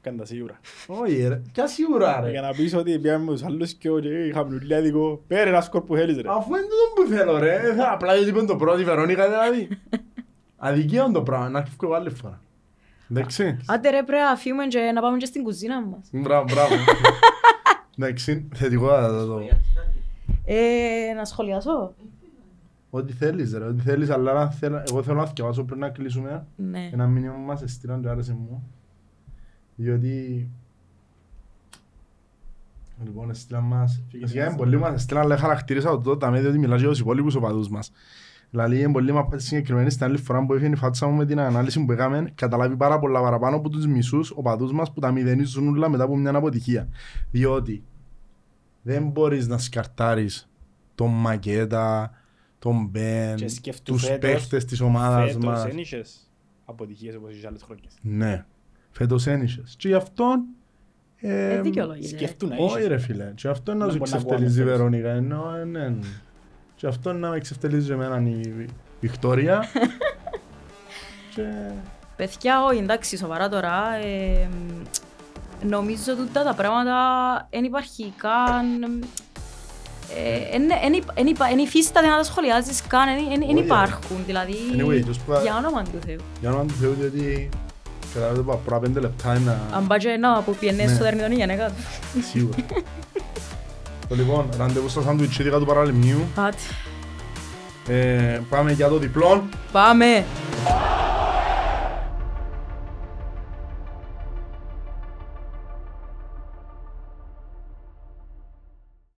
Κάντα 0.00 0.24
σίγουρα. 0.24 0.60
Όχι 0.86 1.26
ρε, 1.28 1.40
ποια 1.52 1.66
σίγουρα 1.66 2.20
Για 2.30 2.40
ρε. 2.40 2.46
να 2.46 2.52
πεις 2.52 2.74
ότι 2.74 2.98
πιάμε 2.98 3.24
με 3.24 3.30
τους 3.32 3.42
άλλους 3.42 3.72
και 3.74 3.90
όχι, 3.90 4.08
είχαμε 4.28 4.50
λουλιάδικο. 4.52 5.22
Πέρε 5.26 5.48
ένα 5.50 5.60
σκορ 5.60 5.82
που 5.82 5.94
θέλεις 5.94 6.16
ρε. 6.16 6.28
Αφού 6.30 6.54
είναι 6.54 6.64
το 6.66 7.02
που 7.02 7.08
θέλω 7.08 7.38
ρε, 7.38 7.54
Ε, 7.54 7.74
θα- 7.74 7.92
απλά 7.92 8.14
γιατί 8.14 8.30
είπαν 8.30 8.46
το 8.46 8.56
πρώτο 8.56 8.80
η 8.80 8.84
Βερόνικα 8.84 9.28
δηλαδή. 9.28 9.68
Αδικαίων 10.56 11.12
το 11.12 11.22
πράγμα, 11.22 11.48
να 11.48 11.64
φύγω 11.64 11.94
άλλη 11.94 12.10
φορά. 12.10 12.40
Εντάξει. 13.10 13.56
Άντε 13.66 13.90
ρε 13.90 14.02
πρέπει 14.02 14.22
να 14.30 14.36
φύγουμε 14.36 14.66
και 14.66 14.78
να 14.94 15.00
πάμε 15.00 15.16
και 15.16 15.26
στην 15.26 15.42
κουζίνα 15.42 15.80
μας. 15.86 16.08
Μπράβο, 16.12 16.44
μπράβο. 16.52 16.74
Εντάξει, 17.98 18.48
θετικό 18.54 18.88
θα 18.88 19.08
το 19.26 19.40
Ε, 20.44 21.12
να 21.16 21.24
σχολιάσω. 21.24 21.94
Ό,τι 22.90 23.12
θέλεις 23.12 23.52
ρε, 23.52 23.64
ό,τι 23.64 23.82
θέλεις, 23.82 24.10
αλλά 24.10 24.32
να 24.32 24.50
θέλω- 24.50 24.82
εγώ 24.88 25.02
θέλω 25.02 25.18
να 25.18 25.26
θυκευάσω 25.26 25.64
πριν 25.64 25.78
να 25.78 25.88
κλείσουμε 25.88 26.46
Ναι. 26.56 26.88
ένα 26.92 27.06
μήνυμα 27.06 27.32
που 27.34 27.40
μας 27.40 27.62
έστειλαν 27.62 28.02
και 28.02 28.08
άρεσε 28.08 28.32
μου. 28.32 28.62
Διότι... 29.76 30.48
Λοιπόν, 33.04 33.30
έστειλαν 33.30 33.64
μας... 33.64 34.02
Βασικά 34.20 34.46
είναι 34.46 34.56
πολλοί 34.56 34.78
μας 34.78 34.92
έστειλαν, 34.94 35.22
αλλά 35.22 35.36
χαρακτήρισα 35.36 35.90
το 35.90 35.98
τότε 35.98 36.30
με 36.30 36.40
διότι 36.40 36.58
μιλάς 36.58 36.80
για 36.80 36.88
τους 36.88 37.00
υπόλοιπους 37.00 37.34
οπαδούς 37.34 37.68
μας. 37.68 37.92
Δηλαδή, 38.50 38.80
είναι 38.80 38.92
πολλοί 38.92 39.12
μας 39.12 39.24
πάτησε 39.30 39.46
συγκεκριμένη 39.48 39.90
στην 39.90 40.04
άλλη 40.04 40.16
φορά 40.18 40.46
που 40.46 40.54
έφυγε 40.54 40.70
η 40.72 40.76
φάτσα 40.76 41.06
μου 41.06 41.16
με 41.16 41.26
την 41.26 41.40
ανάλυση 41.40 41.84
που 41.84 41.92
έκαμε, 41.92 42.32
καταλάβει 42.34 42.76
πάρα 42.76 42.98
πολλά 42.98 43.20
παραπάνω 43.20 43.56
από 43.56 43.68
τους 43.68 43.86
μισούς 43.86 44.30
οπαδούς 44.30 44.72
μας 44.72 44.92
που 44.92 45.00
τα 45.00 45.10
μηδενίζουν 45.12 45.68
όλα 45.68 45.88
μετά 45.88 46.04
από 46.04 46.16
μια 46.16 46.34
αποτυχία. 46.34 46.88
Διότι 47.30 47.82
δεν 48.82 49.08
μπορείς 49.08 49.48
να 49.48 49.58
σκαρτάρεις 49.58 50.50
τον 50.94 51.10
Μακέτα, 51.10 52.10
τον 52.58 52.86
Μπεν, 52.90 53.36
Και 53.36 53.48
σκέφτου 53.48 53.92
τους 53.92 54.02
φέτος- 54.04 54.18
παίχτες 54.18 54.64
της 54.64 54.80
ομάδας 54.80 55.26
Φέτος 55.30 55.44
μας. 55.44 55.62
δεν 55.64 55.78
είχες 55.78 56.28
αποτυχίες 56.64 57.14
όπως 57.14 57.30
είχες 57.30 57.44
άλλες 57.44 57.62
χρονιές. 57.62 57.92
Ναι. 58.00 58.44
Φέτος 58.90 59.26
ένιξες. 59.26 59.74
Και 59.78 59.88
γι' 59.88 59.94
αυτό... 59.94 60.38
Ε, 61.20 61.54
Ε, 61.54 61.60
δικαιολογείται. 61.60 62.16
Σκέφτου 62.16 62.46
να 62.46 62.56
όχι 62.56 62.76
είχες. 62.76 62.86
ρε 62.88 62.98
φίλε. 62.98 63.32
Και 63.34 63.48
αυτό 63.48 63.74
να 63.74 63.84
Να 63.84 63.90
σου 63.92 63.96
μπορεί 63.98 64.10
να 64.10 64.16
εξευτελίζει 64.16 64.58
η 64.58 64.62
ακούω 64.62 64.72
Βερόνικα. 64.76 65.08
Ενώ, 65.10 65.54
ε, 65.60 65.64
ναι. 65.64 65.88
ναι. 65.88 66.06
Και 66.74 66.86
αυτό 66.86 67.12
να 67.12 67.28
με 67.30 67.36
εξευτελίζει 67.36 67.92
εμένα 67.92 68.28
η 68.28 68.66
Βικτόρια. 69.00 69.64
και... 71.34 71.42
Παιδιά, 72.16 72.64
όχι, 72.64 72.78
εντάξει, 72.78 73.16
σοβαρά 73.16 73.48
τώρα. 73.48 73.94
Ε, 73.94 74.48
νομίζω 75.68 76.12
ότι 76.12 76.32
τα 76.32 76.54
πράγματα 76.56 76.96
δεν 77.50 77.64
υπάρχει 77.64 78.12
καν... 78.16 79.04
Δεν 81.48 81.58
υφίσταται 81.58 82.06
να 82.06 82.16
τα 82.16 82.22
σχολιάζεις 82.24 82.82
καν, 82.88 83.04
δεν 83.28 83.42
Όχι, 83.42 83.52
ρε. 83.54 83.60
υπάρχουν. 83.60 84.16
Δηλαδή, 84.26 84.54
Anyway, 84.78 85.02
τους 85.06 85.18
που- 85.18 85.32
για 85.42 85.56
όνομα 85.56 85.82
του 85.82 85.98
Θεού. 86.06 86.16
Για 86.40 86.50
να 86.50 86.56
του 86.64 86.74
Θεού, 86.80 86.96
διότι... 86.98 87.48
Καταλάβετε 88.14 88.42
που 88.50 88.60
πρώτα 88.64 88.80
πέντε 88.80 89.00
λεπτά 89.00 89.34
είναι 89.34 89.44
να... 89.70 89.76
Αν 89.76 89.86
πάει 89.86 89.98
και 89.98 90.08
να 90.08 90.42
που 90.42 90.54
πιένες 90.54 90.86
Ναι. 90.88 90.94
στο 90.94 91.04
δερμητόν 91.04 91.30
η 91.32 91.34
γενέκα 91.34 91.66
του. 91.66 91.74
Σίγουρα. 92.30 92.56
Το 94.08 94.14
λοιπόν, 94.14 94.48
ραντεβού 94.58 94.88
στα 94.88 95.02
σαντουιτσίδικα 95.02 95.58
του 95.58 95.66
παραλιμνίου. 95.66 96.20
Πάτε. 96.34 96.56
Ε, 97.88 98.40
πάμε 98.50 98.72
για 98.72 98.88
το 98.88 98.98
διπλό. 98.98 99.42
Πάμε! 99.72 100.24